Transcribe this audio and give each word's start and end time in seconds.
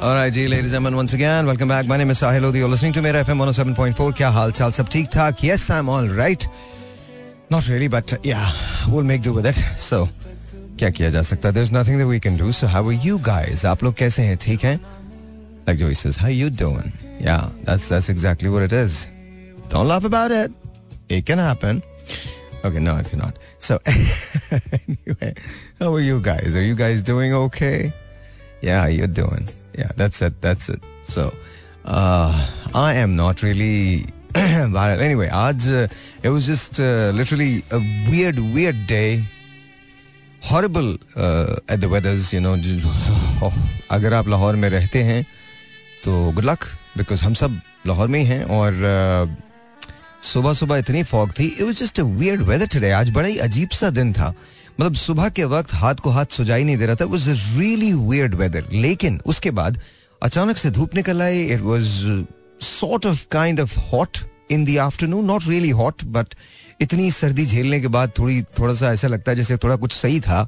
All 0.00 0.13
right, 0.13 0.31
ji, 0.31 0.47
ladies 0.47 0.71
and 0.71 0.71
gentlemen, 0.71 0.95
once 0.95 1.11
again, 1.11 1.45
welcome 1.45 1.67
back. 1.67 1.85
My 1.85 1.97
name 1.97 2.11
is 2.11 2.21
Sahil 2.21 2.41
Lodi. 2.43 2.59
You're 2.59 2.69
listening 2.69 2.93
to 2.93 3.01
Mera 3.01 3.25
FM 3.25 3.39
107.4. 3.39 4.13
क्या 4.17 4.29
हाल 4.31 4.51
चाल 4.51 4.71
सब 4.71 4.87
ठीक 4.89 5.07
ठाक? 5.13 5.41
Yes, 5.43 5.69
I'm 5.69 5.89
all 5.89 6.07
right. 6.07 6.47
Not 7.49 7.67
really, 7.67 7.89
but 7.89 8.13
yeah, 8.23 8.53
we'll 8.87 9.03
make 9.03 9.21
do 9.21 9.33
with 9.33 9.45
it. 9.45 9.59
So, 9.77 10.07
क्या 10.77 10.89
किया 10.95 11.09
जा 11.11 11.21
सकता? 11.21 11.51
There's 11.51 11.73
nothing 11.73 11.97
that 11.97 12.07
we 12.07 12.21
can 12.21 12.37
do. 12.37 12.53
So, 12.53 12.67
how 12.67 12.87
are 12.87 12.93
you 12.93 13.19
guys? 13.19 13.65
आप 13.65 13.83
लोग 13.83 13.95
कैसे 13.95 14.23
हैं? 14.23 14.37
ठीक 14.37 14.63
हैं? 14.63 14.79
Like 15.67 15.77
Joey 15.77 15.93
says, 15.93 16.15
how 16.15 16.29
you 16.29 16.49
doing? 16.49 16.93
Yeah, 17.19 17.49
that's 17.65 17.89
that's 17.89 18.07
exactly 18.07 18.47
what 18.47 18.63
it 18.63 18.71
is. 18.71 19.07
Don't 19.67 19.89
laugh 19.89 20.05
about 20.05 20.31
it. 20.31 20.51
It 21.09 21.25
can 21.25 21.37
happen. 21.37 21.83
Okay, 22.63 22.79
no, 22.79 22.95
it 22.95 23.09
cannot. 23.09 23.37
So, 23.59 23.79
anyway, 23.85 25.33
how 25.81 25.93
are 25.93 25.99
you 25.99 26.21
guys? 26.21 26.55
Are 26.55 26.61
you 26.61 26.75
guys 26.75 27.01
doing 27.01 27.33
okay? 27.33 27.91
Yeah, 28.61 28.87
you're 28.87 29.07
doing. 29.07 29.49
Yeah, 29.73 29.91
that's 29.95 30.21
it. 30.21 30.41
That's 30.41 30.69
it. 30.69 30.81
So, 31.05 31.33
uh, 31.85 32.47
I 32.73 32.93
am 32.95 33.15
not 33.15 33.41
really. 33.41 34.05
viral. 34.31 35.01
anyway, 35.01 35.27
आज 35.27 35.67
uh, 35.67 35.87
it 36.23 36.29
was 36.29 36.45
just 36.45 36.79
uh, 36.79 37.11
literally 37.13 37.63
a 37.71 37.79
weird, 38.09 38.39
weird 38.39 38.87
day. 38.87 39.23
Horrible 40.41 40.97
uh, 41.15 41.55
at 41.69 41.81
the 41.81 41.89
weathers, 41.89 42.33
you 42.33 42.41
know. 42.41 42.55
Oh, 43.43 43.53
अगर 43.91 44.13
आप 44.13 44.27
लाहौर 44.27 44.55
में 44.55 44.69
रहते 44.69 45.03
हैं 45.03 45.23
तो 46.03 46.31
good 46.31 46.45
luck 46.45 46.65
because 46.97 47.23
हम 47.23 47.33
सब 47.33 47.59
लाहौर 47.87 48.07
में 48.07 48.19
ही 48.19 48.25
हैं 48.25 48.43
और 48.57 48.71
uh, 48.71 49.51
सुबह 50.23 50.53
सुबह 50.53 50.77
इतनी 50.77 51.03
फॉग 51.03 51.31
थी 51.39 51.45
it 51.47 51.61
was 51.61 51.75
just 51.79 51.99
a 51.99 52.03
weird 52.03 52.41
weather 52.49 52.67
today 52.73 52.91
आज 52.91 53.09
बड़ा 53.13 53.27
ही 53.27 53.37
अजीब 53.45 53.69
सा 53.79 53.89
दिन 53.89 54.13
था 54.13 54.33
मतलब 54.81 54.93
सुबह 54.95 55.27
के 55.29 55.43
वक्त 55.45 55.73
हाथ 55.73 55.95
को 55.95 56.09
हाथ 56.09 56.25
सुझाई 56.33 56.63
नहीं 56.63 56.77
दे 56.77 56.85
रहा 56.85 56.95
था। 56.95 57.05
वाज 57.05 57.27
रियली 57.57 57.91
वियर्ड 57.93 58.35
वेदर 58.35 58.69
लेकिन 58.73 59.19
उसके 59.25 59.51
बाद 59.51 59.77
अचानक 60.21 60.57
से 60.57 60.71
धूप 60.71 60.95
निकल 60.95 61.21
आई। 61.21 61.43
It 61.45 61.61
was 61.61 61.89
sort 62.65 63.05
of 63.05 63.25
kind 63.31 63.59
of 63.59 63.77
hot 63.91 64.17
in 64.51 64.65
the 64.65 64.77
afternoon 64.77 65.25
not 65.25 65.47
really 65.47 65.69
hot 65.81 66.03
but 66.15 66.33
इतनी 66.81 67.11
सर्दी 67.11 67.45
झेलने 67.45 67.79
के 67.81 67.87
बाद 67.87 68.11
थोड़ी, 68.19 68.41
थोड़ा 68.59 68.73
सा 68.73 68.91
ऐसा 68.93 69.07
लगता 69.07 69.31
है 69.31 69.37
जैसे 69.37 69.57
थोड़ा 69.57 69.75
कुछ 69.75 69.93
सही 69.93 70.19
था। 70.19 70.47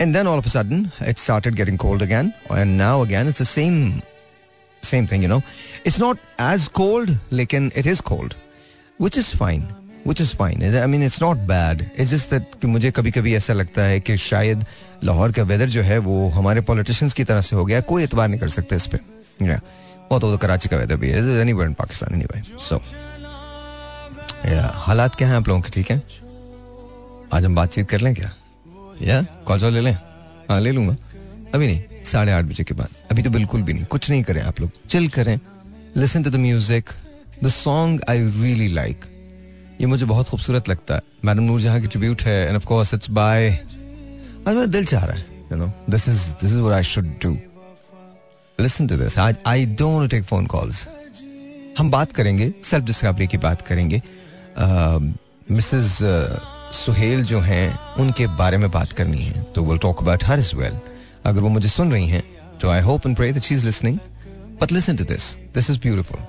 And 0.00 0.14
then 0.14 0.26
all 0.26 0.38
of 0.38 0.48
sudden 0.48 0.90
it 1.08 1.18
started 1.18 1.54
getting 1.54 1.78
cold 1.78 2.02
again 2.02 2.32
and 2.52 2.76
now 2.76 3.04
again 3.04 3.28
it's 3.28 3.42
the 3.42 3.46
same 3.46 4.00
same 4.82 5.06
thing 5.06 5.22
you 5.22 5.28
know 5.28 5.40
it's 5.86 6.00
not 6.00 6.18
as 6.42 6.68
cold 6.74 7.18
लेकिन 7.32 7.72
it 7.76 7.86
is 7.86 8.02
cold 8.02 8.34
which 9.02 9.18
is 9.18 9.36
fine 9.36 9.68
which 10.06 10.20
is 10.20 10.34
fine 10.36 10.76
I 10.76 10.86
mean 10.86 11.04
it's 11.04 11.22
not 11.22 11.36
bad 11.36 11.86
it's 11.98 12.10
just 12.10 12.30
that 12.30 12.64
मुझे 12.64 12.90
कभी 12.90 13.10
कभी 13.10 13.34
ऐसा 13.34 13.52
लगता 13.52 13.82
है 13.82 14.00
कि 14.00 14.16
शायद 14.16 14.64
लाहौर 15.04 15.32
का 15.32 15.42
वेदर 15.42 15.68
जो 15.68 15.82
है 15.82 15.98
वो 15.98 16.28
हमारे 16.28 16.60
पॉलिटिशियंस 16.60 17.14
की 17.14 17.24
तरह 17.24 17.40
से 17.40 17.56
हो 17.56 17.64
गया 17.64 17.80
कोई 17.80 18.04
एतबार 18.04 18.28
नहीं 18.28 18.40
कर 18.40 18.48
सकते 18.48 18.76
इस 18.76 18.86
पर. 18.86 18.98
और 20.10 20.20
तो, 20.20 20.30
तो 20.30 20.38
कराची 20.38 20.68
का 20.68 20.76
वेदर 20.76 20.96
भी 20.96 21.08
है। 21.08 21.40
Any 21.40 21.50
in 21.50 21.72
Pakistan 21.72 22.14
any 22.14 22.42
so 22.60 22.82
हालात 24.78 25.14
क्या 25.14 25.28
हैं 25.28 25.36
आप 25.36 25.48
लोगों 25.48 25.60
के? 25.60 25.70
ठीक 25.70 25.90
हैं? 25.90 26.02
आज 27.32 27.44
हम 27.44 27.54
बातचीत 27.54 27.88
कर 27.88 28.00
लें 28.00 28.14
क्या? 28.14 28.34
या 29.02 29.22
कॉल 29.22 29.64
ले 29.64 29.80
लें। 29.80 29.98
हाँ 30.50 30.60
ले 30.60 30.72
लूँगा। 30.72 30.96
अभी 31.54 31.66
नहीं। 31.66 31.82
साढ़े 32.04 32.32
आठ 32.32 32.44
बजे 32.44 32.64
के 32.64 32.74
बाद। 32.74 32.88
अभी 33.10 33.22
तो 33.22 33.30
बिल्कुल 33.30 33.62
भी 33.62 33.72
नहीं। 33.72 33.84
कुछ 33.84 34.10
नहीं 34.10 34.22
करें 34.22 34.42
आप 34.42 34.60
लोग। 34.60 34.70
चिल 34.90 35.08
करें। 35.08 35.40
Listen 35.96 36.22
to 36.22 36.30
the 36.30 36.36
music 36.36 36.90
the 37.44 37.48
song 37.48 38.00
I 38.10 38.18
really 38.18 38.68
like 38.68 39.04
ये 39.80 39.86
मुझे 39.86 40.04
बहुत 40.04 40.28
खूबसूरत 40.28 40.68
लगता 40.68 40.94
है। 40.94 41.00
मैडम 41.24 41.42
नूर 41.42 41.60
जहाँ 41.60 41.80
की 41.80 41.86
ट्रिब्यूट 41.86 42.22
है 42.22 42.46
and 42.46 42.56
of 42.56 42.64
course 42.66 42.94
it's 42.94 43.10
by 43.10 43.48
आज 43.48 44.54
मेरा 44.54 44.64
दिल 44.66 44.84
चाह 44.84 45.04
रहा 45.04 45.16
है 45.16 45.44
you 45.52 45.56
know 45.56 45.70
this 45.90 46.08
is 46.08 46.22
this 46.32 46.50
is 46.50 46.58
what 46.58 46.74
I 46.74 46.82
should 46.82 47.08
do 47.22 47.36
listen 48.58 48.86
to 48.86 48.96
this 48.96 49.18
I 49.18 49.66
don't 49.66 50.10
take 50.10 50.24
phone 50.24 50.46
calls 50.46 50.86
हम 51.78 51.90
बात 51.90 52.12
करेंगे 52.12 52.52
सेल्फ 52.64 52.84
डिस्कवरी 52.84 53.26
की 53.26 53.38
बात 53.38 53.62
करेंगे। 53.62 54.00
मिसेस 55.50 55.98
सुहेल 56.76 57.22
जो 57.24 57.40
हैं, 57.40 57.94
उनके 57.98 58.26
बारे 58.26 58.56
में 58.56 58.70
बात 58.70 58.92
करनी 58.92 59.18
है 59.18 59.42
तो 59.54 59.64
will 59.64 59.78
talk 59.78 60.02
about 60.02 60.24
her 60.24 60.38
is 60.38 60.54
well 60.56 60.78
अगर 61.24 61.40
वो 61.40 61.48
मुझे 61.48 61.68
सुन 61.68 61.92
रही 61.92 62.08
हैं 62.08 62.22
तो 62.60 62.68
I 62.68 62.80
hope 62.80 63.06
and 63.06 63.16
pray 63.16 63.32
that 63.32 63.42
she 63.42 63.54
is 63.54 63.64
listening 63.64 63.98
but 64.60 64.72
listen 64.72 64.96
to 64.96 65.04
this 65.04 65.34
this 65.54 65.70
is 65.70 65.80
beautiful 65.80 66.20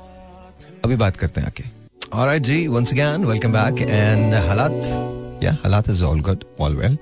अभी 0.85 0.95
बात 0.95 1.17
करते 1.17 1.41
हैं 1.41 1.47
आके 1.47 1.76
alright 2.13 2.41
ji 2.41 2.67
once 2.67 2.91
again 2.93 3.25
welcome 3.25 3.51
back 3.53 3.81
and 3.81 4.33
हालात 4.47 5.43
या 5.43 5.51
हालात 5.63 5.89
is 5.89 6.03
all 6.03 6.19
good 6.21 6.43
all 6.59 6.75
well 6.75 6.95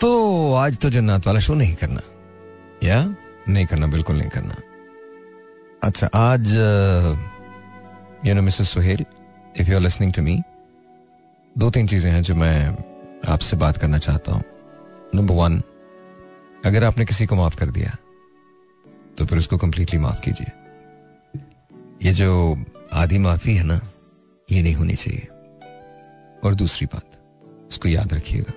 तो 0.00 0.10
आज 0.54 0.78
तो 0.78 0.90
जन्नत 0.90 1.26
वाला 1.26 1.40
शो 1.40 1.54
नहीं 1.54 1.74
करना। 1.74 2.00
या 2.82 3.04
नहीं 3.48 3.66
करना, 3.66 3.86
बिल्कुल 3.86 4.16
नहीं 4.16 4.28
करना। 4.30 4.54
अच्छा 5.82 6.06
आज 6.14 6.50
you 8.26 8.34
know 8.34 8.42
Mrs 8.42 8.70
Suhail 8.70 9.04
if 9.60 9.70
you 9.70 9.76
are 9.76 9.82
listening 9.82 10.12
to 10.12 10.22
me 10.22 10.40
दो 11.56 11.70
तीन 11.70 11.86
चीज़ें 11.86 12.10
हैं 12.12 12.22
जो 12.22 12.34
मैं 12.34 12.76
आपसे 13.28 13.56
बात 13.56 13.76
करना 13.76 13.98
चाहता 13.98 14.32
हूँ। 14.32 14.42
नंबर 15.14 15.34
वन 15.34 15.62
अगर 16.66 16.84
आपने 16.84 17.04
किसी 17.04 17.26
को 17.26 17.36
माफ़ 17.36 17.56
कर 17.56 17.70
दिया 17.70 17.96
तो 19.18 19.26
फिर 19.26 19.38
उसको 19.38 19.56
कंप्लीटली 19.58 19.98
माफ़ 19.98 20.20
कीजिए। 20.20 20.52
ये 22.02 22.12
जो 22.12 22.32
आधी 22.92 23.18
माफ़ी 23.18 23.54
है 23.54 23.64
ना, 23.64 23.80
ये 24.52 24.62
नहीं 24.62 24.74
होनी 24.74 24.94
चाहिए। 24.94 25.28
और 26.44 26.54
दूसरी 26.54 26.86
बात, 26.86 27.10
इसको 27.72 27.88
याद 27.88 28.14
रखिएगा। 28.14 28.52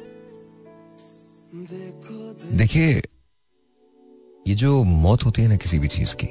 देखिए, 2.51 3.03
ये 4.47 4.56
जो 4.56 4.84
मौत 4.84 5.25
होती 5.25 5.41
है 5.41 5.47
ना 5.47 5.56
किसी 5.56 5.79
भी 5.79 5.88
चीज़ 5.88 6.16
की, 6.16 6.28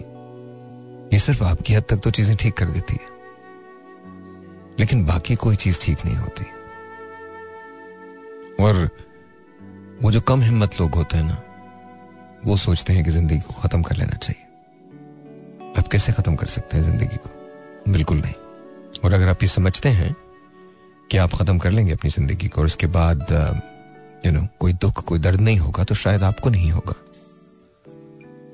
ये 1.14 1.18
सिर्फ़ 1.18 1.44
आपकी 1.44 1.74
हद 1.74 1.82
तक 1.82 1.96
तो 1.96 2.10
चीज़ें 2.10 2.36
ठीक 2.36 2.54
कर 2.54 2.64
देती 2.64 2.94
है। 2.94 3.14
लेकिन 4.78 5.04
बाकी 5.04 5.34
कोई 5.34 5.56
चीज़ 5.56 5.80
ठीक 5.82 5.98
नहीं 6.04 6.16
होती। 6.16 6.44
और 8.64 8.90
वो 10.02 10.10
जो 10.10 10.20
कम 10.20 10.40
हिम्मत 10.40 10.80
लोग 10.80 10.94
होते 10.94 11.18
हैं 11.18 11.24
ना, 11.24 11.42
वो 12.44 12.56
सोचते 12.56 12.92
हैं 12.92 13.04
कि 13.04 13.10
ज़िंदगी 13.10 13.40
को 13.40 13.52
खत्म 13.52 13.82
कर 13.82 13.96
लेना 13.96 14.16
चाहिए। 14.16 14.42
आप 15.78 15.88
कैसे 15.88 16.12
खत्म 16.12 16.34
कर 16.34 16.46
सकते 16.46 16.76
हैं 16.76 16.84
ज़िंदगी 16.84 17.16
को? 17.16 17.43
बिल्कुल 17.88 18.18
नहीं। 18.18 18.34
और 19.04 19.12
अगर 19.12 19.28
आप 19.28 19.42
ये 19.42 19.48
समझते 19.48 19.88
हैं 19.88 20.14
कि 21.10 21.16
आप 21.16 21.32
खत्म 21.32 21.58
कर 21.58 21.70
लेंगे 21.70 21.92
अपनी 21.92 22.10
ज़िंदगी 22.10 22.48
को 22.48 22.60
और 22.60 22.66
उसके 22.66 22.86
बाद 22.86 23.26
यू 24.26 24.32
नो 24.32 24.46
कोई 24.60 24.72
दुख, 24.72 25.04
कोई 25.04 25.18
दर्द 25.18 25.40
नहीं 25.40 25.58
होगा 25.58 25.84
तो 25.84 25.94
शायद 25.94 26.22
आपको 26.22 26.50
नहीं 26.50 26.70
होगा। 26.72 26.94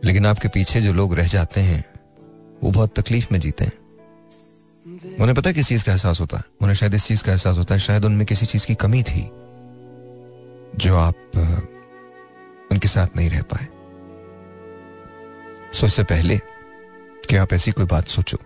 लेकिन 0.04 0.26
आपके 0.26 0.48
पीछे 0.48 0.80
जो 0.80 0.92
लोग 0.92 1.14
रह 1.14 1.26
जाते 1.26 1.60
हैं, 1.60 1.84
वो 2.62 2.70
बहुत 2.70 2.98
तकलीफ़ 2.98 3.28
में 3.32 3.40
जीते 3.40 3.64
हैं। 3.64 3.72
उन्हें 5.20 5.34
पता 5.34 5.52
किस 5.52 5.68
चीज़ 5.68 5.84
का 5.84 5.92
एहसास 5.92 6.20
होता 6.20 6.36
है? 6.36 6.44
उन्हें 6.60 6.76
शायद 6.76 6.94
इस 6.94 7.06
चीज़ 7.06 7.22
का 7.24 7.32
एहसास 7.32 7.58
होता 7.58 7.74
है, 7.74 7.80
शायद 7.80 8.04
उनमें 8.04 8.26
किसी 8.26 8.46
चीज़ 8.46 8.66
की 8.66 8.74
कमी 8.74 9.02
थी, 9.02 9.22
जो 10.76 10.96
आप 10.96 11.16
उनके 12.72 12.88
साथ 12.88 13.16
नहीं 13.16 13.30
रह 13.30 13.42
पाए। 13.52 13.66
सो 15.72 15.86
इससे 15.86 16.02
पहले 16.04 16.38
कि 17.28 17.36
आप 17.36 17.52
ऐसी 17.52 17.72
कोई 17.72 17.86
बात 17.86 18.08
सोचो 18.08 18.38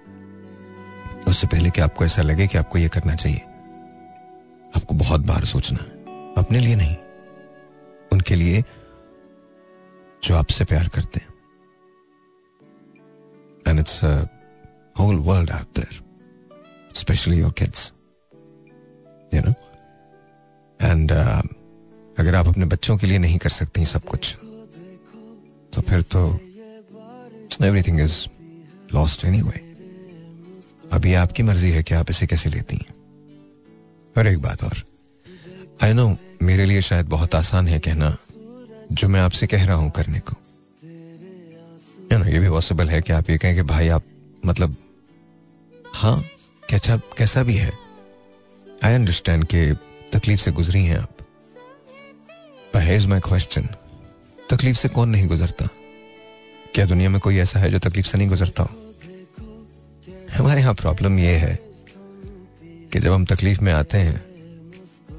उससे 1.28 1.46
पहले 1.46 1.70
कि 1.70 1.80
आपको 1.80 2.04
ऐसा 2.04 2.22
लगे 2.22 2.46
कि 2.46 2.58
आपको 2.58 2.78
यह 2.78 2.88
करना 2.88 3.14
चाहिए, 3.14 3.40
आपको 4.76 4.94
बहुत 4.94 5.20
बार 5.20 5.44
सोचना 5.44 5.78
है। 5.82 5.88
अपने 6.34 6.58
लिए 6.58 6.76
नहीं, 6.76 6.96
उनके 8.12 8.34
लिए 8.34 8.62
जो 10.24 10.36
आपसे 10.36 10.64
प्यार 10.64 10.88
करते 10.88 11.20
हैं। 11.20 11.32
And 13.68 13.80
it's 13.80 14.00
whole 14.96 15.16
world 15.16 15.50
out 15.50 15.78
there 15.78 16.02
specially 16.94 17.38
your 17.38 17.52
kids 17.52 17.92
you 19.34 19.40
know 19.40 19.52
and 20.80 21.12
अगर 22.18 22.34
आप 22.34 22.46
अपने 22.46 22.66
बच्चों 22.66 22.96
के 22.98 23.06
लिए 23.06 23.18
नहीं 23.18 23.38
कर 23.38 23.50
सकती 23.50 23.84
सब 23.86 24.04
कुछ 24.04 24.34
तो 25.72 25.82
फिर 25.82 26.02
तो 26.14 26.20
everything 27.66 28.00
is 28.00 28.24
lost 28.94 29.24
any 29.24 29.42
way 29.42 29.63
अभी 30.94 31.14
आपकी 31.14 31.42
मर्ज़ी 31.42 31.70
है 31.70 31.82
कि 31.82 31.94
आप 31.94 32.10
इसे 32.10 32.26
कैसे 32.26 32.50
लेती 32.50 32.76
हैं। 32.76 32.94
और 34.18 34.26
एक 34.26 34.38
बात 34.38 34.64
और। 34.64 34.82
आई 35.82 35.92
नो 35.92 36.16
मेरे 36.42 36.64
लिए 36.64 36.80
शायद 36.80 37.06
बहुत 37.06 37.34
आसान 37.34 37.68
है 37.68 37.78
कहना, 37.78 38.16
जो 38.92 39.08
मैं 39.08 39.20
आपसे 39.20 39.46
कह 39.46 39.64
रहा 39.64 39.76
हूँ 39.76 39.90
करने 39.90 40.20
को। 40.20 40.36
यू 42.12 42.18
नो 42.18 42.24
ये 42.24 42.38
भी 42.38 42.50
पॉसिबल 42.50 42.88
है 42.88 43.00
कि 43.02 43.12
आप 43.12 43.30
ये 43.30 43.38
कहें 43.38 43.54
कि 43.54 43.62
भाई 43.62 43.88
आप 43.88 44.04
मतलब 44.46 44.76
हाँ 45.94 46.24
कैसा 46.68 46.96
कैसा 46.96 47.42
भी 47.42 47.54
है। 47.54 47.72
आई 48.84 48.94
अंडरस्टैंड 48.94 49.44
कि 49.44 49.72
तकलीफ़ 50.12 50.40
से 50.40 50.52
गुजरी 50.52 50.84
हैं 50.84 50.98
आप। 50.98 51.16
हेयर्स 52.76 53.06
माई 53.06 53.20
क्वेश्चन 53.20 53.68
तकलीफ़ 54.50 54.76
से 54.76 54.88
कौन 54.88 55.08
नहीं 55.08 55.26
गुजरता? 55.26 55.68
क्या 56.74 56.86
दुनिया 56.86 57.10
में 57.10 57.20
कोई 57.20 57.38
ऐसा 57.38 57.60
है 57.60 57.70
जो 57.70 57.78
तकलीफ़ 57.78 58.06
से 58.06 58.18
नहीं 58.18 58.28
गुजरता 58.28 58.62
हो? 58.62 58.83
हमारे 60.34 60.60
यहाँ 60.60 60.74
प्रॉब्लम 60.74 61.18
यह 61.18 61.40
है 61.40 61.58
कि 62.92 62.98
जब 62.98 63.12
हम 63.12 63.24
तकलीफ़ 63.24 63.60
में 63.60 63.72
आते 63.72 63.98
हैं 63.98 64.18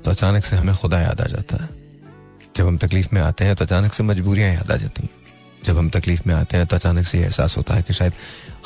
तो 0.03 0.11
अचानक 0.11 0.45
से 0.45 0.55
हमें 0.55 0.75
खुदा 0.75 0.99
याद 1.01 1.21
आ 1.21 1.25
जाता 1.25 1.63
है। 1.63 1.69
जब 2.55 2.67
हम 2.67 2.77
तकलीफ़ 2.77 3.07
में 3.13 3.21
आते 3.21 3.45
हैं 3.45 3.55
तो 3.55 3.65
अचानक 3.65 3.93
से 3.93 4.03
मजबूरियाँ 4.03 4.53
याद 4.53 4.71
आ 4.71 4.75
जाती 4.75 5.03
हैं। 5.03 5.09
जब 5.65 5.77
हम 5.77 5.89
तकलीफ़ 5.89 6.21
में 6.27 6.33
आते 6.35 6.57
हैं 6.57 6.65
तो 6.67 6.75
अचानक 6.75 7.07
से 7.07 7.19
एहसास 7.19 7.57
होता 7.57 7.73
है 7.73 7.81
कि 7.81 7.93
शायद 7.93 8.13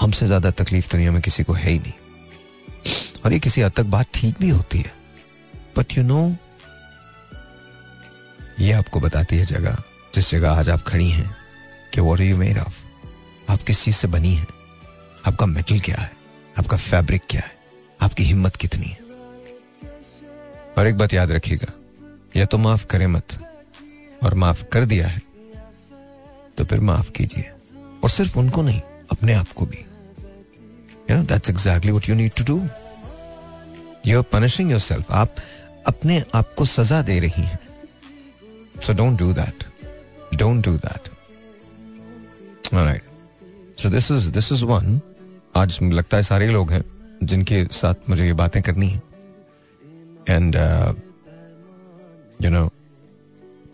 हमसे 0.02 0.26
ज़्यादा 0.26 0.52
तकलीफ़ 0.54 0.92
दुनिया 0.92 1.12
में 1.12 1.22
किसी 1.22 1.44
को 1.44 1.54
है 1.54 1.72
ही 1.72 1.80
नहीं। 1.80 1.94
और 3.26 3.34
ये 3.34 3.40
किसी 3.40 3.62
हद 3.62 3.72
तक 3.72 3.86
बात 3.88 4.08
ठीक 4.14 4.36
भी 4.40 4.50
होती 4.50 4.80
है। 4.80 4.94
बट 5.78 5.98
यू 5.98 6.04
नो 6.04 6.36
ये 8.60 8.72
आपको 8.72 9.00
बताती 9.00 9.38
है 9.38 9.46
जगह, 9.46 9.78
जिस 10.16 10.32
जगह 10.32 10.52
आज 10.52 10.70
आप 10.70 10.82
खड़ी 10.82 11.10
हैं, 11.10 11.30
कि 11.94 12.02
वॉट 12.02 12.20
यू 12.20 12.38
मेड 12.38 12.58
ऑफ़ 12.58 12.84
आप 13.52 13.62
किस 13.62 13.84
चीज़ 13.84 13.96
से 13.96 14.08
बनी 14.08 14.34
है? 14.36 14.48
आपका 15.28 15.46
मेटल 15.46 15.80
क्या 15.80 15.96
है? 15.96 16.19
आपका 16.58 16.78
फैब्रिक 16.78 17.22
क्या 17.30 17.42
है? 17.42 17.52
आपकी 18.00 18.24
हिम्मत 18.24 18.56
कितनी 18.56 18.86
है? 18.86 18.98
और 20.78 20.88
एक 20.88 20.98
बात 20.98 21.14
याद 21.14 21.32
रखिएगा, 21.32 21.72
या 22.36 22.46
तो 22.46 22.58
माफ़ 22.58 22.86
करे 22.86 23.08
मत, 23.08 23.38
और 24.24 24.34
माफ़ 24.36 24.64
कर 24.64 24.86
दिया 24.86 25.08
है 25.08 25.22
तो 26.58 26.66
फिर 26.66 26.80
माफ़ 26.82 27.12
कीजिए। 27.12 27.52
और 28.04 28.10
सिर्फ़ 28.10 28.38
उनको 28.40 28.62
नहीं, 28.62 28.82
अपने 29.12 29.34
आप 29.34 29.52
को 29.52 29.66
भी। 29.66 29.86
You 31.10 31.18
know 31.18 31.24
that's 31.26 31.50
exactly 31.50 31.92
what 31.92 32.10
you 32.10 32.16
need 32.16 32.32
to 32.38 32.44
do 32.44 32.58
you 34.08 34.18
are 34.18 34.24
punishing 34.32 34.72
yourself 34.72 35.12
आप 35.12 35.36
अपने 35.88 36.24
आप 36.36 36.54
को 36.58 36.66
सजा 36.66 37.02
दे 37.02 37.20
रही 37.20 37.44
हैं। 37.44 37.60
So 38.84 38.94
don't 38.94 39.18
do 39.20 39.32
that 39.34 39.64
don't 40.36 40.66
do 40.66 40.76
that 40.78 41.10
right 42.74 43.04
so 43.82 43.90
this 43.90 44.12
is 44.12 44.30
this 44.32 44.52
is 44.52 44.64
one 44.66 45.00
आज 45.56 45.78
लगता 45.84 46.18
है 46.18 46.24
सारे 46.24 46.48
लोग 46.48 46.72
हैं 46.72 46.84
जिनके 47.24 47.64
साथ 47.74 48.10
मुझे 48.10 48.26
ये 48.26 48.34
बातें 48.34 48.62
करनी 48.64 48.88
है। 48.88 49.02
एंड 50.30 50.56
यू 52.40 52.50
नो 52.50 52.70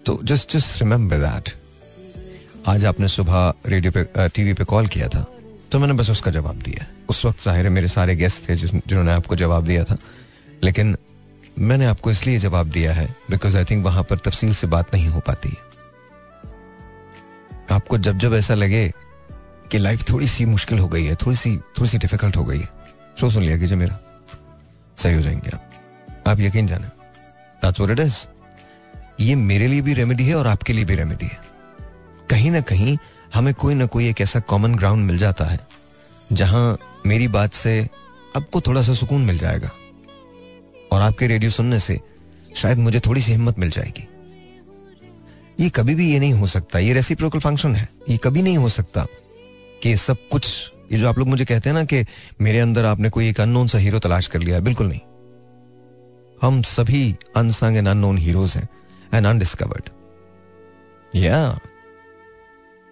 तो 0.06 0.20
जस्ट 0.24 0.52
जस्ट 0.52 0.82
रिमेंबर 0.82 1.18
दैट 1.20 1.50
आज 2.68 2.86
आपने 2.86 3.08
सुबह 3.08 3.54
रेडियो 3.68 3.92
पे 3.92 4.28
टीवी 4.30 4.54
पे 4.54 4.64
कॉल 4.66 4.88
किया 4.88 5.08
था 5.08 5.26
तो 5.72 5.80
मैंने 5.80 5.94
बस 5.94 6.10
उसका 6.10 6.32
जवाब 6.32 6.62
दिया। 6.64 6.86
उस 7.10 7.26
वक्त 7.26 7.44
ज़ाहिर 7.44 7.66
है 7.66 7.72
मेरे 7.72 7.88
सारे 7.88 8.16
गेस्ट 8.16 8.50
थे 8.50 8.56
जिन्होंने 8.56 9.12
आपको 9.12 9.36
जवाब 9.36 9.66
दिया 9.66 9.84
था। 9.84 9.98
लेकिन 10.64 10.96
मैंने 11.60 11.86
आपको 11.86 12.12
इसलिए 12.12 12.40
जवाब 12.40 12.70
दिया 12.72 12.94
है 12.94 13.08
बिकॉज़ 13.30 13.58
आई 13.58 13.66
थिंक 13.66 13.86
वहाँ 13.86 14.04
पर 14.04 14.18
तफसील 14.26 14.54
से 14.54 14.68
बात 14.68 14.94
नहीं 14.94 15.08
हो 15.08 15.20
पाती। 15.28 15.50
आपको 17.72 17.98
जब 17.98 18.18
जब 18.18 18.34
ऐसा 18.36 18.56
लगे 18.56 18.92
कि 19.72 19.78
लाइफ 19.78 20.10
थोड़ी 20.10 20.28
सी 20.28 20.46
मुश्किल 20.46 20.80
हो 20.80 20.88
गई 20.88 21.06
है, 21.06 21.16
थोड़ी 21.16 21.38
सी 21.38 21.58
थोड़ी 21.58 21.88
सी 21.88 21.98
डिफ़िकल्ट 21.98 22.38
हो 22.38 22.44
गई 22.44 22.60
है। 22.60 22.70
शो 23.20 23.32
सुन 23.32 23.44
लिया 23.44 23.58
कीजिए 23.58 23.78
मेरा। 23.78 24.00
सही 24.98 25.16
हो 25.16 25.22
जाएँगे 25.22 25.50
आप। 25.50 25.72
आप 26.28 26.40
यकीन 26.40 26.68
जाने। 26.68 26.88
दैट्स 27.62 27.80
व्हाट 27.80 28.00
इट 28.00 28.06
इज़ 28.06 28.28
ये 29.20 29.36
मेरे 29.36 29.68
लिए 29.68 29.82
भी 29.82 29.94
रेमेडी 29.94 30.24
है 30.24 30.36
और 30.36 30.48
आपके 30.48 30.74
लिए 30.74 30.86
भी 30.86 30.96
रेमेडी 30.96 31.26
है। 31.26 31.40
कहीं 32.30 32.52
ना 32.52 32.62
कहीं 32.62 32.98
हमें 33.34 33.54
कोई 33.54 33.74
ना 33.74 33.86
कोई 33.86 34.10
एक 34.10 34.22
ऐसा 34.22 34.40
कॉमन 34.40 34.76
ग्राउंड 34.76 35.06
मिल 35.06 35.18
जाता 35.18 35.46
है, 35.46 35.60
जहाँ 36.34 36.80
मेरी 37.06 37.28
बात 37.28 37.54
से 37.54 37.90
आपको 38.38 38.62
थोड़ा 38.62 38.82
सा 38.82 38.94
सुकून 38.94 39.22
मिल 39.22 39.38
जाएगा। 39.38 39.72
और 40.92 41.02
आपके 41.02 41.28
रेडियो 41.28 41.52
सुनने 41.52 41.80
से 41.80 42.00
शायद 42.56 42.78
मुझे 42.78 43.00
थोड़ी 43.00 43.22
सी 43.22 43.32
हिम्मत 43.32 43.60
मिल 43.60 43.70
जाएगी। 43.70 44.08
ये 45.60 45.70
कभी 45.70 45.96
भी 45.96 46.14
ये 46.14 46.20
नहीं 46.20 46.34
हो 46.34 46.48
सकता। 46.48 46.80
ये 46.80 46.94
रेसिप्रोकल 46.94 47.40
फ़ंक्शन 47.40 47.76
है। 47.76 47.90
ये 48.10 48.18
कभी 48.18 48.42
नहीं 48.42 48.58
हो 48.58 48.70
सकता। 48.70 49.06
कि 49.86 49.98
सब 49.98 50.18
कुछ, 50.32 50.72
ये 50.92 50.98
जो 50.98 51.10
आप 51.10 51.18
लोग 51.18 51.28
मुझे 51.28 51.46
कहते 51.46 51.70
हैं 51.70 51.78
ना 51.78 51.84
कि 51.84 52.06
मेरे 52.42 52.60
अंदर 52.60 52.86
आपने 52.86 53.10
कोई 53.10 53.30
एक 53.30 53.42
अननोन 53.42 53.68
सा 53.68 53.78
हीरो 53.78 54.00
तलाश 54.00 54.28
कर 54.28 54.40
लिया 54.40 54.56
है, 54.56 54.62
बिल्कुल 54.62 54.88
नहीं। 54.88 55.00
हम 56.42 56.62
सभी 56.62 57.16
अनसंग 57.36 57.78
एंड 57.78 57.88
अननोन 57.88 58.18
हीरोज 58.18 58.58
हैं 58.58 58.70
एंड 59.14 59.26
अनडिस्कवर्ड 59.26 59.90
या 61.16 61.60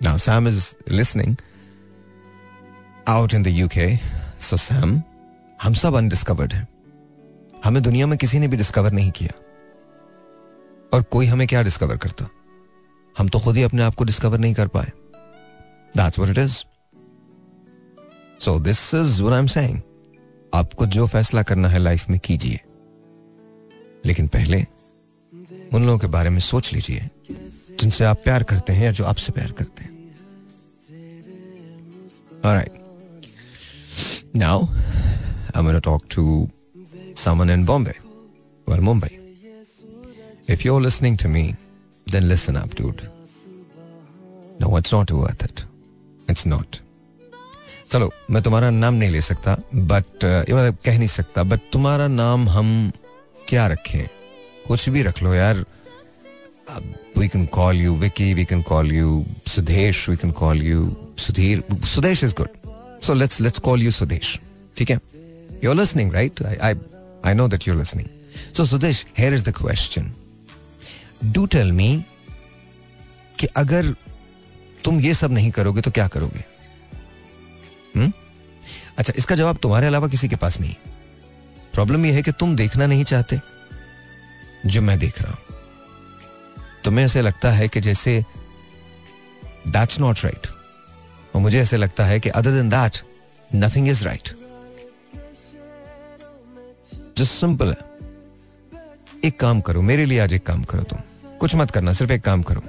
now 0.03 0.17
Sam 0.17 0.47
is 0.47 0.75
listening 0.89 1.35
out 3.07 3.33
in 3.33 3.43
the 3.43 3.47
UK 3.47 3.99
so 4.39 4.57
Sam 4.57 5.01
हम 5.63 5.73
सब 5.73 5.95
अनडिस्कवर्ड 5.95 6.53
हैं। 6.53 6.67
हमें 7.63 7.83
दुनिया 7.83 8.07
में 8.07 8.17
किसी 8.17 8.39
ने 8.39 8.47
भी 8.47 8.57
डिस्कवर 8.57 8.91
नहीं 8.91 9.11
किया। 9.11 9.31
और 10.93 11.03
कोई 11.03 11.25
हमें 11.25 11.47
क्या 11.47 11.61
डिस्कवर 11.61 11.97
करता? 11.97 12.27
हम 13.17 13.29
तो 13.29 13.39
खुद 13.39 13.57
ही 13.57 13.63
अपने 13.63 13.81
आप 13.81 13.95
को 13.95 14.03
डिस्कवर 14.03 14.37
नहीं 14.37 14.53
कर 14.53 14.67
पाए। 14.67 14.91
That's 15.97 16.19
what 16.19 16.31
it 16.31 16.37
is 16.37 16.63
so 18.45 18.57
this 18.59 18.93
is 18.95 19.21
what 19.21 19.33
I 19.33 19.39
am 19.39 19.47
saying 19.47 19.79
आपको 20.53 20.85
जो 20.95 21.07
फैसला 21.07 21.43
करना 21.49 21.67
है 21.69 21.79
लाइफ 21.79 22.09
में 22.09 22.19
कीजिए 22.25 22.59
लेकिन 24.05 24.27
पहले 24.27 24.65
उन 25.73 25.85
लोगों 25.85 25.97
के 25.99 26.07
बारे 26.15 26.29
में 26.29 26.39
सोच 26.39 26.73
लीजिए 26.73 27.09
जिनसे 27.29 28.05
आप 28.05 28.21
प्यार 28.23 28.43
करते 28.51 28.73
हैं 28.73 28.85
या 28.85 28.91
जो 28.91 29.05
आपसे 29.05 29.31
प्यार 29.31 29.51
करते 29.51 29.83
हैं 29.83 29.91
Alright. 32.43 32.73
Now, 34.33 34.67
I'm 35.53 35.63
going 35.63 35.75
to 35.75 35.81
talk 35.81 36.09
to 36.09 36.49
someone 37.15 37.49
in 37.49 37.63
Bombay. 37.63 37.97
Well, 38.67 38.79
Mumbai. 38.79 39.11
If 40.47 40.65
you're 40.65 40.81
listening 40.81 41.15
to 41.23 41.29
me, 41.29 41.55
then 42.07 42.27
listen 42.27 42.57
up, 42.57 42.75
dude. 42.75 43.09
No, 44.59 44.75
it's 44.75 44.91
not 44.91 45.09
worth 45.09 45.45
it. 45.45 45.63
It's 46.27 46.45
not. 46.45 46.82
चलो 47.93 48.13
मैं 48.31 48.43
तुम्हारा 48.43 48.69
नाम 48.69 48.93
नहीं 48.93 49.09
ले 49.09 49.21
सकता 49.21 49.57
बट 49.75 50.03
uh, 50.03 50.77
कह 50.85 50.97
नहीं 50.97 51.07
सकता 51.07 51.43
बट 51.43 51.59
तुम्हारा 51.73 52.07
नाम 52.07 52.49
हम 52.49 52.91
क्या 53.47 53.67
रखें? 53.67 54.07
कुछ 54.67 54.89
भी 54.89 55.01
रख 55.01 55.23
लो 55.23 55.33
यार। 55.33 55.65
We 57.17 57.27
can 57.27 57.45
call 57.45 57.75
you 57.75 57.95
Vicky 57.95 58.33
we 58.33 58.45
can 58.45 58.61
call 58.61 58.91
you 58.91 59.25
Sudesh 59.47 60.09
we 60.09 60.15
can 60.17 60.31
call 60.31 60.63
you 60.63 60.95
Sudhir 61.17 61.63
Sudesh 61.85 62.23
is 62.23 62.33
good 62.33 62.47
so 63.01 63.13
let's 63.13 63.41
let's 63.41 63.59
call 63.59 63.81
you 63.81 63.91
Sudesh 63.91 64.39
ठीक 64.77 64.89
है? 64.89 64.99
You're 65.63 65.75
listening 65.75 66.13
right 66.13 66.41
I 66.43 66.73
I 67.25 67.33
know 67.33 67.47
that 67.47 67.67
you're 67.67 67.77
listening 67.77 68.07
so 68.53 68.65
Sudesh 68.65 69.05
here 69.17 69.33
is 69.33 69.43
the 69.43 69.49
question 69.49 70.13
do 71.25 71.45
tell 71.45 71.71
me 71.71 72.05
कि 73.39 73.47
अगर 73.47 73.95
तुम 74.83 74.99
ये 74.99 75.13
सब 75.13 75.31
नहीं 75.31 75.51
करोगे 75.51 75.81
तो 75.81 75.91
क्या 75.91 76.07
करोगे? 76.07 76.52
हुँ? 77.97 78.11
अच्छा 78.97 79.13
इसका 79.15 79.35
जवाब 79.35 79.57
तुम्हारे 79.57 79.87
अलावा 79.87 80.07
किसी 80.07 80.27
के 80.27 80.35
पास 80.35 80.59
नहीं। 80.59 80.75
प्रॉब्लम 81.73 82.05
यह 82.05 82.13
है 82.13 82.21
कि 82.21 82.31
तुम 82.31 82.55
देखना 82.55 82.85
नहीं 82.85 83.03
चाहते, 83.03 83.39
जो 84.65 84.81
मैं 84.81 84.99
देख 84.99 85.21
रहा 85.21 85.31
हूँ। 85.31 85.39
तुम्हें 86.83 87.05
ऐसे 87.05 87.21
लगता 87.21 87.51
है 87.51 87.67
कि 87.67 87.81
जैसे 87.81 88.23
दैट्स 89.67 89.99
नॉट 89.99 90.23
राइट 90.23 90.47
और 91.35 91.41
मुझे 91.41 91.61
ऐसे 91.61 91.77
लगता 91.77 92.05
है 92.05 92.19
कि 92.19 92.29
other 92.29 92.51
than 92.51 92.69
that 92.69 92.97
nothing 93.55 93.87
is 93.87 94.03
right 94.03 94.29
just 97.17 97.31
simple 97.31 97.67
है। 97.67 97.93
एक 99.25 99.39
काम 99.39 99.61
करो, 99.61 99.81
मेरे 99.81 100.05
लिए 100.05 100.19
आज 100.19 100.33
एक 100.33 100.45
काम 100.45 100.63
करो 100.63 100.83
तुम। 100.83 100.99
कुछ 101.37 101.55
मत 101.55 101.71
करना, 101.71 101.93
सिर्फ़ 101.93 102.11
एक 102.11 102.21
काम 102.21 102.43
करो। 102.43 102.63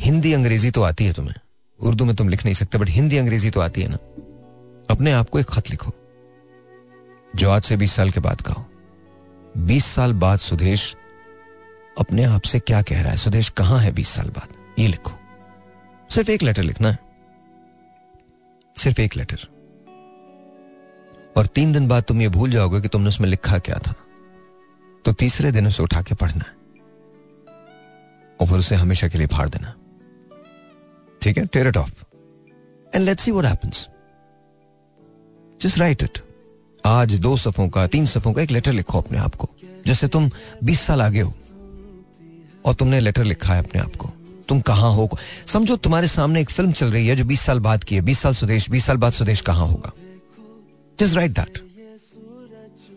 हिंदी, 0.00 0.32
अंग्रेज़ी 0.32 0.70
तो 0.70 0.82
आती 0.82 1.04
है 1.04 1.12
तुम्हें। 1.12 1.34
उर्दू 1.82 2.04
में 2.04 2.16
तुम 2.16 2.28
लिख 2.28 2.44
नहीं 2.44 2.54
सकते 2.54 2.78
बट 2.78 2.88
हिंदी 2.88 3.16
अंग्रेज़ी 3.16 3.50
तो 3.50 3.60
आती 3.60 3.82
है 3.82 3.88
ना। 3.88 3.96
अपने 4.90 5.12
आप 5.12 5.28
को 5.28 5.40
एक 5.40 5.46
खत 5.46 5.70
लिखो। 5.70 5.92
जो 7.36 7.50
आज 7.50 7.62
से 7.62 7.76
बीस 7.76 7.92
साल 7.92 8.10
के 8.10 8.20
बाद 8.20 8.40
का 8.40 8.52
हो। 8.52 8.66
बीस 9.56 9.84
साल 9.84 10.12
बाद 10.12 10.38
सुदेश 10.38 10.96
अपने 11.98 12.24
आप 12.24 12.42
से 12.42 12.60
क्या 12.60 12.82
कह 12.82 13.02
रहा 13.02 13.10
है? 13.10 13.16
सुदेश, 13.16 13.48
कहाँ 13.48 13.78
है 13.78 13.92
बीस 13.92 14.08
साल 14.08 14.28
बाद? 14.28 14.48
ये 14.78 14.88
लिखो। 14.88 15.12
सिर्फ़ 16.10 16.30
एक 16.30 16.42
लेटर 16.42 16.62
लिखना 16.62 16.90
है। 16.90 16.98
सिर्फ़ 18.76 19.00
एक 19.00 19.16
लेटर 19.16 19.38
और 21.36 21.46
तीन 21.46 21.72
दिन 21.72 21.88
बाद 21.88 22.02
तुम 22.02 22.22
ये 22.22 22.28
भूल 22.28 22.50
जाओगे 22.50 22.80
कि 22.80 22.88
तुमने 22.88 23.08
उसमें 23.08 23.28
लिखा 23.28 23.58
क्या 23.58 23.78
था। 23.78 23.94
तो 25.04 25.12
तीसरे 25.12 25.52
दिन 25.52 25.66
उसे 25.66 25.82
उठा 25.82 26.02
के 26.02 26.14
पढ़ना 26.14 26.44
है। 26.48 26.62
और 28.40 28.46
फिर 28.46 28.58
उसे 28.58 28.74
हमेशा 28.74 29.08
के 29.08 29.18
लिए 29.18 29.26
फाड़ 29.26 29.48
देना। 29.48 29.74
ठीक 31.22 31.38
है 31.38 31.44
tear 31.46 31.66
it 31.68 31.76
off 31.76 32.02
and 32.94 33.04
let's 33.04 33.24
see 33.24 33.30
what 33.30 33.46
happens 33.46 33.88
just 35.60 35.78
write 35.78 36.02
it 36.02 36.18
आज 36.84 37.18
दो 37.20 37.36
सफों 37.36 37.68
का, 37.68 37.86
तीन 37.86 38.06
सफों 38.06 38.32
का 38.32 38.42
एक 38.42 38.50
लेटर 38.50 38.72
लिखो 38.72 38.98
अपने 38.98 39.18
आप 39.18 39.34
को। 39.34 39.48
जैसे 39.86 40.08
तुम 40.08 40.30
बीस 40.64 40.80
साल 40.80 41.02
आगे 41.02 41.20
हो, 41.20 41.32
और 42.64 42.74
तुमने 42.74 43.00
लेटर 43.00 43.24
लिखा 43.24 43.54
है 43.54 43.62
अपने 43.62 43.80
आप 43.80 43.96
को। 43.96 44.10
तुम 44.48 44.60
कहाँ 44.60 44.92
हो? 44.94 45.08
समझो 45.46 45.76
तुम्हारे 45.76 46.06
सामने 46.06 46.40
एक 46.40 46.50
फ़िल्म 46.50 46.72
चल 46.72 46.90
रही 46.92 47.06
है 47.06 47.16
जो 47.16 47.24
बीस 47.24 47.40
साल 47.40 47.60
बाद 47.60 47.84
की 47.84 47.94
है। 47.94 48.00
बीस 48.00 48.18
साल 48.18 48.34
सुदेश 48.34 48.68
बीस 48.70 48.86
साल 48.86 48.96
बाद 48.96 49.12
सुदेश 49.12 49.40
कहाँ 49.40 49.66
होगा? 49.66 49.92
जस्ट 50.98 51.16
राइट 51.16 51.30
दैट 51.30 51.58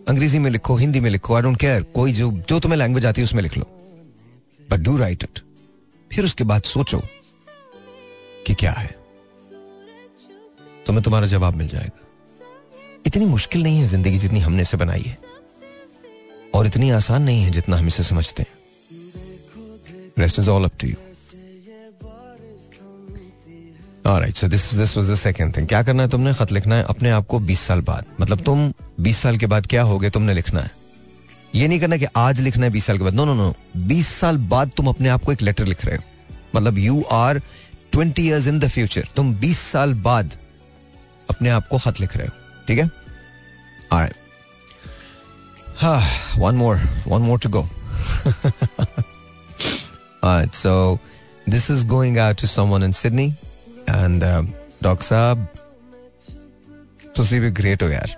अंग्रेज़ी 0.07 0.39
में 0.39 0.49
लिखो, 0.51 0.75
हिंदी 0.75 0.99
में 0.99 1.09
लिखो 1.09 1.35
आई 1.35 1.41
डोंट 1.41 1.59
केयर 1.59 1.83
कोई 1.95 2.13
जो 2.13 2.31
जो 2.49 2.59
तुम्हें 2.59 2.77
लैंग्वेज 2.79 3.05
आती 3.05 3.21
है 3.21 3.25
उसमें 3.25 3.41
लिख 3.43 3.57
लो। 3.57 3.67
बट 4.69 4.79
डू 4.79 4.97
राइट 4.97 5.23
इट 5.23 5.39
फिर 6.11 6.25
उसके 6.25 6.43
बाद 6.43 6.63
सोचो। 6.63 7.01
कि 8.45 8.53
क्या 8.53 8.71
है? 8.71 8.95
तुम्हें 10.85 11.03
तुम्हारा 11.03 11.27
जवाब 11.27 11.55
मिल 11.55 11.67
जाएगा। 11.67 11.99
इतनी 13.07 13.25
मुश्किल 13.25 13.63
नहीं 13.63 13.79
है 13.79 13.87
ज़िंदगी 13.87 14.17
जितनी 14.17 14.39
हमने 14.39 14.65
से 14.65 14.77
बनाई 14.77 15.01
है। 15.01 15.17
और 16.55 16.65
इतनी 16.65 16.89
आसान 16.89 17.21
नहीं 17.21 17.43
है 17.43 17.51
जितना 17.51 17.77
हम 17.77 17.87
इसे 17.87 18.03
समझते 18.03 18.43
हैं। 18.43 18.53
Rest 20.19 20.39
is 20.39 20.49
all 20.49 20.63
up 20.63 20.71
to 20.79 20.87
you 20.87 20.95
Alright, 24.07 24.35
so 24.35 24.43
this 24.43 24.63
this 24.73 24.97
was 24.97 25.05
the 25.05 25.17
second 25.25 25.53
thing. 25.53 25.67
क्या 25.67 25.83
करना 25.83 26.03
है 26.03 26.09
तुमने? 26.09 26.33
खत 26.33 26.51
लिखना 26.51 26.75
है 26.75 26.83
अपने 26.83 27.09
आप 27.09 27.27
को 27.27 27.39
20 27.39 27.59
साल 27.59 27.81
बाद। 27.81 28.05
मतलब 28.21 28.39
तुम 28.39 28.73
20 28.99 29.17
साल 29.17 29.37
के 29.37 29.45
बाद 29.45 29.67
क्या 29.67 29.83
हो 29.83 29.91
होगे 29.93 30.09
तुमने 30.09 30.33
लिखना 30.33 30.61
है। 30.61 30.71
ये 31.55 31.67
नहीं 31.67 31.79
करना 31.79 31.97
कि 31.97 32.05
आज 32.15 32.39
लिखना 32.39 32.65
है 32.65 32.71
20 32.71 32.85
साल 32.85 32.97
के 32.97 33.03
बाद। 33.03 33.13
नो 33.13 33.25
नो 33.25 33.33
नो 33.33 33.55
20 33.77 34.07
साल 34.07 34.37
बाद 34.37 34.71
तुम 34.77 34.87
अपने 34.87 35.09
आप 35.09 35.23
को 35.23 35.31
एक 35.31 35.41
लेटर 35.41 35.65
लिख 35.65 35.85
रहे 35.85 35.95
हो। 35.95 36.03
मतलब 36.55 36.77
you 36.77 37.05
are 37.11 37.41
twenty 37.95 38.27
year 38.27 38.47
in 38.49 38.59
the 38.59 38.67
future, 38.67 39.07
तुम 39.15 39.33
बीस 39.39 39.59
साल 39.61 39.93
बाद 40.03 40.33
अपने 41.29 41.49
आप 41.49 41.67
को 41.67 41.77
खत 41.77 41.99
लिख 41.99 42.15
रहे 42.17 42.27
हो, 42.27 42.33
ठीक 42.67 42.79
है? 42.79 42.89
आए 43.93 44.11
हा 45.77 45.95
one 46.37 46.55
more 46.55 46.77
one 47.07 47.21
more 47.21 47.39
to 47.39 47.49
go 47.49 47.67
so 50.53 50.99
this 51.49 51.69
is 51.71 51.85
going 51.87 52.17
out 52.19 52.41
to 52.41 52.47
someone 52.47 52.83
in 52.83 52.91
Sydney 52.91 53.27
and 53.89 54.23
doctor 54.83 55.05
साहब 55.05 55.47
तुसी 57.15 57.39
भी 57.39 57.51
ग्रेट 57.51 57.83
हो 57.83 57.89
यार। 57.89 58.15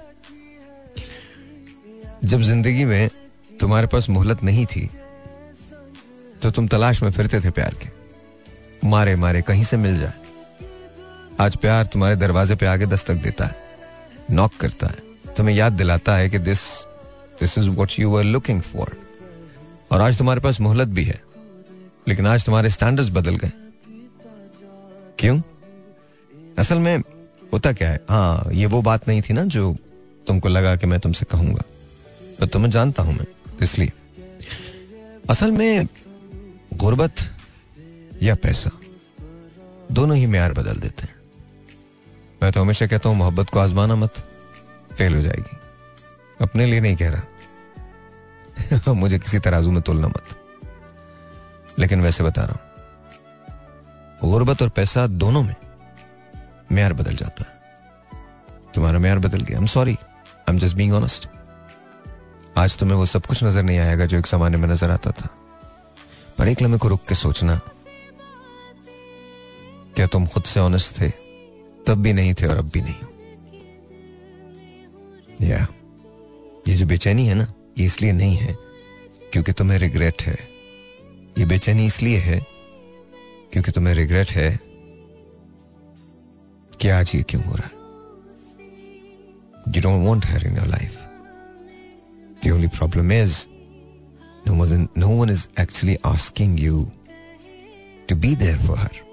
जब 2.26 2.42
ज़िंदगी 2.42 2.86
में 2.86 3.10
तुम्हारे 3.60 3.88
पास 3.88 4.10
मोहलत 4.10 4.44
नहीं 4.44 4.66
थी 4.66 4.90
तो 6.42 6.52
तुम 6.52 6.68
तलाश 6.68 7.04
में 7.04 7.12
फिरते 7.12 7.40
थे 7.42 7.52
प्यार 7.52 7.76
के। 7.84 7.97
मारे 8.86 9.16
मारे 9.16 9.42
कहीं 9.42 9.64
से 9.64 9.78
मिल 9.78 10.00
जाए। 10.00 10.14
आज 11.40 11.56
प्यार 11.56 11.86
तुम्हारे 11.86 12.16
दरवाजे 12.16 12.56
पे 12.56 12.66
आके 12.66 12.86
दस्तक 12.86 13.16
देता 13.16 13.46
है 13.46 13.66
नॉक 14.32 14.56
करता 14.60 14.88
है, 14.88 14.98
तुम्हें 15.38 15.56
याद 15.56 15.74
दिलाता 15.74 16.16
है 16.16 16.30
कि 16.30 16.40
this 16.40 16.62
this 17.40 17.58
is 17.58 17.70
what 17.70 18.00
you 18.00 18.16
are 18.18 18.24
looking 18.24 18.62
for 18.64 18.96
और 19.92 20.02
आज 20.02 20.18
तुम्हारे 20.18 20.42
पास 20.42 20.60
मोहलत 20.62 20.88
भी 20.90 21.04
है, 21.04 21.22
लेकिन 22.08 22.28
आज 22.28 22.46
तुम्हारे 22.46 22.70
स्टैंडर्ड्स 22.70 23.12
बदल 23.12 23.36
गए। 23.36 23.52
क्यों? 25.20 25.40
असल 26.60 26.78
में 26.78 26.98
होता 27.54 27.72
क्या 27.74 27.90
है? 27.90 28.00
हाँ 28.10 28.50
ये 28.54 28.66
वो 28.66 28.82
बात 28.82 29.08
नहीं 29.08 29.22
थी 29.22 29.34
ना 29.34 29.44
जो 29.46 29.76
तुमको 30.28 30.50
लगा 30.50 30.76
कि 30.76 30.88
मैं 30.88 31.00
तुमसे 31.00 31.26
कहूँगा। 31.26 31.64
तो 32.40 32.46
तुम्हें 32.46 32.72
जानता 32.72 33.04
हूँ 33.04 33.14
मैं, 33.14 33.26
इसलिए। 33.64 33.92
असल 35.30 35.52
में 35.52 35.88
गुर्बत 36.76 37.30
या 38.24 38.36
पैसा। 38.36 38.70
दोनों 39.92 40.18
ही 40.18 40.26
म्यार 40.26 40.54
बदल 40.54 40.78
देते 40.78 41.02
हैं। 41.02 41.16
मैं 42.44 42.52
तो 42.52 42.62
हमेशा 42.62 42.88
कहता 42.88 43.10
हूँ, 43.10 43.18
मोहब्बत 43.18 43.50
को 43.50 43.60
आजमाना 43.60 43.96
मत। 43.96 44.14
फेल 44.98 45.16
हो 45.16 45.22
जाएगी। 45.22 45.58
अपने 46.42 46.66
लिए 46.66 46.80
नहीं 46.80 46.96
कह 46.96 47.10
रहा। 47.10 47.22
मुझे 48.94 49.20
किसी 49.20 49.40
तराजू 49.40 49.72
में 49.72 49.82
तोलना 49.82 50.08
मत। 50.08 50.24
लेकिन 51.80 52.02
वैसे 52.02 52.24
बता 52.24 52.46
रहा 52.46 52.54
हूँ, 52.54 52.62
गुर्बत 54.32 54.62
और 54.62 54.70
पैसा 54.70 55.08
दोनों 55.08 55.44
में 55.44 55.56
म्यार 56.74 56.94
बदल 56.94 57.16
जाता 57.16 57.44
है। 57.44 57.58
तुम्हारा 58.74 59.00
म्यार 59.00 59.20
बदल 59.20 59.42
गया। 59.42 59.58
I 59.58 59.62
am 59.62 59.68
sorry 59.68 59.92
I 59.92 60.54
am 60.54 60.60
just 60.60 60.76
being 60.76 60.94
honest 60.94 61.30
आज 62.58 62.78
तुम्हें 62.78 62.98
वो 62.98 63.06
सब 63.06 63.26
कुछ 63.26 63.44
नज़र 63.44 63.64
नहीं 63.64 63.80
आएगा 63.80 64.06
जो 64.06 64.18
एक 64.18 64.26
जमाने 64.26 64.58
में 64.58 64.68
नज़र 64.68 64.92
आता 64.92 65.12
था। 65.12 65.30
पर 66.38 66.48
एक 66.48 66.62
लम्हे 66.62 66.78
को 66.78 66.88
रुक 66.88 67.06
के 67.10 67.16
सोचना 67.16 67.60
क्या 69.98 70.08
तुम 70.08 70.28
खुद 70.28 70.44
से 70.44 70.60
ऑनेस्ट 70.60 71.02
थे? 71.02 71.10
तब 71.88 71.94
भी 71.94 72.14
नहीं 72.14 72.34
थे 72.34 72.48
और 72.48 72.58
अब 72.58 72.70
भी 72.70 72.82
नहीं 72.82 72.96
या 75.50 75.68
ये 76.68 76.76
जो 76.76 76.86
बेचैनी 76.86 77.28
है 77.28 77.34
ना 77.34 77.54
ये 77.78 77.86
इसलिए 77.86 78.12
नहीं 78.12 78.36
है 78.36 78.58
क्योंकि 79.32 79.52
तुम्हें 79.52 79.80
रिग्रेट 79.80 80.22
है। 80.22 80.38
ये 81.38 81.46
बेचैनी 81.46 81.86
इसलिए 81.86 82.18
है 82.18 82.46
क्योंकि 83.52 83.72
तुम्हें 83.72 83.94
रिग्रेट 83.94 84.32
है 84.32 84.60
कि 86.82 86.90
आज 86.90 87.12
ये 87.16 87.24
क्यों 87.24 87.44
हो 87.44 87.56
रहा 87.56 87.68
है। 87.68 87.74
You 89.76 89.82
don't 89.82 90.08
want 90.08 90.26
her 90.26 90.48
in 90.48 90.58
your 90.58 90.68
life 90.68 91.02
the 92.46 92.52
only 92.52 92.68
problem 92.68 93.12
is 93.12 93.48
no 94.48 94.54
one, 94.54 94.88
no 94.98 95.10
one 95.24 95.30
is 95.30 95.48
actually 95.66 95.98
asking 96.14 96.52
you 96.66 96.92
to 98.08 98.16
be 98.26 98.36
there 98.36 99.07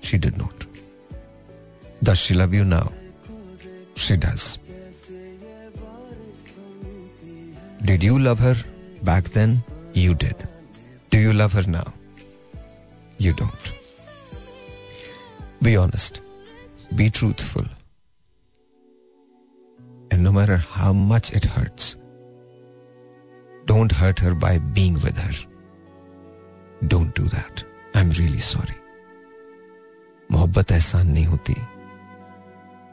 She 0.00 0.18
did 0.18 0.36
not. 0.38 0.66
Does 2.02 2.18
she 2.18 2.34
love 2.34 2.54
you 2.54 2.64
now? 2.64 2.92
She 3.94 4.16
does. 4.16 4.58
Did 7.84 8.02
you 8.02 8.18
love 8.18 8.38
her 8.38 8.56
back 9.02 9.24
then? 9.24 9.62
You 9.92 10.14
did. 10.14 10.36
Do 11.10 11.18
you 11.18 11.32
love 11.32 11.52
her 11.52 11.64
now? 11.66 11.92
You 13.18 13.32
don't. 13.32 13.72
Be 15.62 15.76
honest. 15.76 16.20
Be 16.96 17.10
truthful. 17.10 17.64
And 20.10 20.22
no 20.22 20.32
matter 20.32 20.56
how 20.56 20.92
much 20.92 21.32
it 21.32 21.44
hurts, 21.44 21.96
don't 23.66 23.92
hurt 23.92 24.18
her 24.20 24.34
by 24.34 24.58
being 24.58 24.94
with 24.94 25.16
her. 25.16 25.34
Don't 26.86 27.14
do 27.14 27.24
that. 27.28 27.64
I'm 27.94 28.10
really 28.10 28.44
sorry. 28.52 28.76
मोहब्बत 30.32 30.72
एहसान 30.72 31.06
नहीं 31.10 31.24
होती 31.26 31.54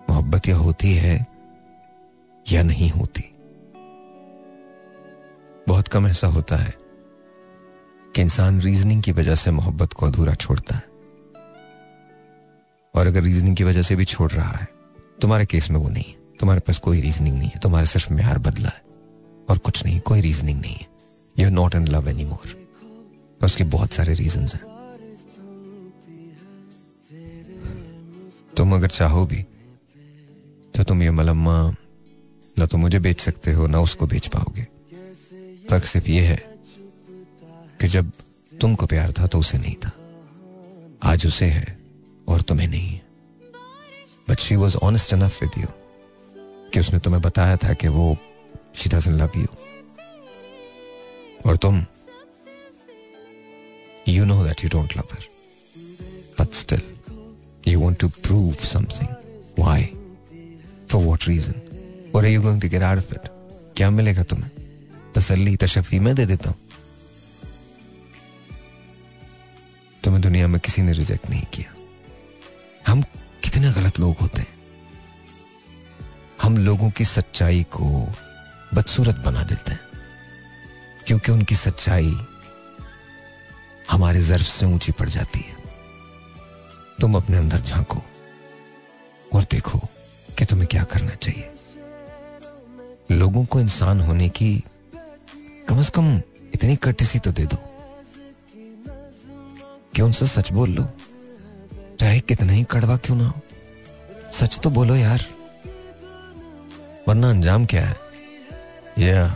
मोहब्बत 0.09 0.47
या 0.47 0.55
होती 0.57 0.93
है 0.93 1.15
या 2.51 2.61
नहीं 2.63 2.89
होती 2.91 3.23
बहुत 5.67 5.87
कम 5.87 6.07
ऐसा 6.07 6.27
होता 6.27 6.55
है 6.55 6.73
कि 8.15 8.21
इंसान 8.21 8.59
रीजनिंग 8.61 9.03
की 9.03 9.11
वजह 9.11 9.35
से 9.35 9.51
मोहब्बत 9.51 9.93
को 9.93 10.05
अधूरा 10.05 10.33
छोड़ता 10.33 10.75
है 10.75 10.83
और 12.95 13.07
अगर 13.07 13.23
रीजनिंग 13.23 13.55
की 13.55 13.63
वजह 13.63 13.81
से 13.81 13.95
भी 13.95 14.05
छोड़ 14.05 14.31
रहा 14.31 14.51
है 14.51 14.67
तुम्हारे 15.21 15.45
केस 15.45 15.69
में 15.71 15.79
वो 15.79 15.89
नहीं 15.89 16.13
तुम्हारे 16.39 16.61
पास 16.61 16.77
कोई 16.77 17.01
रीजनिंग 17.01 17.37
नहीं 17.37 17.49
है। 17.49 17.59
तुम्हारे 17.59 17.85
सिर्फ़ 17.85 18.13
म्यार 18.13 18.37
बदला 18.37 18.69
है। 18.69 18.81
और 19.49 19.57
कुछ 19.57 19.85
नहीं, 19.85 19.99
कोई 19.99 20.21
रीजनिंग 20.21 20.61
नहीं 20.61 20.75
है। 20.75 20.87
You 21.39 21.49
not 21.49 21.75
in 21.75 21.87
love 21.87 22.09
any 22.09 22.25
more 22.25 22.67
उसके 23.43 23.63
बहुत 23.63 23.91
सारे 23.91 24.13
रीजन 24.13 24.41
हैं। 24.41 24.61
तुम 28.57 28.75
अगर 28.75 28.87
चाहो 28.87 29.25
भी 29.25 29.45
तो 30.75 30.83
तुम 30.83 31.03
ये 31.03 31.11
मलम्मा 31.11 31.75
ना 32.59 32.65
तो 32.65 32.77
मुझे 32.77 32.99
बेच 32.99 33.21
सकते 33.21 33.51
हो, 33.51 33.67
ना 33.67 33.79
उसको 33.79 34.07
बेच 34.07 34.27
पाओगे। 34.27 34.67
फ़र्क 35.69 35.85
सिर्फ़ 35.85 36.07
ये 36.07 36.21
है 36.21 36.35
कि 37.81 37.87
जब 37.87 38.11
तुमको 38.61 38.85
प्यार 38.85 39.11
था 39.11 39.27
तो 39.27 39.39
उसे 39.39 39.57
नहीं 39.57 39.75
था। 39.75 39.91
आज 41.03 41.27
उसे 41.27 41.45
है 41.45 41.79
और 42.27 42.41
तुम्हें 42.41 42.67
नहीं 42.67 42.87
है। 42.87 43.05
But 44.29 44.39
she 44.39 44.55
was 44.55 44.77
honest 44.77 45.13
enough 45.13 45.43
with 45.43 45.51
you 45.57 45.67
कि 46.73 46.79
उसने 46.79 46.99
तुम्हें 46.99 47.21
बताया 47.21 47.57
था 47.57 47.73
कि 47.73 47.87
वो 47.87 48.17
शी 48.75 48.89
डजंट 48.89 49.21
लव 49.21 49.31
यू 49.37 49.47
और 51.45 51.57
तुम 51.57 51.85
you 54.07 54.25
know 54.25 54.43
that 54.45 54.63
you 54.63 54.69
don't 54.69 54.97
love 54.97 55.07
her 55.11 55.25
but 56.39 56.53
still 56.53 56.81
you 57.67 57.79
want 57.81 57.99
to 57.99 58.09
prove 58.09 58.53
something 58.53 59.09
why 59.59 59.83
for 60.89 61.03
what 61.03 61.27
reason 61.27 62.11
और 62.15 62.25
you 62.25 62.41
going 62.41 62.61
to 62.61 62.69
get 62.69 62.81
out 62.81 62.97
of 62.97 63.13
it 63.13 63.29
क्या 63.77 63.89
मिलेगा 63.89 64.23
तुम्हें? 64.23 64.51
तसल्ली, 65.15 65.55
तशफी 65.55 65.99
मैं 65.99 66.15
दे 66.15 66.25
देता 66.25 66.49
हूँ। 66.49 66.57
तुम्हें 70.03 70.21
दुनिया 70.21 70.47
में 70.47 70.59
किसी 70.59 70.81
ने 70.81 70.91
रिजेक्ट 70.91 71.29
नहीं 71.29 71.43
किया। 71.53 71.75
हम 72.87 73.01
कितने 73.43 73.71
गलत 73.73 73.99
लोग 73.99 74.15
होते 74.17 74.41
हैं। 74.41 74.56
हम 76.41 76.57
लोगों 76.57 76.89
की 76.89 77.05
सच्चाई 77.05 77.63
को 77.63 78.13
बदसूरत 78.73 79.15
बना 79.15 79.43
देते 79.43 79.71
हैं। 79.71 79.79
क्योंकि 81.07 81.31
उनकी 81.31 81.55
सच्चाई 81.55 82.17
हमारे 83.91 84.21
जर्फ 84.21 84.45
से 84.45 84.65
ऊँची 84.65 84.91
पड़ 84.91 85.09
जाती 85.09 85.39
है। 85.39 85.55
तुम 87.01 87.15
अपने 87.15 87.37
अंदर 87.37 87.61
झांको 87.61 88.01
और 89.33 89.43
देखो 89.43 89.79
कि 90.37 90.45
तुम्हें 90.45 90.67
क्या 90.67 90.83
करना 90.83 91.15
चाहिए। 91.15 91.51
लोगों 93.11 93.45
को 93.45 93.59
इंसान 93.59 94.01
होने 94.01 94.29
की 94.29 94.63
कम 95.67 95.81
से 95.81 95.91
कम 95.95 96.21
इतनी 96.53 96.75
कटिसी 96.75 97.19
तो 97.19 97.31
दे 97.31 97.45
दो 97.45 97.57
कि 99.95 100.01
उनसे 100.01 100.27
सच 100.27 100.51
बोल 100.51 100.69
लो। 100.69 100.87
चाहे 101.99 102.19
कितना 102.19 102.53
ही 102.53 102.63
कड़वा 102.63 102.97
क्यों 102.97 103.17
ना 103.17 103.27
हो। 103.27 103.41
सच 104.33 104.59
तो 104.63 104.69
बोलो 104.69 104.95
यार। 104.95 105.36
वरना 107.07 107.29
अंजाम 107.29 107.65
क्या 107.65 107.85
है? 107.85 107.95
या 108.99 109.35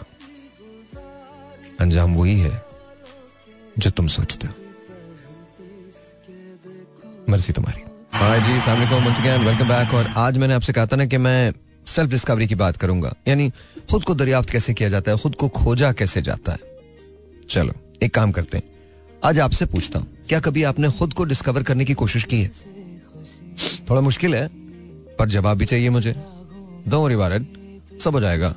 अंजाम 1.80 2.16
वही 2.16 2.40
है 2.40 2.66
जो 3.78 3.90
तुम 3.90 4.08
सोचते 4.08 4.48
हो। 4.48 4.54
मर्ज़ी 7.30 7.54
तुम्हारी। 7.54 7.82
जी 8.42 8.54
वेलकम 9.46 9.68
बैक 9.68 9.94
और 9.94 10.08
आज 10.08 10.38
मैंने 10.38 10.54
आपसे 10.54 10.74
कहा 10.74 10.86
था 10.86 10.96
ना 10.96 11.06
कि 11.06 11.18
मैं 11.18 11.54
सेल्फ 11.88 12.10
डिस्कवरी 12.10 12.48
की 12.48 12.56
बात 12.56 12.78
करूँगा। 12.78 13.13
यानी 13.28 13.50
खुद 13.92 14.04
को 14.04 14.16
दरियाफ्त 14.16 14.50
कैसे 14.50 14.74
किया 14.74 14.90
जाता 14.90 15.12
है, 15.12 15.18
खुद 15.18 15.36
को 15.36 15.50
खोजा 15.50 15.92
कैसे 15.92 16.22
जाता 16.22 16.51
है? 16.51 16.60
चलो, 17.50 17.74
एक 18.04 18.13
काम 18.16 18.32
करते 18.32 18.58
हैं। 18.58 18.63
आज 19.24 19.40
आपसे 19.40 19.66
पूछता 19.66 20.00
हूँ, 20.00 20.08
क्या 20.30 20.40
कभी 20.40 20.63
आपने 20.63 20.90
खुद 20.90 21.13
को 21.13 21.24
डिस्कवर 21.24 21.63
करने 21.63 21.86
की 21.86 21.94
कोशिश 21.94 22.24
की 22.24 22.42
है? 22.42 22.51
थोड़ा 23.90 24.01
मुश्किल 24.01 24.36
है, 24.36 24.48
पर 25.16 25.30
जवाब 25.30 25.58
भी 25.58 25.66
चाहिए 25.66 25.90
मुझे। 25.90 26.16
दो 26.88 27.08
रिवारड 27.08 27.46
सब 28.00 28.14
हो 28.14 28.22
जाएगा। 28.22 28.56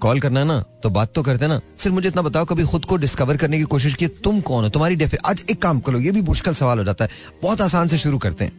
कॉल 0.00 0.20
करना 0.20 0.40
है 0.40 0.46
ना 0.46 0.64
तो 0.82 0.90
बात 0.90 1.12
तो 1.14 1.22
करते 1.22 1.46
ना। 1.46 1.60
सिर्फ़ 1.78 1.94
मुझे 1.94 2.08
इतना 2.08 2.22
बताओ, 2.22 2.44
कभी 2.44 2.64
खुद 2.64 2.84
को 2.84 2.96
डिस्कवर 2.96 3.36
करने 3.36 3.58
की 3.58 3.64
कोशिश 3.64 3.94
की? 3.94 4.06
तुम 4.06 4.40
कौन 4.40 4.64
हो? 4.64 4.70
तुम्हारी 4.70 4.96
डेफि 4.96 5.16
आज 5.16 5.44
एक 5.50 5.62
काम 5.62 5.80
करो, 5.80 6.00
ये 6.00 6.10
भी 6.10 6.22
मुश्किल 6.22 6.54
सवाल 6.54 6.78
हो 6.78 6.84
जाता 6.84 7.04
है। 7.04 7.10
बहुत 7.42 7.60
आसान 7.60 7.88
से 7.88 7.98
शुरू 7.98 8.18
करते 8.18 8.44
हैं। 8.44 8.52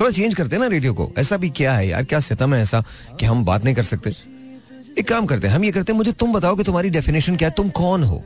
थोड़ा 0.00 0.10
चेंज 0.10 0.34
करते 0.34 0.56
हैं 0.56 0.62
ना 0.62 0.68
रेडियो 0.68 0.94
को। 0.94 1.12
ऐसा 1.18 1.36
भी 1.36 1.50
क्या 1.50 1.74
है 1.74 1.88
यार, 1.88 2.04
क्या 2.04 2.20
सितम 2.20 2.54
है 2.54 2.62
ऐसा 2.62 2.84
कि 3.20 3.26
हम 3.26 3.44
बात 3.44 3.64
नहीं 3.64 3.74
कर 3.74 3.82
सकते? 3.82 4.12
एक 4.98 5.08
काम 5.08 5.26
करते 5.26 5.48
हैं, 5.48 5.54
हम 5.54 5.64
ये 5.64 5.72
करते 5.72 5.92
हैं, 5.92 5.96
मुझे 5.96 6.12
तुम 6.12 6.32
बताओ 6.32 6.56
कि 6.56 6.64
तुम्हारी 6.64 6.90
डेफिनेशन 6.90 7.36
क्या 7.36 7.48
है? 7.48 7.54
तुम 7.56 7.68
कौन 7.68 8.04
हो? 8.04 8.24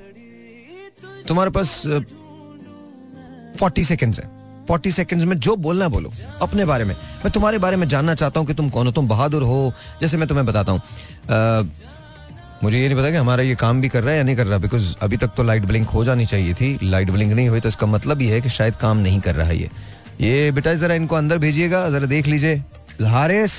तुम्हारे 1.29 1.51
पास 1.51 1.83
फोर्टी 3.59 3.85
सेकेंड्स 3.85 4.19
है। 4.19 4.40
फोर्टी 4.71 4.91
सेकेंड्स 4.93 5.27
में 5.27 5.39
जो 5.39 5.55
बोलना 5.59 5.85
है 5.85 5.91
बोलो, 5.91 6.12
अपने 6.43 6.65
बारे 6.65 6.85
में। 6.85 6.95
मैं 6.95 7.31
तुम्हारे 7.33 7.59
बारे 7.59 7.77
में 7.77 7.87
जानना 7.89 8.15
चाहता 8.15 8.41
हूँ 8.41 8.47
कि 8.47 8.55
तुम 8.55 8.69
कौन 8.71 8.87
हो, 8.87 8.93
तुम 8.93 9.09
बहादुर 9.09 9.43
हो, 9.43 9.73
जैसे 10.00 10.17
मैं 10.17 10.29
तुम्हें 10.29 10.47
बताता 10.47 10.73
हूँ। 10.73 10.81
मुझे 12.62 12.79
ये 12.79 12.89
नहीं 12.89 12.99
पता 12.99 13.11
कि 13.11 13.17
हमारा 13.17 13.43
ये 13.43 13.55
काम 13.55 13.81
भी 13.81 13.89
कर 13.89 14.03
रहा 14.03 14.12
है 14.12 14.17
या 14.19 14.25
नहीं 14.25 14.37
कर 14.37 14.47
रहा 14.47 14.59
बिकॉज़ 14.59 14.95
अभी 15.03 15.17
तक 15.17 15.31
तो 15.37 15.43
लाइट 15.43 15.65
ब्लिंक 15.67 15.89
हो 15.89 16.05
जानी 16.05 16.27
चाहिए 16.27 16.55
थी। 16.55 16.79
लाइट 16.83 17.11
ब्लिंक 17.11 17.33
नहीं 17.33 17.49
हुई 17.49 17.61
तो 17.61 17.69
इसका 17.69 17.87
मतलब 17.87 18.21
ये 18.23 18.35
है 18.35 18.41
कि 18.41 18.49
शायद 18.50 18.75
काम 18.81 18.99
नहीं 18.99 19.21
कर 19.21 19.35
रहा 19.35 19.47
है 19.49 19.57
ये। 19.59 19.71
ये 20.21 20.50
बेटा 20.53 20.75
जरा 20.77 20.95
इनको 20.95 21.17
अंदर 21.17 21.39
भेजिएगा, 21.39 21.89
जरा 21.91 22.07
देख 22.07 22.27
लीजिए। 22.27 22.62
हारिस 23.09 23.55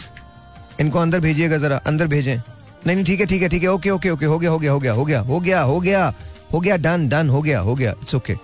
इनको 0.80 1.00
अंदर 1.00 1.20
भेजिएगा 1.20 1.58
जरा, 1.58 1.77
अंदर 1.77 2.08
भेजें। 2.08 2.36
नहीं 2.36 2.96
नहीं, 2.96 3.06
ठीक 3.06 3.20
है 3.20 3.25
ठीक 3.25 3.41
है 3.41 3.50
ठीक 3.50 3.63
है, 3.63 3.70
ओके 3.70 3.89
ओके 3.91 4.10
ओके, 4.10 4.25
हो 4.25 4.38
गया 4.39 4.51
हो 4.51 4.60
गया 4.60 4.72
हो 4.72 4.80
गया 4.80 4.94
हो 4.94 5.06
गया 5.06 5.22
हो 5.22 5.39
गया 5.39 5.62
हो 5.63 5.80
गया 5.80 6.13
हो 6.53 6.60
गया 6.60 6.77
डन 6.77 7.08
डन 7.10 7.30
हो 7.30 7.41
गया 7.41 7.60
हो 7.60 7.75
गया 7.75 7.91
इट्स 8.01 8.15
ओके 8.15 8.36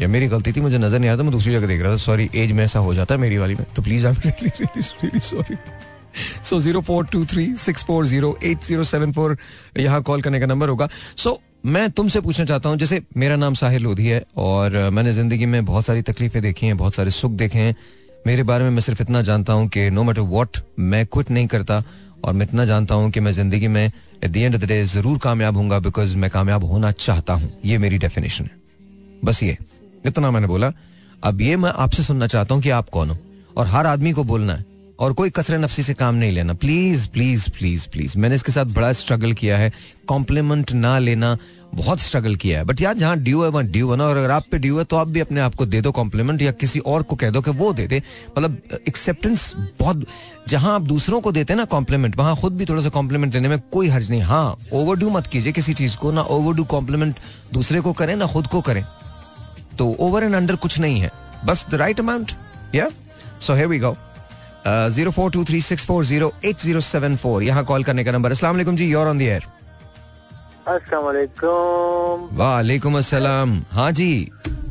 ये 0.00 0.06
मेरी 0.06 0.26
गलती 0.28 0.52
थी 0.52 0.60
मुझे 0.60 0.78
नज़र 0.78 0.98
नहीं 0.98 1.10
आ 1.10 1.12
रहा 1.12 1.18
था 1.18 1.22
मैं 1.22 1.32
दूसरी 1.32 1.52
जगह 1.52 1.66
देख 1.66 1.82
रहा 1.82 1.92
था। 1.92 1.96
सॉरी 1.98 2.28
एज 2.34 2.52
में 2.52 2.64
ऐसा 2.64 2.78
हो 2.80 2.94
जाता 2.94 3.14
है 3.14 3.20
मेरी 3.20 3.38
वाली 3.38 3.54
में। 3.54 3.64
तो 3.76 3.82
please 3.82 4.06
I 4.06 4.14
am 4.14 5.20
sorry 5.20 5.56
so 6.44 6.58
zero 6.60 6.80
four 6.80 7.06
two 7.06 7.24
three 7.24 7.46
six 7.58 7.84
four 7.84 8.06
zero 8.06 8.36
eight 8.44 8.64
zero 8.64 8.84
seven 8.84 9.12
four 9.12 9.36
यहाँ 9.78 10.02
कॉल 10.02 10.22
करने 10.22 10.40
का 10.40 10.46
नंबर 10.46 10.68
होगा। 10.68 10.88
सो 11.16 11.30
so, 11.30 11.36
मैं 11.66 11.90
तुमसे 11.90 12.20
पूछना 12.20 12.44
चाहता 12.46 12.68
हूँ 12.68 12.76
जैसे 12.78 13.00
मेरा 13.16 13.36
नाम 13.36 13.54
साहिल 13.54 13.82
लोधी 13.82 14.06
है 14.06 14.22
और 14.38 14.78
मैंने 14.92 15.12
ज़िंदगी 15.12 15.46
में 15.46 15.64
बहुत 15.64 15.84
सारी 15.84 16.02
तकलीफें 16.02 16.40
देखी 16.42 16.66
हैं 16.66 16.76
बहुत 16.76 16.94
सारे 16.94 17.10
सुख 17.10 17.32
देखे 17.32 17.58
हैं। 17.58 17.74
मेरे 18.26 18.42
बारे 18.42 18.64
में 18.64 18.70
मैं 18.70 18.80
सिर्फ़ 18.80 19.02
इतना 19.02 19.22
जानता 19.22 19.52
हूँ 19.52 19.68
कि 19.68 19.88
नो 19.90 20.02
मैटर 20.04 20.20
वॉट 20.30 20.56
मैं 20.78 21.04
कुछ 21.06 21.30
नहीं 21.30 21.46
करता 21.46 21.82
और 22.24 22.32
मैं 22.32 22.46
इतना 22.46 22.64
जानता 22.64 22.94
हूँ 22.94 23.10
कि 23.10 23.20
मैं 23.20 23.32
ज़िंदगी 23.32 23.68
में 23.68 23.84
at 23.84 24.30
the 24.30 24.36
end 24.36 24.54
of 24.54 24.62
the 24.62 24.68
day 24.68 24.82
ज़रूर 24.86 25.18
कामयाब 25.18 25.56
हूँ 25.56 25.68
बिकॉज़ 25.82 26.16
मैं 26.16 26.30
कामयाब 26.30 26.64
होना 26.64 26.90
चाहता 26.98 27.32
हूँ। 27.32 27.52
ये 27.64 27.78
मेरी 27.78 27.98
डेफिनेशन 27.98 28.44
है। 28.44 28.58
बस 29.24 29.42
ये। 29.42 29.56
इतना 30.06 30.30
मैंने 30.30 30.46
बोला, 30.46 30.72
अब 31.24 31.40
ये 31.40 31.56
मैं 31.56 31.72
आपसे 31.76 32.02
सुनना 32.02 32.26
चाहता 32.26 32.54
हूँ 32.54 32.62
कि 32.62 32.70
आप 32.70 32.88
कौन 32.88 33.10
हो? 33.10 33.16
और 33.56 33.66
हर 33.66 33.86
आदमी 33.86 34.12
को 34.12 34.24
बोलना 34.24 34.54
है। 34.54 34.64
और 35.00 35.12
कोई 35.12 35.30
कसरे 35.30 35.58
नफसी 35.58 35.82
से 35.82 35.94
काम 35.94 36.14
नहीं 36.14 36.32
लेना। 36.32 36.54
प्लीज़ 36.54 37.08
प्लीज़ 37.08 37.50
प्लीज़ 37.50 37.88
प्लीज़ 37.88 38.18
मैंने 38.18 38.34
इसके 38.34 38.52
साथ 38.52 38.64
बड़ा 38.64 38.92
स्ट्रगल 38.92 39.32
किया 39.32 39.58
है। 39.58 39.72
कॉम्प्लीमेंट 40.06 40.72
ना 40.72 40.98
लेना, 40.98 41.38
बहुत 41.74 42.00
स्ट्रगल 42.00 42.36
किया 42.36 42.58
है। 42.58 42.64
बट 42.64 42.80
यार, 42.80 42.94
जहाँ 42.94 43.16
ड्यू 43.16 43.42
है, 43.42 43.48
वहाँ 43.48 43.64
ड्यू 43.64 43.90
है 43.90 43.96
ना। 43.96 44.04
और 44.04 44.16
अगर 44.16 44.30
आप 44.30 44.44
पे 44.52 44.58
ड्यू 44.58 44.78
है 44.78 44.84
तो 44.84 44.96
आप 44.96 45.08
भी 45.08 45.20
अपने 45.20 45.40
आप 45.40 45.54
को 45.54 45.66
दे 45.66 45.80
दो 45.80 45.92
कॉम्प्लीमेंट 45.92 46.42
या 46.42 46.52
किसी 46.52 46.78
और 46.78 47.02
को 47.02 47.16
कह 47.16 47.30
दो 47.30 47.40
कि 47.40 47.50
वो 47.50 47.72
दे 47.72 47.86
दे। 47.86 48.02
मतलब 48.38 48.62
एक्सेप्टेंस 48.88 49.54
बहुत, 49.80 50.04
जहाँ 50.48 50.74
आप 50.74 50.82
दूसरों 50.82 51.20
को 51.20 51.32
देते 51.32 51.52
हैं 51.52 51.58
ना 51.58 51.64
कॉम्प्लीमेंट 51.64 52.16
वहाँ 52.16 52.36
खुद 52.36 52.56
भी 52.56 52.64
थोड़ा 52.64 52.82
सा 52.82 52.88
कॉम्प्लीमेंट 52.88 53.34
लेने 53.34 53.48
में 53.48 53.58
कोई 53.72 53.88
हर्ज 53.88 54.10
नहीं। 54.10 54.22
हाँ 54.22 54.56
ओवर 54.72 55.04
मत 55.04 55.26
कीजिए 55.26 55.52
किसी 55.52 55.74
चीज़ 55.74 55.96
को। 55.96 56.12
ना 56.12 56.22
ओवर 56.22 56.54
डू 56.54 56.64
कॉम्प्लीमेंट 56.64 57.16
दूसरे 57.52 57.80
को 57.80 57.92
करें, 57.92 58.16
ना 58.16 58.26
खुद 58.26 58.46
को 58.46 58.60
करें। 58.60 58.84
तो 59.78 59.94
ओवर 60.00 60.24
एंड 60.24 60.34
अंडर 60.34 60.56
कुछ 60.56 60.78
नहीं 60.80 61.00
है। 61.00 61.10
बस 61.44 61.66
द 61.70 61.74
राइट 61.74 62.00
अमाउंट 62.00 62.32
या 62.74 62.88
सो 63.40 63.54
है 63.54 63.66
we 63.66 63.78
go 63.78 63.96
zero 64.66 65.10
four 65.10 65.30
two 65.30 65.44
three 65.44 65.60
six 65.62 65.86
four 65.86 66.04
zero 66.04 66.32
eight 66.44 66.56
zero 66.60 66.80
seven 66.82 67.16
four 67.16 67.42
यहाँ 67.42 67.64
कॉल 67.64 67.84
करने 67.84 68.04
का 68.04 68.12
नंबर 68.12 68.30
असला 68.32 68.52
जी 68.64 68.90
योर 68.90 69.06
ऑन 69.06 69.18
दी 69.18 69.26
एयर 69.26 69.46
वालेकुम। 72.32 72.98
अस्सलाम। 72.98 73.62
हाँ 73.72 73.90
जी 73.92 74.10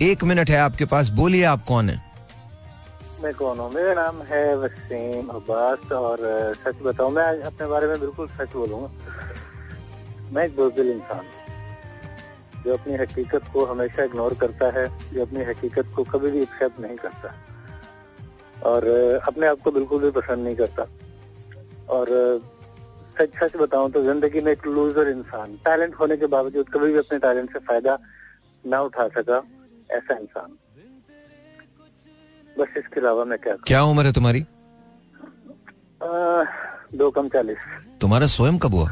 एक 0.01 0.23
मिनट 0.23 0.49
है 0.49 0.57
आपके 0.59 0.85
पास। 0.85 1.09
बोलिए 1.11 1.43
आप 1.43 1.63
कौन 1.67 1.89
है? 1.89 1.97
मैं 3.23 3.33
कौन 3.33 3.59
हूँ? 3.59 3.71
मेरा 3.73 3.93
नाम 3.93 4.21
है 4.23 4.55
वसीम 4.57 5.27
अब्बास 5.29 5.91
और 5.91 6.17
सच 6.57 6.75
बताऊँ 6.83 7.11
मैं 7.13 7.23
अपने 7.41 7.67
बारे 7.67 7.87
में 7.87 7.99
बिल्कुल 7.99 8.27
सच 8.39 8.53
बोलूँगा 8.55 8.89
मैं 10.33 10.43
एक 10.45 10.55
बुजदिल 10.55 10.91
इंसान 10.91 11.21
जो 12.69 12.75
अपनी 12.77 12.95
हकीकत 12.95 13.43
को 13.53 13.63
हमेशा 13.65 14.03
इग्नोर 14.03 14.33
करता 14.41 14.67
है 14.71 14.85
जो 15.13 15.21
अपनी 15.21 15.43
हकीकत 15.43 15.85
को 15.95 16.03
कभी 16.09 16.31
भी 16.31 16.41
एक्सेप्ट 16.41 16.79
नहीं 16.79 16.97
करता। 16.97 17.33
और 18.69 18.85
अपने 19.27 19.47
आप 19.47 19.61
को 19.63 19.71
बिल्कुल 19.71 20.01
भी 20.01 20.11
पसंद 20.11 20.43
नहीं 20.45 20.55
करता। 20.55 20.83
और 21.89 22.07
सच 23.19 23.31
सच 23.39 23.55
बताऊँ 23.57 23.89
तो 23.91 24.03
ज़िंदगी 24.03 24.41
में 24.41 24.51
एक 24.51 24.67
लूजर 24.67 25.07
इंसान 25.07 25.55
टैलेंट 25.65 25.95
होने 25.95 26.17
के 26.17 26.27
बावजूद 26.35 26.69
कभी 26.69 26.91
भी 26.91 26.99
अपने 26.99 27.19
टैलेंट 27.19 27.49
से 27.53 27.59
फ़ायदा 27.59 27.97
ना 28.63 28.81
उठा 28.81 29.07
सका 29.17 29.41
ऐसा 29.91 30.17
इंसान। 30.17 30.57
बस 32.59 32.77
इसके 32.77 32.99
अलावा 32.99 33.25
मैं 33.25 33.39
क्या 33.39 33.55
क्या 33.67 33.83
उम्र 33.85 34.05
है 34.05 34.13
तुम्हारी? 34.13 34.41
आ, 36.03 36.43
दो 36.95 37.11
कम 37.11 37.27
चालीस। 37.29 37.67
तुम्हारा 38.01 38.27
स्वयं 38.27 38.57
कब 38.59 38.73
हुआ? 38.73 38.89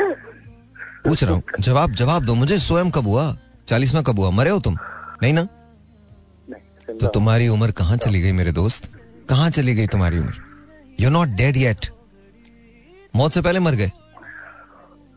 पूछ 1.04 1.22
रहा 1.24 1.34
हूँ। 1.34 1.42
जवाब 1.60 1.92
जवाब 1.94 2.24
दो 2.24 2.34
मुझे। 2.34 2.58
स्वयं 2.58 2.90
कब 2.90 3.06
हुआ? 3.06 3.36
चालीस 3.68 3.94
कब 4.06 4.18
हुआ? 4.18 4.30
मरे 4.32 4.50
हो 4.50 4.58
तुम? 4.60 4.76
नहीं 5.22 5.32
ना? 5.32 5.46
तो 6.90 7.06
तुम्हारी 7.08 7.48
उम्र 7.48 7.70
कहाँ 7.72 7.96
चली 7.98 8.20
गई 8.20 8.32
मेरे 8.32 8.52
दोस्त? 8.52 8.90
कहाँ 9.28 9.50
चली 9.50 9.74
गई 9.74 9.86
तुम्हारी 9.86 10.18
उम्र? 10.18 10.34
यू 11.00 11.10
नॉट 11.10 11.28
डेड 11.36 11.56
येट 11.56 11.86
मौत 13.16 13.32
से 13.32 13.40
पहले 13.40 13.58
मर 13.58 13.74
गए। 13.74 13.90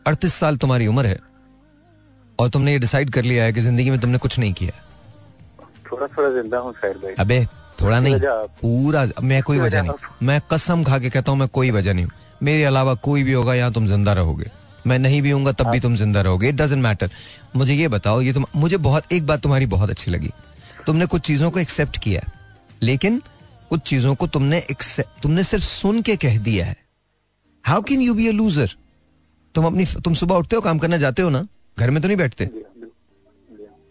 अड़तीस 0.06 0.34
साल 0.34 0.56
तुम्हारी 0.56 0.86
उम्र 0.86 1.06
है। 1.06 1.18
और 2.38 2.48
तुमने 2.50 2.72
ये 2.72 2.78
डिसाइड 2.78 3.10
कर 3.10 3.22
लिया 3.22 3.44
है 3.44 3.52
कि 3.52 3.60
ज़िंदगी 3.60 3.90
में 3.90 3.98
तुमने 4.00 4.18
कुछ 4.18 4.38
नहीं 4.38 4.52
किया। 4.52 4.72
थोड़ा 5.90 6.06
थोड़ा 6.06 6.30
ज़िंदा 6.30 6.58
हूँ 6.58 6.74
अबे 7.18 7.44
थोड़ा 7.80 8.00
नहीं। 8.00 8.18
पूरा 8.62 9.06
मैं 9.22 9.42
कोई 9.42 9.58
वजह 9.58 9.82
नहीं। 9.82 10.26
मैं 10.26 10.40
कसम 10.52 10.84
खा 10.84 10.98
के 10.98 11.10
कहता 11.10 11.32
हूँ 11.32 11.38
मैं 11.38 11.48
कोई 11.48 11.70
वजह 11.70 11.94
नहीं 11.94 12.04
हूँ। 12.04 12.12
मेरे 12.42 12.64
अलावा 12.64 12.94
कोई 13.04 13.22
भी 13.22 13.32
होगा 13.32 13.54
यहाँ 13.54 13.72
तुम 13.72 13.86
ज़िंदा 13.86 14.12
रहोगे। 14.12 14.50
मैं 14.86 14.98
नहीं 14.98 15.20
भी 15.22 15.30
हूँ 15.30 15.52
तब 15.52 15.70
भी 15.70 15.80
तुम 15.80 15.94
ज़िंदा 15.96 16.20
रहोगे। 16.20 16.48
इट 16.48 16.54
डजेंट 16.54 16.82
मैटर 16.82 17.10
मुझे 17.56 17.74
ये 17.74 17.88
बताओ 17.88 18.20
ये 18.22 18.32
तुम 18.32 18.44
मुझे 18.56 18.76
बहुत 18.78 19.12
एक 19.12 19.26
बात 19.26 19.42
तुम्हारी 19.42 19.66
बहुत 19.66 19.90
अच्छी 19.90 20.10
लगी। 20.10 20.30
तुमने 20.86 21.06
कुछ 21.06 21.22
चीज़ों 21.22 21.50
को 21.50 21.60
एक्सेप्ट 21.60 21.98
किया 21.98 22.22
लेकिन 22.82 23.22
कुछ 23.70 23.80
चीज़ों 23.82 24.14
को 24.14 24.26
तुमने 24.28 24.60
तुमने 25.22 25.42
सिर्फ़ 25.44 25.64
सुन 25.64 26.02
के 26.02 26.16
कह 26.16 26.38
दिया 26.40 26.66
है। 26.66 26.76
How 27.64 27.82
can 27.82 28.00
you 28.00 28.14
be 28.14 28.28
a 28.28 28.32
loser 28.32 28.74
तुम 29.54 29.66
अपनी 29.66 29.84
तुम 30.04 30.14
सुबह 30.14 30.34
उठते 30.34 30.56
हो 30.56 30.62
काम 30.62 30.78
करने 30.78 30.98
जाते 30.98 31.22
हो 31.22 31.30
ना? 31.30 31.46
घर 31.78 31.90
में 31.90 32.00
तो 32.02 32.08
नहीं 32.08 32.16
बैठते? 32.16 32.44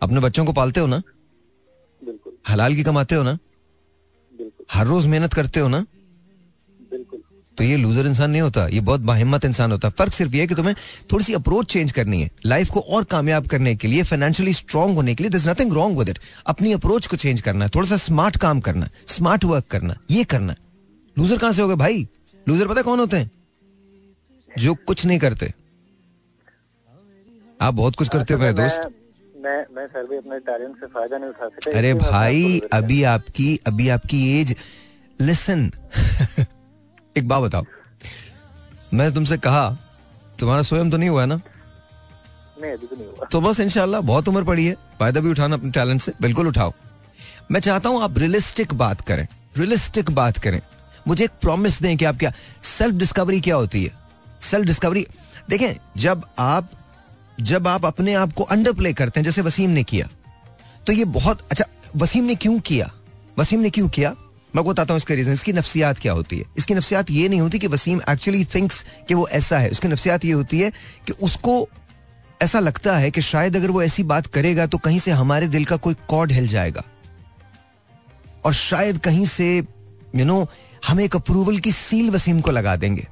अपने 0.02 0.20
बच्चों 0.20 0.46
को 0.46 0.54
पालते 0.54 0.80
हो 0.80 0.88
ना? 0.88 1.02
हलाल 2.50 2.76
की 2.76 2.84
कमाते 2.84 3.16
हो 3.16 3.24
ना? 3.24 3.38
हर 4.72 4.86
रोज 4.88 5.06
मेहनत 5.08 5.34
करते 5.34 5.60
हो 5.60 5.68
ना? 5.68 5.86
तो 7.58 7.64
ये 7.64 7.76
लूजर 7.78 8.08
इंसान 8.08 8.32
नहीं 8.32 8.42
होता 8.42 8.68
ये 8.68 8.80
बहुत 8.80 9.02
बाहिम्मत 9.02 9.46
इंसान 9.46 9.72
होता। 9.72 9.88
है 9.88 9.94
फ़र्क 9.98 10.14
सिर्फ़ 10.14 10.34
ये 10.36 10.42
है 10.42 10.48
कि 10.48 10.56
तुम्हें 10.56 10.76
थोड़ी 11.12 11.24
सी 11.26 11.34
अप्रोच 11.34 11.74
चेंज 11.74 11.92
करनी 11.92 12.22
है 12.22 12.30
लाइफ 12.46 12.70
को 12.70 12.80
और 12.80 13.04
कामयाब 13.04 13.48
करने 13.48 13.76
के 13.76 13.88
लिए 13.88 14.04
फाइनेंशियली 14.04 14.54
स्ट्रांग 14.54 14.96
होने 14.96 15.16
के 15.16 15.24
लिए 15.24 15.30
this 15.30 15.48
nothing 15.48 15.74
wrong 15.74 15.98
with 16.00 16.10
it 16.10 16.20
अपनी 16.48 16.74
अप्रोच 16.74 17.08
को 17.08 17.18
चेंज 17.18 17.42
करना 17.42 17.66
है 17.66 17.72
थोड़ा 17.76 17.88
सा 17.90 17.98
स्मार्ट 17.98 18.38
काम 18.38 18.60
करना 18.60 18.90
स्मार्ट 19.08 19.46
वर्क 19.46 19.66
करना 19.72 19.96
ये 20.12 20.24
करना। 20.24 20.56
लूजर 21.18 21.38
कहाँ 21.38 21.52
से 21.52 21.62
हो 21.62 21.68
गए 21.68 21.76
भाई? 21.76 22.08
लूजर 22.48 22.68
पता 22.68 22.82
कौन 22.82 23.00
होते 23.00 23.18
हैं? 23.18 23.30
जो 24.58 24.74
कुछ 24.88 25.06
नहीं 25.06 25.20
करते। 25.20 25.54
आप 27.62 27.74
बहुत 27.74 27.96
कुछ 27.96 28.10
करते 28.10 28.34
हो 28.34 28.40
मेरे 28.40 28.54
दोस्त। 28.54 28.90
मैं 29.36 29.66
मैं 29.76 29.86
सर 29.88 30.06
भी 30.10 30.18
अपने 30.18 30.40
टैलेंट 30.40 30.76
से 30.80 30.88
फ़ायदा 30.88 31.18
नहीं 31.18 31.30
उठा 31.30 31.48
सकता 31.50 31.78
अरे 31.78 31.94
भाई 31.94 32.60
अभी 32.74 33.02
आपकी 33.14 33.56
अभी 33.68 33.88
आपकी 33.90 34.22
एज 34.42 34.56
लिसन 35.20 35.70
एक 37.16 37.28
बात 37.28 37.42
बताओ। 37.42 37.66
मैंने 38.94 39.14
तुमसे 39.16 39.38
कहा 39.38 39.70
तुम्हारा 40.40 40.62
स्वयं 40.62 40.90
तो 40.90 40.98
नहीं 40.98 41.10
हुआ 41.10 41.26
ना? 41.26 41.36
नहीं 41.36 42.72
अभी 42.72 42.88
तो 42.88 42.96
नहीं 42.96 43.08
हुआ। 43.08 43.28
तो 43.32 43.42
बस 43.42 43.60
इंशाल्लाह 43.60 44.02
बहुत 44.02 44.28
उम्र 44.28 44.44
पड़ी 44.44 44.66
है। 44.66 44.74
फ़ायदा 45.00 45.20
भी 45.20 45.30
उठाना 45.30 45.56
अपने 45.56 45.72
टैलेंट 45.72 46.02
से। 46.02 46.12
बिल्कुल 46.22 46.48
उठाओ। 46.48 46.74
मैं 47.52 47.60
चाहता 47.60 47.90
हूँ 47.90 48.02
आप 48.04 48.18
रियलिस्टिक 48.18 48.74
बात 48.74 49.02
करें। 49.02 49.28
रियलिस्टिक 49.58 50.10
बात 50.12 50.38
करें। 50.38 50.62
मुझे 51.08 51.24
एक 51.24 51.32
प्रॉमिस 51.42 51.82
दें 51.82 51.96
कि 51.98 52.06
आप 52.06 52.18
क्या 52.18 52.32
सेल्फ 52.64 52.96
डिस्कवरी 52.96 53.40
क्या 53.42 53.56
होती 53.56 53.84
है? 53.84 53.92
सेल्फ 54.42 54.66
डिस्कवरी 54.66 55.06
देखें 55.50 55.74
जब 55.98 56.26
आप 56.40 56.70
जब 57.42 57.68
आप 57.68 57.86
अपने 57.86 58.14
आप 58.14 58.34
को 58.34 58.44
अंडर 58.46 58.74
प्ले 58.74 58.94
करते 58.94 59.20
हैं 59.20 59.26
जैसे 59.26 59.42
वसीम 59.42 59.70
ने 59.70 59.84
किया 59.84 60.08
तो 60.88 60.94
ये 60.94 61.06
बहुत 61.06 61.42
अच्छा 61.52 61.66
वसीम 61.96 62.24
ने 62.24 62.36
क्यों 62.36 62.60
किया? 62.60 62.92
वसीम 63.40 63.60
ने 63.60 63.70
क्यों 63.70 63.88
किया? 63.90 64.14
मैं 64.56 64.64
बताता 64.66 64.94
हूँ 64.94 64.98
इसका 64.98 65.16
रीजन 65.16 65.32
इसकी 65.32 65.54
नफसियात 65.54 66.00
क्या 66.00 66.14
होती 66.14 66.38
है? 66.38 66.46
इसकी 66.58 66.74
नफसियात 66.74 67.12
ये 67.12 67.30
नहीं 67.30 67.40
होती 67.42 67.60
कि 67.60 67.68
वसीम 67.68 68.02
एक्चुअली 68.10 68.44
थिंक्स 68.46 68.84
कि 69.08 69.14
वो 69.14 69.28
ऐसा 69.30 69.60
है। 69.60 69.70
उसकी 69.70 69.88
नफसियात 69.88 70.26
ये 70.26 70.32
होती 70.32 70.60
है 70.60 70.72
कि 71.08 71.14
उसको 71.22 71.68
ऐसा 72.42 72.60
लगता 72.60 72.96
है 72.98 73.10
कि 73.12 73.22
शायद 73.22 73.56
अगर 73.56 73.72
वो 73.72 73.82
ऐसी 73.84 74.04
बात 74.04 74.28
करेगा 74.28 74.66
तो 74.68 74.78
कहीं 74.78 75.00
से 75.00 75.12
हमारे 75.12 75.48
दिल 75.48 75.66
का 75.66 75.76
कोई 75.78 75.96
कॉड 76.08 76.32
हिल 76.32 76.48
जाएगा। 76.48 76.84
और 78.46 78.54
शायद 78.54 78.98
कहीं 79.00 79.26
से 79.26 79.56
यू 80.16 80.26
नो 80.26 80.46
हम 80.88 81.00
एक 81.00 81.16
अप्रूवल 81.16 81.58
की 81.58 81.72
सील 81.72 82.10
वसीम 82.12 82.42
को 82.42 82.52
लगा 82.52 82.76
देंगे। 82.76 83.08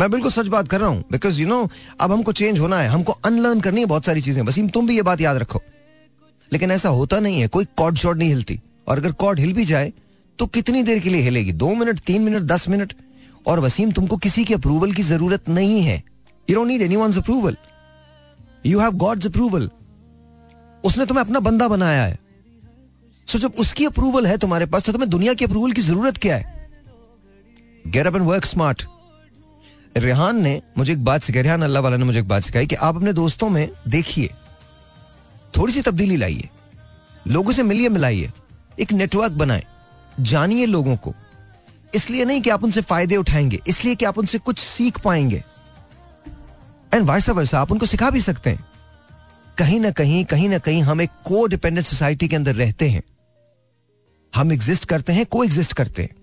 मैं 0.00 0.10
बिल्कुल 0.10 0.30
सच 0.30 0.46
बात 0.48 0.68
कर 0.68 0.80
रहा 0.80 0.88
हूँ 0.88 1.04
बिकॉज़ 1.12 1.40
यू 1.40 1.46
नो 1.48 1.68
अब 2.00 2.12
हमको 2.12 2.32
चेंज 2.32 2.58
होना 2.58 2.80
है, 2.80 2.88
हमको 2.88 3.12
अनलर्न 3.12 3.60
करनी 3.60 3.80
है 3.80 3.86
बहुत 3.86 4.04
सारी 4.04 4.20
चीज़ें। 4.20 4.42
वसीम, 4.42 4.68
तुम 4.68 4.86
भी 4.86 4.96
ये 4.96 5.02
बात 5.02 5.20
याद 5.20 5.36
रखो। 5.36 5.62
लेकिन 6.50 6.70
ऐसा 6.70 6.88
होता 6.88 7.20
नहीं 7.20 7.40
है, 7.40 7.48
कोई 7.48 7.64
कॉड 7.76 7.96
शॉट 7.96 8.16
नहीं 8.16 8.28
हिलती। 8.28 8.60
और 8.88 8.98
अगर 8.98 9.12
कॉड 9.14 9.40
हिल 9.40 9.52
भी 9.52 9.64
जाए 9.64 9.92
तो 10.38 10.46
कितनी 10.46 10.82
देर 10.82 10.98
के 10.98 11.10
लिए 11.10 11.20
हिलेगी? 11.20 11.52
दो 11.52 11.74
मिनट, 11.74 11.98
तीन 11.98 12.22
मिनट, 12.22 12.42
दस 12.42 12.68
मिनट? 12.68 12.92
और 13.46 13.60
वसीम, 13.60 13.90
तुमको 13.92 14.16
किसी 14.16 14.44
के 14.44 14.54
अप्रूवल 14.54 14.92
की 14.92 15.02
ज़रूरत 15.02 15.48
नहीं 15.48 15.80
है। 15.82 16.02
You 16.48 16.56
don't 16.56 16.68
need 16.68 16.82
anyone's 16.82 17.18
approval 17.18 17.56
you 18.66 18.80
have 18.80 18.92
God's 18.92 19.26
approval 19.26 19.70
उसने 20.84 21.06
तुम्हें 21.06 21.24
अपना 21.24 21.40
बंदा 21.40 21.68
बनाया 21.68 22.02
है। 22.02 22.18
सो 23.28 23.38
जब 23.38 23.52
उसकी 23.58 23.84
अप्रूवल 23.84 24.26
है 24.26 24.36
तुम्हारे 24.38 24.66
पास 24.66 24.84
तो 24.86 24.92
तुम्हें 24.92 25.10
दुनिया 25.10 25.34
की 25.34 25.44
अप्रूवल 25.44 25.72
की 25.72 25.82
ज़रूरत 25.82 26.16
क्या 26.16 26.36
है? 26.36 26.70
Get 27.86 28.06
up 28.06 28.16
and 28.16 28.24
work 28.24 28.44
smart 28.44 28.86
Rehan 29.96 30.42
ने 30.42 30.60
मुझे 30.78 30.92
एक 30.92 31.04
बात 31.04 31.22
सिखाई। 31.22 31.42
रेहान, 31.42 31.62
अल्लाह 31.62 31.82
वाला 31.82 31.96
ने 31.96 32.04
मुझे 32.04 32.18
एक 32.18 32.28
बात 32.28 32.42
सिखाई 32.42 32.66
कि 32.66 32.74
आप 32.74 32.96
अपने 32.96 33.12
दोस्तों 33.12 33.48
में 33.50 33.68
देखिए। 33.88 34.30
थोड़ी 35.56 35.72
सी 35.72 35.82
तब्दीली 35.82 36.16
लाइए। 36.16 36.48
लोगों 37.28 37.52
से 37.52 37.62
मिलिए 37.62 37.88
मिलाइए। 37.88 38.30
एक 38.80 38.92
नेटवर्क 38.92 39.32
बनाए। 39.32 39.64
जानिए 40.20 40.66
लोगों 40.66 40.96
को। 40.96 41.14
इसलिए 41.94 42.24
नहीं 42.24 42.40
कि 42.40 42.50
आप 42.50 42.64
उनसे 42.64 42.80
फ़ायदे 42.80 43.16
उठाएँगे, 43.16 43.60
इसलिए 43.66 43.94
कि 43.94 44.04
आप 44.04 44.18
उनसे 44.18 44.38
कुछ 44.38 44.58
सीख 44.58 45.00
पाएँगे। 45.00 45.42
एंड 46.94 47.04
वाइसा 47.04 47.32
वैसा 47.32 47.60
आप 47.60 47.72
उनको 47.72 47.86
सिखा 47.86 48.10
भी 48.10 48.20
सकते 48.20 48.50
हैं। 48.50 48.64
कहीं 49.58 49.80
ना 49.80 49.90
कहीं 49.90 50.24
कहीं 50.24 50.48
ना 50.48 50.58
कहीं 50.58 50.82
हम 50.82 51.00
एक 51.00 51.10
को 51.24 51.46
डिपेंडेंट 51.46 51.86
सोसाइटी 51.86 52.28
के 52.28 52.36
अंदर 52.36 52.54
रहते 52.54 52.88
हैं। 52.88 53.02
हम 54.34 54.52
एग्जिस्ट 54.52 54.84
करते 54.84 55.12
हैं 55.12 55.26
को 55.26 55.44
एग्जिस्ट 55.44 55.72
करते 55.72 56.02
हैं। 56.02 56.14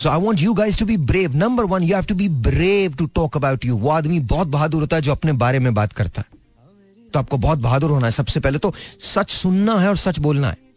So 0.00 0.08
I 0.08 0.20
want 0.20 0.40
you 0.40 0.54
guys 0.54 0.78
to 0.78 0.86
be 0.86 0.96
brave 0.96 1.36
number 1.36 1.64
one 1.64 1.82
you 1.82 1.94
have 1.94 2.04
to 2.04 2.14
be 2.14 2.28
brave 2.28 2.94
to 2.94 3.06
talk 3.06 3.36
about 3.36 3.64
you 3.64 3.76
वो 3.76 3.90
आदमी 3.90 4.18
बहुत 4.20 4.48
बहादुर 4.48 4.80
होता 4.80 4.96
है 4.96 5.02
जो 5.02 5.12
अपने 5.12 5.32
बारे 5.32 5.58
में 5.58 5.72
बात 5.74 5.92
करता 5.92 6.20
है। 6.20 7.10
तो 7.10 7.18
आपको 7.18 7.36
बहुत 7.36 7.58
बहादुर 7.58 7.90
होना 7.90 8.06
है 8.06 8.12
सबसे 8.12 8.40
पहले 8.40 8.58
तो 8.58 8.74
सच 9.00 9.30
सुनना 9.30 9.78
है 9.80 9.88
और 9.88 9.96
सच 9.96 10.18
बोलना 10.18 10.50
है। 10.50 10.71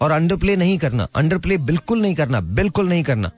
और 0.00 0.10
अंडर 0.10 0.36
प्ले 0.36 0.56
नहीं 0.56 0.78
करना। 0.78 1.08
अंडर 1.16 1.38
प्ले 1.38 1.58
बिल्कुल 1.58 2.02
नहीं 2.02 2.14
करना, 2.14 2.40
बिल्कुल 2.40 2.88
नहीं 2.88 3.04
करना। 3.04 3.30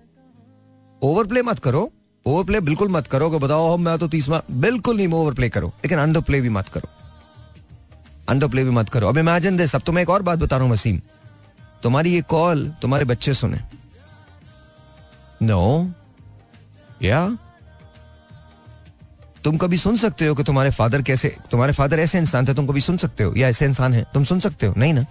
ओवर 1.03 1.27
प्ले 1.27 1.42
मत 1.42 1.59
करो। 1.59 1.92
ओवर 2.27 2.44
प्ले 2.44 2.61
बिल्कुल 2.61 2.88
मत 2.88 3.07
करो 3.07 3.31
कि 3.31 3.38
बताओ 3.38 3.77
मैं 3.77 3.98
तो 3.98 4.09
तीसवा 4.09 4.42
बिल्कुल 4.51 4.96
नहीं 4.96 5.09
ओवर 5.09 5.35
प्ले 5.35 5.48
करो। 5.48 5.68
लेकिन 5.68 5.98
अंडर 5.98 6.20
प्ले 6.20 6.40
भी 6.40 6.48
मत 6.48 6.68
करो। 6.68 6.88
अंडर 8.29 8.48
प्ले 8.48 8.64
भी 8.64 8.70
मत 8.70 8.88
करो। 8.88 9.09
अब 9.09 9.18
इमेजिन 9.18 9.57
दे 9.57 9.66
सब 9.66 9.81
तो 9.81 9.92
मैं 9.92 10.03
एक 10.03 10.11
और 10.11 10.22
बात 10.22 10.38
बता 10.38 10.57
रहा 10.57 10.64
हूँ, 10.64 10.72
वसीम। 10.72 11.01
तुम्हारी 11.83 12.14
ये 12.14 12.22
कॉल 12.22 12.75
तुम्हारे 12.83 13.05
बच्चे 13.05 13.35
सुने। 13.35 13.61
नो 15.42 15.90
या 17.03 17.38
तुम 19.44 19.57
कभी 19.57 19.77
सुन 19.77 19.96
सकते 19.96 20.27
हो 20.27 20.35
कि 20.35 20.42
तुम्हारे 20.42 20.70
फादर 20.70 21.03
कैसे, 21.03 21.37
तुम्हारे 21.51 21.72
फादर 21.72 21.98
ऐसे 21.98 22.18
इंसान 22.18 22.48
थे, 22.48 22.55
तुम 22.55 22.66
कभी 22.66 22.81
सुन 22.81 22.96
सकते 22.96 23.25
हो? 23.25 23.35
या 23.37 23.48
ऐसे 23.48 23.64
इंसान 23.64 23.94
है? 23.94 24.07
तुम 24.14 24.25
सुन 24.25 24.40
सकते 24.40 24.66
हो? 24.66 24.75
नहीं 24.77 24.94
ना? 24.94 25.07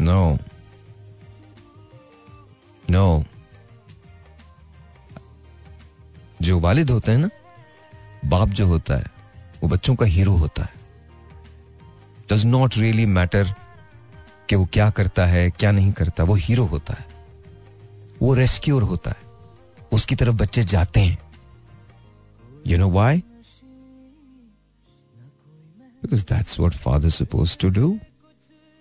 नो 0.00 0.38
नो 2.90 3.24
जो 6.42 6.60
वालिद 6.60 6.90
होते 6.90 7.12
हैं 7.12 7.18
ना, 7.18 7.30
बाप 8.28 8.48
जो 8.48 8.66
होता 8.66 8.94
है, 8.94 9.04
वो 9.62 9.68
बच्चों 9.68 9.94
का 9.94 10.06
हीरो 10.06 10.32
होता 10.32 10.62
है। 10.62 10.74
डज 12.32 12.46
नॉट 12.46 12.74
रियली 12.76 13.06
मैटर 13.06 13.54
कि 14.48 14.56
वो 14.56 14.68
क्या 14.72 14.90
करता 14.90 15.26
है, 15.26 15.50
क्या 15.50 15.72
नहीं 15.72 15.92
करता, 15.92 16.24
वो 16.24 16.34
हीरो 16.34 16.64
होता 16.64 16.94
है। 16.94 17.06
वो 18.22 18.34
रेस्क्यूर 18.34 18.82
होता 18.82 19.10
है। 19.10 19.16
उसकी 19.92 20.14
तरफ़ 20.14 20.34
बच्चे 20.34 20.64
जाते 20.64 21.00
हैं। 21.00 21.18
You 22.66 22.78
know 22.78 22.90
why 22.90 23.18
because 26.02 26.24
that's 26.24 26.60
what 26.60 26.72
father 26.72 27.08
suppose 27.08 27.58
to 27.58 27.68
do 27.68 27.98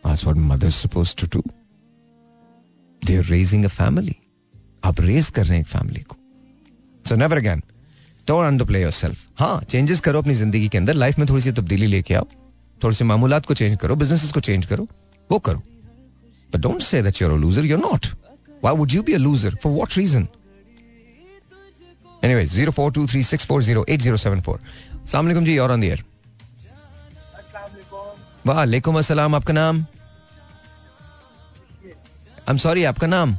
That's 0.05 0.23
what 0.25 0.37
mother's 0.37 0.75
supposed 0.75 1.17
to 1.19 1.27
do. 1.35 1.41
They're 3.01 3.27
raising 3.29 3.65
a 3.65 3.69
family. 3.77 4.15
आप 4.85 4.99
रेज 5.01 5.29
कर 5.35 5.45
रहे 5.45 5.57
हैं 5.57 5.63
एक 5.65 5.67
फैमिली 5.67 6.01
को. 6.01 6.15
So 7.05 7.15
never 7.15 7.37
again 7.37 7.61
don't 8.27 8.45
underplay 8.45 8.81
yourself 8.81 9.17
हाँ 9.39 9.61
चेंजेस 9.69 9.99
करो 10.07 10.21
अपनी 10.21 10.33
ज़िंदगी 10.33 10.67
के 10.67 10.77
अंदर. 10.77 10.93
लाइफ 10.93 11.19
में 11.19 11.27
थोड़ी 11.29 11.41
सी 11.41 11.51
तब्दीली 11.51 11.87
लेके 11.87 12.13
आओ. 12.13 12.27
थोड़े 12.83 12.95
से 12.95 13.05
मामूलात 13.05 13.45
को 13.45 13.53
चेंज 13.53 13.77
करो. 13.81 13.95
बिजनेसेस 13.95 14.31
को 14.31 14.39
चेंज 14.39 14.65
करो. 14.65 14.87
वो 15.29 15.39
करो. 15.39 15.61
But 16.53 16.59
don't 16.61 16.81
say 16.81 17.01
that 17.03 17.21
you're 17.21 17.31
loser 17.39 17.65
you're 17.65 17.79
not 17.79 18.05
why 18.63 18.75
would 18.77 18.91
you 18.93 19.03
be 19.03 19.13
a 19.13 19.17
loser 19.17 19.55
for 19.63 19.71
what 19.73 19.97
reason 19.97 20.27
anyway 22.23 22.45
0423640807 22.47 24.59
अस्सलाम 25.03 25.25
वालेकुम 25.25 25.45
जी 25.45 25.57
और 25.57 25.71
ऑन 25.71 25.81
द 25.81 25.83
एयर 25.83 26.03
वालेकुम 28.47 28.97
अस्सलाम 28.99 29.35
आपका 29.35 29.53
नाम 29.53 29.85
आई 32.45 32.53
एम 32.53 32.57
सॉरी 32.57 32.83
आपका 32.83 33.07
नाम? 33.07 33.33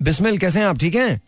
बिस्मिल। 0.00 0.38
कैसे 0.38 0.58
हैं 0.58 0.66
आप? 0.66 0.78
ठीक 0.78 0.94
हैं? 0.94 1.20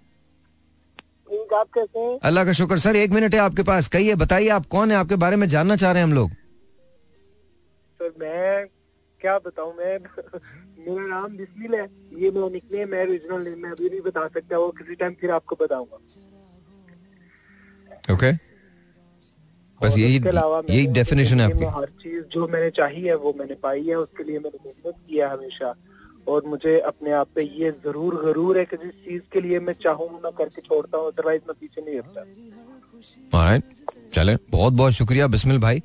आप 1.57 1.69
कैसे 1.75 1.99
हैं? 1.99 2.19
अल्लाह 2.23 2.45
का 2.45 2.53
शुक्र 2.53 2.79
सर 2.79 2.97
एक 2.97 3.11
मिनट 3.11 3.35
है 3.35 3.41
आपके 3.41 3.63
पास। 3.63 3.89
कहिए 3.89 4.15
बताइए 4.15 4.49
आप 4.49 4.67
कौन 4.67 4.91
है? 4.91 4.97
आपके 4.97 5.17
बारे 5.25 5.37
में 5.37 5.47
जानना 5.49 5.77
चाह 5.77 5.93
रहे 5.93 6.03
हैं 6.03 6.09
हम 6.09 6.15
लोग। 6.15 6.31
सर 8.01 8.13
मैं 8.21 8.67
क्या 9.21 9.39
बताऊँ 9.39 9.75
मैं 9.79 9.99
मेरा 9.99 11.07
नाम 11.07 11.37
बिस्मिल 11.37 11.75
है। 11.75 11.85
ये 12.23 12.31
मेरा 12.31 12.49
निकनेम 12.49 12.95
है 12.95 13.07
ओरिजिनल 13.07 13.45
नेम 13.49 13.59
मैं 13.63 13.71
अभी 13.71 13.89
नहीं 13.89 14.01
बता 14.01 14.27
सकता 14.29 14.59
वो 14.59 14.71
किसी 14.79 14.95
टाइम 14.95 15.13
फिर 15.21 15.31
आपको 15.31 15.57
बताऊँगा। 15.61 15.97
Okay 18.13 18.15
okay. 18.15 18.33
बस 19.83 19.97
यही 19.99 20.15
यही 20.15 20.87
डेफिनेशन 20.95 21.41
है 21.41 21.47
आपकी। 21.47 21.65
हर 21.77 21.87
चीज़ 22.03 22.23
जो 22.33 22.47
मैंने 22.49 22.71
चाहिए 22.77 23.09
है 23.09 23.17
वो 23.17 23.35
मैंने 23.39 23.55
पाई 23.63 23.83
है 23.89 23.97
उसके 23.97 24.25
लिए 24.25 24.39
मैंने 24.39 24.59
मेहनत 24.67 24.95
किया 25.09 25.31
हमेशा। 25.31 25.75
और 26.27 26.43
मुझे 26.47 26.79
अपने 26.89 27.13
आप 27.13 27.29
पे 27.35 27.43
ये 27.43 27.71
ज़रूर 27.85 28.15
ज़रूर 28.25 28.59
है 28.59 28.65
कि 28.65 28.77
जिस 28.77 28.93
चीज़ 29.05 29.23
के 29.33 29.41
लिए 29.41 29.61
मैं 29.61 29.73
चाहूँ 29.83 30.09
ना 30.15 30.31
करके 30.39 30.61
छोड़ता 30.63 30.99
हूँ 30.99 31.07
अदरवाइज़ 31.09 31.43
मैं 31.49 31.57
पीछे 31.61 31.81
नहीं 31.83 31.99
हटता। 31.99 32.21
चले। 34.15 34.37
बहुत 34.51 34.73
बहुत 34.73 34.93
शुक्रिया 34.93 35.27
बिस्मिल 35.29 35.59
भाई। 35.59 35.83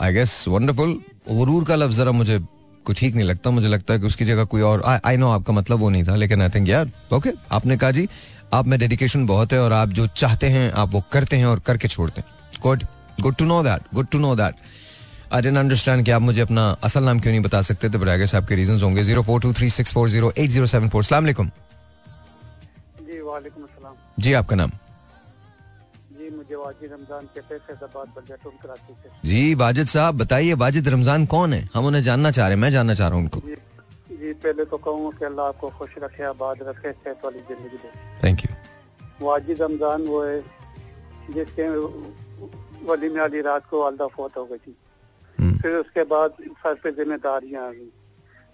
आई 0.00 0.12
गेस 0.12 0.44
वंडरफुल 0.48 0.98
गुरूर 1.30 1.64
का 1.64 1.74
लफ्ज 1.76 1.96
जरा 1.96 2.12
मुझे 2.12 2.38
कुछ 2.86 2.98
ठीक 3.00 3.14
नहीं 3.14 3.26
लगता। 3.26 3.50
मुझे 3.50 3.68
लगता 3.68 3.94
है 3.94 4.00
कि 4.00 4.06
उसकी 4.06 4.24
जगह 4.24 4.44
कोई 4.46 4.62
और 4.62 4.82
आई 5.04 5.16
नो 5.16 5.28
आपका 5.30 5.52
मतलब 5.52 5.78
वो 5.80 5.88
नहीं 5.90 6.04
था 6.04 6.16
लेकिन 6.16 6.42
आई 6.42 6.48
थिंक 6.48 6.68
यार 6.68 6.90
ओके 7.14 7.30
आपने 7.52 7.76
कहा 7.76 7.90
जी 7.90 8.08
आप 8.54 8.66
में 8.66 8.78
डेडिकेशन 8.78 9.26
बहुत 9.26 9.52
है 9.52 9.60
और 9.62 9.72
आप 9.72 9.88
जो 9.90 10.06
चाहते 10.16 10.46
हैं 10.48 10.70
आप 10.72 10.92
वो 10.92 11.02
करते 11.12 11.36
हैं 11.36 11.46
और 11.46 11.60
करके 11.60 11.88
छोड़ते 11.88 12.20
हैं। 12.20 12.36
Good 12.62 12.82
good 13.20 13.34
to 13.36 13.44
know 13.44 13.62
that 13.62 13.94
good 13.94 14.08
to 14.08 14.18
know 14.18 14.34
that 14.36 14.54
I 15.32 15.42
didn't 15.42 15.56
understand 15.58 16.04
कि 16.04 16.10
आप 16.10 16.22
मुझे 16.22 16.40
अपना 16.40 16.64
असल 16.84 17.04
नाम 17.04 17.20
क्यों 17.20 17.32
नहीं 17.32 17.42
बता 17.42 17.62
सकते 17.62 17.88
थे 17.88 17.98
बट 17.98 18.08
आई 18.08 18.18
गेस 18.18 18.34
आपके 18.34 18.54
रीजंस 18.56 18.82
होंगे। 18.82 19.02
Zero 19.04 19.22
four 19.22 19.40
two 19.40 19.52
three 19.52 19.68
six 19.70 19.92
four 19.94 20.08
zero 20.10 20.32
eight 20.38 20.50
zero 20.50 20.66
seven 20.66 20.88
four 20.88 21.04
सलाम 21.04 21.26
जी 21.26 21.32
वालेकुम 23.22 23.62
अस्सलाम। 23.62 23.94
जी 24.18 24.32
आपका 24.32 24.56
नाम? 24.56 24.70
जी 26.18 26.30
मुझे 26.36 26.54
वाजिद 26.54 26.92
रमज़ान 26.92 27.26
कहते 27.34 27.54
हैं 27.54 27.60
फैजाबाद 27.66 28.08
बलजाटून 28.16 28.52
कराची 28.62 28.92
से। 28.94 29.28
जी 29.28 29.54
वाजिद 29.54 29.86
साहब 29.88 30.18
बताइए 30.18 30.52
वाजिद 30.62 30.88
रमज़ान 30.88 31.26
कौन 31.26 31.52
है? 31.52 31.68
हम 31.74 31.86
उन्हें 31.86 32.02
जानना 32.02 32.30
चाह 32.30 32.46
रहे 32.46 32.54
हैं 32.54 32.60
मैं 32.62 32.70
जानना 32.72 32.94
चाह 32.94 33.08
रहा 33.08 33.16
हूँ 33.16 33.24
उनको। 33.24 33.40
जी, 33.40 33.56
जी 34.12 34.32
पहले 34.34 34.64
तो 34.64 34.76
कहूँगा 34.78 35.18
कि 35.18 35.24
अल्लाह 35.24 35.46
आपको 35.48 35.68
खुश 35.78 35.90
रखे 36.02 36.24
आबाद 36.24 36.62
रखे 36.68 36.92
सेहत 36.94 37.20
वाली 37.24 37.38
ज़िंदगी 37.48 37.76
दे। 37.76 37.90
थैंक 38.24 38.44
यू 38.44 39.26
वाजिद 39.26 39.62
रमज़ान 39.62 40.06
वो 40.06 40.22
है 40.24 40.40
जिसके 41.34 41.64
वली 42.82 43.08
में 43.08 43.20
आधी 43.20 43.40
रात 43.40 43.66
को 43.66 43.80
वालदा 43.80 44.06
फोत 44.06 44.36
हो 44.36 44.44
गई 44.44 44.56
थी। 44.56 44.76
हम्म। 45.40 45.58
फिर 45.58 45.74
उसके 45.76 46.04
बाद 46.04 46.34
सर 46.40 46.74
पे 46.74 46.92
जिम्मेदारियाँ 46.92 47.68
आ 47.68 47.70
गई। 47.70 47.92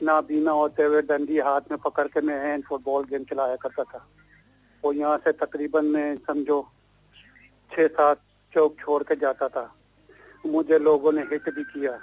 ना 0.02 0.20
बीना 0.20 0.50
होते 0.50 0.82
हुए 0.82 1.02
डंडी 1.02 1.38
हाथ 1.38 1.60
में 1.70 1.78
पकड़ 1.80 2.06
के 2.08 2.20
मैं 2.20 2.40
हैंड 2.44 2.64
फुटबॉल 2.64 3.04
गेम 3.04 3.24
चलाया 3.24 3.56
करता 3.56 3.82
था। 3.82 4.08
और 4.84 4.94
यहाँ 4.94 5.18
से 5.18 5.32
तकरीबन 5.32 5.84
मैं 5.84 6.16
समझो 6.16 6.72
छह 7.72 7.86
सात 7.86 8.20
चौक 8.54 8.76
छोड़ 8.80 9.02
के 9.02 9.16
जाता 9.16 9.48
था। 9.48 9.74
मुझे 10.46 10.78
लोगों 10.78 11.12
ने 11.12 11.20
हिट 11.20 11.54
भी 11.54 11.64
किया। 11.64 11.98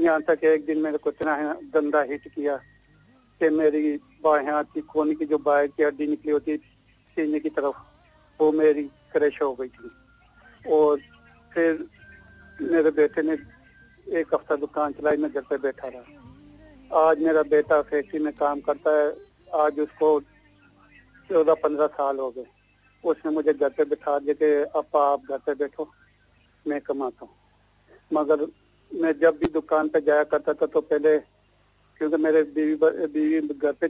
यहाँ 0.00 0.22
तक 0.22 0.44
एक 0.44 0.66
दिन 0.66 0.78
मेरे 0.78 0.98
को 0.98 1.10
इतना 1.10 1.54
गंदा 1.54 2.02
हिट 2.02 2.28
किया 2.28 2.56
कि 3.40 3.48
मेरी 3.48 3.96
बाएँ 3.96 4.46
हाथ 4.46 4.64
की 4.64 4.80
कोने 4.80 5.14
की 5.14 5.24
जो 5.24 5.38
बाहर 5.38 5.66
की 5.66 5.82
हड्डी 5.82 6.06
निकली 6.06 6.32
होती 6.32 6.56
सीने 7.14 7.40
की 7.40 7.48
तरफ़ 7.48 7.76
वो 8.40 8.52
मेरी 8.52 8.82
क्रैश 8.82 9.42
हो 9.42 9.54
गई 9.54 9.68
थी। 9.68 9.90
और 10.72 11.13
फिर 11.54 11.86
मेरे 12.62 12.90
बेटे 12.90 13.22
ने 13.22 13.36
एक 14.06 14.34
हफ़्ता 14.34 14.56
दुकान 14.56 14.92
चलाई, 14.92 15.16
मैं 15.16 15.30
घर 15.32 15.40
पे 15.40 15.56
बैठा 15.58 15.88
रहा। 15.88 17.00
आज 17.00 17.18
मेरा 17.18 17.42
बेटा 17.44 17.80
फैक्ट्री 17.82 18.18
में 18.20 18.32
काम 18.34 18.60
करता 18.60 18.90
है, 18.90 19.06
आज 19.54 19.78
उसको 19.80 20.08
चौदह 21.30 21.54
पंद्रह 21.54 21.86
साल 21.88 22.18
हो 22.18 22.30
गए। 22.30 22.46
उसने 23.04 23.32
मुझे 23.32 23.52
घर 23.52 23.68
पे 23.68 23.84
बैठा 23.84 24.18
दिया 24.18 24.34
कि 24.34 24.50
अब 24.78 24.96
आप 24.96 25.30
घर 25.30 25.38
पे 25.38 25.54
बैठो, 25.54 25.88
मैं 26.66 26.80
कमाता 26.80 27.26
हूँ। 27.26 27.34
मगर 28.12 28.46
मैं 28.90 29.12
जब 29.20 29.38
भी 29.38 29.46
दुकान 29.52 29.88
पे 29.88 30.00
जाया 30.00 30.24
करता 30.24 30.52
था 30.52 30.66
तो 30.66 30.80
पहले 30.82 31.16
क्योंकि 32.00 32.16
मेरे 32.16 32.42
बीवी 32.54 32.74
बीवी 33.08 33.40
घर 33.54 33.72
पे 33.74 33.88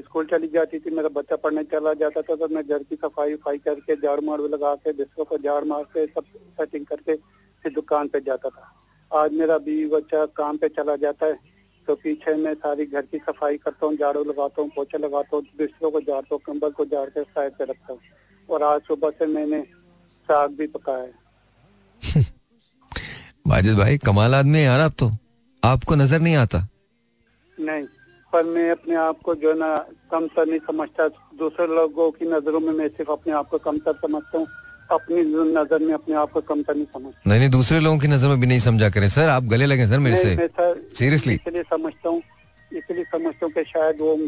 स्कूल 0.00 0.26
चली 0.26 0.48
जाती 0.48 0.78
थी, 0.78 0.90
मेरा 0.90 1.08
बच्चा 1.10 1.36
पढ़ने 1.36 1.62
चला 1.64 1.92
जाता 1.94 2.20
था 2.22 2.34
तो 2.36 2.48
मैं 2.48 2.66
घर 2.66 2.82
की 2.82 2.96
सफ़ाई 2.96 3.34
उफाई 3.34 3.58
करके, 3.58 3.96
झाड़ू 3.96 4.22
मारू 4.26 4.48
लगा 4.48 4.74
के, 4.74 4.92
बिस्तरों 4.92 5.24
को 5.24 5.38
झाड़ 5.38 5.64
मार 5.64 5.82
के 5.94 6.06
सब 6.06 6.24
सेटिंग 6.56 6.86
करके 6.86 7.16
फिर 7.64 7.72
दुकान 7.72 8.08
पे 8.08 8.20
जाता 8.20 8.48
था। 8.48 8.72
आज 9.10 9.32
मेरा 9.32 9.58
बीवी 9.58 9.86
बच्चा 9.86 10.24
काम 10.36 10.56
पे 10.56 10.68
चला 10.68 10.96
जाता 10.96 11.26
है 11.26 11.38
तो 11.88 11.94
पीछे 11.94 12.34
मैं 12.34 12.54
सारी 12.54 12.84
घर 12.86 13.02
की 13.02 13.18
सफ़ाई 13.18 13.56
करता 13.56 13.86
हूँ, 13.86 13.96
झाड़ू 13.96 14.24
लगाता 14.24 14.62
हूँ, 14.62 14.70
पोछा 14.76 14.98
लगाता 14.98 15.36
हूँ, 15.36 15.44
बिस्तरों 15.58 15.90
को 15.90 16.00
झाड़ता 16.00 16.34
हूँ, 16.34 16.40
कंबल 16.46 16.70
को 16.70 16.84
झाड़ 16.84 17.08
के 17.08 17.22
साइड 17.22 17.52
पे 17.52 17.64
रखता 17.64 17.92
हूँ। 17.92 18.00
और 18.48 18.62
आज 18.62 18.80
सुबह 18.80 19.10
से 19.10 19.26
मैंने 19.26 19.62
साग 20.28 20.50
भी 20.50 20.66
पकाया 20.66 21.02
है। 21.02 22.22
वाजिद 23.46 23.76
भाई, 23.76 23.98
कमाल 23.98 24.34
आदमी 24.34 24.58
है 24.58 24.64
यार 24.64 24.80
आप 24.80 24.94
तो। 24.98 25.10
आपको 25.62 25.94
नज़र 25.94 26.20
नहीं 26.20 26.36
आता। 26.36 26.68
नहीं 27.62 27.86
पर 28.32 28.44
मैं 28.46 28.70
अपने 28.70 28.94
आप 28.96 29.18
को 29.24 29.34
जो 29.34 29.48
है 29.48 29.58
ना 29.58 29.76
कमतर 30.12 30.46
नहीं 30.46 30.60
समझता। 30.66 31.08
दूसरे 31.38 31.66
लोगों 31.68 32.10
की 32.10 32.24
नज़रों 32.26 32.60
में 32.60 32.72
मैं 32.72 32.88
सिर्फ़ 32.88 33.10
अपने 33.12 33.32
आप 33.34 33.48
को 33.48 33.58
कम 33.58 33.78
कमतर 33.78 33.92
समझता 34.02 34.38
हूँ। 34.38 34.46
अपनी 34.90 35.20
नज़र 35.50 35.78
में 35.80 35.92
अपने 35.94 36.14
आप 36.16 36.30
को 36.32 36.40
कम 36.40 36.54
कमतर 36.54 36.74
नहीं 36.74 36.86
समझता। 36.86 37.30
नहीं 37.30 37.38
नहीं 37.38 37.50
दूसरे 37.50 37.80
लोगों 37.80 37.98
की 37.98 38.08
नज़र 38.08 38.28
में 38.28 38.40
भी 38.40 38.46
नहीं 38.46 38.60
समझा 38.60 38.88
करें। 38.90 39.08
सर 39.08 39.28
आप 39.28 39.44
गले 39.52 39.66
लगे 39.66 39.86
सर 39.88 39.98
मेरे 40.00 40.16
से। 40.16 40.48
सीरियसली 40.98 41.34
इसलिए 41.34 41.62
समझता 41.70 42.08
हूँ 42.08 42.22
इसलिए 42.70 43.04
समझता 43.04 43.46
हूँ 43.46 43.52
कि 43.52 43.64
शायद 43.64 44.00
वो 44.00 44.18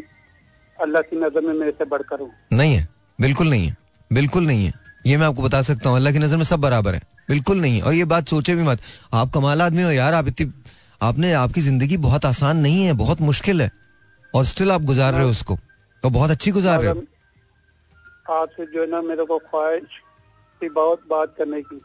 अल्लाह 0.79 1.03
की 1.03 1.17
नज़र 1.17 1.41
में 1.41 1.53
मेरे 1.55 1.71
से 1.73 1.85
बढ़कर 1.87 2.21
हूँ। 2.21 2.31
नहीं 2.53 2.75
है 2.75 2.89
बिल्कुल 3.19 3.51
नहीं 3.51 3.67
है 3.67 3.77
बिल्कुल 4.11 4.47
नहीं 4.47 4.65
है। 4.67 4.73
ये 5.07 5.17
मैं 5.17 5.27
आपको 5.27 5.43
बता 5.43 5.63
सकता 5.63 5.89
हूँ 5.89 5.97
अल्लाह 5.97 6.13
की 6.13 6.19
नज़र 6.19 6.37
में 6.37 6.45
सब 6.45 6.61
बराबर 6.61 6.95
है 6.95 7.01
बिल्कुल 7.29 7.61
नहीं 7.61 7.77
है। 7.77 7.83
और 7.83 7.95
ये 7.95 8.05
बात 8.07 8.29
सोचे 8.29 8.55
भी 8.55 8.63
मत 8.63 8.81
आप 9.15 9.33
कमाल 9.35 9.63
आदमी 9.63 9.83
हो 9.83 9.91
यार 9.93 10.15
आप 10.15 10.29
इतनी 10.29 10.53
आपने 11.05 11.33
आपकी 11.35 11.61
ज़िंदगी 11.61 11.97
बहुत 12.03 12.25
आसान 12.25 12.57
नहीं 12.59 12.85
है 12.85 12.93
बहुत 12.99 13.21
मुश्किल 13.23 13.63
है 13.63 13.71
और 14.35 14.45
स्टिल 14.45 14.73
आप 14.73 14.83
गुजार 14.85 15.13
रहे 15.13 15.25
हो 15.25 15.31
उसको 15.31 15.57
तो 16.03 16.11
बहुत 16.11 16.31
अच्छी 16.31 16.51
गुजार 16.51 16.81
रहे 16.83 16.91
हो। 16.91 17.03
आपसे 18.35 18.67
जो 18.67 18.81
है 18.81 18.87
ना 18.91 19.01
मेरे 19.03 19.25
को 19.25 19.39
ख्वाहिश 19.41 20.01
थी 20.61 20.69
बहुत 20.71 21.03
बात 21.11 21.35
करने 21.39 21.61
की 21.63 21.81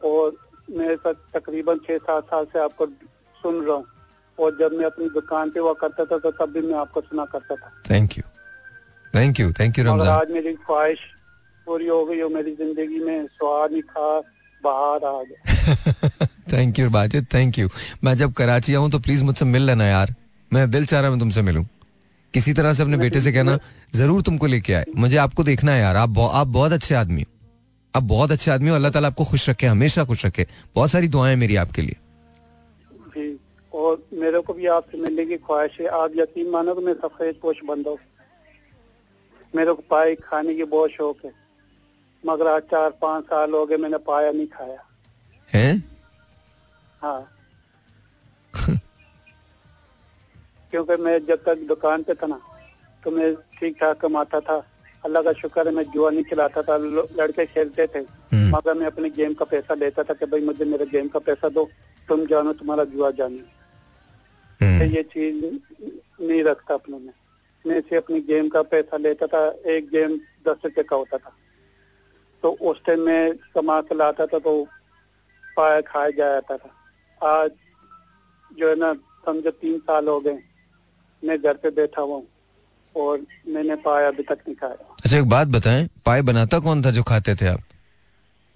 और 0.00 0.36
मेरे 0.70 0.96
साथ 0.96 1.14
तकरीबन 1.34 1.78
छह 1.86 1.98
सात 2.00 2.24
साल 2.26 2.44
से 2.52 2.58
आपको 2.60 2.86
सुन 3.36 3.64
रहा 3.64 3.76
हूँ 3.76 3.86
और 4.38 4.56
जब 4.58 4.72
मैं 4.72 4.84
अपनी 4.86 5.08
दुकान 5.10 5.50
पे 5.50 5.60
हुआ 5.60 5.72
करता 5.80 6.04
था 6.04 6.18
तो 6.18 6.30
तब 6.30 6.52
भी 6.52 6.60
मैं 6.66 6.78
आपको 6.78 7.00
सुना 7.00 7.24
करता 7.32 7.54
था। 7.54 7.72
Thank 7.90 8.18
you 8.18 8.24
thank 9.14 9.40
you 9.40 9.52
thank 9.60 9.78
you 9.78 9.84
Ramzan 9.84 10.08
आज 10.10 10.30
मेरी 10.30 10.52
ख्वाहिश 10.66 11.00
पूरी 11.66 11.86
हो 11.86 12.04
गई 12.06 12.20
हो 12.20 12.28
मेरी 12.28 12.54
ज़िंदगी 12.56 13.00
में 13.04 13.26
स्वाद 13.26 13.72
ही 13.72 13.82
बाहर 14.62 15.04
आ 15.06 15.22
गया। 15.22 16.26
Thank 16.46 16.78
you 16.78 16.88
Wajid 16.90 17.26
thank 17.34 17.58
you 17.58 17.68
मैं 18.04 18.14
जब 18.14 18.32
कराची 18.32 18.74
आऊँ 18.74 18.90
तो 18.90 18.98
प्लीज़ 18.98 19.24
मुझसे 19.24 19.44
मिल 19.44 19.62
लेना 19.62 19.86
यार। 19.86 20.14
मैं 20.50 20.70
दिल 20.70 20.86
चाह 20.86 21.00
रहा 21.00 21.10
मैं 21.10 21.18
तुमसे 21.18 21.42
मिलूं। 21.42 21.64
किसी 22.34 22.52
तरह 22.52 22.72
से 22.72 22.82
अपने 22.82 22.96
बेटे 22.96 23.20
से 23.20 23.32
कहना 23.32 23.58
ज़रूर 23.94 24.22
तुमको 24.22 24.46
लेके 24.46 24.72
आए। 24.72 24.84
मुझे 24.96 25.16
आपको 25.16 25.44
देखना 25.44 25.72
है 25.72 25.80
यार। 25.80 25.96
आप 25.96 26.18
आप 26.20 26.46
बहुत 26.48 26.72
अच्छे 26.72 26.94
आदमी 26.94 27.22
हो। 27.22 27.30
आप 27.94 28.02
बहुत 28.02 28.32
अच्छे 28.32 28.50
आदमी 28.50 28.68
हो। 28.68 28.74
अल्लाह 28.74 28.90
ताला 28.90 29.08
आपको 29.08 29.24
खुश 29.24 29.48
रखे 29.50 29.66
हमेशा 29.66 30.04
खुश 30.04 30.24
रखे। 30.26 30.46
बहुत 30.74 30.90
सारी 30.90 31.08
दुआएँ 31.08 31.36
मेरी 31.36 31.56
आपके 31.56 31.82
लिए। 31.82 31.96
और 33.72 34.02
मेरे 34.12 34.40
को 34.40 34.54
भी 34.54 34.66
आपसे 34.66 34.98
मिलने 34.98 35.24
की 35.26 35.36
ख्वाहिश 35.36 35.76
है। 35.80 35.86
आप 35.98 36.12
यकीन 36.16 36.50
मानो 36.50 36.74
तो 36.74 36.80
मैं 36.80 36.94
सफ़ेद 36.94 37.34
पोश 37.42 37.56
बंद 37.64 37.86
हूँ। 37.88 37.98
मेरे 39.54 39.72
को 39.72 39.82
पाए 39.90 40.14
खाने 40.14 40.54
की 40.54 40.64
बहुत 40.64 40.90
शौक 40.90 41.24
है। 41.24 41.32
मगर 42.24 42.46
आज 42.46 42.62
चार 42.62 42.90
पाँच 43.02 43.24
साल 43.24 43.52
हो 43.52 43.64
गए 43.66 43.76
मैंने 43.76 43.98
पाया 43.98 44.30
नहीं 44.32 44.46
खाया। 44.48 44.78
है? 45.52 45.91
हाँ। 47.02 47.22
क्योंकि 50.72 50.96
मैं 50.96 51.18
जब 51.26 51.42
तक 51.44 51.58
दुकान 51.68 52.02
पे 52.02 52.14
था 52.14 52.26
ना 52.26 52.40
तो 53.04 53.10
मैं 53.10 53.34
ठीक 53.58 53.76
ठाक 53.80 54.00
कमाता 54.00 54.40
था। 54.40 54.56
अल्लाह 55.04 55.22
का 55.22 55.32
शुक्र 55.32 55.66
है 55.68 55.74
मैं 55.74 55.84
जुआ 55.84 56.10
नहीं 56.10 56.24
खिलाता 56.24 56.62
था। 56.62 56.76
लड़के 57.18 57.46
खेलते 57.46 57.86
थे। 57.86 57.98
हम्म। 57.98 58.56
मगर 58.56 58.74
मैं 58.74 58.86
अपने 58.86 59.10
गेम 59.10 59.34
का 59.34 59.44
पैसा 59.44 59.74
लेता 59.74 60.02
था 60.02 60.14
कि 60.14 60.26
भाई 60.26 60.40
मुझे 60.40 60.64
मेरे 60.64 60.86
गेम 60.86 61.08
का 61.08 61.18
पैसा 61.18 61.48
दो 61.48 61.68
तुम 62.08 62.26
जानो 62.26 62.52
तुम्हारा 62.52 62.84
जुआ 62.84 63.10
जानो। 63.10 63.42
हम्म। 64.60 64.78
तो 64.78 64.84
ये 64.84 65.02
चीज़ 65.02 65.44
नहीं 66.22 66.42
रखता 66.44 66.74
अपने 66.74 66.98
में। 66.98 67.12
मैं 67.64 67.80
से 67.80 67.96
अपनी 67.96 68.20
गेम 68.20 68.48
का 68.48 68.62
पैसा 68.62 68.96
लेता 68.96 69.26
था 69.26 69.46
एक 69.66 69.90
गेम 69.90 70.16
दस 70.48 70.56
रुपए 70.64 70.82
का 70.82 70.96
होता 70.96 71.18
था। 71.18 71.32
तो 72.42 72.50
उस 72.50 72.84
टाइम 72.86 73.00
में 73.00 73.34
कमा 73.54 73.80
के 73.80 73.94
लाता 73.94 74.26
था 74.26 74.38
तो 74.38 74.64
पाया 75.56 75.80
खाया 75.80 76.10
जाता 76.10 76.56
था। 76.56 76.70
आज 77.24 77.50
जो 78.58 78.68
है 78.68 78.74
ना 78.76 78.92
समझो 79.26 79.50
तीन 79.50 79.78
साल 79.78 80.08
हो 80.08 80.18
गए 80.20 80.38
मैं 81.22 81.38
घर 81.42 81.54
पे 81.62 81.70
बैठा 81.70 82.02
हुआ 82.02 82.16
हूँ 82.16 82.26
और 82.94 83.20
मैंने 83.48 83.76
पाया 83.84 84.08
अभी 84.08 84.22
तक 84.22 84.38
नहीं 84.48 84.54
खाया। 84.54 84.94
अच्छा 85.04 85.18
एक 85.18 85.28
बात 85.28 85.48
बताएँ 85.48 85.88
पाए 86.06 86.22
बनाता 86.22 86.58
कौन 86.58 86.82
था 86.84 86.90
जो 86.90 87.02
खाते 87.02 87.34
थे 87.34 87.46
आप? 87.46 87.60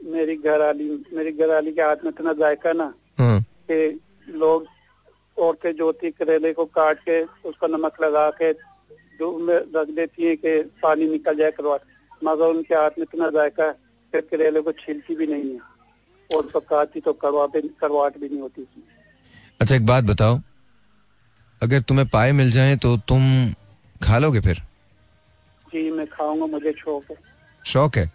मेरी 0.00 0.37
घर 0.37 0.61
वाली 0.61 0.88
मेरी 1.14 1.33
घर 1.33 1.48
वाली 1.48 1.72
के 1.72 1.83
हाथ 1.83 2.05
में 2.05 2.11
इतना 2.11 2.33
जायका 2.33 2.72
ना 2.72 2.92
हाँ। 3.18 3.40
कि 3.70 4.00
लोग 4.29 4.66
औरतें 5.37 5.72
जो 5.76 5.85
होती 5.85 6.11
करेले 6.11 6.52
को 6.52 6.64
काट 6.64 6.98
के 7.09 7.22
उसका 7.48 7.66
नमक 7.66 8.02
लगा 8.02 8.31
के 8.42 8.52
में 9.20 9.55
रख 9.76 9.88
देती 9.96 10.26
है 10.26 10.35
कि 10.37 10.59
पानी 10.83 11.09
निकल 11.09 11.37
जाए 11.37 11.50
करवा 11.50 11.79
मगर 12.24 12.44
उनके 12.46 12.74
हाथ 12.74 12.98
में 12.98 13.02
इतना 13.02 13.29
जायका 13.31 13.64
है 14.12 14.20
करेले 14.20 14.61
को 14.61 14.72
छिलती 14.72 15.14
भी 15.16 15.26
नहीं 15.26 15.52
है। 15.52 15.76
और 16.35 16.51
पकाती 16.55 17.01
तो 17.01 17.12
करवा 17.15 17.47
भी 17.47 17.61
करवाट 17.81 18.19
भी 18.19 18.29
नहीं 18.29 18.41
होती 18.41 18.62
उसमें 18.62 18.85
अच्छा 19.61 19.75
एक 19.75 19.87
बात 19.87 20.05
बताओ। 20.05 20.41
अगर 21.62 21.81
तुम्हें 21.81 22.07
पाए 22.09 22.33
मिल 22.33 22.51
जाए 22.51 22.77
तो 22.77 22.97
तुम 23.09 23.23
खा 24.03 24.19
लोगे 24.19 24.41
फिर? 24.41 24.62
जी 25.67 25.91
मैं 25.91 26.07
खाऊँगा 26.07 26.47
मुझे 26.47 26.73
शौक 26.79 27.11
है। 27.11 27.17
शौक 27.65 27.97
है? 27.97 28.09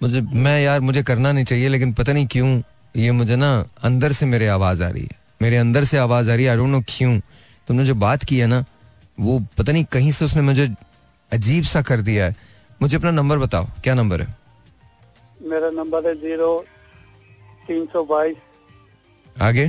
मुझे 0.00 0.20
मैं 0.20 0.60
यार 0.62 0.80
मुझे 0.80 1.02
करना 1.02 1.32
नहीं 1.32 1.44
चाहिए 1.44 1.68
लेकिन 1.68 1.92
पता 1.92 2.12
नहीं 2.12 2.26
क्यों 2.26 2.60
ये 2.96 3.12
मुझे 3.12 3.36
ना 3.36 3.48
अंदर 3.82 4.12
से 4.12 4.26
मेरे 4.26 4.46
आवाज़ 4.48 4.82
आ 4.84 4.88
रही 4.88 5.02
है। 5.02 5.18
मेरे 5.42 5.56
अंदर 5.56 5.84
से 5.84 5.98
आवाज़ 5.98 6.30
आ 6.30 6.34
रही 6.34 6.44
है 6.44 6.50
आई 6.50 6.56
डोंट 6.56 6.68
नो 6.68 6.80
क्यों। 6.88 7.18
तुमने 7.68 7.84
जो 7.84 7.94
बात 7.96 8.24
की 8.24 8.38
है 8.38 8.46
ना 8.46 8.64
वो 9.18 9.38
पता 9.58 9.72
नहीं 9.72 9.84
कहीं 9.84 10.12
से 10.12 10.24
उसने 10.24 10.42
मुझे 10.42 10.68
अजीब 11.32 11.64
सा 11.64 11.82
कर 11.82 12.00
दिया 12.00 12.26
है। 12.26 12.36
मुझे 12.82 12.96
अपना 12.96 13.10
नंबर 13.10 13.38
बताओ 13.38 13.66
क्या 13.84 13.94
नंबर 13.94 14.22
है? 14.22 14.36
मेरा 15.42 15.70
नंबर 15.72 16.08
है 16.08 16.14
ज़ीरो 16.14 16.64
तीन 17.66 17.86
सौ 17.92 18.04
बाईस। 18.04 18.36
आगे? 19.42 19.66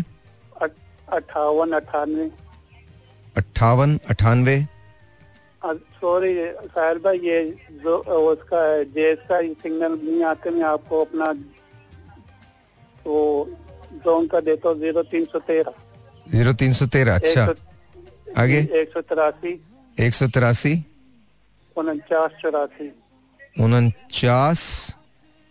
अट्ठावन 1.13 1.71
अठानवे। 1.73 2.29
अट्ठावन 3.37 3.97
अठानवे। 4.09 4.57
सॉरी 6.01 6.33
साहिर 6.73 6.97
भाई 7.03 7.17
ये 7.19 7.39
जो 7.83 7.97
उसका 7.97 8.61
जेस 8.95 9.19
का 9.29 9.39
सिग्नल 9.61 9.93
नहीं 10.03 10.23
आते 10.23 10.49
मैं 10.49 10.63
आपको 10.63 11.03
अपना 11.05 11.31
वो 13.05 13.19
जोन 14.05 14.27
का 14.27 14.39
देता 14.39 14.69
हूँ 14.69 14.79
ज़ीरो 14.79 15.03
तीन 15.11 15.25
सौ 15.25 15.39
तेरह। 15.47 15.73
ज़ीरो 16.27 16.53
तीन 16.53 16.73
सौ 16.73 16.85
तेरह 16.87 17.15
अच्छा। 17.15 17.43
आगे? 18.37 18.59
एक 18.81 18.91
सौ 18.93 19.01
तिरासी। 19.01 19.53
एक 19.97 20.13
सौ 20.13 20.27
तिरासी। 20.27 20.73
उनचास 21.75 22.31
चौरासी। 22.41 22.91
उनचास 23.63 24.61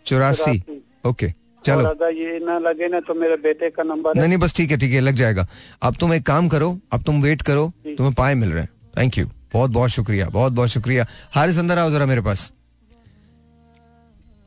चौरासी। 0.05 0.61
ओके। 1.05 1.31
चलो। 1.63 1.87
अगर 1.87 2.13
ये 2.13 2.39
ना 2.39 2.57
लगे 2.59 2.87
ना 2.87 2.99
तो 2.99 3.13
मेरे 3.15 3.35
बेटे 3.37 3.69
का 3.69 3.83
नंबर 3.83 4.15
नहीं 4.15 4.27
नहीं 4.27 4.37
बस 4.39 4.55
ठीक 4.55 4.71
है 4.71 4.77
ठीक 4.77 4.93
है 4.93 4.99
लग 5.01 5.15
जाएगा। 5.15 5.47
अब 5.81 5.95
तुम 5.99 6.13
एक 6.13 6.25
काम 6.25 6.47
करो 6.49 6.77
अब 6.93 7.03
तुम 7.03 7.21
वेट 7.23 7.41
करो 7.41 7.71
तुम्हें 7.87 8.13
पाए 8.15 8.33
मिल 8.35 8.51
रहे 8.51 8.61
हैं। 8.61 8.69
थैंक 8.97 9.17
यू 9.17 9.25
बहुत 9.53 9.71
बहुत 9.71 9.89
शुक्रिया 9.91 10.27
बहुत 10.29 10.53
बहुत 10.53 10.69
शुक्रिया। 10.69 11.05
हारिस 11.33 11.57
अंदर 11.59 11.77
आओ 11.79 11.89
जरा 11.91 12.05
मेरे 12.05 12.21
पास। 12.21 12.51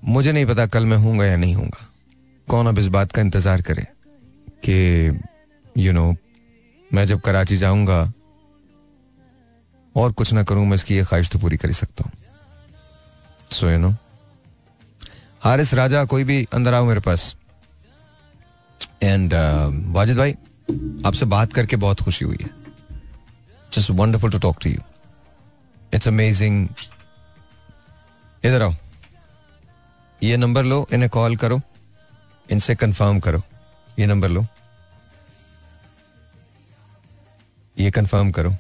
मुझे 0.03 0.33
नहीं 0.33 0.47
पता 0.47 0.67
कल 0.69 0.85
मैं 0.87 0.97
हूँगा 0.99 1.25
या 1.27 1.37
नहीं 1.37 1.55
हूँगा 1.55 1.87
कौन 2.49 2.67
अब 2.67 2.79
इस 2.79 2.87
बात 2.89 3.13
का 3.13 3.23
इंतज़ार 3.23 3.63
करे 3.63 3.87
कि 4.65 5.21
यू 5.77 5.93
नो 5.93 6.15
मैं 6.91 7.05
जब 7.07 7.21
कराची 7.21 7.57
जाऊँगा 7.57 8.01
और 9.95 10.13
कुछ 10.13 10.33
ना 10.33 10.43
करूँ 10.43 10.67
मैं 10.67 10.75
इसकी 10.75 10.97
ये 10.97 11.05
ख्वाहिश 11.05 11.31
तो 11.31 11.39
पूरी 11.39 11.57
कर 11.57 11.69
ही 11.69 11.75
सकता 11.75 12.05
हूँ। 12.05 12.13
So 13.51 13.71
you 13.71 13.79
know 13.79 13.95
Haris 15.43 15.73
Raja 15.75 16.05
कोई 16.05 16.25
भी 16.25 16.47
अंदर 16.53 16.75
आओ 16.75 16.85
मेरे 16.85 17.01
पास। 17.01 17.35
एंड 19.03 19.35
uh, 19.35 19.95
वाजिद 19.95 20.17
भाई 20.17 20.33
आपसे 21.07 21.27
बात 21.27 21.53
करके 21.53 21.77
बहुत 21.77 22.01
खुशी 22.01 22.25
हुई 22.25 22.37
है। 22.43 22.51
Just 23.73 23.91
wonderful 23.91 24.31
to 24.31 24.39
talk 24.39 24.59
to 24.63 24.71
you 24.71 24.81
it's 25.95 26.09
amazing 26.09 26.69
इधर 28.45 28.63
आओ। 28.63 28.75
ये 30.23 30.37
नंबर 30.37 30.65
लो 30.65 30.87
इन्हें 30.93 31.11
कॉल 31.11 31.37
करो। 31.37 31.61
इनसे 32.53 32.75
कंफर्म 32.75 33.21
करो। 33.21 33.43
ये 33.99 34.07
नंबर 34.07 34.29
लो। 34.29 34.45
ये 37.79 37.91
कंफर्म 37.91 38.31
करो। 38.31 38.55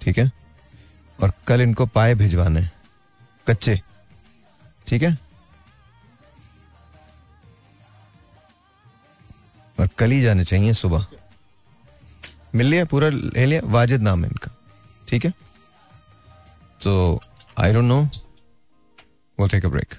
ठीक 0.00 0.18
है? 0.18 0.30
और 1.22 1.32
कल 1.46 1.60
इनको 1.60 1.86
पाए 1.86 2.14
भिजवाने। 2.14 2.68
कच्चे। 3.46 3.80
ठीक 4.90 5.02
है 5.02 5.16
और 9.80 9.88
कल 9.98 10.10
ही 10.10 10.20
जाने 10.22 10.44
चाहिए 10.44 10.72
सुबह 10.74 11.06
मिल 12.54 12.66
लिया 12.66 12.84
पूरा 12.92 13.08
ले 13.08 13.44
लिया 13.46 13.60
वाजिद 13.74 14.02
नाम 14.02 14.24
है 14.24 14.30
इनका 14.30 14.50
ठीक 15.08 15.24
है 15.24 15.32
तो 16.84 16.94
I 17.58 17.72
don't 17.72 17.88
know 17.92 18.08
we'll 19.38 19.52
take 19.52 19.66
a 19.66 19.70
break 19.74 19.94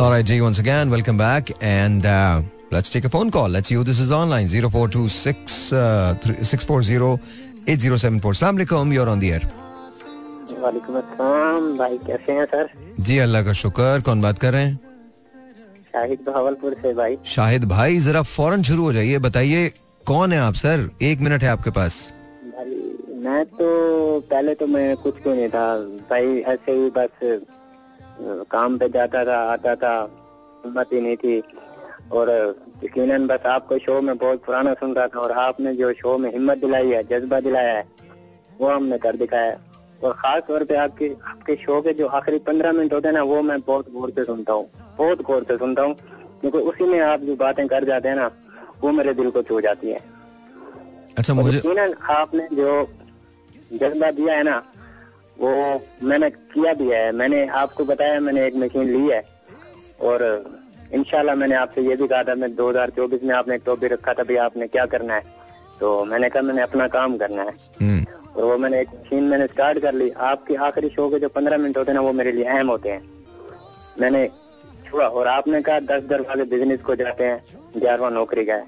all 0.00 0.10
right 0.14 0.26
G 0.26 0.36
once 0.42 0.58
again 0.64 0.92
welcome 0.94 1.16
back 1.20 1.48
and 1.70 2.04
uh, 2.06 2.42
let's 2.74 2.92
take 2.96 3.08
a 3.08 3.10
phone 3.14 3.32
call 3.36 3.48
let's 3.54 3.72
see 3.72 3.78
who 3.78 3.82
this 3.88 4.02
is 4.04 4.12
online 4.18 4.46
0426 4.48 5.72
uh, 5.72 6.14
640 6.42 7.18
8074 7.66 8.32
Assalamu 8.36 8.60
alaikum 8.60 8.94
you're 8.98 9.08
on 9.14 9.24
the 9.24 9.32
air 9.38 9.42
वालेकुम 10.62 10.96
अस्सलाम। 10.96 11.76
भाई 11.78 11.98
कैसे 12.06 12.32
हैं 12.32 12.44
sir? 12.46 12.68
जी 13.00 13.18
अल्लाह 13.18 13.42
का 13.44 13.52
शुक्र। 13.60 14.00
कौन 14.06 14.20
बात 14.22 14.38
कर 14.38 14.52
रहे 14.52 14.64
हैं? 14.64 14.78
शाहिद 15.92 16.20
भावलपुर 16.26 16.74
से 16.82 16.92
भाई। 16.94 17.16
शाहिद 17.26 17.64
भाई 17.68 17.98
जरा 18.00 18.22
फ़ौरन 18.24 18.62
शुरू 18.62 18.82
हो 18.84 18.92
जाइए। 18.92 19.18
बताइए 19.18 19.68
कौन 20.06 20.32
है 20.32 20.38
आप 20.40 20.54
सर? 20.54 20.88
एक 21.02 21.20
मिनट 21.20 21.42
है 21.42 21.48
आपके 21.48 21.70
पास। 21.70 21.96
भाई 22.56 22.74
मैं 23.24 23.44
तो 23.46 23.66
पहले 24.30 24.54
तो 24.54 24.66
मैं 24.66 24.96
कुछ 24.96 25.22
क्यों 25.22 25.34
नहीं 25.34 25.48
था। 25.48 25.66
भाई 26.10 26.38
ऐसे 26.54 26.72
ही 26.72 26.90
बस 26.96 27.36
काम 28.50 28.78
पे 28.78 28.88
जाता 28.88 29.24
था 29.24 29.38
आता 29.52 29.74
था। 29.82 29.94
हिम्मत 30.64 30.88
ही 30.92 31.00
नहीं 31.00 31.16
थी। 31.16 31.42
और 32.12 32.30
यकीन 32.84 33.26
बस 33.26 33.46
आपको 33.46 33.78
शो 33.78 34.00
में 34.02 34.16
बहुत 34.16 34.44
पुराना 34.44 34.72
सुन 34.80 34.94
रहा 34.94 35.06
था 35.08 35.18
और 35.18 35.32
आपने 35.40 35.74
जो 35.76 35.92
शो 36.00 36.16
में 36.18 36.30
हिम्मत 36.32 36.58
दिलाई 36.58 36.90
है 36.90 37.02
जज्बा 37.10 37.40
दिलाया 37.40 37.76
है 37.76 37.84
वो 38.60 38.68
हमने 38.68 38.98
कर 38.98 39.16
दिखाया 39.16 39.56
और 40.02 40.12
खास 40.12 40.42
तौर 40.48 40.64
पे 40.64 40.74
आपके 40.76 41.08
आपके 41.26 41.54
शो 41.56 41.80
के 41.82 41.92
जो 41.94 42.06
आखिरी 42.18 42.38
पंद्रह 42.46 42.72
मिनट 42.72 42.92
होते 42.92 43.08
हैं 43.08 43.14
ना 43.14 43.22
वो 43.22 43.42
मैं 43.42 43.60
बहुत 43.60 43.92
गौर 43.92 44.10
से 44.10 44.24
सुनता 44.24 44.52
हूँ। 44.52 44.68
बहुत 44.98 45.22
गौर 45.22 45.44
से 45.48 45.56
सुनता 45.56 45.82
हूँ। 45.82 45.94
क्योंकि 46.40 46.58
उसी 46.58 46.84
में 46.84 46.98
आप 47.00 47.20
जो 47.20 47.36
बातें 47.36 47.66
कर 47.68 47.84
जाते 47.84 48.08
हैं 48.08 48.16
ना 48.16 48.30
वो 48.82 48.92
मेरे 48.92 49.14
दिल 49.14 49.30
को 49.30 49.42
छू 49.42 49.60
जाती 49.60 49.90
है। 49.90 50.00
अच्छा 51.18 51.34
मुझे 51.34 51.60
आपने 52.10 52.48
जो 52.52 52.88
जज्बा 53.72 54.10
दिया 54.10 54.36
है 54.36 54.42
ना 54.42 54.62
वो 55.38 55.52
मैंने 56.02 56.30
किया 56.30 56.72
भी 56.74 56.88
है। 56.90 57.12
मैंने 57.12 57.46
आपको 57.60 57.84
बताया 57.84 58.18
मैंने 58.20 58.46
एक 58.46 58.56
मशीन 58.56 58.88
ली 58.88 59.08
है। 59.10 59.22
और 60.00 60.22
इनशाला 60.94 61.34
मैंने 61.34 61.54
आपसे 61.54 61.82
ये 61.82 61.96
भी 61.96 62.06
कहा 62.08 62.22
था 62.22 62.34
मैं 62.34 62.54
2024 62.56 63.22
में 63.22 63.34
आपने 63.34 63.54
एक 63.54 63.62
टॉपिक 63.66 63.92
रखा 63.92 64.12
था 64.14 64.22
भी 64.22 64.36
आपने 64.36 64.66
क्या 64.66 64.84
करना 64.86 65.14
है? 65.14 65.22
तो 65.80 66.04
मैंने 66.04 66.28
कहा 66.30 66.42
मैंने 66.42 66.62
अपना 66.62 66.86
काम 66.88 67.16
करना 67.18 67.42
है। 67.42 67.54
हम्म, 67.80 68.04
और 68.36 68.44
वो 68.44 68.56
मैंने 68.58 68.80
एक 68.80 68.88
मशीन 68.94 69.24
मैंने 69.24 69.46
स्टार्ट 69.46 69.78
कर 69.78 69.94
ली। 69.94 70.10
आपके 70.26 70.54
आखिरी 70.66 70.88
शो 70.88 71.08
के 71.10 71.18
जो 71.18 71.28
पंद्रह 71.30 71.58
मिनट 71.58 71.76
होते 71.78 71.90
हैं 71.90 71.94
ना 71.94 72.02
वो 72.02 72.12
मेरे 72.12 72.32
लिए 72.32 72.44
अहम 72.46 72.68
होते 72.70 72.90
हैं। 72.90 73.02
मैंने 74.00 74.28
छुआ 74.86 75.06
और 75.06 75.26
आपने 75.28 75.60
कहा 75.62 75.80
दस 75.80 76.04
दरवाजे 76.08 76.44
बिज़नेस 76.46 76.80
को 76.82 76.94
जाते 76.96 77.24
हैं 77.24 77.42
ग्यारहवा 77.76 78.10
नौकरी 78.10 78.44
का 78.44 78.54
है। 78.54 78.66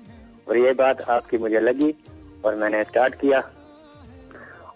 और 0.48 0.56
ये 0.56 0.72
बात 0.74 1.00
आपकी 1.10 1.38
मुझे 1.38 1.60
लगी 1.60 1.94
और 2.44 2.54
मैंने 2.56 2.82
स्टार्ट 2.84 3.14
किया। 3.20 3.42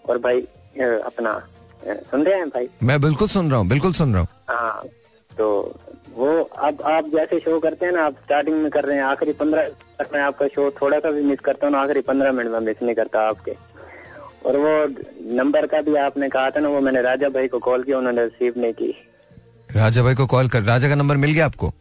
और 0.09 0.17
भाई 0.17 0.41
अपना 0.81 1.39
सुन 1.81 2.23
रहे 2.23 2.35
हैं 2.35 2.47
भाई? 2.49 2.69
मैं 2.83 2.99
बिल्कुल 3.01 3.27
सुन 3.27 3.49
रहा 3.49 3.59
हूँ 3.59 3.67
बिल्कुल 3.67 3.93
सुन 3.93 4.13
रहा 4.13 4.21
हूँ। 4.21 4.27
हाँ 4.49 4.85
तो 5.31 5.75
वो 6.13 6.31
अब 6.41 6.81
आप 6.85 7.05
जैसे 7.09 7.39
शो 7.39 7.59
करते 7.59 7.85
हैं 7.85 7.93
ना 7.93 8.05
आप 8.05 8.15
स्टार्टिंग 8.23 8.57
में 8.61 8.69
कर 8.71 8.85
रहे 8.85 8.97
हैं 8.97 9.03
आखिरी 9.03 9.33
पंद्रह 9.33 9.69
तक 9.99 10.09
मैं 10.13 10.21
आपका 10.21 10.47
शो 10.47 10.69
थोड़ा 10.81 10.99
सा 10.99 11.11
भी 11.11 11.21
मिस 11.23 11.39
करता 11.45 11.67
हूँ 11.67 11.73
ना 11.73 11.81
आखिरी 11.81 12.01
पंद्रह 12.03 12.31
मिनट 12.31 12.51
में 12.51 12.59
मिस 12.59 12.81
नहीं 12.83 12.95
करता 12.95 13.27
आपके। 13.29 13.55
और 14.45 14.57
वो 14.57 14.71
नंबर 15.35 15.65
का 15.67 15.81
भी 15.81 15.95
आपने 15.99 16.29
कहा 16.29 16.49
था 16.49 16.59
ना 16.59 16.69
वो 16.69 16.81
मैंने 16.81 17.01
राजा 17.01 17.29
भाई 17.29 17.47
को 17.47 17.59
कॉल 17.59 17.83
किया 17.83 17.97
उन्होंने 17.97 18.23
रिसीव 18.23 18.53
नहीं 18.57 18.73
की। 18.73 18.93
राजा 19.69 20.03
भाई 20.03 20.15
को 20.15 20.25
कॉल 20.27 20.49
कर 20.49 20.63
राजा 20.63 20.89
का 20.89 20.95
नंबर 20.95 21.17
मिल 21.17 21.31
गया 21.31 21.45
आपको? 21.45 21.73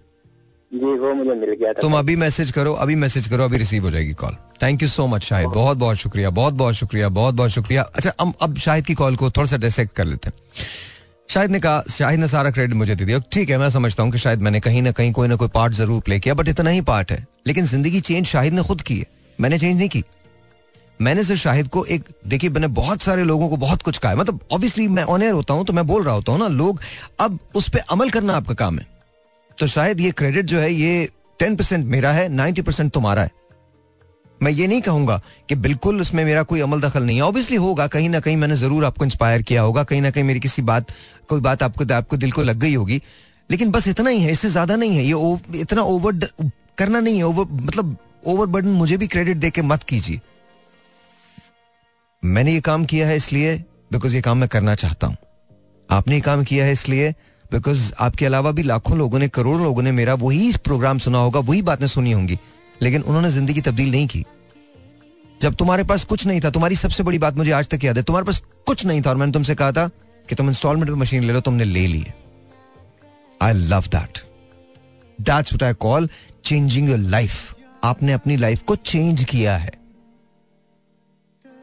जी 0.72 0.94
वो 0.98 1.12
मुझे 1.14 1.34
मिल 1.34 1.52
गया 1.52 1.72
था। 1.72 1.80
तुम 1.80 1.96
अभी 1.98 2.16
मैसेज 2.16 2.50
करो 2.52 2.72
अभी 2.76 2.94
मैसेज 2.96 3.28
करो 3.28 3.44
अभी 3.44 3.58
रिसीव 3.58 3.84
हो 3.84 3.90
जाएगी 3.90 4.14
call 4.14 4.36
thank 4.62 4.82
you 4.82 4.88
so 4.88 5.06
much 5.06 5.22
Shahid. 5.24 5.48
बहुत 5.50 5.76
बहुत 5.76 5.96
शुक्रिया 5.96 6.30
बहुत 6.30 6.54
बहुत 6.54 6.74
शुक्रिया 6.74 7.08
बहुत 7.08 7.34
बहुत 7.34 7.50
शुक्रिया। 7.50 7.82
अच्छा 7.82 8.12
हम 8.20 8.32
अब 8.42 8.56
शाहिद 8.58 8.86
की 8.86 8.94
कॉल 8.94 9.16
को 9.16 9.30
थोड़ा 9.30 9.48
सा 9.48 9.56
डिसेक्ट 9.58 9.94
कर 9.96 10.04
लेते 10.04 10.30
हैं। 10.30 10.36
शाहिद 11.28 11.50
ने 11.50 11.58
कहा 11.60 11.82
शाहिद 11.90 12.20
ने 12.20 12.28
सारा 12.28 12.50
क्रेडिट 12.50 12.76
मुझे 12.76 12.94
दे 12.94 13.04
दिया। 13.04 13.18
ठीक 13.32 13.50
है, 13.50 13.58
मैं 13.58 13.70
समझता 13.70 14.02
हूँ 14.02 14.12
कि 14.12 14.18
शायद 14.18 14.42
मैंने 14.42 14.60
कहीं 14.60 14.82
ना 14.82 14.90
कहीं 14.90 15.12
कोई 15.12 15.28
ना 15.28 15.36
कोई 15.36 15.48
पार्ट 15.48 15.72
ज़रूर 15.72 16.00
प्ले 16.00 16.18
किया 16.20 16.34
बट 16.34 16.48
इतना 16.48 16.70
ही 16.70 16.80
पार्ट 16.80 17.12
है। 17.12 17.26
लेकिन 17.46 17.66
ज़िंदगी 17.66 18.00
चेंज 18.00 18.26
शाहिद 18.26 18.52
ने 18.52 18.62
खुद 18.62 18.82
की 18.82 18.98
है। 18.98 19.06
मैंने 19.38 19.58
चेंज 19.58 19.76
नहीं 19.78 19.88
की। 19.88 20.02
मैंने 21.00 21.24
सिर्फ़ 21.24 21.40
शाहिद 21.40 21.68
को 21.68 21.84
एक, 21.84 22.04
देखिए, 22.26 22.50
मैंने 22.50 22.66
बहुत 22.66 23.02
सारे 23.02 23.24
लोगों 23.24 23.48
को 23.48 23.56
बहुत 23.56 23.82
कुछ 23.82 23.98
कहा 23.98 24.12
है। 24.12 24.18
मतलब 24.18 24.40
ऑब्वियसली 24.52 24.86
मैं 24.88 25.02
ऑनियर 25.04 25.32
होता 25.32 25.54
हूँ 25.54 25.64
तो 25.64 25.72
मैं 25.72 25.86
बोल 25.86 26.04
रहा 26.04 26.14
होता 26.14 26.32
हूँ 26.32 26.40
ना, 26.40 26.48
लोग, 26.48 26.80
अब 27.20 27.38
उस 27.54 27.68
पर 27.68 27.78
अमल 27.90 28.10
करना 28.10 28.36
आपका 28.36 28.54
काम 28.54 28.78
है। 28.78 28.86
तो 29.58 29.66
शायद 29.66 30.00
ये 30.00 30.10
क्रेडिट 30.10 30.46
जो 30.46 30.58
है, 30.58 30.72
ये 30.72 31.08
टेन 31.40 31.56
परसेंट 31.56 31.86
मेरा 31.86 32.12
है 32.12 32.28
नाइन्टी 32.28 32.62
परसेंट 32.62 32.92
तुम्हारा 32.92 33.22
है। 33.22 33.30
मैं 34.40 34.50
ये 34.52 34.66
नहीं 34.66 34.80
कहूँगा 34.82 35.20
कि 35.48 35.54
बिल्कुल 35.56 36.00
उसमें 36.00 36.24
मेरा 36.24 36.42
कोई 36.42 36.60
अमल 36.60 36.80
दखल 36.80 37.02
नहीं 37.04 37.16
है। 37.16 37.22
ऑब्वियसली 37.22 37.56
होगा 37.58 37.86
कहीं 37.86 38.08
ना 38.08 38.20
कहीं 38.20 38.36
मैंने 38.36 38.56
ज़रूर 38.56 38.84
आपको 38.84 39.04
इंस्पायर 39.04 39.42
किया 39.42 39.62
होगा 39.62 39.84
कहीं 39.84 40.00
ना 40.02 40.10
कहीं 40.10 40.24
मेरी 40.24 40.40
किसी 40.40 40.62
बात 40.64 40.92
कोई 41.28 41.40
बात 41.40 41.62
आपको 41.62 41.84
आपको 41.94 42.16
दिल 42.16 42.32
को 42.32 42.42
लग 42.42 42.58
गई 42.58 42.74
होगी। 42.74 43.00
लेकिन 43.50 43.70
बस 43.70 43.88
इतना 43.88 44.10
ही 44.10 44.20
है 44.20 44.32
इससे 44.32 44.48
ज़्यादा 44.50 44.76
नहीं 44.76 44.96
है। 44.96 45.04
ये 45.04 45.12
ओ, 45.12 45.38
इतना 45.56 45.82
ओवर 45.82 46.28
करना 46.78 47.00
नहीं 47.00 47.16
है 47.16 47.22
ओवर 47.24 47.46
मतलब 47.52 47.96
ओवर 48.26 48.46
बर्डन 48.46 48.68
मुझे 48.70 48.96
भी 48.96 49.06
क्रेडिट 49.06 49.36
दे 49.36 49.50
के 49.50 49.62
मत 49.62 49.82
कीजिए। 49.82 50.20
मैंने 52.22 52.52
ये 52.52 52.60
काम 52.60 52.84
किया 52.84 53.06
है 53.08 53.16
इसलिए 53.16 53.56
बिकॉज़ 53.92 54.14
ये 54.14 54.20
काम 54.22 54.38
मैं 54.38 54.48
करना 54.48 54.74
चाहता 54.74 55.06
हूँ। 55.06 55.16
आपने 55.88 56.14
ये 56.14 56.20
काम 56.20 56.42
किया 56.44 56.64
है 56.64 56.72
इसलिए 56.72 57.10
बिकॉज़ 57.52 57.92
आपके 58.00 58.26
अलावा 58.26 58.50
भी 58.50 58.62
लाखों 58.62 58.96
लोगों 58.98 59.18
ने 59.18 59.28
करोड़ों 59.30 59.62
लोगों 59.62 59.82
ने 59.82 59.92
मेरा 59.92 60.14
वही 60.16 60.50
प्रोग्राम 60.64 60.98
सुना 60.98 61.18
होगा 61.18 61.40
वही 61.40 61.62
बातें 61.62 61.86
सुनी 61.86 62.12
होंगी। 62.12 62.38
लेकिन 62.82 63.02
उन्होंने 63.02 63.30
ज़िंदगी 63.30 63.60
तब्दील 63.60 63.90
नहीं 63.90 64.06
की। 64.06 64.24
जब 65.40 65.54
तुम्हारे 65.54 65.84
पास 65.84 66.04
कुछ 66.04 66.26
नहीं 66.26 66.40
था, 66.40 66.50
तुम्हारी 66.50 66.76
सबसे 66.76 67.02
बड़ी 67.02 67.18
बात 67.18 67.36
मुझे 67.36 67.50
आज 67.52 67.68
तक 67.68 67.84
याद 67.84 67.96
है, 67.96 68.02
तुम्हारे 68.02 68.26
पास 68.26 68.42
कुछ 68.66 68.84
नहीं 68.86 69.02
था 69.02 69.10
और 69.10 69.16
मैंने 69.16 69.32
तुमसे 69.32 69.54
कहा 69.54 69.72
था 69.72 69.88
कि 70.28 70.34
तुम 70.34 70.48
इंस्टॉलमेंट 70.48 70.90
में 70.90 70.96
मशीन 70.98 71.24
ले 71.24 71.32
लो, 71.32 71.40
तुमने 71.40 71.64
ले 71.64 71.86
ली 71.86 72.04
I 73.40 73.52
love 73.52 73.86
that 73.88 74.18
that's 75.18 75.52
what 75.52 75.62
I 75.62 75.74
call 75.80 76.08
changing 76.44 76.88
your 76.88 76.98
life 76.98 77.54
आपने 77.84 78.12
अपनी 78.12 78.36
लाइफ 78.36 78.62
को 78.62 78.76
चेंज 78.76 79.24
किया 79.24 79.56
है। 79.56 79.72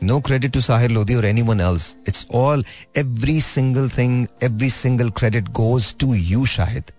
No 0.03 0.19
credit 0.21 0.51
to 0.53 0.61
Sahir 0.61 0.91
Lodhi 0.91 1.15
और 1.15 1.25
anyone 1.41 1.61
else 1.61 1.95
it's 2.07 2.25
all 2.35 2.65
every 2.97 3.39
single 3.41 3.89
thing 3.89 4.25
every 4.43 4.69
single 4.71 5.09
credit 5.11 5.49
goes 5.59 5.95
to 5.99 6.13
you 6.13 6.45
Shahid 6.45 6.91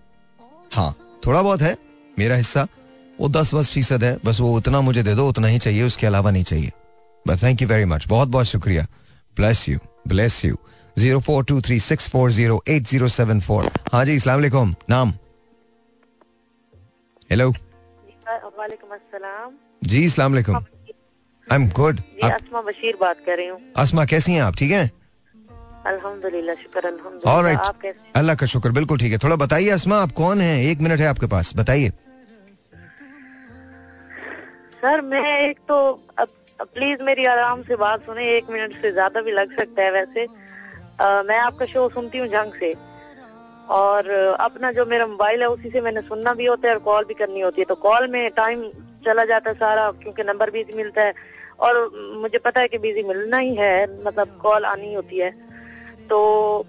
हाँ 0.73 0.93
थोड़ा 1.25 1.41
बहुत 1.41 1.61
है, 1.61 1.75
मेरा 2.19 2.35
हिस्सा। 2.35 2.67
वो 3.19 3.27
दस 3.29 3.53
बस 3.53 3.71
फ़ीसद 3.73 4.03
है 4.03 4.17
बस 4.25 4.39
वो 4.39 4.55
उतना 4.57 4.81
मुझे 4.81 5.03
दे 5.03 5.13
दो 5.15 5.27
उतना 5.29 5.47
ही 5.47 5.59
चाहिए 5.59 5.83
उसके 5.83 6.07
अलावा 6.07 6.31
नहीं 6.31 6.43
चाहिए। 6.43 6.71
बस 7.25 7.43
थैंक 7.43 7.61
यू 7.61 7.67
वेरी 7.67 7.85
मच 7.85 8.07
बहुत 8.07 8.27
बहुत 8.29 8.45
शुक्रिया। 8.45 8.85
Bless 9.37 9.67
you 9.69 9.79
bless 10.07 10.43
you 10.45 10.57
zero 10.97 11.19
four 11.21 11.43
two 11.45 11.59
three 11.61 11.79
six 11.79 12.09
four 12.09 12.31
zero 12.31 12.61
eight 12.67 12.83
zero 12.87 13.07
seven 13.15 13.39
four 13.41 13.71
हाँ 13.93 14.03
जी 14.05 14.15
इस्लाम 14.15 14.35
वालेकुम। 14.37 14.75
नाम? 14.89 15.13
हेलो 17.31 17.51
जी 19.83 20.03
इस्लाम 20.05 20.31
वालेकुम। 20.31 20.55
I 20.55 21.55
am 21.55 21.67
good 21.75 21.99
Asma 22.23 22.61
Bashir 22.61 22.97
बात 23.01 23.17
कर 23.25 23.37
रही 23.37 23.47
हूँ। 23.47 23.59
असमा 23.77 24.05
कैसी 24.05 24.31
हैं 24.33 24.41
आप? 24.41 24.55
ठीक 24.55 24.71
हैं? 24.71 24.91
अल्हम्दुलिल्लाह 25.87 26.55
शुक्र 26.55 26.85
अल्हम्दुलिल्लाह। 26.87 27.41
Right. 27.43 27.67
आप 27.67 27.81
कैसे 27.81 28.11
अल्लाह 28.15 28.35
का 28.35 28.45
शुक्र 28.45 28.71
बिल्कुल 28.71 28.97
ठीक 28.99 29.11
है। 29.11 29.17
थोड़ा 29.23 29.35
बताइए 29.35 29.69
असमा 29.71 30.01
आप 30.01 30.11
कौन 30.11 30.41
हैं? 30.41 30.57
एक 30.61 30.81
मिनट 30.81 30.99
है 30.99 31.07
आपके 31.07 31.27
पास 31.27 31.53
बताइए। 31.55 31.91
सर 34.87 35.01
मैं 35.01 35.39
एक 35.39 35.57
तो 35.67 35.77
प्लीज़ 36.59 37.01
मेरी 37.03 37.25
आराम 37.25 37.61
से 37.63 37.75
बात 37.75 38.01
सुने 38.01 38.25
एक 38.35 38.49
मिनट 38.49 38.73
से 38.81 38.91
ज़्यादा 38.91 39.21
भी 39.21 39.31
लग 39.31 39.55
सकता 39.59 39.83
है 39.83 39.91
वैसे। 39.91 40.23
अ, 40.99 41.23
मैं 41.27 41.39
आपका 41.39 41.65
शो 41.65 41.87
सुनती 41.89 42.17
हूँ 42.17 42.27
जंग 42.27 42.53
से। 42.59 42.73
और 43.69 44.09
अपना 44.39 44.71
जो 44.71 44.85
मेरा 44.85 45.07
मोबाइल 45.07 45.41
है 45.41 45.49
उसी 45.49 45.69
से 45.69 45.81
मैंने 45.81 46.01
सुनना 46.01 46.33
भी 46.33 46.45
होता 46.45 46.67
है 46.67 46.73
और 46.73 46.79
कॉल 46.79 47.03
भी 47.03 47.13
करनी 47.13 47.41
होती 47.41 47.61
है। 47.61 47.65
तो 47.65 47.75
कॉल 47.75 48.07
में 48.07 48.29
टाइम 48.31 48.63
चला 49.05 49.25
जाता 49.25 49.49
है 49.49 49.55
सारा 49.55 49.91
क्योंकि 49.91 50.23
नंबर 50.23 50.51
बिज़ी 50.51 50.73
मिलता 50.73 51.01
है। 51.01 51.13
और 51.59 51.89
मुझे 52.21 52.37
पता 52.37 52.61
है 52.61 52.67
कि 52.67 52.77
बिज़ी 52.77 53.03
मिलना 53.03 53.37
ही 53.37 53.55
है 53.55 54.03
मतलब 54.05 54.37
कॉल 54.41 54.65
आनी 54.65 54.93
होती 54.93 55.19
है। 55.19 55.31
तो 56.09 56.65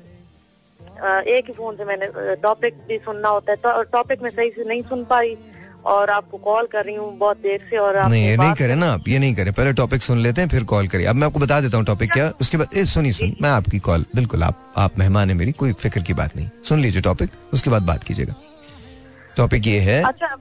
एक 1.28 1.44
ही 1.48 1.52
फ़ोन 1.52 1.76
से 1.76 1.84
मैंने 1.84 2.10
टॉपिक 2.42 2.74
भी 2.88 2.98
सुनना 2.98 3.28
होता 3.28 3.52
है। 3.52 3.56
तो 3.56 3.82
टॉपिक 3.92 4.22
में 4.22 4.30
सही 4.30 4.50
से 4.50 4.64
नहीं 4.64 4.82
सुन 4.82 5.04
पाई 5.04 5.36
और 5.84 6.10
आपको 6.10 6.38
कॉल 6.38 6.66
कर 6.66 6.84
रही 6.84 6.94
हूँ 6.94 7.16
बहुत 7.18 7.36
देर 7.38 7.66
से 7.70 7.76
और 7.78 7.96
आपने 7.96 8.16
नहीं 8.16 8.28
ये 8.28 8.36
नहीं 8.36 8.54
करें 8.54 8.74
ना 8.76 8.92
आप 8.92 9.08
ये 9.08 9.18
नहीं 9.18 9.34
करें। 9.34 9.52
पहले 9.52 9.72
टॉपिक 9.72 10.02
सुन 10.02 10.18
लेते 10.18 10.40
हैं 10.40 10.48
फिर 10.48 10.64
कॉल 10.64 10.88
करिए। 10.88 11.06
अब 11.06 11.16
मैं 11.16 11.26
आपको 11.26 11.40
बता 11.40 11.60
देता 11.60 11.76
हूँ 11.76 11.84
टॉपिक 11.86 12.12
क्या 12.12 12.30
उसके 12.40 12.56
बाद 12.56 12.76
ए, 12.76 12.84
सुनी 12.86 13.12
सुन 13.12 13.34
मैं 13.42 13.50
आपकी 13.50 13.78
कॉल 13.80 14.04
बिल्कुल 14.16 14.42
आप 14.42 14.72
आप 14.76 14.98
मेहमान 14.98 15.30
है 15.30 15.36
मेरी 15.36 15.52
कोई 15.54 15.72
फ़िक्र 15.74 16.02
की 16.02 16.14
बात 16.14 16.36
नहीं। 16.36 16.48
सुन 16.68 16.80
लीजिए 16.80 17.02
टॉपिक 17.02 17.30
उसके 17.54 17.70
बाद 17.70 17.82
बात 17.84 18.04
कीजिएगा। 18.04 18.34
टॉपिक 19.36 19.66
ये 19.66 19.80
है 19.80 20.02
अच्छा 20.02 20.36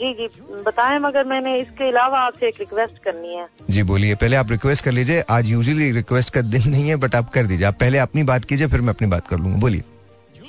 जी 0.00 0.12
जी 0.14 0.28
बताएँ 0.66 0.98
मगर 0.98 1.24
मैंने 1.26 1.56
इसके 1.58 1.88
अलावा 1.88 2.18
आपसे 2.20 2.48
एक 2.48 2.54
रिक्वेस्ट 2.60 3.02
करनी 3.04 3.34
है। 3.34 3.46
जी 3.70 3.82
बोलिए 3.82 4.14
पहले 4.14 4.36
आप 4.36 4.50
रिक्वेस्ट 4.50 4.84
कर 4.84 4.92
लीजिए। 4.92 5.20
आज 5.30 5.48
यूजुअली 5.48 5.90
रिक्वेस्ट 5.92 6.34
का 6.34 6.40
दिन 6.42 6.68
नहीं 6.70 6.88
है 6.88 6.96
बट 6.96 7.14
आप 7.14 7.30
कर 7.30 7.46
दीजिए। 7.46 7.66
आप 7.66 7.78
पहले 7.80 7.98
अपनी 7.98 8.22
बात 8.22 8.44
कीजिए 8.44 8.66
फिर 8.66 8.80
मैं 8.80 8.94
अपनी 8.94 9.08
बात 9.08 9.26
कर 9.28 9.38
लूँगा। 9.38 9.58
बोलिए। 9.58 9.82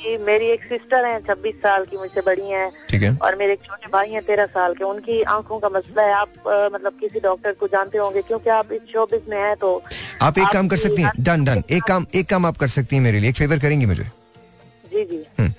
जी 0.10 0.18
मेरी 0.18 0.46
एक 0.46 0.64
सिस्टर 0.64 1.06
है 1.06 1.20
छब्बीस 1.22 1.56
साल 1.56 1.86
की 1.86 1.98
मुझसे 1.98 2.22
बड़ी 2.22 2.50
है। 2.50 2.72
ठीक 2.90 3.02
है। 3.02 3.18
और 3.22 3.36
मेरे 3.36 3.54
एक 3.54 3.60
छोटे 3.66 3.88
भाई 3.94 4.10
हैं 4.10 4.22
तेरह 4.24 4.46
साल 4.46 4.74
के। 4.74 4.84
उनकी 4.84 5.22
आँखों 5.22 5.60
का 5.60 5.70
मसला 5.70 6.04
है। 6.04 6.14
आप 6.14 6.30
अ, 6.48 6.70
मतलब 6.74 6.94
किसी 7.00 7.20
डॉक्टर 7.20 7.52
को 7.52 7.68
जानते 7.68 7.98
होंगे 7.98 8.22
क्योंकि 8.22 8.50
आप 8.50 8.72
इस 8.72 8.82
शोबिस 8.82 9.30
में 9.30 9.38
हैं 9.38 9.56
तो 9.56 9.84
आप 10.22 10.38
एक 10.38 10.48
काम 10.54 10.68
कर 10.68 10.78
सकती 10.78 11.02
हैं। 11.02 11.12
Done 11.20 11.44
done. 11.44 11.64
एक 11.72 11.84
काम 11.84 12.06
एक 12.16 12.30
काम 12.30 12.46
आप 12.46 12.58
कर 12.58 12.68
सकती 12.68 12.96
हैं 12.96 13.04
मेरे 13.04 13.20
लिए। 13.20 13.30
एक 13.30 13.36
फेवर 13.36 13.60
करेंगी 13.60 13.86
मुझे? 13.86 14.04
जी 14.04 15.06
जी। 15.06 15.26
हम्म। 15.40 15.54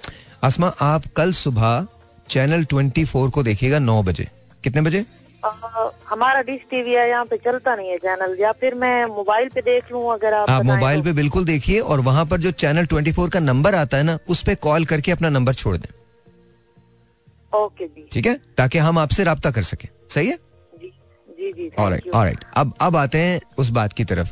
आसमा 0.45 0.75
आप 0.81 1.03
कल 1.17 1.33
सुबह 1.33 1.87
चैनल 2.29 2.65
24 2.65 3.31
को 3.31 3.43
देखिएगा 3.43 3.79
नौ 3.79 4.03
बजे। 4.03 4.29
कितने 4.65 4.83
बजे? 4.83 5.05
हमारा 5.45 6.41
डिश 6.43 6.61
टीवी 6.71 6.93
है 6.93 7.09
यहाँ 7.09 7.25
पे 7.25 7.37
चलता 7.37 7.75
नहीं 7.77 7.89
है 7.91 7.97
चैनल। 7.99 8.37
या 8.41 8.53
फिर 8.53 8.75
मैं 8.75 9.05
मोबाइल 9.07 9.49
पे 9.49 9.61
देख 9.63 9.93
लूँ 9.93 10.13
अगर 10.13 10.35
आप 10.35 10.51
आप 10.51 10.65
मोबाइल 10.65 10.99
तो। 10.99 11.05
पे 11.05 11.13
बिल्कुल 11.13 11.45
देखिए 11.45 11.79
और 11.81 12.01
वहाँ 12.01 12.25
पर 12.27 12.41
जो 12.41 12.51
चैनल 12.57 12.87
24 12.87 13.29
का 13.29 13.41
नंबर 13.41 13.75
आता 13.75 13.97
है 13.97 14.03
ना 14.03 14.19
उस 14.29 14.43
पे 14.43 14.55
कॉल 14.59 14.85
करके 14.85 15.13
अपना 15.13 15.29
नंबर 15.29 15.55
छोड़ 15.55 15.77
दें। 15.77 15.89
ओके 17.53 17.87
जी। 17.87 18.07
ठीक 18.13 18.27
है? 18.27 18.35
ताकि 18.59 18.79
हम 18.79 18.99
आपसे 18.99 19.25
रब्ता 19.25 19.51
कर 19.51 19.63
सके। 19.63 19.89
सही 20.11 20.29
है? 20.29 20.37
जी 20.73 20.93
जी 21.29 21.53
जी 21.53 21.71
ऑलराइट 21.79 22.09
ऑलराइट 22.09 22.45
अब 22.57 22.75
अब 22.81 22.97
आते 22.97 23.19
हैं 23.19 23.41
उस 23.59 23.71
बात 23.71 23.93
की 23.93 24.05
तरफ़। 24.05 24.29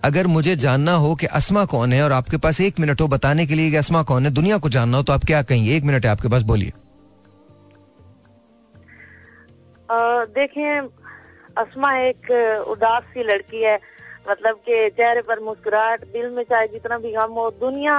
अगर 0.00 0.26
मुझे 0.26 0.54
जानना 0.56 0.92
हो 0.94 1.14
कि 1.14 1.26
असमा 1.28 1.64
कौन 1.64 1.92
है 1.92 2.02
और 2.02 2.12
आपके 2.12 2.36
पास 2.36 2.60
एक 2.60 2.80
मिनट 2.80 3.00
हो 3.00 3.06
बताने 3.08 3.46
के 3.46 3.54
लिए 3.54 3.70
कि 3.70 3.76
असमा 3.76 4.02
कौन 4.02 4.24
है 4.24 4.30
दुनिया 4.32 4.58
को 4.58 4.68
जानना 4.68 4.96
हो 4.96 5.02
तो 5.02 5.12
आप 5.12 5.24
क्या 5.24 5.42
कहेंगे? 5.42 5.76
एक 5.76 5.84
मिनट 5.84 6.04
है 6.04 6.10
आपके 6.10 6.28
पास 6.28 6.42
बोलिए। 6.44 6.72
देखें, 10.34 10.88
असमा 11.58 11.96
एक 11.98 12.30
उदास 12.68 13.02
सी 13.02 13.22
लड़की 13.22 13.62
है। 13.62 13.78
मतलब 14.28 14.56
कि 14.56 14.88
चेहरे 14.90 15.22
पर 15.22 15.40
मुस्कुराहट, 15.40 16.04
दिल 16.12 16.30
में 16.30 16.42
चाहे 16.42 16.66
जितना 16.68 16.98
भी 16.98 17.12
गम 17.12 17.32
हो, 17.32 17.50
दुनिया 17.50 17.96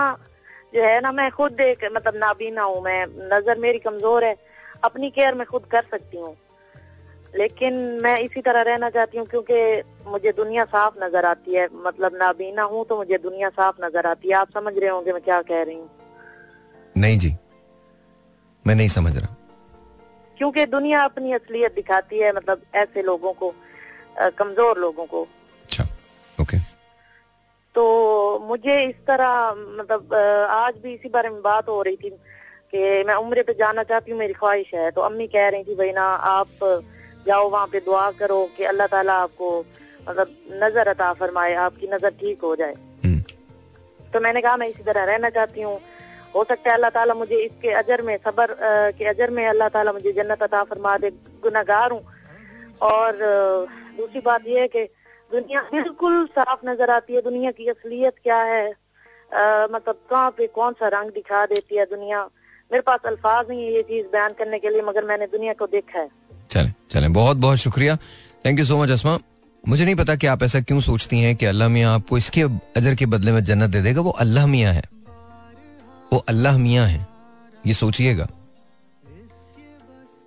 जो 0.76 0.84
है 0.84 1.02
ना, 1.02 1.12
मैं 1.12 1.30
खुद 1.32 1.60
एक 1.62 1.86
मतलब 1.96 2.16
नाबीना 2.16 2.64
हूँ, 2.64 2.82
मैं, 2.82 3.06
नज़र 3.34 3.60
मेरी 3.60 3.80
कमज़ोर 3.80 4.24
है। 4.24 4.36
अपनी 4.84 5.10
केयर 5.10 5.36
मैं 5.36 5.46
खुद 5.48 5.66
कर 5.72 5.84
सकती 5.92 6.18
हूँ। 6.18 6.36
लेकिन 7.36 7.74
मैं 8.04 8.20
इसी 8.20 8.42
तरह 8.42 8.62
रहना 8.62 8.90
चाहती 8.90 9.18
हूँ 9.18 9.26
क्योंकि 9.28 10.10
मुझे 10.10 10.32
दुनिया 10.32 10.66
साफ़ 10.66 11.04
नज़र 11.04 11.26
आती 11.26 11.56
है। 11.56 11.68
मतलब 11.76 12.16
नाबीना 12.16 12.64
हूँ 12.64 12.86
तो 12.86 12.98
मुझे 12.98 13.18
दुनिया 13.18 13.50
साफ़ 13.50 13.86
नज़र 13.86 14.06
आती 14.06 14.30
है। 14.30 14.36
आप 14.36 14.52
समझ 14.54 14.78
रहे 14.78 14.90
होंगे 14.90 15.14
मैं 15.14 15.22
क्या 15.22 15.42
कह 15.42 15.64
रही 15.64 15.76
हूँ। 15.76 15.90
नहीं 16.98 17.18
जी, 17.18 17.36
मैं 18.66 18.76
नहीं 18.76 18.88
समझ 18.88 19.18
रहा। 19.18 19.36
क्योंकि 20.38 20.66
दुनिया 20.68 21.04
अपनी 21.04 21.32
असलियत 21.34 21.76
दिखाती 21.76 22.20
है 22.20 22.32
मतलब 22.36 22.62
ऐसे 22.76 23.02
लोगों 23.04 23.34
को 23.34 23.54
कमज़ोर 24.38 24.80
लोगों 24.80 25.06
को। 25.06 25.22
अच्छा 25.64 25.84
ओके 26.38 26.58
तो 27.76 27.84
मुझे 28.48 28.82
इस 28.84 28.96
तरह 29.08 29.54
मतलब 29.80 30.14
आज 30.52 30.74
भी 30.84 30.94
इसी 30.94 31.10
बारे 31.10 31.30
में 31.30 31.42
बात 31.42 31.70
हो 31.70 31.82
रही 31.82 31.96
थी 31.96 32.10
कि 32.10 33.04
मैं 33.08 33.16
उम्र 33.16 33.44
पे 33.44 33.54
जाना 33.54 33.84
चाहती 33.84 34.12
हूँ 34.12 34.20
मेरी 34.20 34.34
ख्वाहिश 34.34 34.74
है। 34.74 34.90
तो 34.92 35.02
अम्मी 35.02 35.28
कह 35.28 35.48
रही 35.50 35.64
थी 35.64 35.76
भाई 35.76 35.92
ना 35.94 36.04
आप 36.30 36.64
जाओ 37.28 37.50
वहाँ 37.50 37.68
पे 37.68 37.80
दुआ 37.80 38.10
करो 38.20 38.44
कि 38.58 38.64
अल्लाह 38.66 38.88
ताला 38.88 39.14
आपको 39.22 39.50
मतलब 40.08 40.36
नज़र 40.64 40.88
अता 40.90 41.12
फरमाए 41.16 41.54
आपकी 41.66 41.88
नज़र 41.88 42.10
ठीक 42.20 42.42
हो 42.44 42.56
जाए। 42.56 42.74
हम्म, 43.04 43.20
तो 44.14 44.20
मैंने 44.20 44.42
कहा 44.42 44.58
मैं 44.58 44.68
इसी 44.68 44.84
तरह 44.84 45.04
रहना 45.06 45.30
चाहती 45.32 45.62
हूँ 45.62 45.80
हो 46.36 46.44
सकता 46.44 46.70
है 46.70 46.76
अल्लाह 46.76 46.90
ताला 46.90 47.14
मुझे 47.14 47.38
इसके 47.38 47.70
अजर 47.80 48.02
में 48.02 48.16
सबर 48.18 48.56
के 48.98 49.06
अजर 49.08 49.30
में 49.32 49.46
अल्लाह 49.48 49.70
ताला 49.70 49.92
मुझे 49.94 50.12
जन्नत 50.14 50.44
अता 50.44 50.64
फरमा 50.66 50.98
दे 50.98 51.10
गुनाहगार 51.44 51.92
हूँ। 51.92 52.02
और 52.82 53.18
दूसरी 53.98 54.20
बात 54.22 54.48
यह 54.48 54.62
है 54.62 54.68
कि 54.68 54.84
दुनिया 55.32 55.62
बिल्कुल 55.72 56.26
साफ़ 56.32 56.66
नज़र 56.66 56.90
आती 56.92 57.16
है 57.16 57.22
दुनिया 57.22 57.52
की 57.52 57.68
असलियत 57.70 58.16
क्या 58.24 58.42
है? 58.44 58.66
अ, 58.68 59.68
मतलब 59.74 60.00
कहाँ 60.10 60.30
पे 60.38 60.48
कौन 60.56 60.74
सा 60.74 60.88
रंग 60.94 61.12
दिखा 61.12 61.46
देती 61.46 61.78
है 61.78 61.86
दुनिया? 61.92 62.24
मेरे 62.72 62.82
पास 62.82 63.00
अल्फाज 63.08 63.50
नहीं 63.50 63.64
है 63.64 63.72
ये 63.74 63.82
चीज़ 63.84 64.06
बयान 64.14 64.34
करने 64.40 64.60
के 64.60 64.70
लिए 64.70 64.82
मगर 64.82 65.06
मैंने 65.06 65.26
दुनिया 65.28 65.54
को 65.54 65.68
देखा 65.68 66.00
है। 66.00 66.10
चले 66.52 66.70
चले 66.92 67.08
बहुत 67.10 67.38
बहुत 67.38 67.58
शुक्रिया। 67.58 67.96
Thank 68.46 68.60
you 68.60 68.66
so 68.66 68.78
much 68.78 68.92
Asma 68.92 69.18
मुझे 69.64 69.84
नहीं 69.86 69.96
पता 69.96 70.16
कि 70.16 70.28
आप 70.28 70.44
ऐसा 70.44 70.60
क्यों 70.62 70.80
सोचती 70.82 71.20
हैं 71.20 71.36
कि 71.36 71.46
अल्लाह 71.46 71.70
मियाँ 71.70 71.94
आपको 71.96 72.18
इसके 72.18 72.42
अजर 72.78 72.96
के 72.96 73.06
बदले 73.08 73.32
में 73.32 73.44
जन्नत 73.44 73.70
दे 73.70 73.82
देगा 73.82 74.02
वो 74.02 74.12
अल्लाह 74.26 74.48
मियाँ 74.48 74.74
है। 74.74 74.84
वो 76.14 76.20
अल्लाह 76.20 76.58
मियाँ 76.58 76.88
है। 76.88 77.08
ये 77.68 77.74
सोचिएगा। 77.74 78.28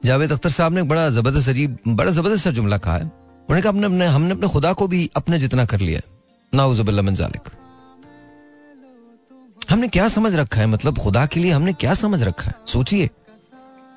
जावेद 0.05 0.32
अख्तर 0.32 0.51
साहब 0.51 0.72
ने 0.72 0.82
बड़ा 0.82 1.11
ज़बरदस्त 1.11 1.49
अजीब, 1.49 1.78
बड़ा 1.89 2.11
ज़बरदस्त 2.11 2.45
सा 2.45 2.51
जुमला 2.51 2.78
कहा 2.78 2.95
है। 2.95 3.03
उन्होंने 3.03 3.62
कहा 3.62 3.70
हमने 3.70 3.87
अपने 3.87 4.07
हमने 4.07 4.30
अपने 4.30 4.49
खुदा 4.49 4.72
को 4.72 4.89
भी 4.89 5.11
अपने 5.16 5.39
जितना 5.39 5.64
कर 5.64 5.80
लिया 5.80 6.01
नाउजुबिल्ला 6.55 7.03
मिन 7.03 7.14
जालिक। 7.14 7.51
हमने 9.70 9.89
क्या 9.89 10.09
समझ 10.09 10.34
रखा 10.34 10.61
है? 10.61 10.66
मतलब 10.66 10.99
खुदा 10.99 11.26
के 11.26 11.41
लिए 11.41 11.53
हमने 11.53 11.72
क्या 11.72 11.95
समझ 11.95 12.22
रखा 12.22 12.47
है? 12.47 12.55
सोचिए। 12.66 13.11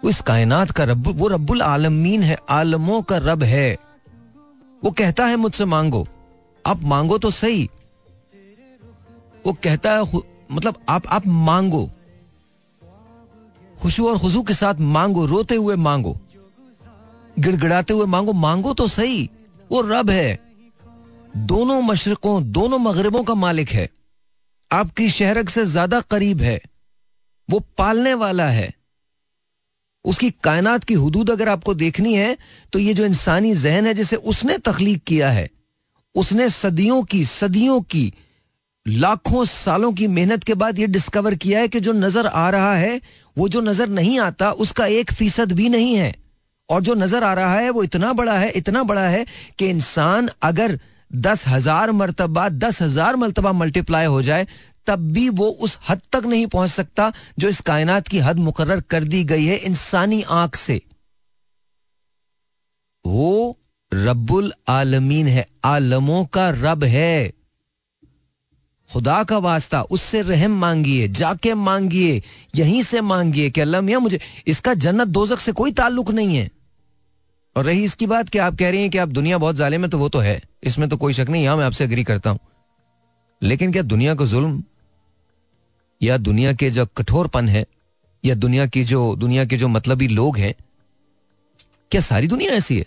वो 0.04 0.10
इस 0.10 0.22
कायनात 0.22 0.72
का 0.72 0.84
रब, 0.84 1.08
वो 1.08 1.28
रब्बुल 1.28 1.62
आलमीन 1.62 2.24
है, 2.24 2.38
आलमों 2.50 3.02
का 3.02 3.18
रब 3.18 3.44
है। 3.44 3.78
वो 4.84 4.92
कहता 4.92 5.26
है 5.26 5.36
मुझसे, 5.36 5.66
मांगो। 5.66 6.08
आप 6.66 6.84
मांगो 6.84 7.18
तो 7.18 7.30
सही। 7.30 7.70
वो 9.46 9.54
कहता 9.54 9.92
है 9.92 10.02
मतलब 10.50 10.78
आप 10.90 11.08
आप 11.08 11.28
मांगो। 11.28 11.90
खुशू 13.76 14.08
और 14.08 14.18
खुशू 14.20 14.42
के 14.44 14.54
साथ 14.54 14.80
मांगो, 14.90 15.26
रोते 15.26 15.56
हुए 15.56 15.76
मांगो, 15.78 16.16
गिड़गिड़ाते 17.40 17.94
हुए 17.94 18.06
मांगो 18.08 18.34
मांगो 18.36 18.74
तो 18.74 18.88
सही, 18.90 19.30
वो 19.70 19.82
रब 19.82 20.10
है। 20.10 20.38
दोनों 21.34 21.82
मशरकों, 21.82 22.52
दोनों 22.52 22.80
मगरबों 22.80 23.24
का 23.24 23.34
मालिक 23.36 23.70
है। 23.70 23.90
आपकी 24.72 25.10
शहरक 25.10 25.50
से 25.50 25.66
ज़्यादा 25.68 26.00
करीब 26.02 26.42
है। 26.42 26.60
वो 27.50 27.60
पालने 27.78 28.14
वाला 28.16 28.48
है। 28.50 28.74
उसकी 30.06 30.30
कायनात 30.44 30.84
की 30.84 30.94
हदूद 30.96 31.30
अगर 31.32 31.50
आपको 31.50 31.74
देखनी 31.76 32.14
है 32.14 32.38
तो 32.74 32.80
ये 32.80 32.94
जो 32.94 33.06
इंसानी 33.06 33.54
जहन 33.56 33.86
है 33.86 33.94
जिसे 33.94 34.16
उसने 34.16 34.58
तख्लीक 34.60 35.04
किया 35.04 35.30
है, 35.32 35.50
उसने 36.16 36.50
सदियों 36.50 37.02
की 37.04 37.24
सदियों 37.26 37.80
की 37.84 38.12
लाखों 38.90 39.44
सालों 39.46 39.92
की 39.94 40.08
मेहनत 40.08 40.44
के 40.44 40.54
बाद 40.54 40.80
ये 40.80 40.88
डिस्कवर 40.88 41.36
किया 41.36 41.60
है 41.60 41.68
कि 41.68 41.80
जो 41.80 41.94
नज़र 41.94 42.28
आ 42.28 42.50
रहा 42.50 42.74
है, 42.76 43.02
वो 43.38 43.48
जो 43.50 43.62
नज़र 43.62 43.88
नहीं 43.90 44.20
आता, 44.20 44.52
उसका 44.52 44.86
एक 44.86 45.12
फ़ीसद 45.12 45.52
भी 45.52 45.70
नहीं 45.70 45.96
है। 45.96 46.14
और 46.70 46.82
जो 46.82 46.94
नज़र 46.94 47.24
आ 47.24 47.34
रहा 47.34 47.54
है, 47.56 47.70
वो 47.70 47.84
इतना 47.84 48.14
बड़ा 48.14 48.38
है, 48.38 48.50
इतना 48.52 48.84
बड़ा 48.84 49.08
है 49.08 49.26
कि 49.60 49.70
इंसान 49.70 50.30
अगर 50.44 50.80
दस 51.12 51.48
हज़ार 51.48 51.92
मरतबा, 51.92 52.50
दस 52.50 52.82
हज़ार 52.82 53.16
मरतबा 53.16 53.52
मल्टीप्लाई 53.54 54.06
हो 54.06 54.22
जाए, 54.22 54.48
तब 54.88 55.12
भी 55.12 55.30
वो 55.30 55.50
उस 55.50 55.78
हद 55.90 56.02
तक 56.12 56.26
नहीं 56.26 56.46
पहुँच 56.48 56.70
सकता 56.70 57.12
जो 57.40 57.50
इस 57.50 57.60
कायनात 57.62 58.08
की 58.08 58.20
हद 58.20 58.38
मुकर्र 58.40 58.80
कर 58.82 59.04
दी 59.04 59.24
गई 59.24 59.46
है 59.46 59.58
इंसानी 59.58 60.22
आँख 60.22 60.56
से। 60.56 60.82
वो 63.06 63.58
रब्बुल 63.92 64.54
आलमीन 64.68 65.28
है, 65.28 65.46
आलमों 65.66 66.26
का 66.26 66.50
रब 66.50 66.84
है। 66.84 67.39
खुदा 68.94 69.24
का 69.24 69.38
वास्ता 69.38 69.82
उससे 69.82 70.22
रहम 70.22 70.52
मांगिए, 70.52 71.08
जाके 71.08 71.54
मांगिए, 71.54 72.22
यहीं 72.56 72.82
से 72.82 73.02
मांगिए 73.02 73.50
कि 73.50 73.62
अल्लाह 73.62 73.82
मियाँ, 73.82 74.00
मुझे 74.00 74.20
इसका 74.48 74.74
जन्नत 74.74 75.08
दोजक 75.08 75.40
से 75.40 75.52
कोई 75.52 75.72
ताल्लुक 75.72 76.12
नहीं 76.12 76.38
है। 76.38 76.50
और 77.56 77.66
रही 77.66 77.84
इसकी 77.84 78.08
बात 78.08 78.30
कि 78.30 78.38
आप 78.38 78.56
कह 78.56 78.70
रही 78.70 78.82
हैं 78.82 78.90
कि 78.90 78.98
आप 78.98 79.10
दुनिया 79.10 79.38
बहुत 79.38 79.56
जालिम 79.56 79.84
है 79.84 79.90
तो 79.90 79.98
वो 79.98 80.10
तो 80.10 80.20
है। 80.20 80.42
इसमें 80.64 80.90
तो 80.90 80.98
कोई 80.98 81.14
शक 81.14 81.26
नहीं, 81.30 81.44
यहाँ 81.44 81.58
मैं 81.58 81.66
आपसे 81.66 81.84
अग्री 81.84 82.04
करता 82.04 82.30
हूँ। 82.30 82.40
लेकिन 83.44 83.72
क्या 83.72 83.82
दुनिया 83.82 84.16
को 84.16 84.26
जुल्म, 84.26 84.64
या 86.04 86.18
दुनिया 86.18 86.54
के 86.54 86.70
जो 86.70 86.86
कठोरपन 86.86 87.50
है, 87.50 87.66
या 88.26 88.36
दुनिया 88.36 88.66
की 88.66 88.84
जो, 88.84 89.16
दुनिया 89.16 89.46
के 89.46 89.58
जो 89.58 89.68
मतलबी 89.68 90.08
लोग 90.08 90.38
हैं, 90.38 90.54
क्या 91.92 92.02
सारी 92.02 92.28
दुनिया 92.28 92.52
ऐसी 92.52 92.78
है? 92.78 92.86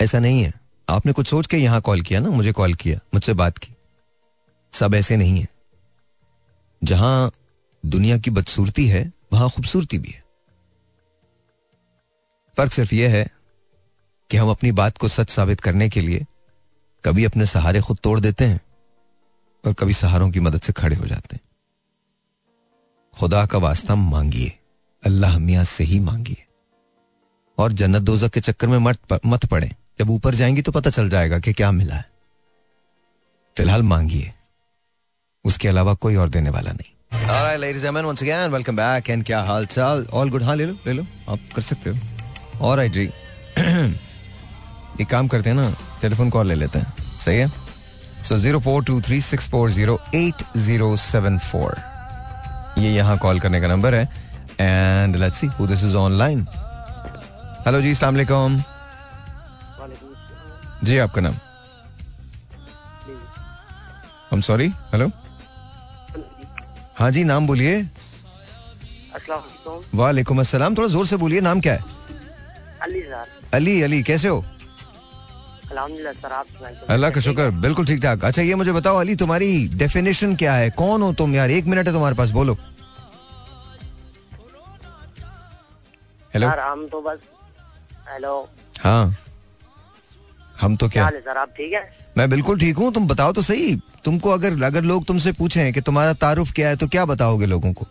ऐसा 0.00 0.18
नहीं 0.18 0.42
है। 0.42 0.52
आपने 0.88 1.12
कुछ 1.12 1.26
सोच 1.26 1.46
के 1.46 1.56
यहाँ 1.56 1.80
कॉल 1.80 2.00
किया 2.00 2.20
ना, 2.20 2.30
मुझे 2.30 2.52
कॉल 2.52 2.74
किया, 2.74 2.98
मुझसे 3.14 3.34
बात 3.34 3.58
की। 3.58 3.68
सब 4.72 4.94
ऐसे 4.94 5.16
नहीं 5.16 5.40
है। 5.40 5.48
जहाँ 6.84 7.32
दुनिया 7.86 8.18
की 8.18 8.30
बदसूरती 8.30 8.86
है, 8.86 9.12
वहाँ 9.32 9.50
खूबसूरती 9.50 9.98
भी 9.98 10.08
है। 10.08 10.22
फ़र्क 12.56 12.72
सिर्फ़ 12.72 12.94
यह 12.94 13.10
है 13.10 13.28
कि 14.30 14.36
हम 14.36 14.50
अपनी 14.50 14.72
बात 14.72 14.96
को 14.96 15.08
सच 15.08 15.30
साबित 15.30 15.60
करने 15.60 15.88
के 15.88 16.00
लिए 16.00 16.26
कभी 17.04 17.24
अपने 17.24 17.46
सहारे 17.46 17.80
खुद 17.80 17.98
तोड़ 18.02 18.20
देते 18.20 18.44
हैं 18.44 18.60
और 19.66 19.72
कभी 19.72 19.92
सहारों 19.92 20.30
की 20.30 20.40
मदद 20.40 20.60
से 20.60 20.72
खड़े 20.72 20.96
हो 20.96 21.06
जाते 21.06 21.36
हैं। 21.36 21.40
खुदा 23.14 23.46
का 23.46 23.58
वास्ता 23.58 23.94
मांगिए, 23.94 24.58
अल्लाह 25.06 25.38
मियाँ 25.38 25.64
से 25.64 25.84
ही 25.84 26.00
मांगिए। 26.00 26.44
और 27.58 27.72
जन्नत 27.72 28.02
दोजक 28.02 28.28
के 28.28 28.40
चक्कर 28.40 28.66
में 28.66 28.78
मत 28.78 28.98
मत 29.26 29.46
पड़े। 29.46 29.76
जब 29.98 30.10
ऊपर 30.10 30.34
जाएँगी 30.34 30.62
तो 30.62 30.72
पता 30.72 30.90
चल 30.90 31.08
जाएगा 31.08 31.38
कि 31.38 31.52
क्या 31.52 31.72
मिला 31.72 31.94
है। 31.94 32.04
फ़िलहाल 33.56 33.82
मांगिए। 33.82 34.32
उसके 35.48 35.68
अलावा 35.68 35.94
कोई 36.04 36.16
और 36.16 36.28
देने 36.28 36.50
वाला 36.50 36.72
नहीं। 36.72 36.90
Alright, 37.28 37.60
ladies 37.60 37.76
and 37.76 37.84
gentlemen, 37.84 38.06
once 38.08 38.22
again, 38.24 38.52
welcome 38.54 38.76
back. 38.78 39.08
And 39.10 39.24
क्या 39.26 39.40
हाल 39.42 39.66
चाल 39.66 40.06
ऑल 40.12 40.30
गुड 40.30 40.42
हाँ 40.42 40.56
ले 40.56 40.64
लो 40.66 40.76
ले 40.86 40.92
लो 40.92 41.02
आप 41.32 41.38
कर 41.56 41.62
सकते 41.62 41.90
हो। 41.90 41.96
जी। 42.88 43.04
एक 45.00 45.08
काम 45.10 45.28
करते 45.28 45.50
हैं 45.50 45.56
ना 45.56 45.70
टेलीफोन 46.02 46.30
कॉल 46.30 46.46
ले 46.48 46.54
लेते 46.54 46.78
हैं। 46.78 46.94
सही 47.24 47.38
है? 47.38 47.48
So 48.28 48.36
zero 48.38 48.60
four 48.60 48.84
two 48.84 49.00
three 49.00 49.20
six 49.20 49.48
four 49.50 49.70
zero 49.70 49.98
eight 50.14 50.42
zero 50.56 50.96
seven 50.96 51.38
four 51.38 51.76
ये 52.78 52.90
यहाँ 52.94 53.16
कॉल 53.18 53.40
करने 53.40 53.60
का 53.60 53.68
नंबर 53.68 53.94
है 53.94 54.08
and 54.60 55.16
let's 55.16 55.38
see 55.40 55.46
who 55.58 55.66
this 55.66 55.84
is 55.84 55.96
online 55.96 56.46
hello 57.66 57.80
जी 57.82 57.90
अस्सलाम 57.90 58.14
वालेकुम। 58.14 58.62
जी 60.84 60.98
आपका 60.98 61.20
नाम? 61.20 61.34
सॉरी 64.46 64.68
हेलो 64.92 65.10
हाँ 66.98 67.10
जी 67.10 67.22
नाम 67.24 67.46
बोलिए। 67.46 67.74
वालेकुम 69.94 70.40
अस्सलाम। 70.40 70.76
थोड़ा 70.76 70.88
ज़ोर 70.88 71.06
से 71.06 71.16
बोलिए 71.16 71.40
नाम 71.40 71.60
क्या 71.60 71.74
है? 71.74 71.84
अली 72.82 73.00
सर। 73.02 73.26
अली 73.54 73.80
अली 73.82 74.02
कैसे 74.02 74.28
हो। 74.28 74.44
अल्लाह 76.90 77.10
का 77.10 77.20
शुक्र 77.20 77.50
बिल्कुल 77.60 77.86
ठीक 77.86 78.02
ठाक। 78.02 78.24
अच्छा 78.24 78.42
ये 78.42 78.54
मुझे 78.54 78.72
बताओ 78.72 78.96
अली 78.96 79.16
तुम्हारी 79.16 79.68
डेफिनेशन 79.74 80.34
क्या 80.36 80.54
है? 80.54 80.70
कौन 80.72 81.02
हो 81.02 81.12
तुम 81.12 81.34
यार? 81.34 81.50
एक 81.50 81.64
मिनट 81.66 81.86
है 81.86 81.92
तुम्हारे 81.92 82.16
पास 82.16 82.30
बोलो। 82.30 82.56
हेलो 86.34 86.48
हम 86.48 86.86
तो 86.88 87.00
बस 87.02 87.18
हेलो 88.12 88.48
हाँ। 88.80 89.16
हम 90.60 90.76
तो 90.76 90.88
क्या? 90.88 91.08
सर? 91.10 91.36
आप 91.36 91.52
ठीक 91.56 91.72
है? 91.72 91.82
मैं 92.18 92.28
बिल्कुल 92.30 92.58
ठीक 92.60 92.76
हूँ 92.76 92.92
तुम 92.94 93.06
बताओ 93.08 93.32
तो 93.32 93.42
सही। 93.42 93.74
तुमको 94.04 94.30
अगर 94.30 94.62
अगर 94.64 94.82
लोग 94.84 95.04
तुमसे 95.06 95.32
पूछें 95.32 95.72
कि 95.72 95.80
तुम्हारा 95.80 96.12
तारुफ 96.24 96.52
क्या 96.54 96.68
है 96.68 96.76
तो 96.76 96.86
क्या 96.88 97.04
बताओगे 97.04 97.46
लोगों 97.46 97.72
को? 97.72 97.86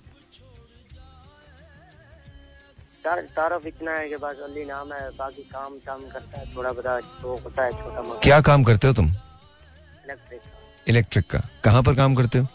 तारफ 3.05 3.65
इतना 3.65 3.91
है 3.91 4.07
कि 4.09 4.15
बस 4.21 4.39
अली 4.43 4.63
नाम 4.65 4.91
है 4.93 5.09
बाकी 5.17 5.41
काम 5.51 5.73
काम 5.85 5.99
करता 6.09 6.39
है 6.39 6.55
थोड़ा 6.55 6.71
बड़ा 6.71 6.99
तो 7.21 7.35
होता 7.43 7.63
है 7.63 7.71
छोटा 7.71 8.01
मोटा। 8.01 8.19
क्या 8.23 8.39
काम 8.41 8.63
करते 8.63 8.87
हो 8.87 8.93
तुम? 8.93 9.05
इलेक्ट्रिक 9.07 10.41
इलेक्ट्रिक 10.87 11.25
का। 11.31 11.41
कहाँ 11.63 11.83
पर 11.83 11.95
काम 11.95 12.15
करते 12.15 12.39
हो? 12.39 12.45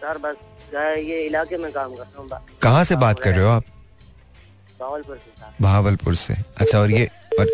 सर 0.00 0.18
बस 0.18 0.36
ये 0.74 1.20
इलाके 1.26 1.56
में 1.58 1.70
काम 1.72 1.94
करता 1.96 2.20
हूँ 2.20 2.58
कहाँ 2.62 2.84
से 2.84 2.96
बात 2.96 3.20
कर 3.20 3.34
रहे 3.34 3.44
हो 3.44 3.50
आप? 3.50 3.64
भावलपुर 4.80 5.16
से 5.16 5.62
भावलपुर 5.62 6.14
से। 6.14 6.34
अच्छा 6.34 6.78
और 6.78 6.90
ये 6.90 7.06
और 7.38 7.46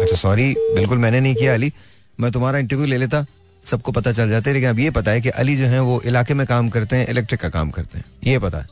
अच्छा 0.00 0.16
सॉरी 0.16 0.54
बिल्कुल 0.74 0.98
मैंने 0.98 1.20
नहीं 1.20 1.34
किया 1.34 1.54
अली। 1.54 1.72
मैं 2.18 2.30
तुम्हारा 2.32 2.58
इंटरव्यू 2.58 2.86
ले 2.86 2.96
लेता 2.96 3.24
सबको 3.64 3.92
पता 3.92 4.12
चल 4.12 4.28
जाता 4.30 4.50
है 4.50 4.54
लेकिन 4.54 4.70
अब 4.70 4.78
ये 4.78 4.90
पता 4.92 5.10
है 5.10 5.20
कि 5.20 5.28
अली 5.40 5.56
जो 5.56 5.66
है 5.66 5.80
वो 5.82 6.00
इलाके 6.06 6.34
में 6.34 6.46
काम 6.46 6.68
करते 6.68 6.96
हैं 6.96 7.06
इलेक्ट्रिक 7.08 7.40
का 7.40 7.48
काम 7.50 7.70
करते 7.70 7.98
हैं। 7.98 8.04
ये 8.24 8.38
पता 8.38 8.58
है। 8.58 8.66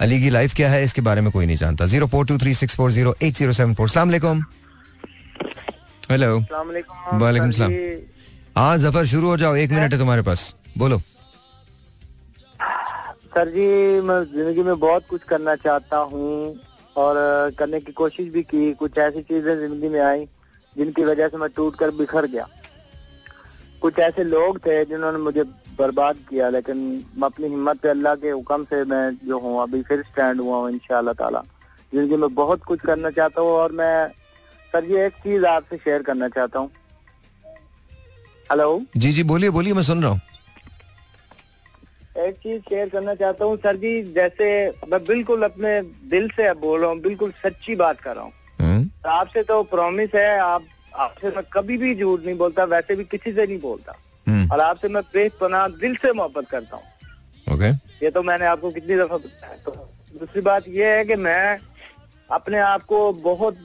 अली 0.00 0.20
की 0.20 0.30
लाइफ 0.30 0.54
क्या 0.56 0.70
है 0.70 0.82
इसके 0.84 1.00
बारे 1.02 1.20
में 1.20 1.30
कोई 1.32 1.46
नहीं 1.46 1.56
जानता। 1.56 1.86
Zero 1.86 2.06
four 2.06 2.26
two 2.26 2.38
three 2.38 2.54
six 2.54 2.76
four 2.76 2.92
zero 2.92 3.14
eight 3.22 3.34
zero 3.34 3.52
seven 3.52 3.74
four 3.74 3.88
सलाम 3.88 4.10
हेलो 6.10 6.38
वालेकुम 7.14 7.50
सलाम। 7.50 7.72
हाँ 8.56 8.76
ज़फ़र 8.78 9.06
शुरू 9.06 9.28
हो 9.28 9.36
जाओ 9.36 9.56
एक 9.56 9.70
मिनट 9.70 9.92
है 9.92 9.98
तुम्हारे 9.98 10.22
पास। 10.22 10.54
बोलो। 10.78 10.98
सर 13.34 13.48
जी 13.50 13.66
मैं 14.00 14.22
ज़िंदगी 14.24 14.62
में 14.62 14.78
बहुत 14.78 15.06
कुछ 15.10 15.22
करना 15.28 15.54
चाहता 15.56 15.96
हूँ 15.96 16.60
और 16.96 17.16
करने 17.58 17.80
की 17.80 17.92
कोशिश 17.92 18.32
भी 18.32 18.42
की 18.44 18.72
कुछ 18.74 18.98
ऐसी 18.98 19.22
चीज़ें 19.22 19.54
ज़िंदगी 19.58 19.88
में 19.88 20.00
आई 20.00 20.24
जिनकी 20.76 21.04
वजह 21.04 21.28
से 21.28 21.36
मैं 21.36 21.48
टूट 21.56 21.76
कर 21.78 21.90
बिखर 21.96 22.26
गया। 22.26 22.48
कुछ 23.82 23.98
ऐसे 23.98 24.24
लोग 24.24 24.58
थे 24.66 24.84
जिन्होंने 24.84 25.18
मुझे 25.18 25.42
बर्बाद 25.78 26.16
किया 26.28 26.48
लेकिन 26.48 26.76
मैं 27.16 27.26
अपनी 27.26 27.48
हिम्मत 27.48 27.80
पे 27.82 27.88
अल्लाह 27.88 28.14
के 28.14 28.30
हुक्म 28.30 28.64
से 28.64 28.82
मैं 28.84 29.04
जो 29.26 29.38
हूँ 29.38 29.60
अभी 29.62 29.82
फिर 29.82 30.02
स्टैंड 30.08 30.40
हुआ 30.40 30.56
हूँ 30.56 30.70
इंशाल्लाह 30.70 31.14
ताला। 31.14 31.42
जिनकी 31.92 32.16
मैं 32.16 32.34
बहुत 32.34 32.62
कुछ 32.64 32.80
करना 32.80 33.10
चाहता 33.10 33.40
हूँ 33.40 33.50
और 33.52 33.72
मैं 33.80 34.08
सर 34.72 34.84
जी 34.86 34.94
एक 35.06 35.12
चीज़ 35.22 35.46
आपसे 35.46 35.76
शेयर 35.76 36.02
करना 36.02 36.28
चाहता 36.28 36.58
हूँ। 36.58 36.70
हेलो 38.50 38.82
जी 38.96 39.12
जी 39.12 39.22
बोलिए 39.24 39.50
बोलिए 39.50 39.74
मैं 39.74 39.82
सुन 39.82 40.02
रहा 40.02 40.10
हूँ। 40.10 40.20
एक 42.18 42.34
चीज़ 42.36 42.60
शेयर 42.68 42.88
करना 42.88 43.14
चाहता 43.14 43.44
हूँ 43.44 43.56
सर 43.56 43.76
जी 43.76 44.02
जैसे 44.12 44.46
मैं 44.88 45.04
बिल्कुल 45.04 45.42
अपने 45.42 45.80
दिल 46.10 46.28
से 46.36 46.52
बोल 46.60 46.80
रहा 46.80 46.90
हूँ 46.90 47.00
बिल्कुल 47.00 47.30
सच्ची 47.42 47.76
बात 47.76 48.00
कर 48.00 48.14
रहा 48.16 48.24
हूँ। 48.24 48.32
आपसे 48.62 49.42
तो 49.42 49.62
प्रॉमिस 49.62 50.14
है 50.14 50.38
आप 50.38 50.66
आपसे 50.94 51.28
मैं 51.28 51.42
कभी 51.52 51.76
भी 51.78 51.94
झूठ 51.94 52.24
नहीं 52.24 52.36
बोलता 52.36 52.64
वैसे 52.64 52.96
भी 52.96 53.04
किसी 53.04 53.32
से 53.32 53.46
नहीं 53.46 53.58
बोलता। 53.60 53.94
हम्म, 54.26 54.48
और 54.52 54.60
आपसे 54.60 54.88
मैं 54.88 55.02
बेपनाह 55.14 55.66
दिल 55.68 55.94
से 55.96 56.12
मोहब्बत 56.12 56.48
करता 56.50 56.76
हूँ। 56.76 57.54
ओके 57.54 57.70
ये 58.04 58.10
तो 58.10 58.22
मैंने 58.22 58.46
आपको 58.46 58.70
कितनी 58.70 58.96
दफ़ा 58.96 59.16
बताया। 59.16 59.56
तो 59.64 59.70
दूसरी 60.14 60.40
बात 60.40 60.68
ये 60.68 60.96
है 60.96 61.04
कि 61.04 61.16
मैं 61.16 61.58
अपने 62.30 62.58
आप 62.58 62.84
को 62.84 63.12
बहुत 63.12 63.58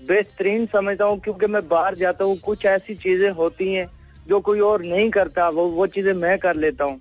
बेहतरीन 0.00 0.66
समझता 0.66 1.04
हूँ 1.04 1.18
क्योंकि 1.20 1.46
मैं 1.46 1.66
बाहर 1.68 1.94
जाता 1.94 2.24
हूँ 2.24 2.36
कुछ 2.44 2.64
ऐसी 2.66 2.94
चीज़ें 2.94 3.30
होती 3.30 3.72
हैं 3.72 3.86
जो 4.26 4.40
कोई 4.40 4.60
और 4.60 4.82
नहीं 4.84 5.08
करता 5.10 5.48
वो 5.48 5.66
वो 5.68 5.86
चीज़ें 5.86 6.12
मैं 6.14 6.38
कर 6.38 6.56
लेता 6.56 6.84
हूँ। 6.84 7.00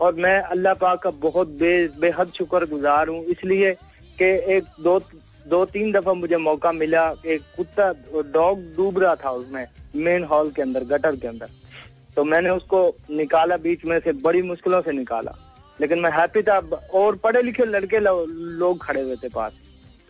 और 0.00 0.14
मैं 0.14 0.38
अल्लाह 0.42 0.74
पाक 0.74 1.02
का 1.02 1.10
बहुत 1.22 1.48
बे 1.60 1.72
बेहद 2.00 2.32
शुक्र 2.38 2.66
गुजार 2.66 3.08
हूँ। 3.08 3.24
इसलिए 3.24 3.72
कि 4.18 4.24
एक 4.56 4.64
दो 4.80 4.98
दो 5.46 5.64
तीन 5.64 5.92
दफ़ा 5.92 6.12
मुझे 6.12 6.36
मौका 6.36 6.72
मिला 6.72 7.14
एक 7.26 7.40
कुत्ता 7.56 7.92
डॉग 8.32 8.60
डूब 8.60 8.98
रहा 8.98 9.14
था 9.14 9.30
उसमें 9.30 9.66
मेन 9.96 10.24
हॉल 10.24 10.50
के 10.50 10.62
अंदर 10.62 10.84
गटर 10.84 11.16
के 11.16 11.28
अंदर। 11.28 11.46
तो 12.16 12.24
मैंने 12.24 12.50
उसको 12.50 12.94
निकाला 13.10 13.56
बीच 13.56 13.84
में 13.84 14.00
से 14.00 14.12
बड़ी 14.12 14.42
मुश्किलों 14.42 14.82
से 14.82 14.92
निकाला। 14.92 15.34
लेकिन 15.80 15.98
मैं 15.98 16.10
हैप्पी 16.10 16.42
था 16.42 16.58
और 16.94 17.16
पढ़े 17.16 17.42
लिखे 17.42 17.64
लड़के 17.64 17.98
लो, 17.98 18.26
लोग 18.30 18.84
खड़े 18.84 19.02
हुए 19.02 19.16
थे 19.16 19.28
पास। 19.28 19.52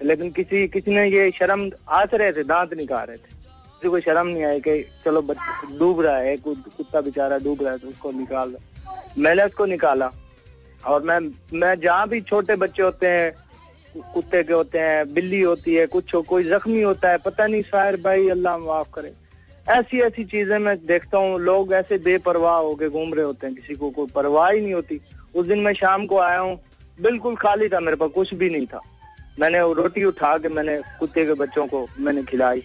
लेकिन 0.02 0.30
किसी 0.30 0.68
किसी 0.68 0.90
ने 0.90 1.08
ये 1.08 1.30
शर्म 1.30 1.70
आस 1.88 2.08
रहे 2.14 2.32
थे 2.32 2.44
दांत 2.44 2.74
निकाल 2.74 3.06
रहे 3.06 3.16
थे। 3.16 3.34
किसी 3.74 3.88
को 3.88 4.00
शर्म 4.00 4.26
नहीं 4.26 4.44
आई 4.44 4.60
कि 4.60 4.86
चलो 5.04 5.20
डूब 5.78 6.00
रहा 6.00 6.16
है 6.16 6.36
कुत- 6.36 6.76
कुत्ता 6.76 7.00
बेचारा 7.00 7.38
डूब 7.38 7.62
रहा 7.62 7.72
है 7.72 7.78
तो 7.78 7.88
उसको 7.88 8.12
निकाल 8.12 8.56
मैंने 9.18 9.44
उसको 9.44 9.66
निकाला 9.66 10.10
और 10.86 11.02
मैं 11.02 11.20
मैं 11.54 11.80
जहाँ 11.80 12.08
भी 12.08 12.20
छोटे 12.20 12.56
बच्चे 12.56 12.82
होते 12.82 13.06
हैं 13.06 13.43
कुत्ते 13.96 14.42
के 14.42 14.52
होते 14.52 14.78
हैं, 14.78 15.14
बिल्ली 15.14 15.40
होती 15.40 15.74
है, 15.74 15.86
कुछ 15.86 16.14
हो, 16.14 16.22
कोई 16.22 16.44
जख्मी 16.44 16.82
होता 16.82 17.10
है, 17.10 17.18
पता 17.18 17.46
नहीं, 17.46 17.62
शायर 17.62 17.96
भाई, 17.96 18.28
अल्लाह 18.28 18.58
माफ़ 18.58 18.88
करे। 18.94 19.12
ऐसी 19.68 20.00
ऐसी 20.00 20.24
चीज़ें 20.24 20.58
मैं 20.58 20.86
देखता 20.86 21.18
हूँ, 21.18 21.38
लोग 21.40 21.72
ऐसे 21.72 21.98
बेपरवाह 21.98 22.56
होके 22.56 22.88
घूम 22.88 23.14
रहे 23.14 23.24
होते 23.24 23.46
हैं, 23.46 23.56
किसी 23.56 23.74
को 23.74 23.90
कोई 23.90 24.06
परवाह 24.06 24.50
ही 24.50 24.60
नहीं 24.60 24.74
होती। 24.74 25.00
उस 25.34 25.46
दिन 25.46 25.58
मैं 25.58 25.74
शाम 25.74 26.06
को 26.06 26.18
आया 26.18 26.38
हूँ, 26.38 26.60
बिल्कुल 27.00 27.36
खाली 27.36 27.68
था 27.68 27.80
मेरे 27.80 27.96
पास, 27.96 28.10
कुछ 28.10 28.34
भी 28.34 28.50
नहीं 28.50 28.66
था। 28.66 28.80
मैंने 29.40 29.58
रोटी 29.58 30.04
उठा 30.04 30.38
के 30.38 30.48
मैंने 30.48 30.76
कुत्ते 30.98 31.26
के 31.26 31.34
बच्चों 31.34 31.66
को 31.66 31.86
मैंने 31.98 32.22
खिलाई। 32.22 32.62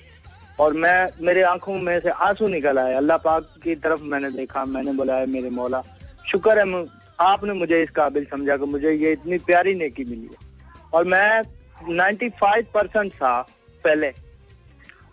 और 0.59 0.73
मैं, 0.73 1.09
मेरे 1.21 1.41
आँखों 1.41 1.77
में 1.77 1.99
से 1.99 2.09
आँसू 2.09 2.47
निकल 2.47 2.79
आए। 2.79 2.93
अल्लाह 2.93 3.17
पाक 3.17 3.53
की 3.63 3.75
तरफ़ 3.75 4.01
मैंने 4.01 4.31
देखा, 4.31 4.65
मैंने 4.65 4.91
बुलाया, 4.91 5.25
मेरे 5.25 5.49
मौला। 5.49 5.83
शुक्र 6.31 6.59
है 6.59 6.85
आपने 7.19 7.53
मुझे 7.53 7.83
इस 7.83 7.89
काबिल 7.89 8.25
समझा 8.25 8.57
कि 8.57 8.65
मुझे 8.65 8.91
ये 8.91 9.11
इतनी 9.11 9.37
प्यारी 9.37 9.75
नेकी 9.75 10.03
मिली 10.03 10.21
है। 10.21 10.48
और 10.93 11.05
मैं 11.05 11.41
95 11.89 12.65
परसेंट 12.73 13.13
था 13.13 13.39
पहले। 13.83 14.11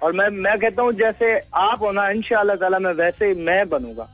और 0.03 0.13
मैं 0.13 0.29
मैं 0.31 0.59
कहता 0.59 0.83
हूँ, 0.83 0.93
जैसे 0.93 1.39
आप 1.55 1.83
हो 1.83 1.93
ना 1.93 2.09
इंशाल्लाह 2.11 2.57
ताला 2.57 2.79
मैं 2.79 2.93
वैसे 2.95 3.27
ही 3.27 3.35
मैं 3.35 3.69
बनूँगा। 3.69 4.09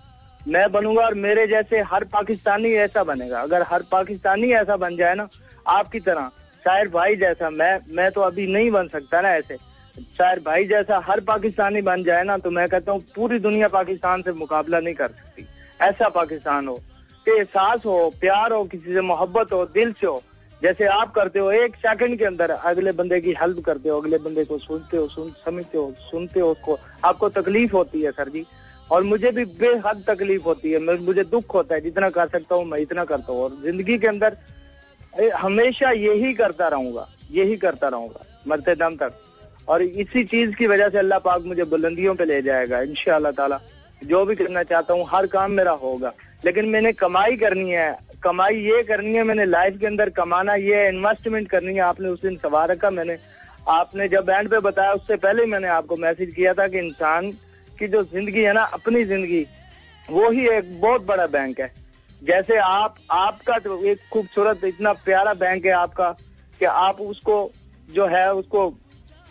मैं 0.48 0.70
बनूँगा 0.72 1.02
और 1.02 1.14
मेरे 1.14 1.46
जैसे 1.46 1.80
हर 1.82 2.04
पाकिस्तानी 2.04 2.72
ऐसा 2.76 3.04
बनेगा। 3.04 3.40
अगर 3.40 3.62
हर 3.62 3.82
पाकिस्तानी 3.92 4.52
ऐसा 4.52 4.76
बन 4.76 4.96
जाए 4.96 5.14
ना, 5.14 5.28
आपकी 5.66 6.00
तरह 6.00 6.30
शायर 6.64 6.88
भाई 6.88 7.16
जैसा, 7.16 7.50
मैं 7.50 7.78
मैं 7.90 8.10
तो 8.10 8.20
अभी 8.20 8.46
नहीं 8.46 8.70
बन 8.70 8.88
सकता 8.88 9.20
ना 9.20 9.30
ऐसे। 9.30 9.56
शायर 10.18 10.40
भाई 10.40 10.64
जैसा 10.64 11.00
हर 11.04 11.20
पाकिस्तानी 11.20 11.82
बन 11.82 12.02
जाए 12.04 12.24
ना 12.24 12.36
तो 12.38 12.50
मैं 12.50 12.68
कहता 12.68 12.92
हूँ, 12.92 13.00
पूरी 13.14 13.38
दुनिया 13.38 13.68
पाकिस्तान 13.68 14.22
से 14.22 14.32
मुकाबला 14.32 14.80
नहीं 14.80 14.94
कर 14.94 15.08
सकती। 15.08 15.46
ऐसा 15.80 16.08
पाकिस्तान 16.08 16.68
हो, 16.68 16.74
कि 17.26 17.30
एहसास 17.30 17.84
हो, 17.86 18.12
प्यार 18.20 18.52
हो, 18.52 18.64
किसी 18.64 18.94
से 18.94 19.00
मोहब्बत 19.02 19.52
हो, 19.52 19.64
दिल 19.66 19.92
से 19.92 20.06
हो 20.06 20.22
जैसे 20.62 20.86
आप 20.86 21.12
करते 21.14 21.38
हो, 21.38 21.50
एक 21.52 21.76
सेकंड 21.76 22.18
के 22.18 22.24
अंदर 22.24 22.50
अगले 22.50 22.92
बंदे 22.92 23.20
की 23.20 23.32
हेल्प 23.32 23.58
करते 23.64 23.88
हो, 23.88 24.00
अगले 24.00 24.18
बंदे 24.18 24.44
को 24.44 24.58
सुनते 24.58 24.96
हो, 24.96 25.06
सुन, 25.08 25.30
समझते 25.44 25.78
हो, 25.78 25.92
सुनते 26.00 26.40
हो 26.40 26.50
उसको। 26.50 26.78
आपको 27.04 27.28
तकलीफ़ 27.30 27.72
होती 27.72 28.02
है, 28.02 28.10
सर 28.10 28.28
जी। 28.28 28.44
और 28.90 29.02
मुझे 29.02 29.30
भी 29.30 29.44
बेहद 29.58 30.04
तकलीफ़ 30.08 30.42
होती 30.42 30.72
है। 30.72 30.96
मुझे 30.98 31.24
दुख 31.24 31.54
होता 31.54 31.74
है, 31.74 31.80
जितना 31.80 32.10
कर 32.10 32.28
सकता 32.28 32.54
हूँ, 32.54 32.64
मैं 32.64 32.78
इतना 32.78 33.04
करता 33.04 33.32
हूँ। 33.32 33.42
और 33.42 33.56
ज़िंदगी 33.64 33.98
के 33.98 34.06
अंदर 34.06 34.36
हमेशा 35.36 35.90
यही 35.90 36.32
करता 36.34 36.68
रहूँगा, 36.68 37.08
यही 37.30 37.56
करता 37.56 37.88
रहूँगा, 37.88 38.24
मरते 38.48 38.74
दम 38.76 38.96
तक। 38.96 39.12
और 39.68 39.82
इसी 39.82 40.24
चीज़ 40.24 40.54
की 40.56 40.66
वजह 40.66 40.88
से 40.88 40.98
अल्लाह 40.98 41.18
पाक 41.18 41.42
मुझे 41.44 41.64
बुलंदियों 41.64 42.14
पे 42.14 42.24
ले 42.24 42.40
जाएगा 42.42 42.80
इन 42.80 42.94
ताला। 43.32 43.60
जो 44.02 44.24
भी 44.24 44.34
करना 44.34 44.62
चाहता 44.62 44.94
हूँ, 44.94 45.06
हर 45.08 45.26
काम 45.26 45.50
मेरा 45.52 45.72
होगा। 45.72 46.12
लेकिन 46.44 46.68
मैंने 46.68 46.92
कमाई 46.94 47.36
करनी 47.36 47.70
है। 47.70 47.98
कमाई 48.24 48.56
ये 48.56 48.82
करनी 48.82 49.14
है, 49.14 49.22
मैंने 49.24 49.44
लाइफ 49.46 49.78
के 49.80 49.86
अंदर 49.86 50.10
कमाना, 50.12 50.54
ये 50.54 50.76
है 50.76 50.88
इन्वेस्टमेंट 50.88 51.48
करनी 51.50 51.74
है। 51.74 51.80
आपने 51.82 52.08
उस 52.08 52.22
दिन 52.22 52.36
सवाल 52.36 52.68
रखा, 52.68 52.90
मैंने 52.90 53.18
आपने 53.70 54.08
जब 54.08 54.30
एंड 54.30 54.48
पे 54.50 54.58
बताया, 54.60 54.92
उससे 54.92 55.16
पहले 55.16 55.46
मैंने 55.46 55.68
आपको 55.70 55.96
मैसेज 55.96 56.32
किया 56.34 56.52
था 56.54 56.66
कि 56.68 56.78
इंसान 56.78 57.30
की 57.78 57.88
जो 57.88 58.02
ज़िंदगी 58.04 58.42
है 58.42 58.52
ना, 58.52 58.62
अपनी 58.62 59.04
ज़िंदगी, 59.04 59.46
वो 60.08 60.30
ही 60.30 60.46
एक 60.48 60.80
बहुत 60.80 61.06
बड़ा 61.06 61.26
बैंक 61.28 61.60
है। 61.60 61.72
जैसे 62.22 62.56
आप, 62.56 62.94
आपका 63.10 63.58
तो 63.58 63.82
एक 63.84 63.98
खूबसूरत, 64.12 64.64
इतना 64.64 64.92
प्यारा 65.04 65.34
बैंक 65.34 65.66
है 65.66 65.72
आपका, 65.72 66.10
कि 66.60 66.64
आप 66.64 67.00
उसको 67.00 67.50
जो 67.88 68.06
है, 68.06 68.32
उसको 68.34 68.72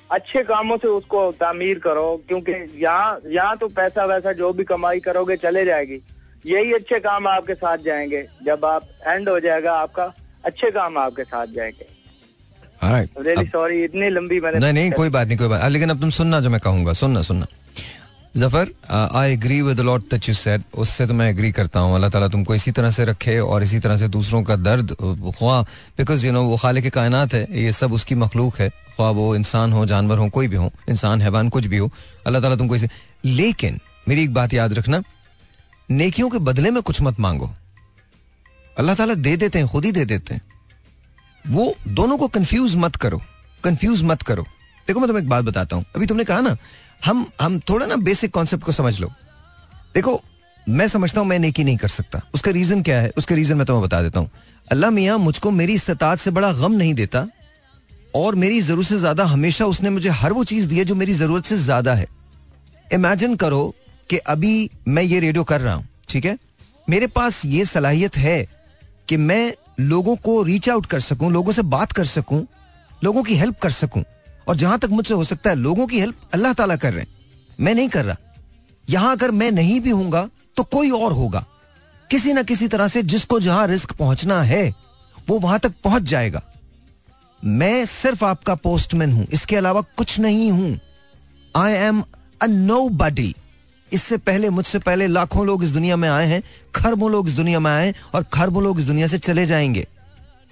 अच्छे 0.10 0.44
कामों 0.44 0.78
से 0.78 0.88
उसको 0.88 1.32
तामीर 1.32 1.80
करो, 1.80 2.22
क्योंकि 2.28 2.52
यहाँ 2.78 3.20
यहाँ 3.28 3.58
तो 3.58 3.68
पैसा 3.70 4.06
वैसा 4.06 4.32
जो 4.34 4.52
भी 4.54 4.64
कमाई 4.64 5.00
करोगे, 5.00 5.38
चले 5.38 5.66
जाएगी। 5.66 6.02
यही 6.46 6.74
अच्छे 6.74 7.00
काम 7.00 7.28
आपके 7.28 7.54
साथ 7.56 7.78
जाएँगे। 7.86 8.26
जब 8.46 8.66
आप 8.66 8.88
एंड 9.08 9.30
हो 9.30 9.40
जाएगा 9.40 9.74
आपका 9.80 10.12
अच्छे 10.46 10.72
काम 10.72 10.98
आपके 10.98 11.24
साथ 11.24 11.48
जाएँगे। 11.56 11.86
इतनी 13.84 14.10
लंबी 14.10 14.40
मैंने 14.42 14.60
नहीं 14.60 14.74
नहीं 14.74 14.92
कोई 14.92 15.10
बात 15.10 15.28
नहीं 15.28 15.38
कोई 15.38 15.48
बात। 15.48 15.72
लेकिन 15.72 15.90
अब 15.90 16.00
तुम 16.02 16.10
सुनना 16.12 16.40
जो 16.40 16.50
मैं 16.50 16.60
कहूँगा 16.60 16.94
सुनना 16.94 17.22
सुनना। 17.24 17.46
Zafar 18.38 18.70
I 18.92 19.34
agree 19.34 19.62
with 19.62 19.80
lot 19.80 20.02
that 20.12 20.28
you 20.30 20.34
said 20.36 20.64
उससे 20.80 21.08
तो 21.08 21.14
मैं 21.14 21.30
एग्री 21.30 21.52
करता 21.52 21.80
हूँ। 21.80 21.96
अल्लाह 21.96 22.10
ताला 22.10 22.28
तुमको 22.28 22.56
इसी 22.56 22.72
तरह 22.72 22.92
से 22.92 23.06
रखे 23.06 23.40
और 23.40 23.64
इसी 23.64 23.80
तरह 23.80 23.98
से 23.98 24.08
दूसरों 24.10 24.44
का 24.44 24.56
दर्द 24.58 24.96
ख्वा। 25.38 25.62
बिकॉज़ 25.98 26.26
यू 26.26 26.32
नो 26.32 26.44
वो 26.44 26.58
खाले 26.58 26.82
के 26.82 26.90
कायनात 26.90 27.34
है 27.34 27.46
ये 27.54 27.72
सब 27.74 27.94
उसकी 27.94 28.16
मखलूक 28.18 28.60
है। 28.60 28.70
ख्वा 28.70 29.10
वो 29.12 29.36
इंसान 29.36 29.74
हो 29.74 29.86
जानवर 29.86 30.18
हो 30.18 30.30
कोई 30.30 30.48
भी 30.48 30.56
हो 30.56 30.72
इंसान 30.90 31.22
हैवान 31.22 31.50
कुछ 31.50 31.66
भी 31.66 31.78
हो। 31.78 31.92
अल्लाह 32.26 32.42
ताला 32.42 32.56
तुमको 32.56 32.76
इसे 32.76 32.90
लेकिन 33.26 33.80
मेरी 34.08 34.24
एक 34.24 34.34
बात 34.34 34.54
याद 34.54 34.74
रखना। 34.74 35.02
नेकियों 35.92 36.30
के 36.30 36.40
बदले 36.40 36.72
में 36.72 36.82
कुछ 36.84 37.02
मत 37.02 37.20
मांगो। 37.20 37.50
अल्लाह 38.78 38.96
ताला 38.96 39.14
दे 39.16 39.36
देते 39.38 39.60
हैं, 39.60 39.68
खुद 39.68 39.86
ही 39.86 39.92
दे 39.92 40.06
देते 40.06 40.34
हैं। 40.34 40.42
वो 41.46 41.74
दोनों 41.90 42.18
को 42.18 42.28
कंफ्यूज 42.30 42.76
मत 42.78 42.96
करो 42.96 43.22
कंफ्यूज 43.64 44.04
मत 44.04 44.22
करो। 44.22 44.44
देखो, 44.88 45.00
मैं 45.00 45.08
तुम्हें 45.08 45.24
एक 45.24 45.30
बात 45.30 45.44
बताता 45.46 45.76
हूँ। 45.76 45.86
अभी 45.96 46.06
तुमने 46.06 46.24
कहा 46.24 46.40
ना, 46.42 46.56
हम 47.06 47.26
हम 47.42 47.60
थोड़ा 47.70 47.86
ना 47.86 47.96
बेसिक 47.98 48.32
कॉन्सेप्ट 48.32 48.64
को 48.66 48.72
समझ 48.72 49.00
लो। 49.00 49.08
देखो, 49.96 50.22
मैं 50.68 50.88
समझता 50.88 51.20
हूँ, 51.22 51.28
मैं 51.28 51.40
नेकी 51.40 51.64
नहीं 51.64 51.78
कर 51.78 51.88
सकता। 51.90 52.22
उसका 52.34 52.52
रीजन 52.52 52.82
क्या 52.84 53.00
है? 53.02 53.12
उसका 53.18 53.36
रीजन 53.36 53.58
मैं 53.58 53.66
तुम्हें 53.66 53.84
बता 53.84 54.02
देता 54.02 54.20
हूँ। 54.20 54.30
अल्लाह 54.68 54.92
मियाँ, 54.92 55.18
मुझको 55.20 55.52
मेरी 55.52 55.74
इस्तात 55.74 56.20
से 56.20 56.32
बड़ा 56.32 56.52
गम 56.54 56.72
नहीं 56.74 56.94
देता, 56.94 57.28
और 58.16 58.36
मेरी 58.36 58.62
ज़रूरत 58.62 58.88
से 58.88 58.98
ज़्यादा 58.98 59.24
हमेशा 59.26 59.66
उसने 59.66 59.90
मुझे 59.90 60.10
हर 60.12 60.34
वो 60.34 60.44
चीज़ 60.44 60.68
दी 60.70 60.78
है 60.78 60.86
जो 60.86 60.96
मेरी 60.96 61.14
ज़रूरत 61.14 61.46
से 61.46 61.58
ज़्यादा 61.58 61.94
है। 61.96 62.08
इमेजिन 62.88 63.36
करो 63.36 63.64
कि 64.12 64.18
अभी 64.18 64.70
मैं 64.88 65.04
ये 65.04 65.20
रेडियो 65.20 65.44
कर 65.44 65.62
रहा 65.62 65.74
हूँ, 65.74 65.88
ठीक 66.10 66.26
है? 66.26 66.38
मेरे 66.88 67.08
पास 67.08 67.46
ये 67.46 67.66
सलाहियत 67.66 68.18
है 68.18 68.48
कि 69.10 69.18
मैं 69.18 69.54
लोगों 69.80 70.16
को 70.16 70.42
रीच 70.44 70.70
आउट 70.70 70.86
कर 70.86 71.00
सकूँ, 71.00 71.32
लोगों 71.32 71.52
से 71.52 71.62
बात 71.64 71.92
कर 71.92 72.06
सकूँ, 72.06 72.46
लोगों 73.04 73.24
की 73.24 73.36
हेल्प 73.36 73.60
कर 73.60 73.70
सकूँ। 73.72 74.04
और 74.48 74.56
जहाँ 74.56 74.80
तक 74.80 74.90
मुझसे 74.90 75.14
हो 75.14 75.24
सकता 75.24 75.50
है, 75.50 75.56
लोगों 75.56 75.88
की 75.88 76.00
हेल्प 76.00 76.30
अल्लाह 76.34 76.54
ताला 76.54 76.76
कर 76.76 76.94
रहे 76.94 77.02
हैं। 77.02 77.56
मैं 77.60 77.76
नहीं 77.76 77.90
कर 77.90 78.06
रहा। 78.06 78.18
यहाँ 78.86 79.12
अगर 79.12 79.32
मैं 79.32 79.52
नहीं 79.52 79.80
भी 79.80 79.90
हूँगा 79.90 80.30
तो 80.58 80.64
कोई 80.64 80.90
और 80.92 81.12
होगा। 81.12 81.46
किसी 82.10 82.34
ना 82.34 82.44
किसी 82.44 82.68
तरह 82.68 82.88
से 82.88 83.04
जिसको 83.04 83.40
जहाँ 83.40 83.68
रिस्क 83.68 83.92
पहुँचना 83.92 84.42
है, 84.42 84.74
वो 85.30 85.40
वहाँ 85.40 85.60
तक 85.60 85.74
पहुँच 85.84 86.04
जाएगा। 86.04 86.42
मैं 87.44 87.86
सिर्फ़ 87.86 88.26
आपका 88.26 88.56
पोस्टमैन 88.56 89.14
हूँ, 89.14 89.26
इसके 89.26 89.56
अलावा 89.56 89.82
कुछ 89.98 90.20
नहीं 90.20 90.52
हूँ। 90.52 90.80
आई 91.56 91.74
एम 91.74 92.04
अ 92.42 92.48
नो 92.48 92.88
बडी 92.90 93.36
इससे 93.94 94.18
पहले, 94.18 94.50
मुझसे 94.50 94.80
पहले 94.80 95.08
लाखों 95.08 95.46
लोग 95.46 95.64
इस 95.64 95.70
दुनिया 95.70 95.96
में 95.96 96.10
आए 96.10 96.28
हैं, 96.28 96.44
खरबों 96.76 97.12
लोग 97.12 97.28
इस 97.28 97.34
दुनिया 97.34 97.60
में 97.60 97.72
आए 97.72 97.96
और 98.14 98.24
खरबों 98.24 98.64
लोग 98.64 98.80
इस 98.80 98.86
दुनिया 98.86 99.08
से 99.08 99.18
चले 99.18 99.46
जाएँगे। 99.46 99.88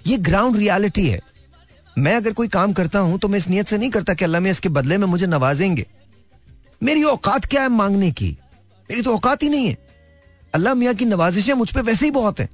ये 0.06 0.18
ग्राउंड 0.18 0.56
रियलिटी 0.56 1.06
है। 1.08 1.20
मैं 1.98 2.14
अगर 2.16 2.32
कोई 2.32 2.48
काम 2.48 2.72
करता 2.72 2.98
हूँ 2.98 3.18
तो 3.18 3.28
मैं 3.28 3.38
इस 3.38 3.48
नियत 3.48 3.66
से 3.66 3.78
नहीं 3.78 3.90
करता 3.90 4.14
कि 4.14 4.24
अल्लाह 4.24 4.40
में 4.40 4.50
इसके 4.50 4.68
बदले 4.68 4.98
में 4.98 5.06
मुझे 5.06 5.26
नवाजेंगे। 5.26 5.86
मेरी 6.82 7.02
औकात 7.02 7.44
क्या 7.44 7.62
है 7.62 7.68
मांगने 7.68 8.10
की? 8.10 8.38
मेरी 8.90 9.02
तो 9.02 9.14
औकात 9.14 9.42
ही 9.42 9.48
नहीं 9.48 9.68
है। 9.68 9.76
अल्लाह 10.54 10.74
मियाँ 10.74 10.94
की 10.94 11.04
नवाजिशें 11.04 11.54
मुझ 11.54 11.70
पर 11.70 11.82
वैसे 11.82 12.04
ही 12.04 12.10
बहुत 12.10 12.40
है। 12.40 12.48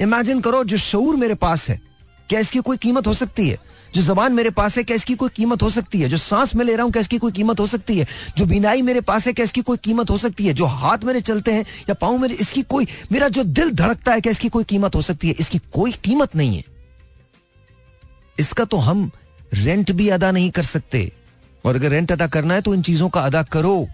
इमेजिन 0.00 0.40
करो, 0.40 0.64
जो 0.64 0.76
शूर 0.76 1.16
मेरे 1.16 1.34
पास 1.34 1.68
है, 1.68 1.80
क्या 2.28 2.40
इसकी 2.40 2.58
कोई 2.58 2.76
कीमत 2.76 3.06
हो 3.06 3.14
सकती 3.14 3.48
है? 3.48 3.58
जो 3.94 4.02
जबान 4.02 4.32
मेरे 4.32 4.50
पास 4.50 4.76
है, 4.78 4.84
क्या 4.84 4.96
इसकी 4.96 5.14
कोई 5.14 5.28
कीमत 5.28 5.62
हो 5.62 5.70
सकती 5.70 6.00
है? 6.00 6.08
जो 6.08 6.16
सांस 6.16 6.54
में 6.54 6.64
ले 6.64 6.74
रहा 6.74 6.84
हूँ, 6.84 6.92
क्या 6.92 7.00
इसकी 7.00 7.18
कोई 7.18 7.32
कीमत 7.32 7.60
हो 7.60 7.66
सकती 7.66 7.98
है? 7.98 8.06
जो 8.38 8.46
बिनाई 8.46 8.82
मेरे 8.82 9.00
पास 9.00 9.26
है, 9.26 9.32
क्या 9.32 9.44
इसकी 9.44 9.60
कोई 9.60 9.76
कीमत 9.76 10.10
हो 10.10 10.18
सकती 10.18 10.46
है? 10.46 10.52
जो 10.52 10.64
हाथ 10.64 10.98
मेरे 11.04 11.20
चलते 11.20 11.52
हैं 11.52 11.62
या 11.62 11.94
पाऊँ 11.94 12.18
मेरे, 12.18 12.34
इसकी 12.34 12.62
कोई, 12.62 12.86
मेरा 13.12 13.28
जो 13.28 13.44
दिल 13.44 13.70
धड़कता 13.70 14.12
है, 14.12 14.20
क्या 14.20 14.30
इसकी 14.30 14.48
कोई 14.48 14.64
कीमत 14.64 14.94
हो 14.94 15.02
सकती 15.02 15.28
है? 15.28 15.34
इसकी 15.40 15.58
कोई 15.72 15.92
कीमत 15.92 16.36
नहीं 16.36 16.56
है। 16.56 16.64
इसका 18.38 18.64
तो 18.64 18.76
हम 18.76 19.10
रेंट 19.54 19.92
भी 19.92 20.08
अदा 20.08 20.30
नहीं 20.30 20.50
कर 20.50 20.62
सकते। 20.62 21.12
और 21.64 21.76
अगर 21.76 21.90
रेंट 21.90 22.12
अदा 22.12 22.26
करना 22.26 22.54
है 22.54 22.60
तो 22.60 22.74
इन 22.74 22.82
चीज़ों 22.82 23.08
का 23.08 23.20
अदा 23.20 23.42
करो, 23.42 23.88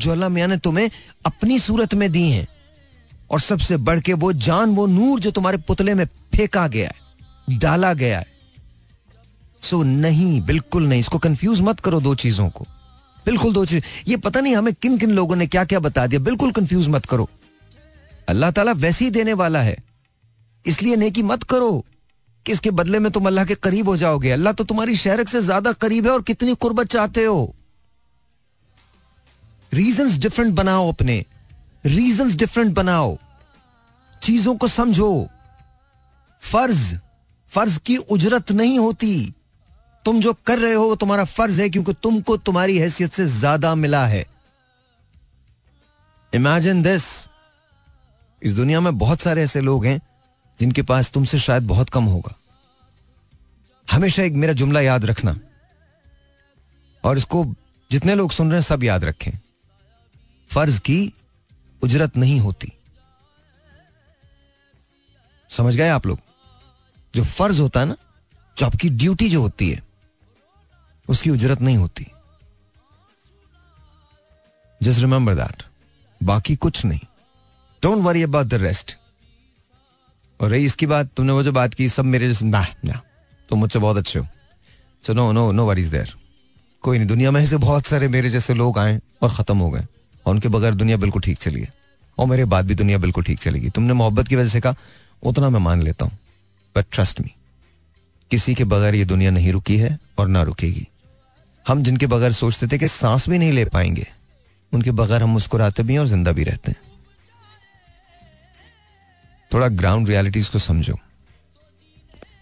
जो 0.00 0.12
अल्लाह 0.12 0.28
मियाँ 0.28 0.48
ने 0.48 0.56
तुम्हें 0.56 0.90
अपनी 1.26 1.58
सूरत 1.58 1.94
में 1.94 2.12
दी 2.12 2.28
हैं। 2.30 2.48
और 3.30 3.40
सबसे 3.40 3.76
बढ़ 3.76 4.00
के 4.00 4.12
वो 4.12 4.32
जान, 4.32 4.70
वो 4.70 4.86
नूर 4.86 5.20
जो 5.20 5.30
तुम्हारे 5.30 5.58
पुतले 5.58 5.94
में 5.94 6.04
फेंका 6.04 6.68
गया 6.68 6.88
है, 6.88 7.58
डाला 7.58 7.92
गया 7.94 8.18
है। 8.18 8.33
सो 9.64 9.82
नहीं, 9.82 10.40
बिल्कुल 10.42 10.86
नहीं। 10.88 11.00
इसको 11.00 11.18
कंफ्यूज 11.18 11.60
मत 11.60 11.80
करो 11.80 12.00
दो 12.00 12.14
चीज़ों 12.14 12.48
को। 12.50 12.66
बिल्कुल 13.26 13.52
दो 13.52 13.64
चीज़। 13.66 13.84
ये 14.08 14.16
पता 14.16 14.40
नहीं 14.40 14.56
हमें 14.56 14.72
किन 14.74 14.98
किन 14.98 15.10
लोगों 15.10 15.36
ने 15.36 15.46
क्या 15.46 15.64
क्या 15.64 15.80
बता 15.80 16.06
दिया। 16.06 16.20
बिल्कुल 16.20 16.50
कंफ्यूज 16.52 16.88
मत 16.88 17.06
करो। 17.06 17.28
अल्लाह 18.28 18.50
ताला 18.50 18.72
वैसे 18.72 19.04
ही 19.04 19.10
देने 19.10 19.32
वाला 19.32 19.62
है। 19.62 19.76
इसलिए 20.64 20.96
नेकी 20.96 21.22
मत 21.22 21.42
करो 21.42 21.84
कि 22.46 22.52
इसके 22.52 22.70
बदले 22.70 22.98
में 22.98 23.10
तुम 23.12 23.26
अल्लाह 23.26 23.44
के 23.44 23.54
करीब 23.56 23.88
हो 23.88 23.96
जाओगे। 23.96 24.30
अल्लाह 24.30 24.52
तो 24.52 24.64
तुम्हारी 24.64 24.96
शहरक 24.96 25.28
से 25.28 25.40
ज़्यादा 25.40 25.72
करीब 25.72 26.06
है 26.06 26.12
और 26.12 26.22
कितनी 26.22 26.54
कुर्बत 26.54 26.86
चाहते 26.86 27.24
हो। 27.24 27.54
रीजन 29.72 30.18
डिफरेंट 30.18 30.54
बनाओ 30.54 30.88
अपने। 30.92 31.24
रीजन 31.86 32.34
डिफरेंट 32.36 32.74
बनाओ। 32.74 33.16
चीज़ों 34.22 34.56
को 34.56 34.68
समझो। 34.68 35.08
फ़र्ज़। 36.42 36.84
फ़र्ज़ 37.50 37.78
की 37.78 37.96
उजरत 37.96 38.52
नहीं 38.52 38.78
होती। 38.78 39.34
तुम 40.04 40.20
जो 40.20 40.32
कर 40.46 40.58
रहे 40.58 40.72
हो 40.72 40.84
वो 40.84 40.94
तुम्हारा 40.94 41.24
फ़र्ज़ 41.24 41.60
है 41.62 41.68
क्योंकि 41.70 41.92
तुमको 41.92 42.36
तुम्हारी 42.36 42.78
हैसियत 42.78 43.12
से 43.12 43.26
ज़्यादा 43.26 43.74
मिला 43.74 44.06
है। 44.06 44.26
इमेजिन 46.34 46.82
दिस 46.82 47.28
इस 48.42 48.52
दुनिया 48.52 48.80
में 48.80 48.98
बहुत 48.98 49.20
सारे 49.20 49.42
ऐसे 49.42 49.60
लोग 49.60 49.86
हैं 49.86 50.00
जिनके 50.60 50.82
पास 50.82 51.10
तुमसे 51.10 51.38
शायद 51.38 51.62
बहुत 51.62 51.90
कम 51.90 52.04
होगा। 52.04 52.34
हमेशा 53.92 54.22
एक 54.22 54.32
मेरा 54.32 54.52
जुमला 54.52 54.80
याद 54.80 55.04
रखना। 55.04 55.38
और 57.04 57.18
इसको 57.18 57.54
जितने 57.90 58.14
लोग 58.14 58.32
सुन 58.32 58.50
रहे 58.50 58.60
हैं 58.60 58.66
सब 58.66 58.84
याद 58.84 59.04
रखें। 59.04 59.32
फ़र्ज़ 60.50 60.80
की 60.80 61.12
उजरत 61.82 62.16
नहीं 62.16 62.40
होती। 62.40 62.72
समझ 65.50 65.76
गए 65.76 65.88
आप 65.88 66.06
लोग? 66.06 66.18
जो 67.14 67.24
फ़र्ज़ 67.24 67.60
होता 67.60 67.80
है 67.80 67.86
ना, 67.86 67.96
जो 68.58 68.66
आपकी 68.66 68.90
ड्यूटी 68.90 69.28
जो 69.30 69.40
होती 69.40 69.70
है 69.70 69.93
उसकी 71.08 71.30
उजरत 71.30 71.60
नहीं 71.60 71.76
होती। 71.76 72.06
जस्ट 74.80 75.00
रिमेंबर 75.00 75.34
दैट 75.34 75.62
बाकी 76.20 76.56
कुछ 76.56 76.84
नहीं। 76.84 77.00
Don't 77.82 78.02
worry 78.04 78.22
about 78.22 78.46
the 78.46 78.54
rest 78.54 78.96
और 80.40 80.50
रही 80.50 80.64
इसकी 80.64 80.86
बात, 80.86 81.10
तुमने 81.16 81.32
वो 81.32 81.42
जो 81.42 81.52
बात 81.52 81.74
की, 81.74 81.88
सब 81.88 82.04
मेरे 82.04 82.28
जैसे 82.28 82.44
ना 82.44 82.66
ना। 82.84 83.00
तुम 83.48 83.58
मुझसे 83.58 83.78
बहुत 83.78 83.96
अच्छे 83.96 84.18
हो। 84.18 84.26
So 85.04 85.12
no 85.12 85.32
no 85.32 85.50
no 85.52 85.66
worries 85.66 85.88
there 85.88 86.14
कोई 86.82 86.98
नहीं, 86.98 87.08
दुनिया 87.08 87.30
में 87.30 87.46
से 87.46 87.56
बहुत 87.56 87.86
सारे 87.86 88.08
मेरे 88.08 88.30
जैसे 88.30 88.54
लोग 88.54 88.78
आए 88.78 89.00
और 89.22 89.34
खत्म 89.34 89.58
हो 89.58 89.70
गए। 89.70 89.86
और 90.26 90.34
उनके 90.34 90.48
बगैर 90.48 90.74
दुनिया 90.74 90.96
बिल्कुल 90.96 91.22
ठीक 91.22 91.38
चली 91.38 91.60
है। 91.60 91.72
और 92.18 92.26
मेरे 92.26 92.44
बाद 92.44 92.66
भी 92.66 92.74
दुनिया 92.74 92.98
बिल्कुल 92.98 93.24
ठीक 93.24 93.38
चलेगी। 93.38 93.70
तुमने 93.70 93.92
मोहब्बत 93.92 94.28
की 94.28 94.36
वजह 94.36 94.48
से 94.48 94.60
कहा, 94.60 94.74
उतना 95.22 95.48
मैं 95.50 95.60
मान 95.60 95.82
लेता 95.82 96.04
हूँ। 96.04 96.18
बट 96.76 96.86
ट्रस्ट 96.92 97.20
मी 97.20 97.34
किसी 98.30 98.54
के 98.54 98.64
बगैर 98.64 98.94
ये 98.94 99.04
दुनिया 99.04 99.30
नहीं 99.30 99.52
रुकी 99.52 99.76
है 99.76 99.98
और 100.18 100.28
ना 100.28 100.42
रुकेगी। 100.42 100.86
हम 101.66 101.82
जिनके 101.82 102.06
बगैर 102.06 102.32
सोचते 102.32 102.66
थे 102.66 102.78
कि 102.78 102.88
सांस 102.88 103.28
भी 103.28 103.38
नहीं 103.38 103.52
ले 103.52 103.64
पाएँगे 103.74 104.06
उनके 104.72 104.90
बगैर 104.92 105.22
हम 105.22 105.30
मुस्कुराते 105.30 105.82
भी 105.82 105.92
हैं 105.92 106.00
और 106.00 106.06
ज़िंदा 106.06 106.32
भी 106.32 106.44
रहते 106.44 106.70
हैं। 106.70 106.80
थोड़ा 109.50 109.68
ग्राउंड 109.80 110.08
रियलिटीज 110.08 110.48
को 110.48 110.58
समझो। 110.58 110.96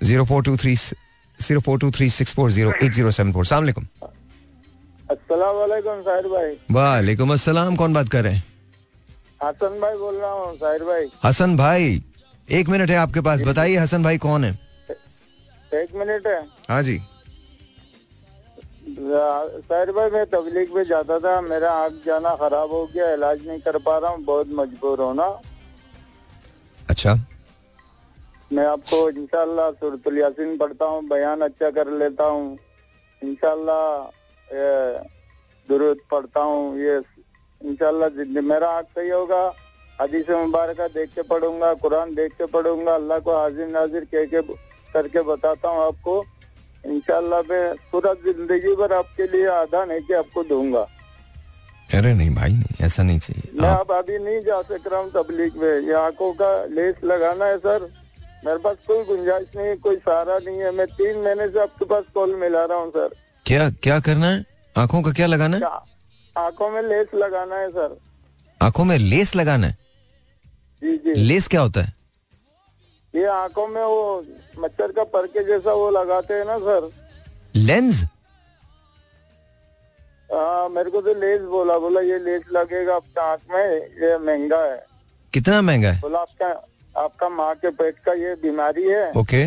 Zero 0.03 0.25
four 0.25 0.43
two 0.43 0.57
three 0.57 0.75
zero 0.75 1.61
four 1.61 1.79
two 1.79 1.91
three 1.91 2.09
six 2.11 2.35
four 2.35 2.51
zero 2.51 2.73
eight 2.73 2.93
zero 2.93 3.11
seven 3.11 3.33
four. 3.33 3.45
भाई। 6.29 6.57
वालेकुम 6.71 7.33
अस्सलाम 7.33 7.77
कौन 7.77 7.95
बात 7.95 8.09
कर 8.09 8.25
रहे 8.25 8.33
हैं? 8.35 8.45
हसन 9.45 9.81
भाई 9.81 9.97
बोल 9.99 10.15
रहा 10.17 10.31
हूँ 10.31 10.55
साहिर 10.57 10.85
भाई। 10.85 11.09
हसन 11.25 11.57
भाई 11.57 12.03
एक 12.49 12.69
मिनट 12.69 12.91
है 12.91 12.97
आपके 12.97 13.21
पास 13.21 13.43
बताइए 13.43 13.77
हसन 13.77 14.03
भाई 14.03 14.19
कौन 14.19 14.45
है? 14.45 14.53
एक 15.73 15.95
मिनट 15.95 16.27
है। 16.27 16.41
हाँ 16.71 16.83
जी। 16.83 17.01
साहिर 19.03 19.91
भाई 19.93 20.11
मैं 20.11 20.25
तबलीग 20.31 20.75
पे 20.75 20.85
जाता 20.85 21.19
था 21.19 21.41
मेरा 21.43 21.71
आँख 21.75 21.93
जाना 22.05 22.35
खराब 22.37 22.71
हो 22.73 22.85
गया 22.95 23.13
इलाज 23.13 23.47
नहीं 23.47 23.61
कर 23.61 23.79
पा 23.83 23.97
रहा 23.99 24.11
हूँ 24.11 24.23
बहुत 24.25 24.49
मजबूर 24.55 25.01
होना। 25.01 25.27
अच्छा। 26.89 27.15
मैं 28.53 28.67
आपको 28.67 29.11
सुरतुल 29.81 30.19
यासीन 30.19 30.57
पढ़ता 30.59 30.87
हूँ 30.87 31.03
बयान 31.09 31.41
अच्छा 31.41 31.71
कर 31.71 31.91
लेता 31.99 32.25
हूँ। 32.25 32.59
इनशाला 33.23 33.81
दुरुद 35.69 35.99
पढ़ता 36.11 36.41
हूँ 36.43 36.79
ये 36.79 36.97
इंशाल्लाह 37.61 38.09
मेरा 38.43 38.69
आँख 38.69 38.87
सही 38.95 39.09
होगा 39.09 39.43
हदीस 40.01 40.31
मुबारक 40.31 40.81
देख 40.95 41.11
के 41.15 41.23
पढ़ूँगा 41.25 41.73
कुरान 41.83 42.15
देख 42.15 42.33
के 42.39 42.47
पढ़ूँगा 42.53 42.95
अल्लाह 42.95 43.19
को 43.19 43.37
हाजिर 43.37 43.69
नाजिर 43.69 44.05
कह 44.13 44.25
के 44.27 44.43
करके 44.93 45.23
बताता 45.25 45.69
हूँ 45.69 45.83
आपको। 45.87 46.15
इंशाल्लाह 46.87 47.41
मैं 47.41 47.75
पूरा 47.93 48.15
ज़िंदगी 48.15 48.75
भर 48.75 48.93
आपके 48.93 49.27
लिए 49.27 49.47
आधा 49.47 49.85
नहीं 49.85 50.01
कि 50.01 50.15
आपको 50.15 50.43
दूँगा। 50.45 50.89
अरे 51.95 52.15
नहीं 52.15 52.35
भाई 52.35 52.53
नहीं 52.53 52.87
ऐसा 52.87 53.03
नहीं 53.03 53.19
चाहिए। 53.19 53.61
मैं 53.61 53.69
आप- 53.69 53.91
अभी 53.91 54.19
नहीं 54.19 54.41
जा 54.41 54.63
सक 54.63 54.81
रहा 54.87 55.01
हूँ 55.01 55.11
तबलीग 55.11 55.57
में। 55.57 55.81
ये 55.81 55.93
आँखों 55.93 56.33
का 56.33 56.65
लेस 56.65 56.95
लगाना 57.05 57.45
है 57.45 57.59
सर। 57.59 58.03
मेरे 58.47 58.59
पास 58.59 58.77
कोई 58.87 59.05
गुंजाइश 59.05 59.47
नहीं 59.57 59.67
है 59.67 59.77
कोई 59.77 59.97
सहारा 59.97 60.39
नहीं 60.39 60.59
है। 60.59 60.71
मैं 60.71 60.87
तीन 60.87 61.17
महीने 61.17 61.49
से 61.49 61.61
आपके 61.61 61.85
पास 61.85 62.05
कॉल 62.15 62.35
मिला 62.35 62.65
रहा 62.65 62.79
हूँ 62.79 62.91
सर। 62.91 63.11
क्या 63.47 63.71
क्या 63.71 64.01
करना 64.01 64.27
है? 64.27 64.45
आँखों 64.77 65.03
का 65.03 65.11
क्या 65.11 65.27
लगाना 65.27 65.57
है? 65.57 65.63
आँखों 66.47 66.71
में 66.71 66.83
लेस 66.83 67.07
लगाना 67.15 67.57
है 67.57 67.71
सर। 67.71 67.99
आँखों 68.63 68.85
में 68.85 68.99
लेस 68.99 69.37
लगाना 69.37 69.67
है? 69.67 69.77
जी 70.85 70.97
जी। 70.97 71.15
लेस 71.15 71.49
क्या 71.49 71.61
होता 71.61 71.81
है? 71.81 71.93
ये 73.15 73.25
आँखों 73.27 73.67
में 73.69 73.83
वो 73.83 74.25
मच्छर 74.59 74.93
का 74.93 75.05
पर 75.05 75.27
के 75.27 75.45
जैसा 75.45 75.73
वो 75.73 75.91
लगाते 75.91 76.35
हैं 76.35 76.45
ना 76.45 76.59
सर। 76.59 76.91
लेंस 77.57 78.05
आ, 80.31 80.69
मेरे 80.69 80.91
को 80.91 81.01
तो 81.01 81.15
लेस 81.15 81.41
बोला 81.41 81.79
बोला 81.79 82.01
ये 82.01 82.19
लेस 82.19 82.43
लगेगा 82.53 82.95
आपके 82.97 83.21
आँख 83.21 83.41
में 83.51 83.65
ये 84.03 84.17
महँगा 84.19 84.63
है। 84.65 84.85
कितना 85.33 85.61
महँगा 85.63 85.91
है? 85.91 86.01
बोला 86.01 86.19
आपका 86.19 86.49
आपका 87.03 87.29
माँ 87.29 87.55
के 87.55 87.71
पेट 87.71 87.99
का 87.99 88.13
ये 88.13 88.35
बीमारी 88.43 88.85
है। 88.89 89.11
ओके 89.17 89.45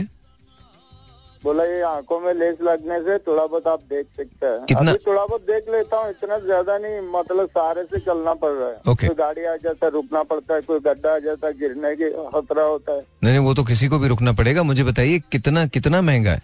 बोला 1.46 1.64
ये 1.66 1.82
आँखों 1.86 2.20
में 2.20 2.34
लेस 2.34 2.58
लगने 2.64 3.00
से 3.02 3.18
थोड़ा 3.26 3.46
बहुत 3.46 3.68
आप 3.68 3.82
देख 3.89 4.06
सकते 4.18 4.46
हैं। 4.46 4.66
कितना? 4.66 4.91
अभी 4.91 5.04
थोड़ा 5.08 5.26
बहुत 5.26 5.41
देख 5.43 5.70
लेता 5.72 5.98
हूँ 5.98 6.10
इतना 6.10 6.38
ज़्यादा 6.39 6.78
नहीं 6.78 7.02
मतलब 7.12 7.50
सहारे 7.50 7.84
से 7.84 8.00
चलना 8.02 8.34
पड़ 8.36 8.52
रहा 8.52 8.70
है। 8.70 8.78
Okay. 8.84 9.08
कोई 9.08 9.16
गाड़ी 9.16 9.46
आ 9.46 9.56
जाता 9.64 9.86
है 9.86 9.91
रुकना 9.91 10.24
पड़ता 10.24 10.56
है 10.56 10.62
कोई 10.62 10.80
गड्ढा 10.88 11.14
आ 11.16 11.20
जाता 11.20 11.48
है 11.48 11.54
गिरने 11.60 11.96
की 11.96 12.10
खतरा 12.32 12.64
होता 12.64 12.91
है। 12.91 13.00
नहीं 13.00 13.34
नहीं 13.34 13.43
वो 13.46 13.54
तो 13.54 13.64
किसी 13.64 13.88
को 13.88 14.00
भी 14.00 14.08
रुकना 14.08 14.34
पड़ेगा 14.34 14.64
मुझे 14.64 14.84
बताइए 14.84 15.20
कितना 15.32 15.66
कितना 15.68 16.02
महँगा 16.02 16.32
है? 16.32 16.41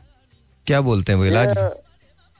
क्या 0.67 0.81
बोलते 0.81 1.11
हैं 1.11 1.19
वो 1.19 1.25
इलाज? 1.25 1.57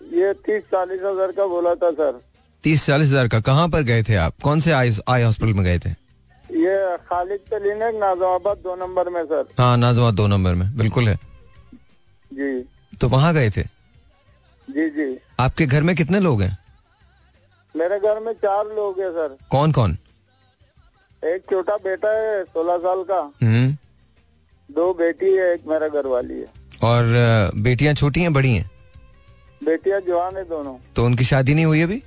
ये, 0.02 0.34
तीस 0.36 0.64
चालीस 0.72 1.02
हज़ार 1.02 1.32
का 1.32 1.46
बोला 1.48 1.74
था 1.76 1.92
सर। 1.94 2.22
तीस 2.64 2.86
चालीस 2.86 3.08
हज़ार 3.08 3.28
का 3.28 3.40
कहाँ 3.42 3.68
पर 3.70 3.84
गए 3.84 4.04
थे 4.04 4.16
आप? 4.18 4.34
कौन 4.44 4.60
से 4.60 4.72
आई 4.72 5.24
हॉस्पिटल 5.24 5.54
में 5.54 5.64
गए 5.66 5.80
थे? 5.80 5.90
ये 6.60 6.98
खालिद 7.10 7.40
क्लिनिक 7.50 7.96
नाजमाबाद 8.00 8.58
दो 8.64 8.76
नंबर 8.78 9.10
में 9.10 9.24
सर। 9.26 9.46
हाँ 9.60 9.76
नाजवा 9.78 10.12
दो 10.12 10.28
नंबर 10.28 10.56
में 10.56 10.68
बिल्कुल 10.78 11.08
है। 11.08 11.18
जी। 12.32 12.64
तो 12.98 13.10
वहाँ 13.10 13.34
गए 13.34 13.50
थे? 13.50 13.64
जी 14.68 14.90
जी। 14.90 15.18
आपके 15.40 15.66
घर 15.66 15.84
में 15.84 15.96
कितने 15.96 16.20
लोग 16.20 16.42
हैं? 16.42 16.58
मेरे 17.76 18.00
घर 18.00 18.20
में 18.20 18.34
चार 18.34 18.66
लोग 18.66 19.00
हैं 19.00 19.12
सर। 19.12 19.38
कौन 19.50 19.72
कौन? 19.72 19.98
एक 21.24 21.42
छोटा 21.52 21.76
बेटा 21.78 22.10
है 22.10 22.44
सोलह 22.44 22.78
साल 22.78 23.04
का। 23.04 23.20
हम्म। 23.46 23.78
दो 24.70 24.94
बेटी 24.94 25.34
है 25.38 25.54
एक 25.54 25.68
मेरा 25.68 25.88
घर 25.88 26.08
वाली 26.08 26.40
है। 26.40 26.46
और 26.84 27.04
बेटियाँ 27.56 27.94
छोटी 27.94 28.22
हैं 28.22 28.34
बड़ी 28.34 28.54
हैं? 28.54 28.70
बेटियाँ 29.64 30.00
जवान 30.02 30.38
है 30.38 30.44
दोनों। 30.44 30.78
तो 30.96 31.06
उनकी 31.06 31.24
शादी 31.24 31.54
नहीं 31.54 31.66
हुई 31.66 31.82
अभी? 31.82 31.98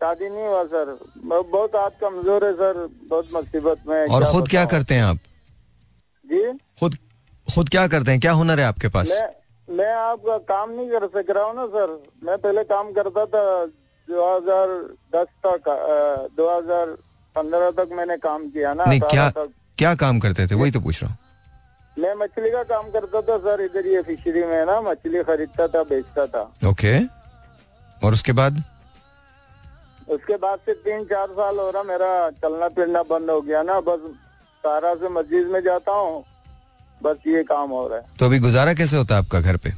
शादी 0.00 0.28
नहीं 0.28 0.46
हुआ 0.46 0.64
सर। 0.64 0.98
बहुत 1.24 1.76
हाथ 1.76 1.90
कमज़ोर 2.00 2.44
है 2.44 2.52
सर। 2.52 2.88
बहुत 3.08 3.28
मुसीबत 3.32 3.82
में 3.88 4.06
और 4.06 4.24
खुद 4.24 4.48
क्या 4.48 4.64
करते 4.64 4.94
हैं 4.94 5.02
आप? 5.02 5.18
जी? 6.24 6.42
खुद 6.80 6.96
खुद 7.50 7.68
क्या 7.68 7.86
करते 7.88 8.10
हैं? 8.10 8.20
क्या 8.20 8.32
हुनर 8.32 8.60
है 8.60 8.66
आपके 8.66 8.88
पास? 8.88 9.08
मैं 9.10 9.76
मैं 9.76 9.92
आपका 9.94 10.36
काम 10.46 10.70
नहीं 10.70 10.88
कर 10.90 11.06
सक 11.08 11.30
रहा 11.30 11.44
हूँ 11.44 11.54
ना 11.56 11.66
सर। 11.68 11.90
मैं 12.24 12.36
पहले 12.38 12.64
काम 12.64 12.92
करता 12.92 13.24
था 13.26 13.42
2010 14.08 15.26
तक 15.46 15.68
दो 16.36 16.48
हज़ार 16.50 16.86
पंद्रह 17.36 17.70
तक 17.72 17.88
मैंने 17.96 18.16
काम 18.18 18.48
किया 18.50 18.72
ना 18.74 18.84
नहीं 18.84 19.00
क्या 19.02 19.28
तक। 19.30 19.52
क्या 19.78 19.94
काम 19.94 20.18
करते 20.20 20.46
थे? 20.46 20.54
वही 20.54 20.70
तो 20.70 20.80
पूछ 20.80 21.02
रहा 21.02 21.10
हूँ। 21.10 21.18
मैं 21.96 22.14
मछली 22.14 22.50
का 22.50 22.62
काम 22.64 22.90
करता 22.90 23.20
था 23.22 23.36
सर 23.38 23.60
इधर 23.60 23.86
ये 23.86 24.02
फिशरी 24.02 24.44
में 24.44 24.64
ना 24.66 24.80
मछली 24.80 25.22
खरीदता 25.22 25.66
था 25.68 25.82
बेचता 25.84 26.26
था। 26.26 26.42
ओके। 26.68 26.98
और 28.02 28.12
उसके 28.12 28.32
बाद? 28.32 28.62
उसके 30.08 30.36
बाद 30.36 30.58
से 30.66 30.72
तीन 30.84 31.04
चार 31.04 31.28
साल 31.32 31.58
हो 31.58 31.70
रहा 31.70 31.82
मेरा 31.82 32.08
चलना 32.42 32.68
फिरना 32.76 33.02
बंद 33.10 33.30
हो 33.30 33.40
गया 33.40 33.62
ना 33.62 33.80
बस 33.88 34.10
सारा 34.64 34.94
से 34.94 35.08
मस्जिद 35.08 35.46
में 35.46 35.60
जाता 35.62 35.92
हूँ 35.92 36.24
बस 37.02 37.16
ये 37.26 37.42
काम 37.44 37.70
हो 37.70 37.88
रहा 37.88 37.98
है। 37.98 38.04
तो 38.18 38.26
अभी 38.26 38.38
गुजारा 38.38 38.74
कैसे 38.74 38.96
होता 38.96 39.14
है 39.14 39.22
आपका 39.22 39.40
घर 39.40 39.56
पे? 39.56 39.72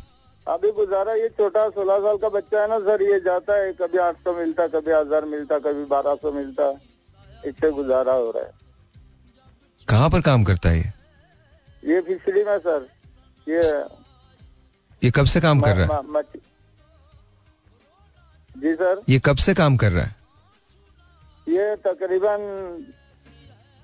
अभी 0.47 0.71
गुजारा 0.73 1.13
ये 1.13 1.29
छोटा 1.29 1.69
सोलह 1.71 1.99
साल 1.99 2.17
का 2.17 2.29
बच्चा 2.29 2.61
है 2.63 2.69
ना 2.69 2.79
सर 2.79 3.03
ये 3.03 3.21
जाता 3.21 3.55
है 3.55 3.73
कभी 3.73 3.99
आठ 3.99 4.15
सौ 4.15 4.33
मिलता 4.35 4.67
कभी 4.67 4.91
हज़ार 4.91 5.25
मिलता 5.25 5.59
कभी 5.59 5.85
बारह 5.85 6.15
सौ 6.15 6.33
मिलता। 6.33 6.71
इससे 7.47 7.71
गुजारा 7.71 8.13
हो 8.13 8.31
रहा 8.31 8.45
है। 8.45 8.51
कहाँ 9.89 10.11
पर 10.11 10.21
काम 10.21 10.45
करता 10.45 10.69
है 10.69 10.79
ये? 10.79 10.93
ये 11.85 12.01
फिशरी 12.01 12.45
में 12.45 12.59
सर 12.59 12.89
ये 13.49 13.63
ये 15.05 15.11
कब 15.11 15.25
से 15.25 15.41
काम 15.41 15.59
म, 15.59 15.61
कर 15.61 15.77
रहा 15.77 15.97
है? 15.97 16.03
म- 16.03 16.07
म- 16.07 16.17
मछ- 16.17 16.37
जी 18.63 18.75
सर। 18.75 19.03
ये 19.09 19.19
कब 19.19 19.37
से 19.37 19.55
काम 19.55 19.77
कर 19.77 19.93
रहा 19.93 20.05
है? 20.05 20.17
ये 21.49 21.77
तकरीबन 21.77 22.41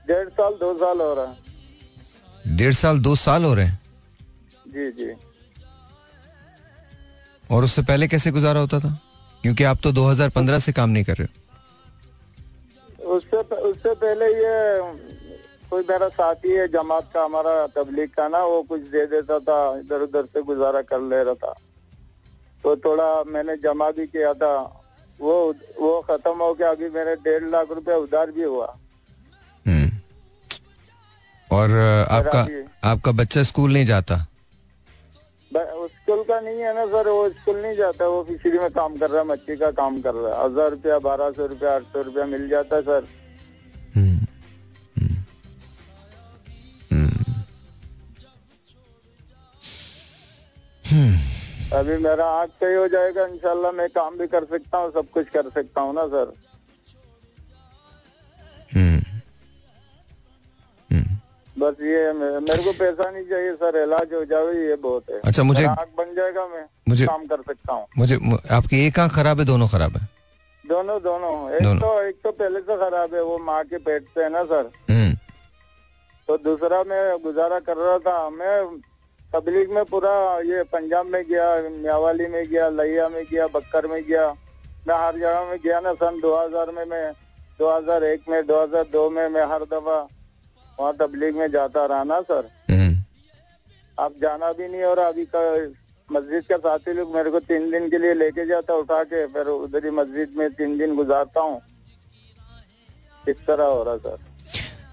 डेढ़ 0.06 0.28
साल 0.28 0.52
दो 0.52 0.74
साल 0.74 1.00
हो 1.00 1.14
रहा 1.14 1.26
है। 1.26 1.47
डेढ़ 2.46 2.72
साल 2.72 2.98
दो 2.98 3.16
साल 3.16 3.44
हो 3.44 3.54
रहे 3.54 3.64
हैं। 3.64 3.80
जी 4.68 4.90
जी। 4.90 5.12
और 7.50 7.64
उससे 7.64 7.82
पहले 7.82 8.08
कैसे 8.08 8.30
गुजारा 8.30 8.60
होता 8.60 8.80
था? 8.80 8.98
क्योंकि 9.42 9.64
आप 9.64 9.78
तो 9.82 9.92
2015 9.92 10.58
से 10.58 10.72
काम 10.72 10.90
नहीं 10.90 11.04
कर 11.04 11.16
रहे 11.16 11.24
हो। 11.24 11.32
उससे 13.04 13.36
उससे 13.36 13.94
पहले 13.94 14.26
ये 14.26 14.80
कोई 15.70 15.82
मेरा 15.82 16.08
साथी 16.08 16.48
है 16.48 16.68
जमात 16.68 17.10
का 17.14 17.24
हमारा 17.24 17.66
तबलीग 17.66 18.10
का 18.10 18.28
ना 18.28 18.38
वो 18.38 18.62
कुछ 18.62 18.80
दे 18.80 19.06
देता 19.06 19.38
था 19.38 19.78
इधर 19.78 20.00
उधर 20.00 20.24
से 20.24 20.42
गुजारा 20.42 20.82
कर 20.82 21.00
ले 21.00 21.24
रहा 21.24 21.34
था। 21.34 21.54
तो 22.62 22.76
थोड़ा 22.76 23.24
मैंने 23.24 23.56
जमा 23.56 23.90
भी 23.90 24.06
किया 24.06 24.34
था। 24.34 24.84
वो 25.20 25.54
वो 25.80 26.00
खत्म 26.00 26.30
हो 26.30 26.54
गया 26.54 26.70
अभी 26.70 26.88
मेरे 26.90 27.16
डेढ़ 27.16 27.50
लाख 27.50 27.70
रुपए 27.70 27.94
उधार 27.94 28.30
भी 28.30 28.42
हुआ। 28.42 28.78
और 31.52 31.70
आपका 32.10 32.46
आपका 32.84 33.12
बच्चा 33.12 33.42
स्कूल 33.44 33.72
नहीं 33.72 33.84
जाता 33.86 34.24
स्कूल 35.52 36.22
का 36.24 36.38
नहीं 36.40 36.60
है 36.60 36.74
ना 36.74 36.84
सर 36.86 37.08
वो 37.08 37.28
स्कूल 37.30 37.56
नहीं 37.56 37.76
जाता 37.76 38.06
वो 38.06 38.22
फिशरी 38.24 38.58
में 38.58 38.70
काम 38.70 38.96
कर 38.96 39.10
रहा 39.10 39.20
है 39.20 39.26
मच्छी 39.28 39.56
का 39.56 39.70
काम 39.72 40.00
कर 40.00 40.14
रहा 40.14 40.34
है 40.34 40.44
हज़ार 40.44 40.70
रुपया 40.70 40.98
बारह 40.98 41.30
सौ 41.30 41.46
रुपया 41.46 41.74
आठ 41.74 41.82
सौ 41.92 42.02
रुपया 42.02 42.24
मिल 42.26 42.48
जाता 42.48 42.76
है 42.76 42.82
सर 42.82 43.06
हम्म। 43.94 44.26
हम्म। 46.92 47.42
हम्म। 50.84 51.76
अभी 51.78 51.96
मेरा 52.02 52.26
आँख 52.32 52.50
सही 52.60 52.74
हो 52.74 52.86
जाएगा 52.88 53.26
इंशाल्लाह 53.26 53.72
मैं 53.72 53.88
काम 53.90 54.18
भी 54.18 54.26
कर 54.28 54.44
सकता 54.52 54.78
हूँ 54.78 54.90
सब 54.92 55.10
कुछ 55.10 55.28
कर 55.30 55.50
सकता 55.50 55.80
हूँ 55.80 55.94
ना 55.94 56.06
सर 56.08 56.32
बस 61.58 61.74
ये 61.80 62.12
मेरे 62.12 62.62
को 62.64 62.72
पैसा 62.72 63.10
नहीं 63.10 63.24
चाहिए 63.24 63.52
सर 63.52 63.82
इलाज 63.82 64.14
हो 64.14 64.24
जाए 64.24 64.68
ये 64.68 64.76
बहुत 64.76 65.04
है। 65.10 65.20
अच्छा, 65.20 65.42
मुझे- 65.42 65.68
आँख 65.68 65.88
बन 65.98 66.14
जाएगा 66.14 66.46
मैं 66.46 66.64
मुझे- 66.88 67.08
काम 67.08 67.26
कर 67.26 67.36
सकता 67.36 67.72
हूँ। 67.72 67.86
मुझे 67.98 68.18
आपकी 68.50 68.86
एक 68.86 68.98
आँख 68.98 69.14
खराब 69.14 69.40
है 69.40 69.46
दोनों 69.46 69.68
खराब 69.68 69.96
है? 69.96 70.08
दोनों 70.68 71.02
दोनों। 71.02 71.50
एक 71.50 71.62
दोनों। 71.62 71.80
तो 71.80 72.02
एक 72.02 72.16
तो 72.24 72.30
पहले 72.32 72.60
से 72.60 72.76
खराब 72.76 73.14
है 73.14 73.22
वो 73.22 73.38
माँ 73.38 73.64
के 73.64 73.78
पेट 73.78 74.02
से 74.02 74.22
है 74.22 74.30
ना 74.30 74.44
सर? 74.44 74.70
हम्म। 74.90 75.16
तो 76.28 76.36
दूसरा 76.36 76.84
मैं 76.84 77.18
गुजारा 77.22 77.58
कर 77.58 77.76
रहा 77.76 77.98
था 77.98 78.30
मैं 78.30 78.80
तबलीग 79.34 79.70
में 79.70 79.84
पूरा 79.84 80.38
ये 80.40 80.62
पंजाब 80.62 81.06
में 81.06 81.24
गया 81.24 81.62
म्यावाली 81.82 82.26
में 82.26 82.48
गया 82.48 82.68
लहिया 82.68 83.08
में 83.08 83.24
गया 83.32 83.46
बक्कर 83.46 83.86
में 83.86 84.04
गया। 84.04 84.34
मैं 84.88 85.06
हर 85.06 85.16
जगह 85.16 85.44
में 85.44 85.58
गया 85.64 85.80
ना 85.80 85.92
सन 85.94 86.20
2000 86.20 86.70
में 86.70 86.84
मैं 86.84 87.12
2001 87.58 88.20
में 88.28 88.46
2002 88.46 89.10
में 89.10 89.28
मैं 89.28 89.46
हर 89.46 89.62
दफ़ा 89.62 90.08
वहाँ 90.78 90.92
तबलीग 90.96 91.36
में 91.36 91.50
जाता 91.50 91.84
रहा 91.86 92.04
ना 92.04 92.20
सर। 92.22 92.50
हम्म। 92.70 92.96
अब 93.98 94.14
जाना 94.22 94.52
भी 94.52 94.68
नहीं 94.68 94.82
और 94.84 94.98
अभी 95.00 95.24
का 95.34 95.40
मस्जिद 96.08 96.44
का 96.44 96.56
साथी 96.58 96.92
लोग 96.94 97.14
मेरे 97.14 97.30
को 97.30 97.40
तीन 97.42 97.70
दिन 97.70 97.88
के 97.90 97.98
लिए 97.98 98.14
लेके 98.14 98.46
जाता 98.46 98.74
उठा 98.76 99.02
के 99.04 99.26
फिर 99.28 99.46
उधर 99.48 99.84
ही 99.84 99.90
मस्जिद 99.92 100.34
में 100.36 100.50
तीन 100.52 100.76
दिन 100.78 100.94
गुजारता 100.96 101.40
हूँ। 101.40 101.60
इस 103.24 103.36
तरह 103.46 103.64
हो 103.64 103.82
रहा 103.82 103.96
सर। 103.96 104.18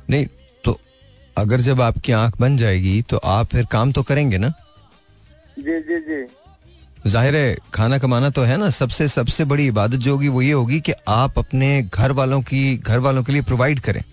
नहीं 0.09 0.25
तो 0.63 0.77
अगर 1.37 1.61
जब 1.61 1.81
आपकी 1.81 2.11
आँख 2.13 2.39
बन 2.39 2.57
जाएगी 2.57 3.01
तो 3.09 3.17
आप 3.17 3.47
फिर 3.47 3.65
काम 3.71 3.91
तो 3.91 4.03
करेंगे 4.03 4.37
ना? 4.37 4.53
जी 5.59 5.79
जी 5.81 5.99
जी। 6.01 6.25
ज़ाहिर 7.05 7.35
है 7.35 7.55
खाना 7.73 7.97
कमाना 7.97 8.29
तो 8.29 8.41
है 8.41 8.57
ना 8.57 8.69
सबसे 8.71 9.07
सबसे 9.07 9.45
बड़ी 9.45 9.65
इबादत 9.67 9.97
जो 9.97 10.11
होगी 10.11 10.27
वो 10.27 10.41
ये 10.41 10.51
होगी 10.51 10.79
कि 10.79 10.93
आप 11.07 11.39
अपने 11.39 11.81
घर 11.83 12.11
वालों 12.11 12.41
की 12.41 12.77
घर 12.77 12.99
वालों 12.99 13.23
के 13.23 13.33
लिए 13.33 13.41
प्रोवाइड 13.43 13.79
करें। 13.79 14.03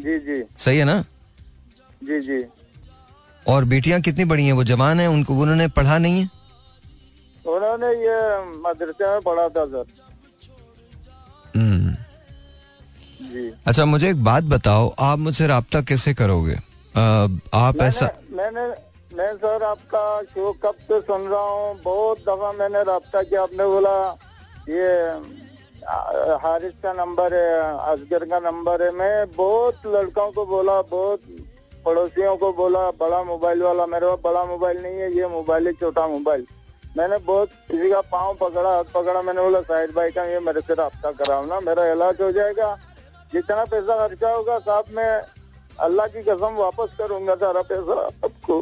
जी 0.00 0.18
जी। 0.18 0.44
सही 0.58 0.78
है 0.78 0.84
ना? 0.84 1.04
जी 2.04 2.20
जी। 2.20 2.44
और 3.48 3.64
बेटियाँ 3.64 4.00
कितनी 4.00 4.24
बड़ी 4.24 4.46
हैं? 4.46 4.52
वो 4.52 4.64
जवान 4.64 5.00
हैं? 5.00 5.08
उनको 5.08 5.34
उन्होंने 5.34 5.68
पढ़ा 5.68 5.98
नहीं 5.98 6.20
है? 6.20 6.30
उन्होंने 7.46 7.86
ये 7.86 8.38
मदरसे 8.68 9.10
में 9.10 9.20
पढ़ा 9.20 9.48
था 9.48 9.66
सर। 9.66 9.84
हम्म। 11.56 11.92
जी। 13.28 13.52
अच्छा 13.66 13.84
मुझे 13.84 14.10
एक 14.10 14.24
बात 14.24 14.44
बताओ 14.44 14.94
आप 14.98 15.18
मुझसे 15.18 15.46
रब्ता 15.46 15.80
कैसे 15.80 16.14
करोगे? 16.14 16.52
अ, 16.52 17.00
आप 17.54 17.74
मैंने 17.74 17.86
ऐसा 17.86 18.10
मैंने 18.30 18.92
मैं 19.16 19.36
सर 19.36 19.62
आपका 19.62 20.22
शो 20.22 20.52
कब 20.52 20.74
से 20.74 21.00
सुन 21.00 21.22
रहा 21.22 21.40
हूँ? 21.40 21.80
बहुत 21.82 22.18
दफ़ा 22.18 22.52
मैंने 22.52 22.80
रब्ता 22.80 23.22
किया 23.22 23.42
आपने 23.42 23.64
बोला 23.64 24.18
ये 24.68 25.10
आ, 25.10 25.18
हारिस 25.84 26.72
का 26.82 26.92
नंबर 26.92 27.34
है 27.34 27.48
असगर 27.92 28.24
का 28.24 28.38
नंबर 28.40 28.82
है। 28.82 28.90
मैं 28.94 29.30
बहुत 29.32 29.86
लड़कों 29.86 30.30
को 30.32 30.44
बोला 30.46 30.80
बहुत 30.90 31.20
पड़ोसियों 31.84 32.36
को 32.36 32.52
बोला 32.52 32.90
बड़ा 32.98 33.22
मोबाइल 33.24 33.62
वाला 33.62 33.86
मेरे 33.86 34.06
पास 34.06 34.18
बड़ा 34.24 34.44
मोबाइल 34.46 34.82
नहीं 34.82 35.00
है 35.00 35.10
ये 35.16 35.28
मोबाइल 35.28 35.66
है 35.66 35.72
छोटा 35.80 36.06
मोबाइल। 36.08 36.46
मैंने 36.96 37.18
बहुत 37.26 37.48
किसी 37.70 37.90
का 37.90 38.00
पाँव 38.12 38.34
पकड़ा 38.40 38.70
हाथ 38.70 38.92
पकड़ा 38.94 39.22
मैंने 39.22 39.42
बोला 39.42 39.60
साहिद 39.62 39.90
भाई 39.96 40.10
का 40.10 40.24
ये 40.24 40.38
मेरे 40.40 40.60
से 40.60 40.74
रब्ता 40.74 41.12
कराओ 41.12 41.46
ना 41.46 41.60
मेरा 41.60 41.86
इलाज 41.92 42.20
हो 42.22 42.30
जाएगा। 42.32 42.74
जितना 43.32 43.64
पैसा 43.64 43.96
खर्चा 43.98 44.30
होगा 44.30 44.58
साहब 44.60 44.84
मैं 44.96 45.12
अल्लाह 45.80 46.06
की 46.06 46.22
कसम 46.22 46.56
वापस 46.56 46.96
करूँगा 46.98 47.34
सारा 47.36 47.62
पैसा 47.70 48.00
आपको। 48.24 48.60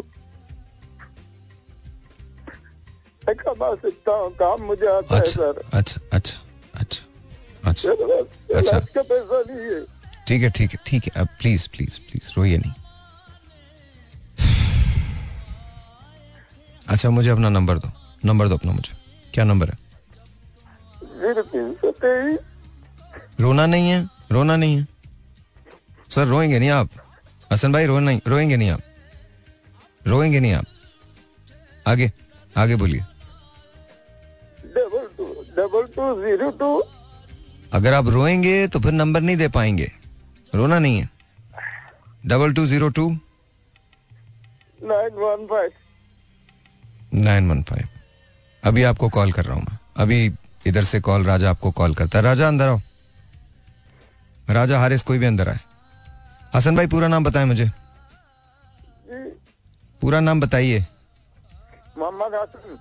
मैं 3.22 3.34
कमा 3.36 3.74
सकता 3.76 4.12
हूँ 4.12 4.30
काम 4.36 4.62
मुझे 4.64 4.86
आता 4.88 5.14
है 5.14 5.20
अच्छा 5.20 5.30
सर। 5.32 5.62
अच्छा 5.74 5.76
अच्छा 5.76 6.16
अच्छा। 6.16 6.38
अच्छा। 7.64 7.90
अच्छा। 8.56 8.78
ठीक 10.28 10.42
है 10.42 10.50
ठीक 10.50 10.70
है 10.72 10.78
ठीक 10.86 11.04
है। 11.04 11.20
अब 11.20 11.28
प्लीज़ 11.40 11.68
प्लीज़ 11.68 11.98
प्लीज़ 12.00 12.32
रोइए 12.36 12.58
नहीं। 12.58 12.72
अच्छा 16.88 17.10
मुझे 17.10 17.30
अपना 17.30 17.48
नंबर 17.48 17.78
दो। 17.78 17.90
नंबर 18.24 18.48
दो 18.48 18.54
अपना 18.56 18.72
मुझे। 18.72 18.94
क्या 19.34 19.44
नंबर 19.44 19.70
है? 19.70 19.78
रोना 23.40 23.66
नहीं 23.66 23.90
है। 23.90 24.08
रोना 24.32 24.56
नहीं 24.56 24.76
है। 24.76 24.86
सर, 26.10 26.26
रोएँगे 26.26 26.58
नहीं 26.58 26.70
आप। 26.70 26.88
हसन 27.52 27.72
भाई 27.72 27.86
रो 27.86 27.98
नहीं 27.98 28.20
रोएँगे 28.26 28.56
नहीं 28.56 28.70
आप। 28.70 28.80
रोएँगे 30.06 30.40
नहीं 30.40 30.52
आप। 30.52 30.66
आगे 31.88 32.10
आगे 32.56 32.76
बोलिए। 32.76 33.00
Double 34.74 35.08
two 35.16 35.24
double 35.56 35.86
two 35.94 36.22
zero 36.22 36.50
two 36.50 36.82
अगर 37.72 37.94
आप 37.94 38.08
रोएँगे 38.08 38.68
तो 38.68 38.80
फिर 38.80 38.92
नंबर 38.92 39.20
नहीं 39.20 39.36
दे 39.36 39.48
पाएँगे। 39.48 39.92
रोना 40.54 40.78
नहीं 40.78 40.98
है। 41.00 41.08
Double 42.26 42.52
two 42.52 42.66
zero 42.66 42.88
two. 42.88 43.08
Nine 44.82 45.10
one 45.14 45.46
five. 45.46 45.70
Nine 47.14 47.50
one 47.50 47.62
five. 47.62 47.88
अभी 48.64 48.82
आपको 48.82 49.08
कॉल 49.08 49.32
कर 49.32 49.44
रहा 49.44 49.54
हूँ 49.54 49.62
मैं। 49.70 49.78
अभी 49.96 50.34
इधर 50.66 50.84
से 50.84 51.00
कॉल 51.00 51.24
राजा 51.24 51.50
आपको 51.50 51.70
कॉल 51.70 51.94
करता 51.94 52.18
है। 52.18 52.24
राजा 52.24 52.48
अंदर 52.48 52.68
आओ। 52.68 52.80
राजा 54.50 54.78
हारिस 54.78 55.02
कोई 55.02 55.18
भी 55.18 55.26
अंदर 55.26 55.48
आए। 55.48 55.58
हसन 56.54 56.76
भाई 56.76 56.86
पूरा 56.86 57.08
नाम 57.08 57.24
बताएँ 57.24 57.46
मुझे। 57.46 57.70
पूरा 60.00 60.20
नाम 60.20 60.40
बताइए। 60.40 60.86
मोहम्मद 61.98 62.34
हसन। 62.34 62.78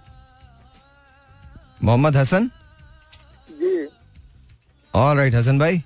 मोहम्मद 1.84 2.16
हसन? 2.16 2.52
जी। 3.52 3.88
ऑल 4.94 5.18
राइट 5.18 5.36
हसन 5.36 5.60
भाई। 5.60 5.84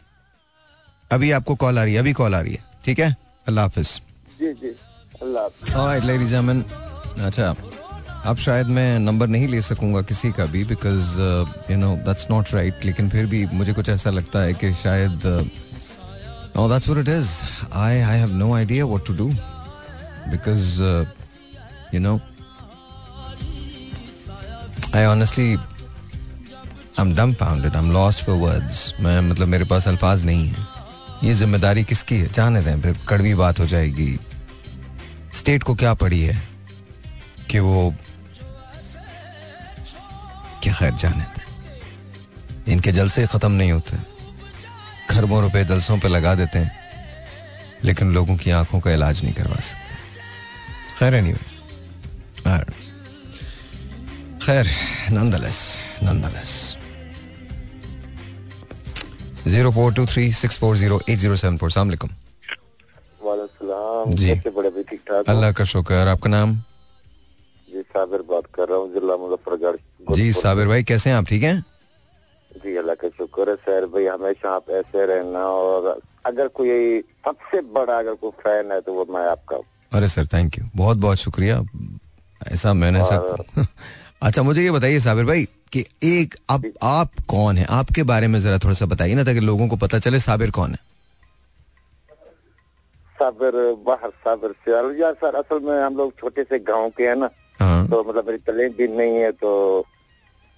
अभी 1.12 1.32
आपको 1.32 1.56
कॉल 1.56 1.80
आ 1.80 1.84
रही 1.84 1.94
है 1.94 2.00
अभी 2.00 2.14
कॉल 2.14 2.36
आ 2.36 2.40
रही 2.40 2.54
है। 2.54 2.64
ठीक 2.86 3.00
है? 3.00 3.16
अल्लाह 3.48 3.66
हाफिज। 3.66 4.02
जी 4.40 4.54
जी। 4.62 4.76
अल्लाह 5.22 5.44
अच्छा 7.26 7.56
अब 8.26 8.38
शायद 8.38 8.68
मैं 8.76 9.00
नंबर 9.00 9.28
नहीं 9.28 9.48
ले 9.48 9.62
सकूँगा 9.62 10.02
किसी 10.10 10.32
का 10.32 10.46
भी 10.52 10.64
because 10.66 11.08
you 11.72 11.78
know 11.78 11.96
that's 12.06 12.28
not 12.32 12.54
right 12.54 12.86
लेकिन 12.86 13.10
फिर 13.10 13.26
भी 13.26 13.46
मुझे 13.54 13.74
कुछ 13.74 13.90
ऐसा 13.90 14.10
लगता 14.10 14.40
है 14.40 14.54
कि 14.54 14.74
शायद 14.74 15.22
no 16.56 16.68
that's 16.70 16.88
what 16.90 17.08
it 17.08 17.14
is 17.14 17.32
I 17.74 18.00
I 18.00 18.18
have 18.20 18.34
no 18.36 18.54
idea 18.56 18.86
what 18.86 19.06
to 19.08 19.14
do 19.18 19.28
because 20.32 20.82
you 21.94 22.00
know 22.00 22.20
I 24.96 25.06
honestly 25.06 25.56
I 27.00 27.06
am 27.06 27.14
dumbfounded. 27.16 27.76
I'm 27.76 27.92
lost 27.94 28.24
for 28.26 28.36
words. 28.40 29.00
मैं 29.00 29.20
मतलब 29.22 29.48
मेरे 29.48 29.66
पास 29.66 29.88
अल्फाज 29.88 30.24
नहीं 30.26 30.48
है। 30.50 30.66
ये 31.24 31.34
ज़िम्मेदारी 31.34 31.84
किसकी 31.84 32.18
है? 32.18 32.32
जाने 32.34 32.62
दें, 32.62 32.82
फिर 32.82 32.98
कड़वी 33.08 33.34
बात 33.36 33.60
हो 33.60 33.66
जाएगी। 33.66 34.20
स्टेट 35.34 35.64
को 35.64 35.76
क्या 35.76 35.94
पड़ी 35.94 36.22
है 36.22 36.42
कि 37.52 37.60
वो 37.60 37.94
क्या 40.64 40.74
खैर, 40.74 40.94
जाने 40.94 41.24
दें। 41.24 42.74
इनके 42.74 42.92
जलसे 42.92 43.26
खत्म 43.28 43.52
नहीं 43.52 43.72
होते। 43.72 43.98
खरबों 45.10 45.42
रुपए 45.42 45.64
जलसों 45.66 45.98
पे 46.00 46.08
लगा 46.08 46.36
देते 46.36 46.60
हैं, 46.60 46.72
लेकिन 47.84 48.14
लोगों 48.14 48.38
की 48.38 48.52
आँखों 48.52 48.80
का 48.80 48.92
इलाज 48.92 49.24
नहीं 49.24 49.34
करवा 49.34 49.60
सकते। 49.62 51.00
खैर 51.00 51.16
एनी 51.16 51.34
खैर 54.46 54.70
nonetheless 55.12 55.60
nonetheless 56.04 56.78
zero 59.48 59.72
four 59.72 59.94
two 59.94 60.06
three 60.06 60.32
six 60.34 60.58
four 60.60 60.76
zero 60.78 61.00
eight 61.10 61.18
zero 61.18 61.36
seven 61.36 61.58
four. 61.58 61.72
वालेकुम 61.78 62.10
जी। 64.16 64.34
बड़े 64.50 64.70
भी 64.70 64.84
ठीक 64.84 65.02
ठाक 65.08 65.30
अल्लाह 65.30 65.52
का 65.52 65.64
शुक्र 65.64 66.08
आपका 66.08 66.30
नाम? 66.30 66.56
जी 67.70 67.82
साबिर 67.82 68.22
बात 68.30 68.46
कर 68.56 68.68
रहा 68.70 68.78
हूँ 68.78 68.94
जिला 68.94 69.18
मुजफ्फरगढ़ 69.18 69.76
जी 70.16 70.32
साबिर 70.34 70.68
भाई 70.68 70.84
कैसे 70.84 71.10
हैं 71.10 71.18
आप? 71.18 71.26
ठीक 71.28 71.44
हैं? 71.44 71.64
जी 72.64 72.76
अल्लाह 72.78 72.96
का 72.96 73.08
शुक्र 73.18 73.50
है। 73.50 73.56
सैर 73.56 73.86
भाई 73.94 74.06
हमेशा 74.06 74.50
आप 74.56 74.70
ऐसे 74.80 75.06
रहना। 75.06 75.40
और 75.40 76.02
अगर 76.26 76.48
कोई 76.60 77.00
सबसे 77.26 77.62
बड़ा 77.74 77.98
अगर 78.00 78.14
कोई 78.22 78.32
फ़ैन 78.44 78.72
है 78.72 78.80
तो 78.82 78.94
वो 78.94 79.06
मैं 79.14 79.26
आपका 79.30 79.58
अरे 79.98 80.08
सर 80.10 80.26
थैंक 80.34 80.58
यू 80.58 80.66
बहुत 80.76 80.98
बहुत 80.98 81.18
शुक्रिया। 81.18 81.64
ऐसा 82.54 82.74
मैंने 82.74 83.00
ऐसा 83.02 83.18
अच्छा 84.24 84.44
मुझे 84.44 84.64
ये 84.64 84.72
बताइए 84.72 85.00
साबिर 85.00 85.26
भाई 85.26 85.48
कि 85.74 85.84
एक 86.04 86.36
आप 86.50 86.64
आप 86.84 87.12
कौन 87.30 87.58
है? 87.58 87.66
आपके 87.70 88.04
बारे 88.04 88.28
में 88.28 88.40
जरा 88.40 88.58
थोड़ा 88.58 88.74
सा 88.74 88.86
बताइए 88.86 89.16
ना 89.16 89.24
ताकि 89.24 89.40
लोगों 89.40 89.68
को 89.68 89.76
पता 89.76 90.00
चले 90.00 90.20
साबिर 90.20 90.52
कौन 90.52 90.72
है। 90.72 90.78
साबिर 93.16 93.54
बाहर 93.88 94.10
साबिर 94.10 94.52
से 94.66 94.72
यार 95.02 95.14
सर 95.14 95.36
असल 95.36 95.60
में 95.60 95.82
हम 95.84 95.98
लोग 95.98 96.14
छोटे 96.20 96.44
से 96.44 96.60
गाँव 96.60 96.90
के 96.90 97.08
हैं 97.08 97.16
ना 97.16 97.30
हाँ। 97.60 97.88
तो 97.88 98.04
मतलब 98.04 98.26
मेरी 98.28 98.38
तले 98.38 98.70
भी 98.70 98.88
नहीं 98.88 99.18
है 99.18 99.32
तो 99.32 99.52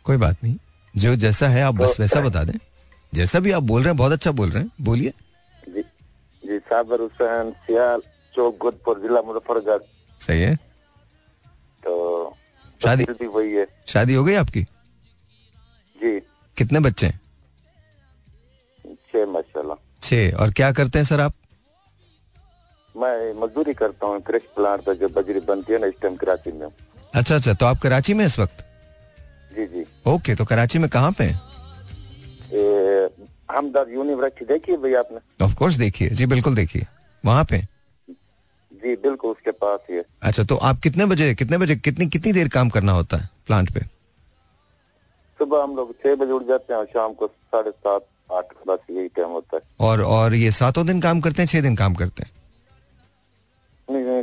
कोई 0.05 0.17
बात 0.17 0.43
नहीं। 0.43 0.55
जो 0.95 1.15
जैसा 1.15 1.47
है 1.47 1.61
आप 1.61 1.75
तो, 1.77 1.83
बस 1.83 1.99
वैसा 1.99 2.21
बता 2.21 2.43
दें। 2.43 2.57
जैसा 3.13 3.39
भी 3.39 3.51
आप 3.51 3.63
बोल 3.63 3.81
रहे 3.81 3.89
हैं 3.89 3.97
बहुत 3.97 4.11
अच्छा 4.11 4.31
बोल 4.31 4.49
रहे 4.49 4.63
हैं। 4.63 4.71
बोलिए। 4.81 5.13
जी 5.69 5.81
जी 6.43 6.57
साबिर 6.59 7.01
हुसैन 7.01 7.51
सियाल 7.65 8.01
चौक 8.35 8.57
गोदपुर 8.61 8.99
जिला 8.99 9.21
मुजफ्फरगढ़। 9.21 9.81
सही 10.19 10.41
है। 10.41 10.55
तो 11.83 12.34
शादी- 12.85 13.27
वही 13.27 13.53
है। 13.53 13.67
शादी 13.87 14.13
हो 14.13 14.23
गई 14.23 14.33
आपकी? 14.35 14.61
जी। 16.01 16.19
कितने 16.57 16.79
बच्चे 16.79 17.05
हैं? 17.05 17.19
छह 18.85 19.25
माशाल्लाह। 19.25 19.99
छह। 20.01 20.31
और 20.37 20.51
क्या 20.51 20.71
करते 20.71 20.99
हैं 20.99 21.05
सर 21.05 21.21
आप? 21.21 21.33
मैं 22.97 23.41
मजदूरी 23.41 23.73
करता 23.73 24.07
हूँ 24.07 24.21
कृषि 24.21 24.47
प्लांट 24.55 24.89
जो 24.89 25.07
बजरी 25.07 25.39
बनती 25.39 25.73
है 25.73 25.79
ना 25.79 25.87
इस 25.87 25.93
टाइम 26.01 26.15
कराची 26.15 26.51
में। 26.51 26.67
अच्छा 27.15 27.35
अच्छा। 27.35 27.53
तो 27.53 27.65
आप 27.65 27.79
कराची 27.79 28.13
में 28.13 28.25
इस 28.25 28.39
वक्त? 28.39 28.65
जी 29.55 29.65
जी। 29.65 29.85
ओके 30.07 30.35
तो 30.35 30.45
कराची 30.45 30.79
में 30.79 30.89
कहाँ 30.89 31.11
पे 31.11 31.25
हमदर्द 33.55 33.89
यूनिवर्सिटी 33.89 34.45
देखिए 34.45 34.77
भैया 34.77 34.99
आपने? 34.99 35.45
ऑफ़ 35.45 35.55
कोर्स 35.55 35.75
देखिए 35.75 36.09
जी 36.09 36.25
बिल्कुल 36.25 36.55
देखिए 36.55 36.85
वहाँ 37.25 37.45
पे 37.45 37.61
जी 38.85 38.95
बिल्कुल 39.03 39.31
उसके 39.31 39.51
पास 39.53 39.79
ही 39.89 39.95
है। 39.95 40.03
अच्छा 40.23 40.43
तो 40.43 40.55
आप 40.69 40.79
कितने 40.79 41.05
बजे 41.05 41.33
कितने 41.35 41.57
बजे 41.57 41.75
कितनी 41.77 42.05
कितनी 42.07 42.33
देर 42.33 42.47
काम 42.55 42.69
करना 42.69 42.91
होता 42.91 43.17
है 43.17 43.29
प्लांट 43.47 43.71
पे? 43.73 43.79
सुबह 45.39 45.63
हम 45.63 45.75
लोग 45.75 45.93
छह 46.03 46.15
बजे 46.15 46.31
उठ 46.31 46.43
जाते 46.47 46.73
हैं 46.73 46.79
और 46.79 46.85
शाम 46.87 47.13
को 47.13 47.27
साढ़े 47.27 47.71
सात 47.71 48.05
आठ 48.33 48.53
बस 48.67 48.79
यही 48.91 49.07
टाइम 49.15 49.29
होता 49.29 49.57
है। 49.57 49.61
और 49.87 50.01
और 50.03 50.33
ये 50.35 50.51
सातों 50.53 50.85
दिन 50.87 51.01
काम 51.01 51.21
करते 51.21 51.41
हैं 51.41 51.47
छह 51.49 51.61
दिन 51.61 51.75
काम 51.75 51.95
करते 51.95 52.23
हैं? 52.23 52.31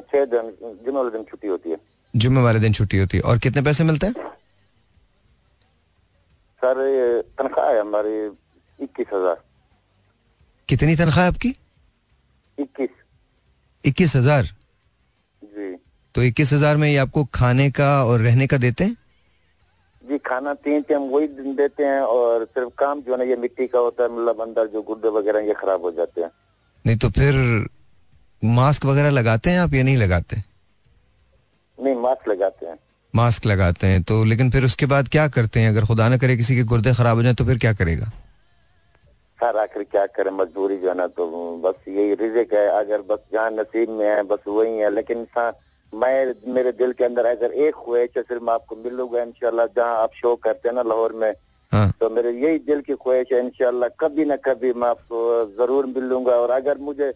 छह 0.02 0.24
दिन 0.26 0.54
जुम्मे 0.62 0.92
वाले 0.92 1.10
दिन 1.10 1.24
छुट्टी 1.24 1.48
होती 1.48 1.70
है। 1.70 1.76
जुम्मे 2.14 2.42
वाले 2.42 2.60
दिन 2.60 2.72
छुट्टी 2.72 2.98
होती 2.98 3.16
है। 3.16 3.22
और 3.24 3.38
कितने 3.38 3.62
पैसे 3.62 3.84
मिलते 3.84 4.06
हैं? 4.06 4.14
सर 6.62 6.74
तनख्वाह 7.38 7.70
है 7.70 7.80
हमारी 7.80 8.16
इक्कीस 8.78 9.06
हज़ार। 9.14 9.42
कितनी 10.68 10.96
तनख्वाह 10.96 11.26
आपकी? 11.26 11.54
इक्कीस। 12.58 12.90
इक्कीस 13.84 14.14
हज़ार? 14.16 14.44
जी। 15.42 15.76
तो 16.14 16.22
इक्कीस 16.22 16.52
हज़ार 16.52 16.76
में 16.76 16.88
ये 16.88 16.96
आपको 16.98 17.24
खाने 17.34 17.70
का 17.70 17.92
और 18.04 18.20
रहने 18.20 18.46
का 18.46 18.56
देते 18.58 18.84
हैं? 18.84 18.96
जी 20.04 20.18
खाना 20.20 20.54
तीन 20.56 20.82
टाइम 20.82 21.02
वही 21.10 21.26
दिन 21.28 21.54
देते 21.56 21.84
हैं 21.84 22.00
और 22.02 22.44
सिर्फ़ 22.44 22.70
काम 22.78 23.00
जो 23.02 23.12
है 23.12 23.18
ना 23.18 23.24
ये 23.24 23.36
मिट्टी 23.38 23.66
का 23.66 23.78
होता 23.78 24.02
है 24.02 24.10
मतलब 24.10 24.40
अंदर 24.42 24.66
जो 24.68 24.82
गुड्डे 24.82 25.08
वगैरह 25.10 25.46
ये 25.46 25.54
खराब 25.54 25.82
हो 25.82 25.90
जाते 25.92 26.20
हैं। 26.20 26.30
नहीं 26.84 26.96
तो 26.96 27.08
फिर 27.10 27.34
मास्क 28.42 28.84
वगैरह 28.86 29.10
लगाते 29.10 29.50
हैं 29.50 29.58
आप 29.60 29.74
या 29.74 29.82
नहीं 29.82 29.96
लगाते? 29.96 30.36
नहीं 31.78 31.94
मास्क 31.96 32.28
लगाते 32.28 32.66
हैं। 32.66 32.76
मास्क 33.14 33.46
लगाते 33.46 33.86
हैं 33.86 34.02
तो 34.02 34.24
लेकिन 34.24 34.50
फिर 34.50 34.64
उसके 34.64 34.86
बाद 34.86 35.08
क्या 35.08 35.26
करते 35.28 35.60
हैं? 35.60 35.68
अगर 35.68 35.84
खुदा 35.86 36.08
ना 36.08 36.16
करे 36.16 36.36
किसी 36.36 36.56
के 36.56 36.62
गुर्दे 36.64 36.94
खराब 36.94 37.16
हो 37.16 37.22
जाए 37.22 37.34
तो 37.34 37.44
फिर 37.44 37.58
क्या 37.58 37.72
करेगा? 37.74 38.10
सर 39.42 39.56
आखिर 39.58 39.82
क्या 39.90 40.04
करें? 40.06 40.30
मजबूरी 40.32 40.76
जो 40.78 40.88
है 40.88 40.94
ना 40.96 41.06
तो 41.08 41.26
बस 41.62 41.88
यही 41.88 42.14
रिजिक 42.14 42.52
है। 42.54 42.66
अगर 42.78 43.00
बस 43.08 43.18
जहाँ 43.32 43.50
नसीब 43.50 43.90
में 43.90 44.06
है 44.06 44.22
बस 44.24 44.44
वही 44.48 44.76
है। 44.78 44.90
लेकिन 44.94 45.18
इंसान 45.20 45.52
मैं 45.92 46.52
मेरे 46.54 46.72
दिल 46.72 46.92
के 46.92 47.04
अंदर 47.04 47.26
अगर 47.26 47.52
एक 47.64 47.74
ख्वाहिश 47.76 48.10
है 48.16 48.22
सिर्फ़ 48.22 48.42
मैं 48.42 48.52
आपको 48.54 48.76
मिलूँगा 48.84 49.22
इंशाल्लाह 49.22 49.66
जहाँ 49.76 49.96
आप 50.02 50.12
शो 50.16 50.34
करते 50.44 50.68
हैं 50.68 50.74
ना 50.74 50.82
लाहौर 50.82 51.12
में 51.22 51.32
हाँ। 51.72 51.90
तो 52.00 52.10
मेरे 52.10 52.30
यही 52.32 52.58
दिल 52.60 52.80
की 52.86 52.94
ख्वाहिश 52.94 53.32
है 53.32 53.40
इनशाला 53.40 53.88
कभी 54.00 54.24
ना 54.24 54.36
कभी 54.46 54.72
मैं 54.74 54.88
आपको 54.88 55.18
ज़रूर 55.58 55.86
मिलूँगा। 55.96 56.36
और 56.36 56.50
अगर 56.52 56.78
मुझे 56.80 57.12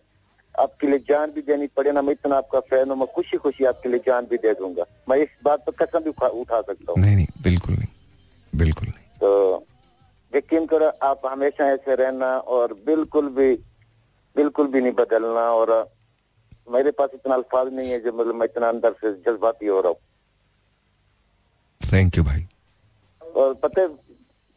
आपके 0.54 0.86
लिए 0.86 0.98
जान 1.08 1.30
भी 1.30 1.42
देनी 1.46 1.66
पड़े 1.76 1.92
ना 1.92 2.02
मैं 2.02 2.12
इतना 2.12 2.36
आपका 2.36 2.60
फ़ैन 2.66 2.90
हूँ 2.90 2.98
मैं 2.98 3.06
खुशी 3.14 3.36
खुशी 3.38 3.64
आपके 3.70 3.88
लिए 3.88 4.00
जान 4.06 4.26
भी 4.26 4.36
दे 4.38 4.52
दूँगा। 4.60 4.84
मैं 5.08 5.18
इस 5.18 5.28
बात 5.44 5.64
पर 5.66 5.84
कसम 5.84 6.04
भी 6.04 6.10
उठा, 6.10 6.26
उठा 6.26 6.60
सकता 6.62 6.92
हूँ। 6.92 7.04
नहीं 7.04 7.16
नहीं 7.16 7.26
बिल्कुल 7.42 7.74
नहीं 7.74 7.88
बिल्कुल 8.52 8.88
नहीं। 8.88 9.04
तो 9.20 9.64
यकीन 10.36 10.66
करो 10.66 10.88
आप 11.08 11.26
हमेशा 11.26 11.66
ऐसे 11.72 11.94
रहना 11.94 12.36
और 12.56 12.72
बिल्कुल 12.86 13.28
भी 13.38 13.52
बिल्कुल 14.36 14.66
भी 14.72 14.80
नहीं 14.80 14.92
बदलना 14.92 15.44
और 15.52 15.70
मेरे 16.72 16.90
पास 16.98 17.10
इतना 17.14 17.34
अल्फाज 17.34 17.72
नहीं 17.74 17.90
है 17.90 17.98
जो 18.04 18.12
मतलब 18.12 18.34
मैं 18.34 18.46
इतना 18.46 18.68
अंदर 18.68 18.92
से 19.00 19.12
जज्बाती 19.26 19.66
हो 19.66 19.80
रहा 19.80 19.88
हूँ। 19.88 19.98
थैंक 21.80 22.16
यू 22.18 22.24
भाई। 22.24 22.46
और 23.22 23.54
पता 23.62 23.80
है 23.80 23.88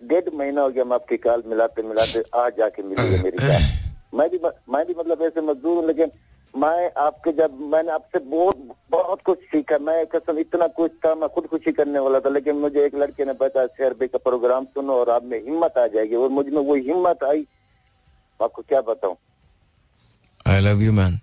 डेढ़ 0.01 0.29
महीना 0.33 0.61
हो 0.61 0.69
गया 0.69 0.83
मैं 0.85 0.95
आपकी 0.95 1.17
कॉल 1.17 1.43
मिलाते 1.47 1.83
मिलाते 1.83 2.23
आज 2.39 2.57
जाके 2.57 2.83
मिली 2.83 3.07
है 3.13 3.21
मेरी 3.23 3.37
कॉल 3.37 3.77
मैं 4.19 4.29
भी 4.29 4.39
मैं 4.73 4.85
भी 4.87 4.93
मतलब 4.99 5.21
ऐसे 5.21 5.41
मजदूर 5.41 5.77
हूँ 5.77 5.85
लेकिन 5.87 6.11
मैं 6.53 6.91
आपके 6.97 7.31
जब 7.31 7.59
मैंने 7.71 7.91
आपसे 7.91 8.19
बहुत 8.19 8.57
बहुत 8.91 9.21
कुछ 9.25 9.39
सीखा। 9.45 9.77
मैं 9.79 10.05
कसम 10.07 10.37
इतना 10.39 10.67
कुछ 10.67 10.91
था 11.05 11.13
मैं 11.15 11.29
खुद 11.29 11.47
खुशी 11.47 11.71
करने 11.71 11.99
वाला 11.99 12.19
था 12.19 12.29
लेकिन 12.29 12.55
मुझे 12.57 12.85
एक 12.85 12.95
लड़के 12.95 13.25
ने 13.25 13.33
बताया 13.33 13.67
शेयर 13.67 13.93
भाई 13.93 14.07
का 14.07 14.17
प्रोग्राम 14.19 14.65
सुनो 14.65 14.93
और 14.93 15.09
आप 15.09 15.23
में 15.23 15.39
हिम्मत 15.39 15.77
आ 15.77 15.85
जाएगी। 15.87 16.15
और 16.15 16.29
मुझमें 16.29 16.61
वो 16.61 16.75
हिम्मत 16.75 17.23
आई। 17.23 17.45
आपको 18.39 18.61
क्या 18.61 18.81
बताऊँ? 18.81 19.15
आई 20.45 20.59
लव 20.59 20.81
यू 20.81 20.93
मैन 20.93 21.19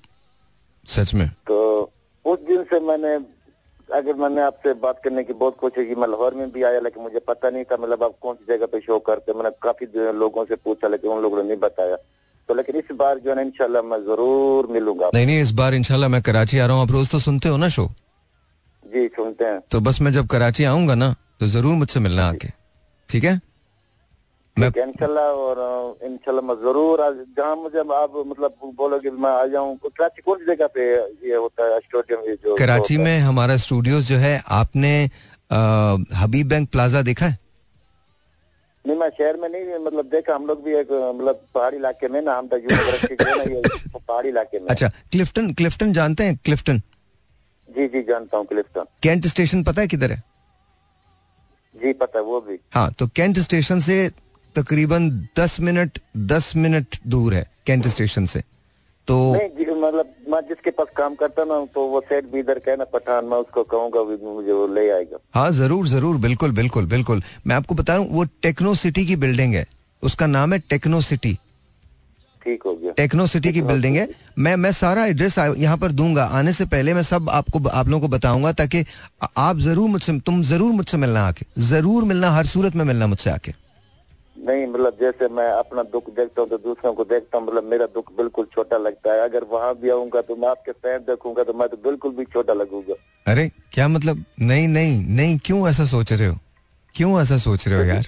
सच 0.86 1.14
में। 1.14 1.28
तो 1.46 1.58
उस 2.24 2.38
दिन 2.46 2.64
से 2.64 2.80
मैंने 2.80 3.14
अगर 3.88 4.14
मैंने 4.14 4.40
आपसे 4.40 4.72
बात 4.74 5.00
करने 5.04 5.22
की 5.24 5.32
बहुत 5.32 5.56
कोशिश 5.56 5.86
की 5.88 5.94
मैं 5.94 6.08
लाहौर 6.08 6.34
में 6.34 6.50
भी 6.52 6.62
आया 6.62 6.80
लेकिन 6.80 7.02
मुझे 7.02 7.18
पता 7.18 7.50
नहीं 7.50 7.64
था 7.64 7.76
मतलब 7.76 8.02
आप 8.04 8.14
कौन 8.20 8.34
सी 8.34 8.44
जगह 8.48 8.66
पे 8.66 8.80
शो 8.80 8.98
करते 8.98 9.32
मैंने 9.32 9.50
काफ़ी 9.62 9.86
लोगों 10.12 10.44
से 10.44 10.56
पूछा 10.56 10.88
लेकिन 10.88 11.10
उन 11.10 11.22
लोगों 11.22 11.42
ने 11.42 11.48
नहीं 11.48 11.58
बताया। 11.58 11.96
तो 12.48 12.54
लेकिन 12.54 12.76
इस 12.76 12.90
बार 12.96 13.18
जो 13.18 13.34
है 13.34 13.42
इनशाला 13.42 13.82
मैं 13.82 13.98
ज़रूर 14.04 14.66
मिलूँगा। 14.72 15.10
नहीं 15.14 15.26
नहीं 15.26 15.40
इस 15.42 15.50
बार 15.52 15.74
इनशाला 15.74 16.08
मैं 16.08 16.20
कराची 16.22 16.58
आ 16.58 16.66
रहा 16.66 16.76
हूँ। 16.76 16.82
आप 16.82 16.92
रोज 16.92 17.10
तो 17.10 17.18
सुनते 17.20 17.48
हो 17.48 17.56
ना 17.56 17.68
शो? 17.68 17.86
जी 18.84 19.06
सुनते 19.16 19.44
हैं। 19.44 19.60
तो 19.70 19.80
बस 19.80 20.00
मैं 20.00 20.12
जब 20.12 20.26
कराची 20.28 20.64
आऊँगा 20.64 20.94
ना 20.94 21.14
तो 21.40 21.46
ज़रूर 21.48 21.74
मुझसे 21.74 22.00
मिलना 22.00 22.26
आके। 22.28 22.48
ठीक 23.08 23.24
है? 23.24 23.40
मैं 24.56 24.68
इंशाल्लाह 24.78 25.24
और 25.24 25.58
इंशाल्लाह 26.04 26.44
मैं 26.48 26.54
ज़रूर 26.60 27.00
आज 27.02 27.14
जहाँ 27.36 27.56
मुझे 27.56 27.78
आप 27.78 28.12
मतलब 28.26 28.54
बोलोगे 28.76 29.10
मैं 29.10 29.30
आ 29.32 29.46
जाऊँ 29.46 29.76
कराची 29.78 30.22
कौन 30.22 30.38
सी 30.38 30.46
जगह 30.46 30.66
पे 30.74 30.84
ये 31.28 31.34
होता 31.36 31.64
है 31.64 31.78
स्टेडियम 31.80 32.20
ये 32.28 32.34
जो 32.44 32.56
कराची 32.56 32.96
में 32.98 33.18
हमारा 33.20 33.56
स्टूडियोज 33.64 34.08
जो 34.08 34.16
है 34.18 34.40
आपने 34.60 34.92
हबीब 36.16 36.48
बैंक 36.48 36.70
प्लाजा 36.70 37.02
देखा 37.02 37.26
है? 37.26 37.38
नहीं 38.86 38.96
मैं 38.96 39.08
शहर 39.18 39.36
में 39.36 39.48
नहीं 39.48 39.78
मतलब 39.84 40.08
देखा 40.10 40.34
हम 40.34 40.46
लोग 40.46 40.62
भी 40.64 40.74
एक 40.76 40.90
मतलब 40.90 41.40
पहाड़ी 41.54 41.76
इलाके 41.76 42.08
में 42.08 42.20
ना 42.22 42.36
हम 42.38 42.48
तो 42.48 42.56
ना 42.56 43.42
ये 43.42 43.62
पहाड़ी 43.96 44.28
इलाके 44.28 44.58
में। 44.58 44.66
अच्छा 44.70 44.88
क्लिफ्टन 45.12 45.52
क्लिफ्टन 45.54 45.92
जानते 45.92 46.24
हैं 46.24 46.36
क्लिफ्टन? 46.44 46.78
जी 47.68 47.86
जी 47.88 48.02
जानता 48.02 48.36
हूँ 48.36 48.46
क्लिफ्टन। 48.46 48.84
कैंट 49.02 49.26
स्टेशन 49.26 49.62
पता 49.64 49.80
है 49.80 49.86
किधर 49.88 50.12
है? 50.12 50.22
जी 51.74 51.92
पता 51.92 52.18
है 52.18 52.24
वो 52.24 52.40
भी। 52.40 52.58
हाँ 52.74 52.90
तो 52.98 53.06
कैंट 53.16 53.38
स्टेशन 53.38 53.80
से 53.80 54.08
तकरीबन 54.56 55.08
दस 55.38 55.60
मिनट 55.60 55.98
दस 56.16 56.52
मिनट 56.56 56.96
दूर 57.06 57.34
है 57.34 57.50
कैंट 57.66 57.86
स्टेशन 57.86 58.26
से। 58.26 58.42
तो 59.08 59.16
मतलब 59.86 60.32
मैं 60.32 60.40
जिसके 60.48 60.70
पास 60.72 60.86
काम 60.96 61.14
करता 61.14 61.44
ना 61.44 61.64
तो 61.74 61.86
वो 61.88 62.00
सेठ 62.08 62.24
भी 62.32 62.40
इधर 62.40 62.58
का 62.58 62.70
है 62.70 62.76
ना 62.76 62.84
पठान 62.92 63.24
मैं 63.24 63.38
उसको 63.38 63.62
कहूँगा 63.64 64.02
मुझे 64.02 64.52
वो 64.52 64.66
ले 64.74 64.88
आएगा. 64.90 65.18
हाँ 65.34 65.50
ज़रूर 65.52 65.88
ज़रूर 65.88 66.16
बिल्कुल 66.18 66.52
बिल्कुल 66.52 66.86
बिल्कुल। 66.88 67.22
मैं 67.46 67.56
आपको 67.56 67.74
बता 67.74 67.94
रहा 67.94 68.02
हूँ 68.02 68.12
वो 68.12 68.24
टेक्नो 68.42 68.74
सिटी 68.76 69.06
की 69.06 69.16
बिल्डिंग 69.16 69.54
है। 69.54 69.66
उसका 70.02 70.26
नाम 70.28 70.52
है 70.52 70.58
टेक्नो 70.70 71.00
सिटी। 71.02 71.32
ठीक 72.42 72.62
हो 72.66 72.74
गया। 72.74 72.92
टेक्नो 72.92 73.26
सिटी 73.26 73.52
की 73.52 73.62
बिल्डिंग 73.62 73.96
है। 73.96 74.08
मैं 74.38 74.54
मैं 74.56 74.72
सारा 74.72 75.04
एड्रेस 75.06 75.38
यहाँ 75.38 75.76
पर 75.76 75.92
दूँगा। 75.92 76.24
आने 76.32 76.52
से 76.52 76.64
पहले 76.66 76.94
मैं 76.94 77.02
सब 77.02 77.30
आपको 77.30 77.68
आप 77.68 77.88
लोगों 77.88 78.00
को 78.00 78.08
बताऊँगा 78.08 78.52
ताकि 78.54 78.84
आप 79.38 79.58
ज़रूर 79.58 79.88
मुझसे 79.88 80.18
तुम 80.20 80.42
ज़रूर 80.44 80.72
मुझसे 80.72 80.96
मिलना 80.96 81.26
आके। 81.28 81.46
ज़रूर 81.64 82.04
मिलना 82.04 82.30
हर 82.30 82.46
सूरत 82.46 82.74
में 82.74 82.84
मिलना 82.84 83.06
मुझसे 83.06 83.30
आके। 83.30 83.52
नहीं 84.46 84.66
मतलब 84.66 84.96
जैसे 85.00 85.28
मैं 85.28 85.48
अपना 85.48 85.82
दुख 85.82 86.10
देखता 86.10 86.42
हूँ 86.42 86.48
तो 86.50 86.58
दूसरों 86.58 86.92
को 86.94 87.04
देखता 87.04 87.38
हूँ 87.38 87.46
मतलब 87.46 87.64
मेरा 87.64 87.86
दुख 87.86 88.16
बिल्कुल 88.16 88.44
छोटा 88.44 88.76
लगता 88.76 89.12
है। 89.12 89.20
अगर 89.20 89.44
वहाँ 89.44 89.74
भी 89.74 89.90
आऊँगा 89.90 90.20
तो 90.20 90.36
मैं 90.36 90.48
आपके 90.48 90.72
पैर 90.72 90.98
देखूँगा 90.98 91.44
तो 91.44 91.52
मैं 91.52 91.68
तो 91.68 91.76
बिल्कुल 91.76 92.12
भी 92.12 92.24
छोटा 92.24 92.52
लगूँगा। 92.52 92.94
अरे 93.32 93.50
क्या 93.72 93.88
मतलब? 93.88 94.24
नहीं 94.40 94.68
नहीं 94.68 95.06
नहीं 95.06 95.38
क्यों 95.44 95.68
ऐसा 95.68 95.84
सोच 95.84 96.12
रहे 96.12 96.28
हो? 96.28 96.38
क्यों 96.94 97.22
ऐसा 97.22 97.38
सोच 97.38 97.68
रहे 97.68 97.78
हो 97.78 97.84
यार? 97.84 98.06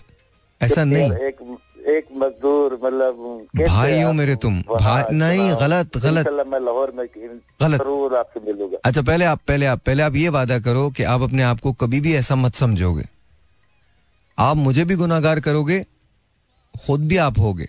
ऐसा 0.63 0.85
नहीं। 0.85 1.13
एक 1.13 1.59
एक 1.87 2.07
मजदूर 2.17 2.81
मतलब 2.85 3.47
भाई 3.69 4.01
हो 4.01 4.13
मेरे 4.13 4.37
तुम। 4.37 4.61
भाई- 4.61 5.11
नहीं, 5.11 5.51
गलत, 5.61 5.97
गलत। 5.97 6.29
मैं 6.47 6.61
लाहौर 6.61 6.93
में 6.97 7.07
गलत। 7.63 7.83
ज़रूर 7.83 8.17
आपसे 8.17 8.53
मिलूँगा। 8.53 8.79
अच्छा 8.85 9.03
पहले 9.03 9.25
आप 9.25 9.41
पहले 9.49 9.67
आप 9.67 9.81
पहले 9.87 10.03
आप 10.03 10.15
ये 10.15 10.29
वादा 10.29 10.59
करो 10.59 10.91
कि 10.91 11.03
आप 11.03 11.23
अपने 11.23 11.43
आप 11.43 11.61
को 11.61 11.73
कभी 11.73 12.01
भी 12.01 12.15
ऐसा 12.15 12.35
मत 12.35 12.55
समझोगे। 12.55 13.05
आप 14.39 14.57
मुझे 14.57 14.85
भी 14.85 14.95
गुनागार 14.95 15.41
करोगे 15.41 15.87
खुद 16.87 17.07
भी 17.09 17.17
आप 17.19 17.39
होगे। 17.39 17.69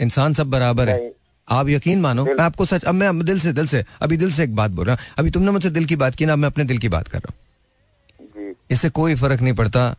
इंसान 0.00 0.32
सब 0.34 0.50
बराबर 0.50 0.88
है। 0.88 1.12
आप 1.48 1.68
यकीन 1.68 2.00
मानो 2.00 2.24
मैं 2.24 2.34
आपको 2.40 2.64
सच 2.64 2.84
अब 2.84 2.94
मैं 2.94 3.18
दिल 3.24 3.40
से 3.40 3.52
दिल 3.52 3.66
से 3.66 3.84
अभी 4.02 4.16
दिल 4.16 4.30
से 4.32 4.44
एक 4.44 4.54
बात 4.56 4.70
बोल 4.70 4.86
रहा 4.86 4.96
हूँ। 4.96 5.14
अभी 5.18 5.30
तुमने 5.30 5.50
मुझसे 5.50 5.70
दिल 5.70 5.84
की 5.84 5.96
बात 5.96 6.14
की 6.14 6.26
ना 6.26 6.32
अब 6.32 6.38
मैं 6.38 6.48
अपने 6.48 6.64
दिल 6.64 6.78
की 6.78 6.88
बात 6.88 7.08
कर 7.08 7.18
रहा 7.18 7.32
हूँ। 7.32 8.54
इससे 8.70 8.90
कोई 8.90 9.14
फ़र्क 9.14 9.40
नहीं 9.40 9.54
पड़ता 9.54 9.94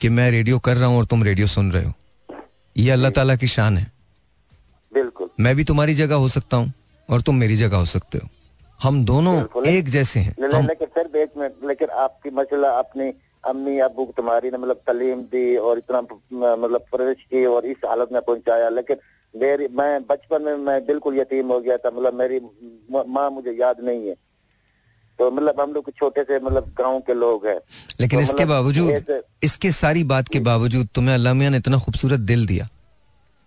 कि 0.00 0.08
मैं 0.08 0.30
रेडियो 0.30 0.58
कर 0.58 0.76
रहा 0.76 0.88
हूँ 0.88 0.98
और 0.98 1.06
तुम 1.06 1.22
रेडियो 1.24 1.46
सुन 1.46 1.72
रहे 1.72 1.84
हो। 1.84 1.92
ये 2.76 2.90
अल्लाह 2.90 3.10
ताला 3.10 3.36
की 3.36 3.46
शान 3.46 3.78
है। 3.78 3.90
बिल्कुल। 4.92 5.28
मैं 5.40 5.54
भी 5.56 5.64
तुम्हारी 5.64 5.94
जगह 5.94 6.14
हो 6.14 6.28
सकता 6.28 6.56
हूँ 6.56 6.72
और 7.08 7.20
तुम 7.20 7.36
मेरी 7.36 7.56
जगह 7.56 7.76
हो 7.76 7.84
सकते 7.84 8.18
हो। 8.18 8.28
हम 8.80 9.04
दोनों 9.04 9.62
एक 9.66 9.88
जैसे 9.88 10.20
हैं। 10.20 10.34
लेकिन 10.40 10.70
एक 11.16 11.58
लेकिन 11.64 11.88
आपकी 11.98 12.30
मसला 12.30 12.70
अपनी 12.78 13.10
अम्मी 13.46 13.78
अबू 13.80 14.04
तुम्हारी 14.16 14.50
ने 14.50 14.58
मतलब 14.58 14.80
तालीम 14.86 15.22
दी 15.30 15.56
और 15.58 15.78
इतना 15.78 16.00
मतलब 16.00 16.84
परवरिश 16.92 17.22
की 17.24 17.44
और 17.46 17.66
इस 17.66 17.84
हालत 17.86 18.12
में 18.12 18.20
पहुँचाया। 18.22 18.68
लेकिन 18.70 18.96
मेरी 19.34 19.66
मैं 19.72 20.02
बचपन 20.06 20.42
में 20.42 20.56
मैं 20.64 20.84
बिल्कुल 20.86 21.18
यतीम 21.18 21.48
हो 21.48 21.58
गया 21.60 21.76
था। 21.76 21.90
मतलब 21.90 22.14
मेरी 22.14 22.40
माँ 22.90 23.30
मुझे 23.30 23.52
याद 23.52 23.80
नहीं 23.84 24.08
है। 24.08 24.14
तो 25.18 25.30
मतलब 25.30 25.60
हम 25.60 25.72
लोग 25.72 25.90
छोटे 25.92 26.22
से 26.22 26.38
मतलब 26.40 26.72
गाँव 26.78 27.00
के 27.00 27.14
लोग 27.14 27.46
हैं। 27.46 27.58
लेकिन 28.00 28.18
तो 28.18 28.22
इसके 28.22 28.34
मतलब 28.34 28.48
बावजूद 28.48 29.22
इसके 29.42 29.72
सारी 29.72 30.04
बात 30.04 30.28
के 30.28 30.40
बावजूद 30.42 30.88
तुम्हें 30.94 31.14
अल्लाह 31.14 31.34
मियाँ 31.34 31.50
ने 31.50 31.56
इतना 31.58 31.78
खूबसूरत 31.80 32.20
दिल 32.22 32.46
दिया। 32.46 32.68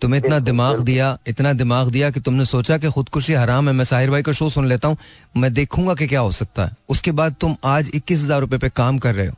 तुम्हें 0.01 0.19
इतना 0.19 0.39
दिमाग 0.41 0.79
दिया 0.85 1.17
इतना 1.27 1.51
दिमाग 1.55 1.89
दिया 1.91 2.09
कि 2.09 2.19
तुमने 2.19 2.45
सोचा 2.45 2.77
कि 2.77 2.89
खुदकुशी 2.91 3.33
हराम 3.33 3.67
है। 3.67 3.73
मैं 3.75 3.85
साहिर 3.85 4.09
भाई 4.11 4.23
का 4.23 4.31
शो 4.31 4.49
सुन 4.49 4.67
लेता 4.67 4.87
हूँ 4.87 4.97
मैं 5.37 5.53
देखूँगा 5.53 5.95
कि 5.95 6.07
क्या 6.07 6.19
हो 6.19 6.31
सकता 6.33 6.65
है। 6.65 6.75
उसके 6.89 7.11
बाद 7.13 7.35
तुम 7.41 7.55
आज 7.65 7.91
इक्कीस 7.95 8.23
हज़ार 8.23 8.41
रुपए 8.41 8.57
पे 8.57 8.69
काम 8.71 8.97
कर 8.97 9.15
रहे 9.15 9.27
हो। 9.27 9.35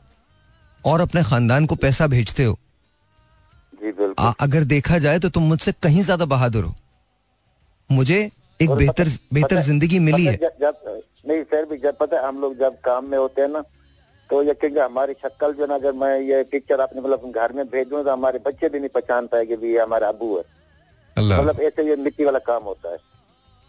और 0.84 1.00
अपने 1.00 1.22
खानदान 1.24 1.66
को 1.66 1.74
पैसा 1.76 2.06
भेजते 2.08 2.44
हो। 2.44 2.58
जी 3.74 3.92
बिल्कुल। 3.92 4.14
आ, 4.18 4.32
अगर 4.40 4.64
देखा 4.66 4.98
जाए 4.98 5.18
तो 5.18 5.28
तुम 5.30 5.42
मुझसे 5.44 5.72
कहीं 5.82 6.02
ज़्यादा 6.02 6.24
बहादुर 6.26 6.64
हो। 6.64 6.74
मुझे 7.90 8.18
एक 8.60 8.70
बेहतर 8.72 9.08
बेहतर 9.32 9.58
ज़िंदगी 9.60 9.98
मिली 10.00 10.24
है। 10.26 10.36
जब, 10.36 10.50
जब 10.60 11.02
नहीं 11.28 11.42
सर 11.44 11.64
भी 11.64 11.76
जब 11.78 11.96
पता 11.98 12.16
है 12.16 12.26
हम 12.26 12.40
लोग 12.40 12.58
जब 12.58 12.76
काम 12.84 13.04
में 13.06 13.18
होते 13.18 13.42
हैं 13.42 13.48
ना 13.50 13.62
तो 14.30 14.42
ये 14.42 14.54
क्योंकि 14.54 14.78
हमारी 14.78 15.12
शक्ल 15.14 15.52
जो 15.54 15.66
ना 15.66 15.74
अगर 15.74 15.92
मैं 15.94 16.18
ये 16.20 16.42
पिक्चर 16.50 16.80
आपने 16.80 17.00
मतलब 17.00 17.32
घर 17.34 17.52
में 17.52 17.64
भेजूं 17.68 18.02
तो 18.04 18.10
हमारे 18.10 18.38
बच्चे 18.46 18.68
भी 18.68 18.78
नहीं 18.78 18.88
पहचान 18.90 19.26
पाएँगे 19.26 19.56
भी 19.56 19.72
ये 19.72 19.80
हमारा 19.80 20.08
अबू 20.08 20.36
है। 20.36 20.44
मतलब 21.16 21.60
ऐसे 21.62 21.88
ये 21.88 21.96
मिट्टी 21.98 22.24
वाला 22.24 22.38
काम 22.40 22.62
होता 22.64 22.92
है। 22.92 22.98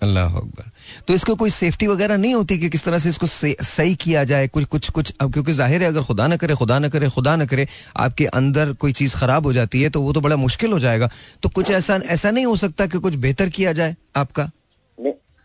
अल्लाह 0.01 0.37
अकबर। 0.37 0.70
तो 1.07 1.13
इसको 1.13 1.35
कोई 1.35 1.49
सेफ्टी 1.51 1.87
वगैरह 1.87 2.17
नहीं 2.17 2.33
होती 2.33 2.57
कि 2.59 2.69
किस 2.69 2.83
तरह 2.83 2.99
से 2.99 3.09
इसको 3.09 3.27
सही 3.27 3.95
किया 3.97 4.23
जाए? 4.25 4.47
कुछ 4.49 4.65
कुछ 4.67 4.89
कुछ, 4.91 5.13
अब 5.21 5.33
क्योंकि 5.33 5.53
ज़ाहिर 5.53 5.83
है, 5.83 5.89
अगर 5.89 6.03
खुदा 6.03 6.27
ना 6.27 6.37
करे, 6.37 6.55
खुदा 6.55 6.79
ना 6.79 6.89
करे, 6.89 7.09
खुदा 7.09 7.35
ना 7.35 7.45
करे, 7.45 7.67
आपके 7.97 8.25
अंदर 8.33 8.73
कोई 8.75 8.93
चीज़ 8.93 9.15
खराब 9.17 9.45
हो 9.45 9.53
जाती 9.53 9.81
है 9.81 9.89
तो 9.89 10.01
वो 10.01 10.13
तो 10.13 10.21
बड़ा 10.21 10.35
मुश्किल 10.37 10.71
हो 10.71 10.79
जाएगा। 10.79 11.09
तो 11.43 11.49
कुछ 11.51 11.71
ऐसा 11.73 11.99
ऐसा 12.07 12.31
नहीं 12.31 12.45
हो 12.45 12.55
सकता 12.57 12.85
कि 12.87 12.99
कुछ 12.99 13.15
बेहतर 13.17 13.49
किया 13.49 13.73
जाए 13.73 13.95
आपका? 14.15 14.49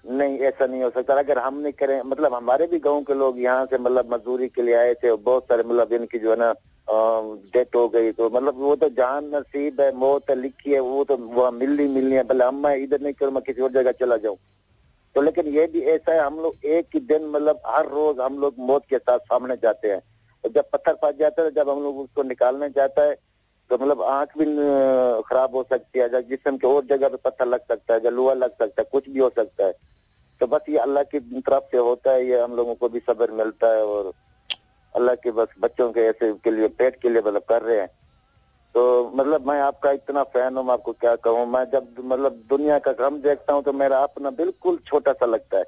नहीं 0.05 0.39
ऐसा 0.41 0.66
नहीं 0.66 0.82
हो 0.82 0.89
सकता। 0.91 1.14
अगर 1.18 1.39
हम 1.39 1.59
नहीं 1.61 1.72
करें 1.74 2.01
मतलब 2.07 2.34
हमारे 2.34 2.66
भी 2.66 2.78
गाँव 2.80 3.01
के 3.03 3.14
लोग 3.14 3.41
यहाँ 3.41 3.64
से 3.66 3.78
मतलब 3.78 4.12
मजदूरी 4.12 4.47
के 4.49 4.62
लिए 4.62 4.74
आए 4.76 4.95
थे 4.95 5.14
बहुत 5.16 5.45
सारे 5.45 5.62
मतलब 5.62 5.93
इनकी 5.93 6.18
जो 6.18 6.30
है 6.30 6.37
ना 6.39 6.53
डेथ 7.55 7.76
हो 7.76 7.89
गई 7.89 8.11
तो 8.12 8.28
मतलब 8.30 8.59
वो 8.59 8.74
तो 8.76 8.89
जान 8.91 9.24
नसीब 9.34 9.80
है, 9.80 9.91
मौत 9.97 10.30
है, 10.30 10.37
लिखी 10.41 10.72
है, 10.72 10.80
वो 10.80 11.03
तो 11.05 11.16
वहाँ 11.16 11.51
मिलनी 11.53 11.87
मिलनी 11.89 12.14
है। 12.16 12.22
भले 12.24 12.45
हम 12.45 12.62
मैं 12.62 12.76
इधर 12.76 13.01
नहीं 13.03 13.12
करूँ, 13.12 13.32
मैं 13.32 13.43
किसी 13.43 13.62
और 13.62 13.72
जगह 13.72 13.93
चला 14.01 14.16
जाऊँ। 14.16 14.37
तो 15.17 15.23
लेकिन 15.23 15.47
ये 15.49 15.67
भी 15.67 15.81
ऐसा 15.83 16.12
है, 16.12 16.21
हम 16.21 16.39
लोग 16.39 16.64
एक 16.67 16.87
ही 16.95 17.01
दिन 17.03 17.25
मतलब 17.27 17.61
हर 17.67 17.87
रोज 17.89 18.19
हम 18.21 18.39
लोग 18.39 18.55
मौत 18.61 18.83
के 18.91 18.99
साथ 18.99 19.19
सामने 19.29 19.55
जाते 19.57 19.89
हैं। 19.89 20.03
और 20.45 20.51
जब 20.53 20.69
पत्थर 20.73 20.95
फंस 20.95 21.14
जाता 21.19 21.43
है, 21.43 21.51
जब 21.53 21.69
हम 21.71 21.83
लोग 21.83 21.99
उसको 22.01 22.23
निकालने 22.25 22.69
जाता 22.71 23.03
है 23.03 23.14
तो 23.71 23.77
मतलब 23.77 24.03
आँख 24.03 24.37
भी 24.39 24.45
खराब 25.29 25.55
हो 25.57 25.62
सकती 25.71 25.99
है 25.99 26.23
जिसम 26.23 26.57
के 26.57 26.67
और 26.67 26.85
जगह 26.87 27.09
पे 27.09 27.17
पत्थर 27.25 27.47
लग 27.47 27.61
सकता 27.69 27.95
है 27.95 28.01
जब 28.01 28.11
लोहा 28.11 28.35
लग 28.35 28.51
सकता 28.53 28.83
है, 28.83 28.89
कुछ 28.93 29.09
भी 29.09 29.21
हो 29.21 29.29
सकता 29.37 29.67
है। 29.67 29.73
तो 30.41 30.47
बस 30.47 30.69
ये 30.69 30.79
अल्लाह 30.79 31.03
की 31.05 31.21
तरफ़ 31.41 31.64
से 31.73 31.79
होता 31.79 32.12
है, 32.12 32.27
ये 32.27 32.41
हम 32.41 32.57
लोगों 32.57 32.75
को 32.75 32.89
भी 32.89 32.99
सब्र 33.01 33.31
मिलता 33.33 33.73
है, 33.75 33.83
और 33.85 34.12
अल्लाह 34.95 35.14
के 35.17 35.31
बस 35.33 35.55
बच्चों 35.61 35.91
के 35.93 36.01
ऐसे 36.03 36.33
के 36.45 36.51
लिए, 36.51 36.69
पेट 36.71 37.01
के 37.03 37.09
लिए 37.09 37.23
मतलब 37.23 37.43
कर 37.49 37.62
रहे 37.62 37.81
हैं। 37.81 37.89
तो 38.77 38.83
मतलब 39.16 39.47
मैं 39.49 39.61
आपका 39.62 39.91
इतना 39.91 40.22
फ़ैन 40.33 40.57
हूँ 40.57 40.64
मैं 40.64 40.72
आपको 40.72 40.93
क्या 40.93 41.14
कहूँ? 41.24 41.47
मैं 41.53 41.64
जब 41.72 41.87
मतलब 42.05 42.33
दुनिया 42.51 42.79
का 42.79 42.93
गम 42.99 43.16
देखता 43.22 43.53
हूँ 43.53 43.62
तो 43.64 43.72
मेरा 43.72 43.99
अपना 43.99 44.31
बिल्कुल 44.37 44.79
छोटा 44.87 45.12
सा 45.12 45.27
लगता 45.27 45.59
है। 45.59 45.64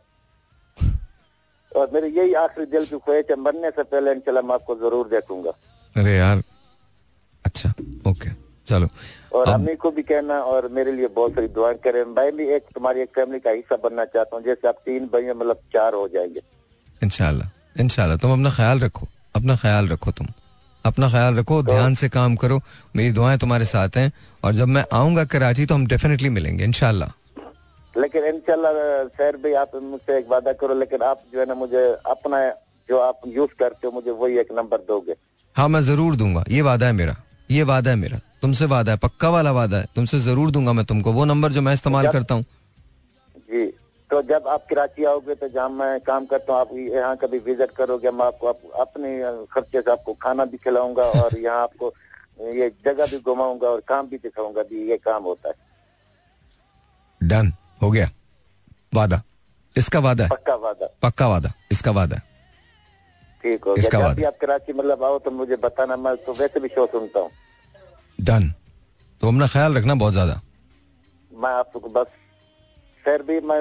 और 1.77 1.91
मेरी 1.95 2.09
यही 2.19 2.35
आखिरी 2.41 2.67
दिल 2.67 2.85
की 2.87 2.99
ख्वाहिश 2.99 3.31
है 3.31 3.37
मरने 3.41 3.71
से 3.71 3.83
पहले 3.85 4.13
इंशाल्लाह 4.13 4.45
मैं 4.45 4.55
आपको 4.55 4.75
ज़रूर 4.77 5.09
देखूँगा। 5.09 5.53
अरे 5.97 6.17
यार 6.17 6.43
अच्छा 7.45 7.73
ओके 8.11 8.31
चलो। 8.69 8.89
और 9.39 9.49
अम्मी 9.49 9.75
को 9.77 9.91
भी 9.91 10.03
कहना 10.03 10.41
और 10.53 10.69
मेरे 10.73 10.93
लिए 10.93 11.09
बहुत 11.17 11.33
सारी 11.35 11.49
दुआएँ 11.57 11.77
करें। 11.85 12.05
मैं 12.13 12.31
भी 12.37 12.49
एक 12.55 12.65
तुम्हारी 12.75 13.01
एक 13.01 13.11
फैमिली 13.15 13.41
का 13.41 13.51
हिस्सा 13.51 13.77
बनना 13.85 14.05
चाहता 14.05 14.37
हूँ 14.37 14.45
जैसे 14.45 14.69
आप 14.69 14.83
तीन 14.85 15.07
भाई 15.13 15.33
मतलब 15.33 15.61
चार 15.73 15.95
हो 15.95 16.09
जाएँगे। 16.09 16.43
इनशाला 17.03 17.51
इनशाला 17.81 18.17
तुम 18.17 18.33
अपना 18.33 18.51
ख्याल 18.57 18.81
रखो 18.81 19.07
अपना 19.37 19.57
ख्याल 19.57 19.89
रखो 19.89 20.11
तुम। 20.13 20.27
अपना 20.89 21.09
ख्याल 21.11 21.39
रखो 21.39 21.63
ध्यान 21.65 21.95
से 21.95 22.09
काम 22.11 22.37
करो 22.37 22.61
मेरी 22.97 23.13
दुआएँ 23.13 23.39
तुम्हारे 23.39 23.65
साथ 23.67 23.97
हैं 23.97 24.11
और 24.43 24.55
जब 24.55 24.69
मैं 24.69 24.85
आऊँगा 24.95 25.25
कराची 25.33 25.67
तो 25.67 25.75
हम 25.75 25.87
डेफिनेटली 25.87 26.29
मिलेंगे 26.31 26.65
इनशाला 26.65 27.13
लेकिन 27.95 28.25
इंशाल्लाह 28.25 28.73
सैर 29.19 29.37
भाई 29.37 29.53
आप 29.61 29.71
मुझसे 29.85 30.19
एक 30.19 30.27
वादा 30.31 30.53
करो 30.59 30.75
लेकिन 30.79 31.03
आप 31.05 31.23
जो 31.33 31.41
है 31.41 31.47
ना 31.47 31.55
मुझे 31.57 31.85
अपना 32.11 32.39
जो 32.89 32.99
आप 33.01 33.21
यूज़ 33.29 33.59
करते 33.59 33.87
हो 33.87 33.93
मुझे 33.93 34.11
वही 34.11 34.39
एक 34.39 34.53
नंबर 34.57 34.79
दोगे। 34.89 35.15
हाँ 35.57 35.69
मैं 35.69 35.81
ज़रूर 35.83 36.17
दूँगा 36.17 36.45
ये 36.51 36.63
वादा 36.63 36.87
है 36.87 36.93
मेरा 36.93 37.17
ये 37.51 37.63
वादा 37.71 37.91
है 37.91 37.97
मेरा 37.97 38.21
तुमसे 38.43 38.65
वादा 38.73 38.93
है 38.93 38.99
पक्का 38.99 39.29
वाला 39.31 39.53
वादा 39.53 39.77
है 39.77 39.87
तुमसे 39.97 40.19
ज़रूर 40.21 40.51
दूँगा 40.51 40.73
मैं 40.73 40.85
तुमको 40.85 41.13
वो 41.13 41.25
नंबर 41.25 41.53
जो 41.53 41.63
मैं 41.63 41.75
इस्तेमाल 41.75 42.09
करता 42.13 42.35
हूँ। 42.35 42.45
जी। 43.51 43.65
तो 44.11 44.21
जब 44.23 44.47
आप 44.49 44.67
कराची 44.71 45.05
आओगे 45.05 45.35
तो 45.35 45.49
जहाँ 45.49 45.69
मैं 45.71 46.01
काम 46.01 46.27
करता 46.27 46.53
हूँ 46.53 46.61
आप 46.61 46.71
यहाँ 46.75 47.17
कभी 47.17 47.39
विज़िट 47.39 47.71
करोगे 47.77 48.11
मैं 48.11 48.27
आपको 48.27 48.47
आप, 48.49 48.61
अपने 48.81 49.11
खर्चे 49.53 49.81
से 49.81 49.91
आपको 49.91 50.13
खाना 50.23 50.45
भी 50.45 50.57
खिलाऊँगा 50.57 51.03
और 51.23 51.39
यहाँ 51.39 51.63
आपको 51.63 51.93
ये 52.55 52.69
जगह 52.85 53.07
भी 53.07 53.19
घुमाऊँगा 53.21 53.69
और 53.69 53.81
काम 53.89 54.07
भी 54.09 54.17
दिखाऊँगा 54.19 54.63
भी 54.63 54.89
ये 54.91 54.97
काम 54.97 55.23
होता 55.25 55.49
है। 55.49 55.55
डन 57.21 57.53
हो 57.83 57.91
गया। 57.91 58.11
वादा। 58.95 59.23
इसका 59.77 59.99
वादा 59.99 60.25
है। 60.25 60.31
पक्का 60.31 60.55
वादा। 60.57 60.87
पक्का 61.03 61.29
वादा। 61.29 61.53
इसका 61.73 61.91
वादा 61.91 62.17
है। 62.17 62.23
ठीक 63.45 63.65
हो 63.65 63.75
इसका 63.77 63.99
गया 63.99 64.07
वादा। 64.07 64.27
आप 64.29 64.39
कराची 64.41 64.73
मतलब 64.73 65.05
आओ 65.05 65.19
तो 65.19 65.31
मुझे 65.31 65.57
बताना 65.57 65.97
मैं 65.97 66.17
तो 66.17 66.33
वैसे 66.33 66.61
भी 66.61 66.69
शो 66.69 66.87
सुनता 66.87 67.21
हूँ। 67.21 67.31
डन 68.19 68.53
तो 69.21 69.29
अपना 69.29 69.47
ख्याल 69.47 69.77
रखना 69.77 69.95
बहुत 69.97 70.13
ज़्यादा। 70.13 70.41
मैं 71.33 71.51
आपको 71.51 71.89
बस 71.89 72.07
फिर 73.09 73.23
भी 73.25 73.41
मैं 73.49 73.59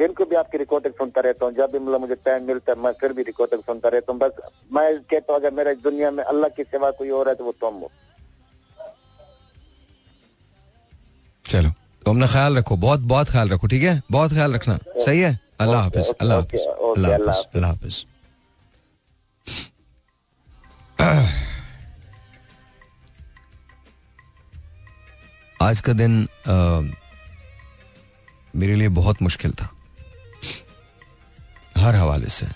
दिन 0.00 0.12
को 0.16 0.24
भी 0.24 0.36
आपकी 0.36 0.58
रिकॉर्डिंग 0.58 0.94
सुनता 0.98 1.20
रहता 1.20 1.44
हूँ। 1.44 1.52
जब 1.54 1.72
भी 1.72 1.78
मतलब 1.78 2.00
मुझे 2.00 2.14
टाइम 2.24 2.42
मिलता 2.46 2.72
है 2.72 2.78
मैं 2.82 2.92
फिर 3.00 3.12
भी 3.12 3.22
रिकॉर्डिंग 3.22 3.62
सुनता 3.62 3.88
रहता 3.94 4.12
हूँ। 4.12 4.20
बस 4.20 4.32
मैं 4.72 4.84
कहता 5.10 5.32
हूँ 5.32 5.40
अगर 5.40 5.50
मेरे 5.54 5.72
इस 5.72 5.78
दुनिया 5.82 6.10
में 6.10 6.22
अल्लाह 6.24 6.48
के 6.56 6.64
सिवा 6.64 6.90
कोई 7.00 7.10
और 7.18 7.28
है 7.28 7.34
तो 7.34 7.44
वो 7.44 7.52
तुम 7.60 7.74
हो। 7.74 7.90
चलो 11.44 11.70
तो 12.06 12.10
अपना 12.10 12.26
ख्याल 12.26 12.56
रखो। 12.58 12.76
बहुत 12.76 13.00
बहुत 13.12 13.26
ख्याल 13.30 13.48
रखो 13.50 13.66
ठीक 13.66 13.82
है? 13.82 14.02
बहुत 14.10 14.30
ख्याल 14.32 14.54
रखना। 14.54 14.78
सही 15.04 15.20
है? 15.20 15.38
अल्लाह 15.60 15.82
हाफिज 15.82 16.06
अल्लाह 16.20 16.38
हाफिज 16.38 16.60
अल्लाह 16.60 17.14
अल्लाह 17.14 17.34
हाफिज 17.34 17.54
अल्लाह 17.54 17.70
हाफिज। 17.70 18.06
आज 25.62 25.80
का 25.80 25.92
दिन 25.94 26.26
मेरे 28.56 28.74
लिए 28.74 28.88
बहुत 28.96 29.22
मुश्किल 29.22 29.52
था। 29.52 29.68
हर 31.76 31.94
हवाले 31.94 32.28
से। 32.30 32.46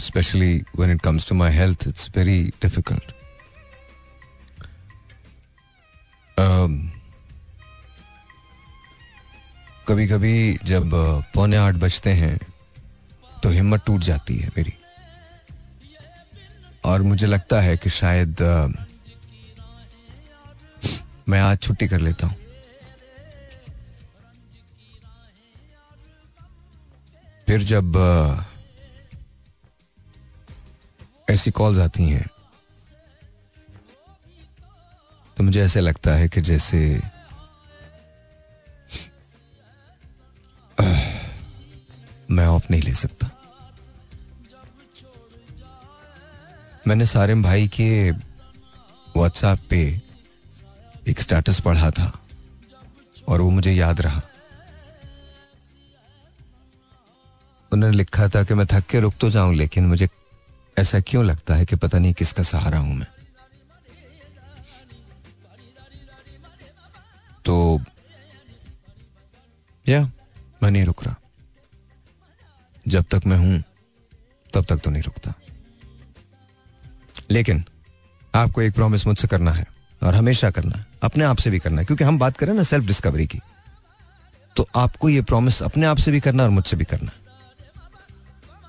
Specially 0.00 0.54
when 0.76 0.92
it 0.92 1.00
comes 1.02 1.28
to 1.28 1.34
my 1.34 1.52
health 1.52 1.86
it's 1.88 2.10
very 2.16 2.42
difficult 2.62 3.12
कभी 9.88 10.06
कभी 10.08 10.58
जब 10.64 10.90
पौने 11.34 11.56
आठ 11.56 11.74
बजते 11.76 12.10
हैं 12.12 12.38
तो 13.42 13.48
हिम्मत 13.50 13.82
टूट 13.86 14.00
जाती 14.02 14.36
है 14.36 14.48
मेरी। 14.56 14.72
और 16.84 17.02
मुझे 17.02 17.26
लगता 17.26 17.60
है 17.60 17.76
कि 17.76 17.90
शायद 17.90 18.40
मैं 21.28 21.40
आज 21.40 21.58
छुट्टी 21.58 21.88
कर 21.88 22.00
लेता 22.00 22.26
हूँ। 22.26 22.36
फिर 27.46 27.62
जब 27.62 27.96
ऐसी 31.30 31.50
कॉल्स 31.50 31.78
आती 31.78 32.04
हैं 32.04 32.26
तो 35.36 35.44
मुझे 35.44 35.60
ऐसे 35.64 35.80
लगता 35.80 36.14
है 36.14 36.28
कि 36.28 36.40
जैसे 36.40 36.78
मैं 42.30 42.46
ऑफ़ 42.46 42.66
नहीं 42.70 42.82
ले 42.82 42.94
सकता। 42.94 43.30
मैंने 46.86 47.06
सारे 47.06 47.34
भाई 47.34 47.68
के 47.68 48.10
व्हाट्सएप 48.10 49.66
पे 49.70 49.80
एक 51.08 51.20
स्टेटस 51.20 51.60
पढ़ा 51.60 51.90
था 51.90 52.12
और 53.28 53.40
वो 53.40 53.50
मुझे 53.50 53.72
याद 53.72 54.00
रहा। 54.00 54.22
उन्होंने 57.74 57.96
लिखा 57.96 58.28
था 58.28 58.42
कि 58.42 58.54
मैं 58.54 58.66
थक 58.66 58.86
के 58.86 59.00
रुक 59.00 59.14
तो 59.20 59.30
जाऊँ, 59.30 59.54
लेकिन 59.54 59.86
मुझे 59.86 60.08
ऐसा 60.78 61.00
क्यों 61.00 61.24
लगता 61.24 61.54
है 61.54 61.64
कि 61.64 61.76
पता 61.76 61.98
नहीं 61.98 62.12
किसका 62.12 62.42
सहारा 62.42 62.78
हूँ 62.78 62.94
मैं? 62.94 63.06
तो 67.44 67.80
या, 69.88 70.10
मैं 70.62 70.70
नहीं 70.70 70.84
रुक 70.84 71.04
रहा। 71.04 71.16
जब 72.88 73.04
तक 73.04 73.22
मैं 73.26 73.36
हूँ, 73.36 73.62
तब 74.54 74.64
तक 74.64 74.76
तो 74.76 74.90
नहीं 74.90 75.02
रुकता। 75.02 75.34
लेकिन, 77.30 77.64
आपको 78.34 78.62
एक 78.62 78.74
प्रॉमिस 78.74 79.06
मुझसे 79.06 79.28
करना 79.28 79.50
है, 79.52 79.66
और 80.02 80.14
हमेशा 80.14 80.50
करना 80.50 80.78
है, 80.78 80.86
अपने 81.02 81.24
आप 81.24 81.36
से 81.36 81.50
भी 81.50 81.58
करना 81.58 81.80
है, 81.80 81.84
क्योंकि 81.84 82.04
हम 82.04 82.18
बात 82.18 82.36
करें 82.36 82.54
ना 82.54 82.62
सेल्फ 82.62 82.84
डिस्कवरी 82.84 83.26
की। 83.26 83.40
तो 84.56 84.68
आपको 84.76 85.08
ये 85.08 85.22
प्रॉमिस 85.22 85.62
अपने 85.62 85.86
आप 85.86 85.96
से 85.96 86.10
भी 86.10 86.20
करना 86.20 86.42
और 86.42 86.50
मुझसे 86.50 86.76
भी 86.76 86.84
करना 86.84 87.12
है। 87.16 87.23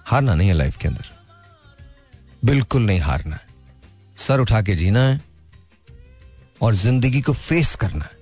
हारना 0.06 0.34
नहीं 0.36 0.47
है 0.47 0.53
लाइफ 0.53 0.78
के 0.78 0.88
अंदर। 0.88 1.14
बिल्कुल 2.43 2.82
नहीं 2.82 2.99
हारना 2.99 3.36
है। 3.36 3.41
सर 4.18 4.40
उठा 4.40 4.61
के 4.61 4.76
जीना 4.76 4.99
है 4.99 5.19
और 6.61 6.76
ज़िंदगी 6.76 7.22
को 7.22 7.34
फेस 7.34 7.76
करना 7.76 8.03
है। 8.06 8.14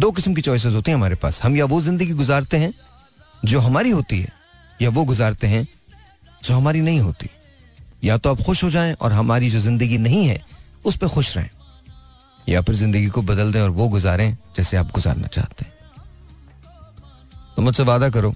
दो 0.00 0.10
किस्म 0.12 0.34
की 0.34 0.40
चॉइसेस 0.40 0.74
होती 0.74 0.90
हैं 0.90 0.96
हमारे 0.98 1.14
पास। 1.14 1.40
हम 1.42 1.56
या 1.56 1.64
वो 1.64 1.80
ज़िंदगी 1.80 2.12
गुजारते 2.12 2.56
हैं 2.56 2.72
जो 3.44 3.60
हमारी 3.60 3.90
होती 3.90 4.20
है, 4.20 4.32
या 4.82 4.90
वो 4.90 5.04
गुजारते 5.04 5.46
हैं 5.46 5.66
जो 6.44 6.54
हमारी 6.54 6.80
नहीं 6.80 7.00
होती। 7.00 7.28
या 8.04 8.16
तो 8.18 8.30
आप 8.30 8.40
खुश 8.40 8.62
हो 8.64 8.70
जाएँ 8.70 8.92
और 8.94 9.12
हमारी 9.12 9.50
जो 9.50 9.60
ज़िंदगी 9.60 9.98
नहीं 9.98 10.26
है, 10.26 10.40
उस 10.84 10.96
पर 10.96 11.08
खुश 11.08 11.36
रहें। 11.36 11.50
या 12.48 12.60
फिर 12.62 12.74
ज़िंदगी 12.74 13.06
को 13.06 13.22
बदल 13.22 13.52
दें 13.52 13.60
और 13.60 13.70
वो 13.70 13.88
गुजारें 13.88 14.36
जैसे 14.56 14.76
आप 14.76 14.90
गुजारना 14.92 15.26
चाहते 15.26 15.64
हैं। 15.64 15.72
तो 17.56 17.62
मुझसे 17.62 17.82
वादा 17.82 18.08
करो 18.08 18.34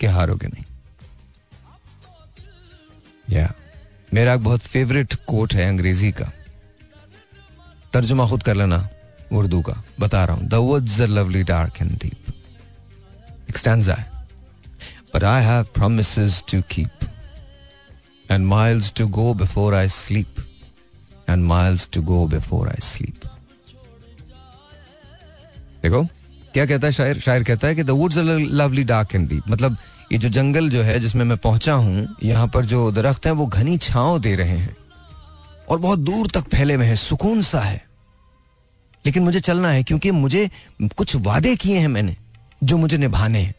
कि 0.00 0.06
हारोगे 0.06 0.46
नहीं। 0.46 0.64
या 3.30 3.52
मेरा 4.14 4.34
एक 4.34 4.40
बहुत 4.40 4.60
फेवरेट 4.60 5.14
कोट 5.26 5.54
है 5.54 5.68
अंग्रेज़ी 5.68 6.12
का। 6.12 6.32
तर्जुमा 7.92 8.26
खुद 8.26 8.42
कर 8.42 8.54
लेना 8.54 8.88
उर्दू 9.32 9.60
का। 9.62 9.82
बता 10.00 10.24
रहा 10.24 10.36
हूँ। 10.36 10.48
The 10.48 10.54
woods 10.54 11.00
are 11.00 11.08
lovely 11.08 11.42
dark 11.42 11.82
and 11.82 11.92
deep 11.92 12.32
एक 13.50 13.58
स्टैंजा 13.58 13.94
है 13.94 14.10
but 15.14 15.24
I 15.24 15.44
have 15.44 15.66
promises 15.78 16.34
to 16.44 16.62
keep 16.72 17.06
and 18.30 18.46
miles 18.50 18.90
to 19.00 19.06
go 19.14 19.26
before 19.34 19.70
I 19.74 19.86
sleep 19.94 20.42
and 21.28 21.46
miles 21.50 21.86
to 21.94 22.02
go 22.10 22.18
before 22.34 22.66
I 22.72 22.78
sleep. 22.80 23.26
देखो, 25.82 26.04
क्या 26.52 26.66
कहता 26.66 26.86
है 26.86 26.92
शायर? 26.92 27.20
शायर 27.20 27.44
कहता 27.44 27.68
है 27.68 27.74
कि 27.74 27.82
the 27.82 27.90
woods 27.90 28.18
are 28.18 28.24
lovely 28.24 28.84
dark 28.84 29.14
and 29.14 29.28
deep 29.28 29.42
मतलब 29.48 29.76
ये 30.12 30.18
जो 30.18 30.28
जंगल 30.28 30.70
जो 30.70 30.82
है, 30.82 31.00
जिसमें 31.00 31.24
मैं 31.24 31.38
पहुँचा 31.38 31.72
हूँ, 31.72 32.16
यहाँ 32.22 32.48
पर 32.48 32.64
जो 32.64 32.92
दरख्त 32.92 33.26
हैं, 33.26 33.32
वो 33.32 33.46
घनी 33.46 33.78
छांव 33.78 34.18
दे 34.18 34.36
रहे 34.36 34.58
हैं। 34.58 34.76
और 35.68 35.78
बहुत 35.78 35.98
दूर 35.98 36.26
तक 36.26 36.40
फैले 36.40 36.74
हुए 36.74 36.86
हैं, 36.86 36.94
सुकून 36.94 37.42
सा 37.42 37.60
है। 37.60 37.84
लेकिन 39.06 39.22
मुझे 39.22 39.40
चलना 39.40 39.70
है, 39.70 39.82
क्योंकि 39.82 40.10
मुझे 40.10 40.50
कुछ 40.82 41.16
वादे 41.16 41.56
किए 41.56 41.78
हैं 41.78 41.88
मैंने, 41.88 42.16
जो 42.64 42.76
मुझे 42.76 42.98
निभाने 42.98 43.40
हैं। 43.40 43.54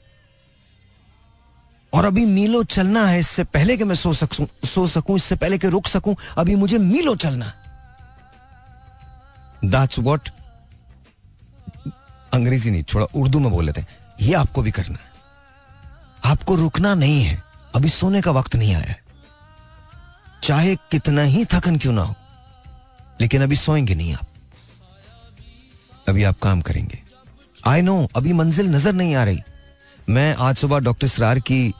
और 1.93 2.05
अभी 2.05 2.25
मीलो 2.25 2.63
चलना 2.63 3.05
है, 3.05 3.19
इससे 3.19 3.43
पहले 3.43 3.77
कि 3.77 3.83
मैं 3.83 3.95
सो 3.95 4.13
सकूँ 4.13 4.47
सो 4.65 4.87
सकूँ, 4.87 5.15
इससे 5.15 5.35
पहले 5.35 5.57
कि 5.57 5.67
रुक 5.67 5.87
सकूँ, 5.87 6.15
अभी 6.37 6.55
मुझे 6.55 6.77
मीलो 6.77 7.15
चलना 7.15 7.53
दैट्स 9.65 9.99
व्हाट 9.99 10.29
अंग्रेज़ी 12.33 12.71
नहीं, 12.71 12.83
थोड़ा 12.83 13.05
उर्दू 13.05 13.39
में 13.39 13.51
बोल 13.51 13.69
हैं। 13.69 13.87
ये 14.21 14.33
आपको 14.33 14.61
भी 14.61 14.71
करना 14.71 14.97
है। 14.97 15.10
आपको 16.25 16.55
रुकना 16.55 16.93
नहीं 16.93 17.23
है। 17.23 17.43
अभी 17.75 17.89
सोने 17.89 18.21
का 18.21 18.31
वक्त 18.31 18.55
नहीं 18.55 18.73
आया। 18.75 18.85
है 18.85 18.99
चाहे 20.43 20.75
कितना 20.75 21.21
ही 21.21 21.45
थकन 21.45 21.77
क्यों 21.77 21.93
ना 21.93 22.01
हो, 22.01 22.15
लेकिन 23.21 23.43
अभी 23.43 23.55
सोएँगे 23.55 23.95
नहीं 23.95 24.13
आप। 24.13 24.27
अभी 26.09 26.23
आप 26.23 26.39
काम 26.39 26.61
करेंगे। 26.61 26.99
आई 27.67 27.81
नो 27.81 28.07
अभी 28.15 28.33
मंजिल 28.33 28.67
नज़र 28.67 28.93
नहीं 28.93 29.15
आ 29.15 29.23
रही। 29.23 29.41
मैं 30.09 30.35
आज 30.35 30.55
सुबह 30.55 30.79
डॉक्टर 30.79 31.07
सरार 31.07 31.39
की 31.39 31.73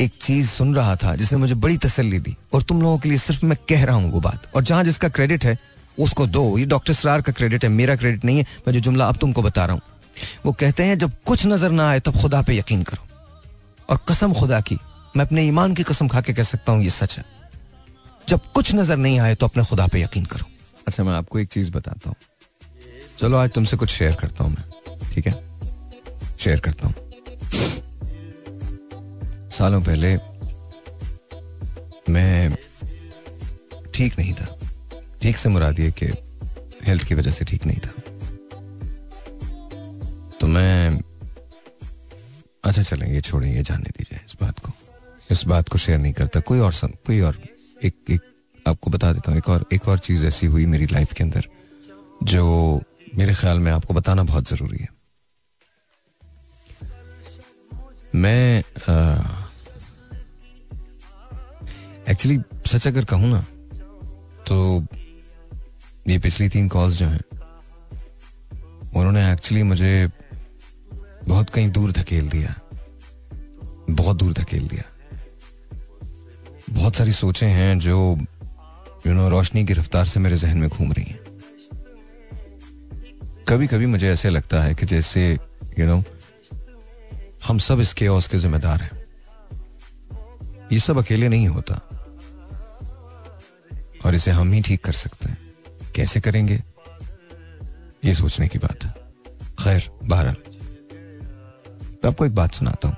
एक 0.00 0.12
चीज़ 0.20 0.48
सुन 0.48 0.74
रहा 0.74 0.96
था, 0.96 1.14
जिसने 1.16 1.38
मुझे 1.38 1.54
बड़ी 1.54 1.76
तसल्ली 1.76 2.18
दी। 2.18 2.36
और 2.52 2.62
तुम 2.62 2.82
लोगों 2.82 2.98
के 2.98 3.08
लिए 3.08 3.18
सिर्फ़ 3.18 3.46
मैं 3.46 3.58
कह 3.68 3.84
रहा 3.84 3.96
हूँ 3.96 4.12
वो 4.12 4.20
बात। 4.20 4.50
और 4.56 4.64
जहाँ 4.64 4.84
जिसका 4.84 5.08
क्रेडिट 5.08 5.44
है, 5.44 5.58
उसको 5.98 6.26
दो। 6.26 6.58
ये 6.58 6.64
डॉक्टर 6.64 6.92
सरार 6.92 7.22
का 7.22 7.32
क्रेडिट 7.32 7.64
है, 7.64 7.70
मेरा 7.70 7.96
क्रेडिट 7.96 8.24
नहीं 8.24 8.38
है। 8.38 8.42
मैं 8.42 8.72
जो 8.72 8.80
जुमला 8.80 9.08
अब 9.08 9.16
तुमको 9.16 9.42
बता 9.42 9.64
रहा 9.64 9.72
हूँ। 9.72 9.82
वो 10.46 10.52
कहते 10.52 10.84
हैं, 10.84 10.98
जब 10.98 11.12
कुछ 11.26 11.46
नज़र 11.46 11.70
ना 11.70 11.88
आए, 11.90 12.00
तब 12.00 12.20
खुदा 12.20 12.42
पे 12.42 12.58
यकीन 12.58 12.82
करो। 12.82 13.06
और 13.92 13.98
कसम 14.08 14.32
खुदा 14.34 14.60
की, 14.60 14.76
मैं 15.16 15.24
अपने 15.24 15.42
ईमान 15.42 15.74
की 15.74 15.82
कसम 15.82 16.08
खा 16.08 16.20
के 16.20 16.32
कह 16.32 16.42
सकता 16.42 16.72
हूँ, 16.72 16.82
ये 16.82 16.90
सच 16.90 17.18
है। 17.18 17.24
जब 18.28 18.40
कुछ 18.54 18.74
नज़र 18.74 18.96
नहीं 18.96 19.18
आए 19.20 19.34
तो 19.34 19.46
अपने 19.46 19.64
खुदा 19.64 19.86
पे 19.86 20.02
यकीन 20.02 20.24
करो। 20.24 20.46
अच्छा 20.86 21.04
मैं 21.04 21.12
आपको 21.12 21.38
एक 21.38 21.48
चीज़ 21.48 21.70
बताता 21.72 22.08
हूँ। 22.08 22.16
चलो, 23.18 23.36
आज 23.36 23.50
तुमसे 23.50 23.76
कुछ 23.76 23.90
शेयर 23.90 24.14
करता 24.14 24.44
हूँ 24.44 24.52
मैं, 24.52 24.64
ठीक 25.10 25.26
है? 25.26 25.32
शेयर 26.38 26.60
करता 26.60 26.86
हूँ। 26.86 26.94
सालों 29.50 29.82
पहले 29.82 30.16
मैं 32.12 32.56
ठीक 33.94 34.18
नहीं 34.18 34.34
था। 34.34 34.46
ठीक 35.22 35.36
से 35.36 35.48
मुराद 35.48 35.80
ये 35.80 35.90
कि 35.92 36.06
हेल्थ 36.84 37.04
की 37.04 37.14
वजह 37.14 37.32
से 37.32 37.44
ठीक 37.44 37.66
नहीं 37.66 37.78
था। 37.78 37.92
तो 40.40 40.46
मैं 40.46 41.00
अच्छा 42.64 42.82
चलें 42.82 43.06
ये 43.12 43.20
छोड़ें 43.20 43.48
ये 43.54 43.62
जानने 43.62 43.90
दीजिए 43.98 44.20
इस 44.26 44.36
बात 44.40 44.58
को। 44.58 44.72
इस 45.30 45.44
बात 45.46 45.68
को 45.68 45.78
शेयर 45.78 45.98
नहीं 45.98 46.12
करता। 46.12 46.40
कोई 46.40 46.58
और 46.58 46.72
सं, 46.72 46.88
कोई 47.06 47.20
और 47.20 47.36
एक 47.84 47.94
एक 48.10 48.20
आपको 48.66 48.90
बता 48.90 49.12
देता 49.12 49.30
हूँ 49.30 49.38
एक 49.38 49.48
और 49.48 49.64
एक 49.72 49.88
और 49.88 49.98
चीज़ 49.98 50.26
ऐसी 50.26 50.46
हुई 50.46 50.66
मेरी 50.66 50.86
लाइफ 50.86 51.12
के 51.12 51.24
अंदर 51.24 51.48
जो 52.22 52.42
मेरे 53.14 53.34
ख्याल 53.34 53.58
में 53.58 53.70
आपको 53.72 53.94
बताना 53.94 54.22
बहुत 54.24 54.48
ज़रूरी 54.48 54.78
है। 54.78 54.88
मैं 58.14 58.58
एक्चुअली 62.08 62.38
सच 62.66 62.86
अगर 62.86 63.04
कहूँ 63.04 63.30
ना 63.30 63.40
तो 64.46 64.56
ये 66.08 66.18
पिछली 66.18 66.48
तीन 66.48 66.68
कॉल्स 66.68 66.94
जो 66.96 67.06
हैं 67.06 67.20
उन्होंने 68.94 69.32
एक्चुअली 69.32 69.62
मुझे 69.62 69.92
बहुत 71.28 71.50
कहीं 71.50 71.70
दूर 71.70 71.92
धकेल 71.92 72.28
दिया। 72.28 72.54
बहुत 73.90 74.16
दूर 74.16 74.32
धकेल 74.32 74.68
दिया। 74.68 74.82
बहुत 76.70 76.96
सारी 76.96 77.12
सोचें 77.12 77.48
हैं 77.48 77.78
जो 77.78 78.18
यू 79.06 79.12
नो 79.12 79.28
रोशनी 79.28 79.64
की 79.64 79.72
रफ्तार 79.72 80.06
से 80.06 80.20
मेरे 80.20 80.36
जहन 80.36 80.58
में 80.58 80.70
घूम 80.70 80.92
रही 80.92 81.04
हैं। 81.04 81.18
कभी 83.48 83.66
कभी 83.66 83.86
मुझे 83.86 84.12
ऐसे 84.12 84.30
लगता 84.30 84.62
है 84.62 84.74
कि 84.74 84.86
जैसे 84.86 85.38
यू 85.78 85.86
नो 85.86 86.04
हम 87.46 87.58
सब 87.58 87.80
इसके 87.80 88.08
और 88.08 88.22
के 88.22 88.38
जिम्मेदार 88.38 88.82
हैं। 88.82 89.02
ये 90.72 90.78
सब 90.78 90.98
अकेले 90.98 91.28
नहीं 91.28 91.48
होता। 91.48 91.88
और 94.06 94.14
इसे 94.14 94.30
हम 94.30 94.52
ही 94.52 94.60
ठीक 94.60 94.84
कर 94.84 94.92
सकते 94.92 95.28
हैं। 95.28 95.54
कैसे 95.94 96.20
करेंगे? 96.20 96.62
ये 98.04 98.14
सोचने 98.14 98.48
की 98.48 98.58
बात 98.58 98.84
है। 98.84 98.94
खैर, 99.64 99.90
बहरहाल। 100.04 100.51
तो 102.02 102.08
आपको 102.08 102.26
एक 102.26 102.34
बात 102.34 102.54
सुनाता 102.54 102.88
हूँ। 102.88 102.96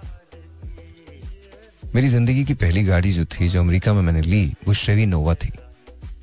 मेरी 1.95 2.09
ज़िंदगी 2.09 2.45
की 2.45 2.55
पहली 2.55 2.83
गाड़ी 2.85 3.13
जो 3.13 3.25
थी, 3.25 3.49
जो 3.49 3.61
अमेरिका 3.61 3.95
में 3.95 4.03
मैंने 4.03 4.23
ली, 4.23 4.55
वो 4.67 4.75
शेवी 4.75 5.07
नोवा 5.07 5.35
थी। 5.35 5.53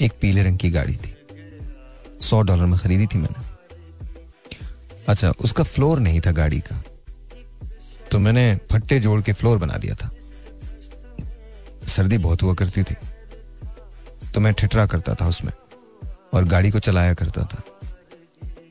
एक 0.02 0.14
पीले 0.22 0.44
रंग 0.44 0.58
की 0.58 0.70
गाड़ी 0.72 0.96
थी। 0.96 1.16
सौ 2.22 2.42
डॉलर 2.42 2.66
में 2.66 2.80
खरीदी 2.80 3.08
थी 3.08 3.18
मैंने। 3.18 3.50
अच्छा 5.08 5.30
उसका 5.30 5.64
फ्लोर 5.64 6.00
नहीं 6.00 6.22
था 6.22 6.32
गाड़ी 6.32 6.60
का। 6.60 6.84
तो 8.12 8.20
मैंने 8.20 8.60
फट्टे 8.72 9.00
जोड़ 9.00 9.22
के 9.22 9.34
फ्लोर 9.34 9.58
बना 9.58 9.78
दिया 9.78 9.96
था। 9.96 10.10
सर्दी 11.88 12.18
बहुत 12.18 12.44
हुआ 12.44 12.54
करती 12.54 12.84
थी। 12.84 12.96
तो 14.34 14.40
मैं 14.40 14.54
ठिठरा 14.54 14.86
करता 14.86 15.16
था 15.16 15.28
उसमें 15.28 15.52
और 16.34 16.46
गाड़ी 16.46 16.72
को 16.72 16.80
चलाया 16.80 17.14
करता 17.14 17.44
था। 17.44 17.64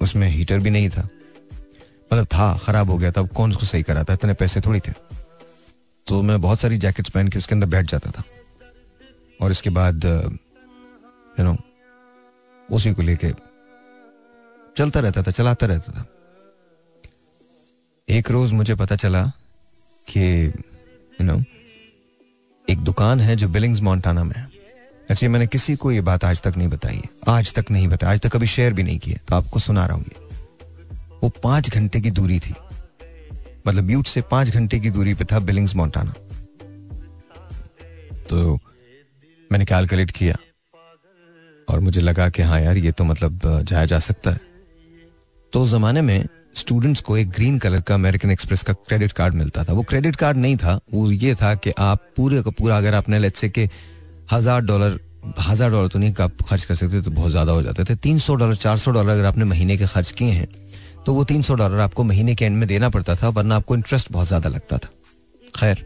उसमें 0.03 0.29
हीटर 0.29 0.59
भी 0.59 0.71
नहीं 0.71 0.91
था। 0.91 1.09
मतलब 2.13 2.27
था, 2.27 2.57
खराब 2.59 2.91
हो 2.91 2.97
गया 2.99 3.11
था 3.13 3.23
कौन 3.23 3.51
उसको 3.51 3.67
सही 3.67 3.83
कराता 3.83 4.15
इतने 4.15 4.35
पैसे 4.35 4.61
थोड़ी 4.61 4.81
थे। 4.81 4.93
तो 6.07 6.23
मैं 6.23 6.41
बहुत 6.41 6.61
सारी 6.61 6.79
जैकेट्स 6.79 7.11
पहन 7.11 7.29
के 7.29 7.39
उसके 7.39 7.55
अंदर 7.55 7.67
बैठ 7.67 7.87
जाता 7.87 8.11
था। 8.11 8.23
और 9.41 9.51
इसके 9.51 9.71
बाद 9.71 10.05
यू 10.05 11.45
नो 11.45 11.57
उसी 12.69 12.93
को 12.93 13.03
लेके 13.03 13.31
चलता 14.77 15.01
रहता 15.01 15.23
था, 15.23 15.31
चलाता 15.31 15.67
रहता 15.67 15.93
था। 15.93 16.07
एक 18.09 18.31
रोज 18.31 18.53
मुझे 18.53 18.75
पता 18.75 18.97
चला 18.97 19.25
कि 20.09 20.47
यू 20.47 21.25
नो 21.25 21.43
एक 22.69 22.79
दुकान 22.79 23.21
है 23.21 23.37
जो 23.37 23.49
बिलिंग्स 23.49 23.81
मोन्टाना 23.81 24.25
में 24.25 24.35
है। 24.37 24.49
अच्छा 25.11 25.29
मैंने 25.29 25.47
किसी 25.47 25.75
को 25.77 25.93
ये 25.93 26.01
बात 26.01 26.25
आज 26.25 26.41
तक 26.43 26.57
नहीं 26.57 26.69
बताई 26.69 27.01
आज 27.29 27.53
तक 27.55 27.71
नहीं 27.71 27.89
बताया 27.89 28.13
आज 28.13 28.21
तक 28.21 28.33
कभी 28.33 28.47
शेयर 28.47 28.73
भी 28.73 28.83
नहीं 28.83 28.99
किया 28.99 29.19
तो 29.29 29.35
आपको 29.37 29.59
सुना 29.59 29.87
रहा 29.87 29.97
हूँ 29.97 30.05
वो 31.23 31.29
पाँच 31.43 31.71
घंटे 31.71 32.01
की 32.01 32.11
दूरी 32.13 32.39
थी। 32.39 32.55
मतलब 33.67 33.85
ब्यूट 33.85 34.07
से 34.07 34.21
पाँच 34.31 34.51
घंटे 34.51 34.79
की 34.81 34.91
दूरी 34.91 35.15
पे 35.15 35.25
था 35.25 35.39
बिलिंग्स 35.41 35.75
मोन्टाना 35.77 36.13
तो 38.29 38.59
मैंने 39.51 39.65
कैलकुलेट 39.67 40.11
किया 40.13 40.37
और 41.69 41.81
मुझे 41.81 42.01
लगा 42.01 42.29
कि 42.29 42.43
हाँ 42.43 42.61
यार, 42.61 42.77
ये 42.79 42.93
तो 42.93 43.05
मतलब 43.05 43.41
जाया 43.45 43.85
जा 43.87 43.99
सकता 44.01 44.31
है। 44.31 44.41
तो 45.53 45.63
उस 45.63 45.71
जमाने 45.71 46.01
में 46.03 46.27
स्टूडेंट्स 46.57 47.01
को 47.01 47.17
एक 47.17 47.31
ग्रीन 47.31 47.59
कलर 47.59 47.81
का 47.81 47.95
अमेरिकन 47.95 48.31
एक्सप्रेस 48.31 48.63
का 48.63 48.73
क्रेडिट 48.73 49.13
कार्ड 49.13 49.35
मिलता 49.35 49.65
था। 49.65 49.73
वो 49.73 49.83
क्रेडिट 49.83 50.17
कार्ड 50.17 50.37
नहीं 50.37 50.57
था, 50.57 50.79
वो 50.93 51.11
ये 51.11 51.35
था 51.35 51.55
कि 51.57 51.73
आप 51.81 52.07
पूरे 52.17 52.43
का 52.43 52.51
पूरा 52.51 52.77
अगर 52.79 52.95
आपने 52.95 53.19
लेट 53.19 53.37
से 53.37 53.49
के 53.49 53.69
हज़ार 54.33 54.61
डॉलर 54.63 54.99
हज़ार 55.41 55.71
डॉलर 55.71 55.89
तो 55.89 55.99
नहीं 55.99 56.13
खर्च 56.13 56.65
कर 56.65 56.75
सकते 56.75 57.01
तो 57.03 57.11
बहुत 57.11 57.31
ज़्यादा 57.31 57.53
हो 57.53 57.63
जाते 57.63 57.85
थे। 57.85 57.95
तीन 57.99 58.19
सौ 58.19 58.35
डॉलर 58.35 58.55
चार 58.57 58.77
सौ 58.79 58.91
डॉलर 58.91 59.11
अगर 59.11 59.25
आपने 59.25 59.45
महीने 59.45 59.77
के 59.77 59.87
खर्च 59.87 60.11
किए 60.13 60.31
हैं 60.31 60.47
तो 61.07 61.15
वो 61.15 61.25
तीन 61.25 61.43
सौ 61.43 61.55
डॉलर 61.55 61.79
आपको 61.81 62.05
महीने 62.05 62.35
के 62.35 62.45
एंड 62.45 62.57
में 62.57 62.67
देना 62.69 62.89
पड़ता 62.91 63.17
था 63.17 63.29
वरना 63.31 63.57
आपको 63.57 63.75
इंटरेस्ट 63.75 64.13
बहुत 64.13 64.27
ज़्यादा 64.27 64.49
लगता 64.49 64.79
था। 64.79 64.89
खैर 65.57 65.85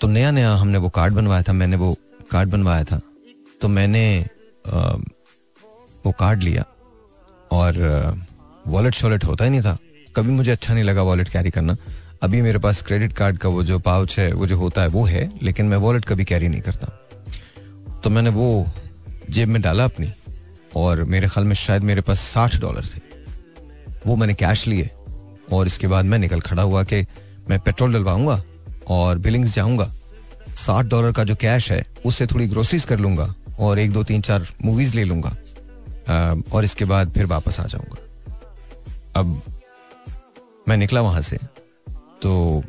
तो 0.00 0.08
नया 0.08 0.30
नया 0.30 0.54
हमने 0.54 0.78
वो 0.78 0.88
कार्ड 0.90 1.14
बनवाया 1.14 1.42
था 1.42 1.52
मैंने 1.52 1.76
वो 1.76 1.94
कार्ड 2.30 2.50
बनवाया 2.50 2.84
था। 2.84 3.00
तो 3.60 3.68
मैंने 3.68 4.04
आ, 4.66 4.78
वो 6.04 6.12
कार्ड 6.12 6.42
लिया 6.42 6.64
और 7.50 7.78
वॉलेट 8.66 8.94
शॉलेट 8.94 9.24
होता 9.24 9.44
ही 9.44 9.50
नहीं 9.50 9.62
था। 9.62 9.76
कभी 10.16 10.30
मुझे 10.30 10.50
अच्छा 10.50 10.74
नहीं 10.74 10.84
लगा 10.84 11.02
वॉलेट 11.02 11.28
कैरी 11.28 11.50
करना। 11.50 11.76
अभी 12.22 12.40
मेरे 12.42 12.58
पास 12.58 12.82
क्रेडिट 12.82 13.12
कार्ड 13.12 13.38
का 13.38 13.48
वो 13.48 13.62
जो 13.64 13.78
पाउच 13.80 14.18
है 14.18 14.32
वो 14.32 14.46
जो 14.46 14.56
होता 14.56 14.82
है 14.82 14.88
वो 14.88 15.04
है 15.04 15.28
लेकिन 15.42 15.66
मैं 15.66 15.76
वॉलेट 15.78 16.04
कभी 16.04 16.24
कैरी 16.24 16.48
नहीं 16.48 16.60
करता। 16.60 16.86
तो 18.04 18.10
मैंने 18.10 18.30
वो 18.30 18.66
जेब 19.30 19.48
में 19.48 19.60
डाला 19.62 19.84
अपनी 19.84 20.12
और 20.76 21.02
मेरे 21.04 21.28
ख्याल 21.28 21.46
में 21.46 21.54
शायद 21.56 21.82
मेरे 21.82 22.00
पास 22.00 22.20
साठ 22.22 22.60
डॉलर 22.60 22.86
थे। 22.86 23.00
वो 24.06 24.16
मैंने 24.16 24.34
कैश 24.34 24.66
लिए 24.66 24.90
और 25.52 25.66
इसके 25.66 25.86
बाद 25.86 26.04
मैं 26.04 26.18
निकल 26.18 26.40
खड़ा 26.40 26.62
हुआ 26.62 26.82
कि 26.84 27.00
मैं 27.48 27.58
पेट्रोल 27.60 27.92
डलवाऊँगा 27.92 28.42
और 28.88 29.18
बिलिंग्स 29.18 29.54
जाऊँगा। 29.54 29.90
साठ 30.56 30.86
डॉलर 30.86 31.12
का 31.12 31.24
जो 31.24 31.34
कैश 31.36 31.70
है, 31.72 31.84
उससे 32.06 32.26
थोड़ी 32.26 32.46
ग्रोसरीज 32.48 32.84
कर 32.84 32.98
लूँगा 32.98 33.34
और 33.58 33.78
एक, 33.78 33.92
दो, 33.92 34.02
तीन, 34.04 34.20
चार 34.20 34.46
मूवीज़ 34.64 34.94
ले 34.96 35.04
लूँगा। 35.04 35.36
और 36.52 36.64
इसके 36.64 36.84
बाद 36.84 37.12
फिर 37.12 37.26
वापस 37.26 37.60
आ 37.60 37.66
जाऊँगा। 37.66 37.96
अब 39.16 39.42
मैं 40.68 40.76
निकला 40.76 41.00
वहाँ 41.00 41.20
से 41.22 41.38
तो 42.22 42.62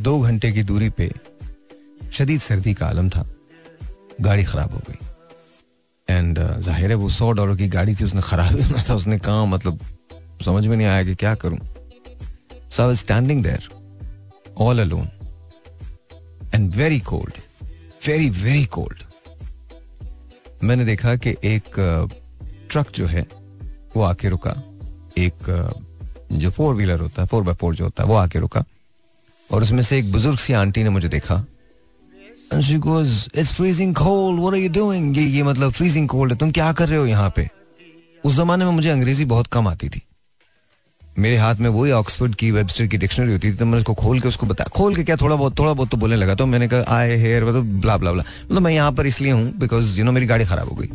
दो 0.00 0.18
घंटे 0.20 0.50
की 0.52 0.62
दूरी 0.62 0.88
पे 0.90 1.10
शदीद 2.12 2.40
सर्दी 2.40 2.74
का 2.74 2.86
आलम 2.86 3.08
था। 3.10 3.26
गाड़ी 4.20 4.44
खराब 4.44 4.72
हो 4.72 4.80
गई। 4.88 4.98
एंड 6.08 6.38
ज़ाहिर 6.38 6.90
है 6.90 6.96
वो 6.96 7.08
सौ 7.10 7.30
डॉलर 7.32 7.56
की 7.56 7.68
गाड़ी 7.68 7.94
थी, 7.94 8.04
उसने 8.04 8.20
खराब 8.22 8.52
होना 8.52 8.82
था, 8.88 8.94
उसने 8.94 9.18
कहा 9.18 9.44
मतलब 9.46 9.78
समझ 10.44 10.66
में 10.66 10.76
नहीं 10.76 10.86
आया 10.86 11.04
कि 11.04 11.14
क्या 11.14 11.34
करूँ। 11.34 11.58
So 12.70 12.88
I 12.88 12.94
standing 12.94 13.42
there 13.42 13.68
all 14.58 14.78
alone 14.78 15.08
and 16.54 16.74
very 16.74 17.00
cold 17.00 17.34
very 18.06 18.30
very 18.30 18.64
cold 18.64 19.02
मैंने 20.64 20.84
देखा 20.84 21.16
कि 21.16 21.30
एक 21.30 21.64
ट्रक 22.70 22.86
जो 22.94 23.06
है, 23.06 23.26
वो 23.96 24.02
आके 24.02 24.28
रुका। 24.28 24.62
एक 25.18 25.72
जो 26.32 26.50
फोर 26.50 26.74
व्हीलर 26.74 27.00
होता 27.00 27.22
है 27.22 27.28
फोर 27.28 27.42
बाय 27.42 27.54
फोर 27.54 27.74
जो 27.74 27.84
होता 27.84 28.02
है, 28.02 28.08
वो 28.08 28.14
आके 28.14 28.38
रुका। 28.38 28.64
और 29.52 29.62
उसमें 29.62 29.82
से 29.82 29.98
एक 29.98 30.12
बुज़ुर्ग 30.12 30.38
सी 30.38 30.52
आंटी 30.52 30.82
ने 30.82 30.88
मुझे 30.88 31.08
देखा। 31.08 31.46
You 32.54 32.80
doing? 34.70 35.16
ये 35.16 35.22
ये 35.22 35.42
मतलब 35.42 35.72
freezing 35.72 36.08
cold 36.08 36.30
है। 36.30 36.36
तुम 36.36 36.50
क्या 36.50 36.72
कर 36.72 36.88
रहे 36.88 36.98
हो 36.98 37.06
यहाँ 37.06 37.32
पे? 37.36 37.50
उस 38.24 38.34
जमाने 38.34 38.64
में 38.64 38.72
मुझे 38.72 38.90
अंग्रेज़ी 38.90 39.24
बहुत 39.24 39.46
कम 39.46 39.68
आती 39.68 39.88
थी। 39.88 40.02
मेरे 41.18 41.36
हाथ 41.36 41.54
में 41.56 41.68
वही 41.70 41.90
ऑक्सफोर्ड 41.92 42.34
की 42.34 42.50
वेबस्टर 42.50 42.86
की 42.86 42.96
डिक्शनरी 42.98 43.32
होती 43.32 43.50
थी 43.52 43.56
तो 43.56 43.64
मैंने 43.64 43.78
उसको 43.78 43.94
खोल 43.94 44.20
के 44.20 44.28
उसको 44.28 44.46
बताया 44.46 44.70
खोल 44.74 44.94
के 44.96 45.04
क्या 45.04 45.16
थोड़ा 45.16 45.36
बहुत 45.36 45.58
थोड़ा 45.58 45.72
बहुत 45.72 45.90
तो 45.90 45.96
बोलने 45.96 46.16
लगा 46.16 46.34
तो 46.34 46.46
मैंने 46.46 46.68
कहा, 46.68 46.96
आए 46.96 47.16
हेयर 47.16 47.44
मतलब 47.44 47.80
ब्ला 47.80 47.96
ब्ला 47.96 48.12
ब्ला 48.12 48.22
मतलब 48.44 48.62
मैं 48.62 48.72
यहाँ 48.72 48.92
पर 48.92 49.06
इसलिए 49.06 49.32
हूँ 49.32 49.52
बिकॉज़ 49.58 49.98
यू 49.98 50.04
नो 50.04 50.12
मेरी 50.12 50.26
गाड़ी 50.26 50.44
खराब 50.44 50.68
हो 50.68 50.76
गई। 50.76 50.86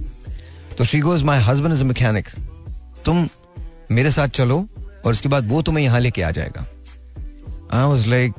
तो 0.78 0.84
she 0.84 1.00
goes 1.00 1.24
my 1.24 1.40
husband 1.44 1.74
is 1.74 1.84
mechanic 1.84 2.30
तुम 3.06 3.28
मेरे 3.92 4.12
साथ 4.12 4.28
चलो, 4.30 4.66
और 5.06 5.12
उसके 5.12 5.30
बाद 5.30 5.48
वो 5.50 5.62
तुम्हें 5.62 5.84
यहाँ 5.84 6.00
लेके 6.00 6.22
आ 6.22 6.32
जाएगा. 6.32 6.66
आई 7.74 7.86
वॉज़ 7.86 8.08
लाइक 8.10 8.34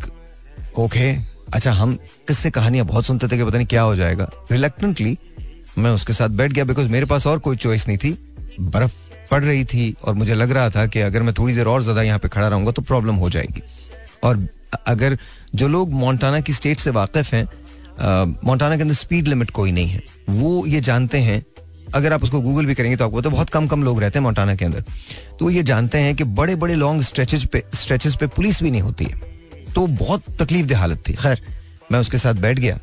ओके 0.79 1.13
अच्छा 1.55 1.73
हम 1.73 1.95
किससे 2.29 2.51
कहानियाँ 2.51 2.87
बहुत 2.87 3.07
सुनते 3.07 3.29
थे 3.29 3.37
कि 3.37 3.45
पता 3.45 3.57
नहीं 3.57 3.67
क्या 3.67 3.83
हो 3.83 3.97
जाएगा। 3.97 4.31
रिलेक्टेंटली 4.53 5.17
मैं 5.79 5.91
उसके 5.91 6.13
साथ 6.13 6.29
बैठ 6.31 6.53
गया 6.53 6.65
बिकॉज़ 6.65 6.89
मेरे 6.89 7.07
पास 7.07 7.27
और 7.27 7.39
कोई 7.39 7.57
चॉइस 7.57 7.89
नहीं 7.89 7.99
थी। 7.99 8.13
बर्फ़ 8.61 9.12
पड़ 9.33 9.43
रही 9.45 9.65
थी 9.65 9.95
और 10.05 10.15
मुझे 10.15 10.35
लग 10.35 10.51
रहा 10.51 10.71
था 10.71 10.87
कि 10.87 11.01
अगर 11.03 11.23
मैं 11.23 11.35
थोड़ी 11.35 11.55
देर 11.55 11.67
और 11.67 11.83
ज़्यादा 11.83 12.03
यहाँ 12.03 12.19
पे 12.19 12.29
खड़ा 12.29 12.49
रहूँगा 12.49 12.73
तो 12.73 12.83
प्रॉब्लम 12.85 13.15
हो 13.17 13.31
जाएगी। 13.31 13.63
और 14.25 14.47
अगर 14.87 15.17
जो 15.55 15.69
लोग 15.69 15.93
मोन्टाना 15.95 16.41
की 16.41 16.53
स्टेट 16.53 16.79
से 16.81 16.91
वाकिफ 16.93 17.33
हैं 17.35 17.47
मोन्टाना 18.45 18.77
के 18.77 18.83
अंदर 18.83 18.95
स्पीड 18.97 19.29
लिमिट 19.29 19.51
कोई 19.53 19.73
नहीं 19.73 19.89
है। 19.89 20.03
वो 20.31 20.67
ये 20.67 20.81
जानते 20.83 21.19
हैं, 21.21 21.43
अगर 21.95 22.13
आप 22.13 22.23
उसको 22.23 22.41
गूगल 22.41 22.67
भी 22.67 22.75
करेंगे 22.75 22.97
तो 22.97 23.05
आपको 23.05 23.21
तो 23.23 23.31
बहुत 23.31 23.51
कम 23.51 23.67
कम 23.69 23.83
लोग 23.85 24.01
रहते 24.01 24.19
हैं 24.19 24.23
मोन्टाना 24.25 24.55
के 24.55 24.65
अंदर। 24.65 24.85
तो 25.39 25.51
ये 25.51 25.63
जानते 25.63 25.99
हैं 25.99 26.15
कि 26.17 26.25
बड़े 26.33 26.55
बड़े 26.57 26.75
लॉन्ग 26.75 27.03
स्ट्रेचेज 27.03 27.47
पे 27.47 27.63
स्ट्रेचेज 27.75 28.17
पे 28.17 28.27
पुलिस 28.29 28.63
भी 28.63 28.71
नहीं 28.71 28.83
होती 28.83 29.05
है। 29.05 29.21
तो 29.75 29.87
बहुत 29.87 30.25
तकलीफ़ 30.41 30.67
दे 30.67 30.75
हालत 30.75 31.03
थी। 31.09 31.13
खैर, 31.15 31.41
मैं 31.93 32.01
उसके 32.01 32.19
साथ 32.19 32.35
बैठ 32.37 32.59
गया। 32.59 32.79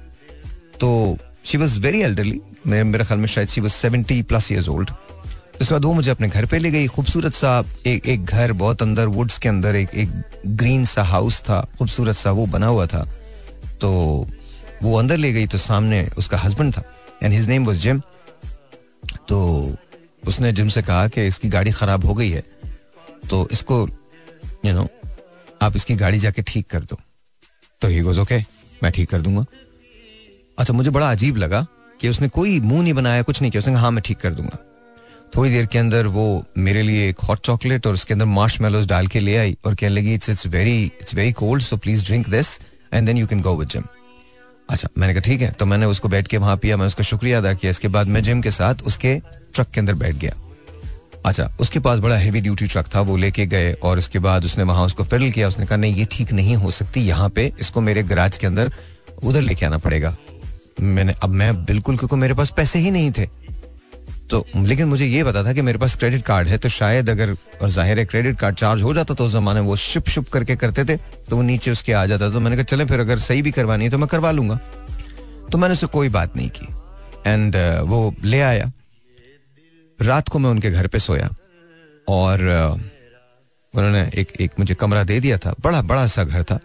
तो 0.80 1.18
शी 1.46 1.58
वॉज़ 1.58 1.80
वेरी 1.80 2.02
एल्डरली 2.02 2.40
मेरे 2.68 3.04
ख्याल 3.04 3.20
में 3.20 3.28
शायद 3.28 3.48
she 3.48 3.62
was 3.62 3.74
seventy 3.74 4.22
plus 4.24 4.52
years 4.52 4.70
old 4.70 4.92
उसके 5.62 5.74
बाद 5.74 5.86
वो 5.86 5.94
मुझे 5.94 6.12
अपने 6.12 6.28
घर 6.30 6.46
पे 6.46 6.58
ले 6.60 6.72
गई। 6.72 6.88
खूबसूरत 6.88 7.34
सा 7.34 7.64
एक 7.88 8.08
एक 8.08 8.26
घर 8.26 8.54
बहुत 8.54 8.82
अंदर 8.82 9.08
वुड्स 9.08 9.38
के 9.38 9.50
अंदर 9.50 9.76
एक 9.76 9.96
एक 9.96 10.10
ग्रीन 10.48 10.86
सा 10.86 11.04
हाउस 11.06 11.42
था, 11.42 11.62
खूबसूरत 11.78 12.16
सा 12.16 12.32
वो 12.32 12.46
बना 12.48 12.68
हुआ 12.68 12.86
था। 12.86 13.04
तो 13.82 14.28
वो 14.84 14.98
अंदर 15.00 15.18
ले 15.18 15.32
गई 15.34 15.48
तो 15.48 15.58
सामने 15.58 16.08
उसका 16.18 16.38
हस्बैंड 16.38 16.74
था 16.74 16.84
and 17.24 17.34
his 17.34 17.48
name 17.50 17.66
was 17.66 17.78
Jim 17.78 18.02
तो 19.28 19.40
उसने 20.28 20.52
जिम 20.54 20.70
से 20.70 20.82
कहा 20.82 21.08
कि 21.08 21.26
इसकी 21.28 21.50
गाड़ी 21.50 21.72
खराब 21.72 22.06
हो 22.06 22.14
गई 22.14 22.30
है 22.30 22.44
तो 23.30 23.48
इसको 23.52 23.88
यू 24.66 24.74
नो 24.74 24.88
आप 25.62 25.76
इसकी 25.76 25.96
गाड़ी 25.96 26.20
जाके 26.20 26.42
ठीक 26.42 26.70
कर 26.70 26.80
दो। 26.82 27.00
तो 27.82 27.88
ही 27.88 28.00
गोज 28.02 28.20
ओके 28.20 28.40
मैं 28.84 28.92
ठीक 28.92 29.10
कर 29.10 29.22
दूँगा। 29.22 29.46
अच्छा 30.58 30.74
मुझे 30.74 30.90
बड़ा 30.90 31.12
अजीब 31.12 31.38
लगा 31.38 31.66
कि 32.00 32.10
उसने 32.10 32.28
कोई 32.30 32.60
मुँह 32.62 32.82
नहीं 32.84 32.94
बनाया, 32.94 33.22
कुछ 33.22 33.42
नहीं 33.42 33.52
किया। 33.52 33.62
उसने 33.62 33.74
कहा 33.74 33.82
हाँ 33.82 33.92
मैं 33.92 34.02
ठीक 34.06 34.18
कर 34.18 34.34
दूँगा। 34.34 34.58
थोड़ी 35.36 35.50
देर 35.50 35.66
के 35.66 35.80
अंदर 35.80 36.08
वो 36.08 36.26
मेरे 36.58 36.82
लिए 36.84 37.08
एक 37.10 37.20
हॉट 37.20 37.40
चॉकलेट 37.40 37.88
और 37.88 37.94
उसके 37.94 38.14
अंदर 38.14 38.26
मार्श 38.26 38.60
मेलोज 38.62 38.88
डाल 38.88 39.08
के 39.08 39.20
ले 39.20 39.38
आई 39.38 39.58
और 39.66 39.76
कहने 39.76 39.96
लगी 39.96 40.14
it's 40.14 40.30
it's 40.30 40.48
very 40.48 40.84
it's 41.02 41.16
very 41.16 41.32
cold 41.32 41.64
so 41.64 41.78
please 41.78 42.06
drink 42.06 42.30
this 42.30 42.60
and 42.94 43.06
then 43.08 43.18
you 43.18 43.28
can 43.28 43.42
go 43.42 43.56
with 43.56 43.70
Jim 43.70 43.84
अच्छा 44.70 44.88
मैंने 44.98 45.14
कहा, 45.14 45.22
ठीक 45.22 45.42
है. 45.42 45.52
तो 45.52 45.66
मैंने 45.66 45.86
उसको 45.86 46.08
बैठ 46.08 46.28
के 46.28 46.38
वहाँ 46.38 46.56
पिया 46.58 46.78
मैं 46.78 46.88
उसका 46.88 47.04
शुक्रिया 47.04 47.38
अदा 47.38 47.54
किया। 47.54 47.70
इसके 47.72 47.88
बाद 47.88 48.08
मैं 48.08 48.22
जिम 48.24 48.42
के 48.42 48.52
साथ 48.52 48.82
उसके 48.86 49.16
ट्रक 49.54 49.68
के 49.68 49.80
अंदर 49.80 49.94
बैठ 49.94 50.16
गया। 50.16 50.34
अच्छा 51.26 51.50
उसके 51.60 51.80
पास 51.80 52.00
बड़ा 52.00 52.16
हैवी 52.16 52.42
ड्यूटी 52.42 52.68
ट्रक 52.68 52.88
था, 52.96 53.02
वो 53.02 53.18
लेके 53.18 53.46
गए 53.46 53.72
और 53.74 53.98
उसके 53.98 54.20
बाद 54.20 54.46
उसने 54.46 54.64
वहाँ 54.64 54.86
उसको 54.86 55.04
फिल 55.04 55.32
किया। 55.32 55.48
उसने 55.48 55.66
कहा, 55.66 55.78
नहीं, 55.78 55.96
ये 55.96 56.06
ठीक 56.12 56.34
नहीं 56.34 56.56
हो 56.56 56.72
सकती। 56.72 57.02
यहाँ 57.02 57.30
पे 57.30 57.52
इसको 57.60 57.82
मेरे 57.82 58.04
गराज 58.04 58.38
के 58.38 58.48
अंदर 58.48 58.72
उधर 59.24 59.42
लेके 59.42 59.66
आना 59.66 59.78
पड़ेगा। 59.78 60.16
मैंने, 60.80 61.14
अब 61.24 61.30
मैं 61.30 61.66
बिल्कुल, 61.66 61.98
क्योंकि 61.98 62.16
मेरे 62.16 62.34
पास 62.34 62.54
पैसे 62.58 62.80
ही 62.80 62.92
नहीं 62.92 63.12
थे। 63.12 63.28
तो 64.30 64.44
लेकिन 64.56 64.88
मुझे 64.88 65.06
ये 65.06 65.24
पता 65.24 65.44
था 65.44 65.54
कि 65.54 65.62
मेरे 65.62 65.78
पास 65.78 65.96
क्रेडिट 65.96 66.22
कार्ड 66.22 66.48
है 66.48 66.58
तो 66.58 66.70
शायद 66.70 67.10
अगर 67.10 67.32
और 67.62 67.70
ज़ाहिर 67.70 68.00
है 68.00 68.06
क्रेडिट 68.06 68.38
कार्ड 68.40 68.56
चार्ज 68.56 68.82
हो 68.82 68.94
जाता 68.94 69.14
तो 69.14 69.26
उस 69.26 69.32
जमाने 69.32 69.60
वो 69.60 69.76
शिप 69.76 70.10
शुप 70.10 70.28
करके 70.30 70.56
करते 70.56 70.86
थे 70.86 70.98
तो 70.98 71.36
वो 71.36 71.42
नीचे 71.42 71.72
उसके 71.72 71.94
आ 71.94 72.06
जाता 72.06 72.30
तो 72.30 72.40
मैंने 72.40 72.56
कहा 72.56 72.64
चले 72.64 72.86
फिर 72.86 73.00
अगर 73.00 73.20
सही 73.20 73.42
भी 73.42 73.52
करवानी 73.52 73.84
है 73.84 73.92
तो 73.92 73.98
मैं 73.98 74.08
करवा 74.08 74.32
लूँगा। 74.32 74.60
तो 75.52 75.58
मैंने 75.58 75.74
उससे 75.74 75.88
कोई 75.88 76.10
बात 76.10 76.36
नहीं 76.38 76.50
की। 76.50 76.68
एंड 77.28 77.56
uh, 77.56 77.82
वो 77.82 78.14
ले 78.24 78.42
आया। 78.42 78.72
रात 80.00 80.28
को 80.30 80.40
मैं 80.40 80.50
उनके 80.50 80.72
घर 80.72 80.88
पे 80.88 81.00
सोया। 81.00 81.30
और 82.08 82.40
uh, 82.40 83.78
उन्होंने 83.78 84.02
एक 84.16 84.32
एक 84.42 84.52
मुझे 84.60 84.76
कमरा 84.76 85.04
दे 85.04 85.20
दिया 85.20 85.38
था। 85.38 85.54
बड़ा 85.62 85.82
बड़ा 85.82 86.06
सा 86.08 86.24
घर 86.24 86.44
था। 86.44 86.60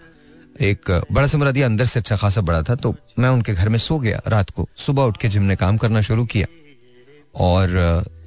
एक 0.60 0.90
बड़ा 1.12 1.26
सा 1.26 1.38
कमरा 1.38 1.50
दिया 1.50 1.66
अंदर 1.66 1.84
से 1.84 2.00
अच्छा 2.00 2.16
खासा 2.16 2.40
बड़ा 2.40 2.62
था। 2.62 2.74
तो 2.74 2.94
मैं 3.18 3.28
उनके 3.28 3.54
घर 3.54 3.68
में 3.68 3.78
सो 3.78 3.98
गया 3.98 4.20
रात 4.28 4.50
को। 4.50 4.68
सुबह 4.76 5.02
उठ 5.02 5.16
के 5.16 5.28
जिम 5.28 5.42
ने 5.42 5.56
काम 5.56 5.76
करना 5.76 6.00
शुरू 6.00 6.24
किया। 6.26 6.46
और 7.36 7.68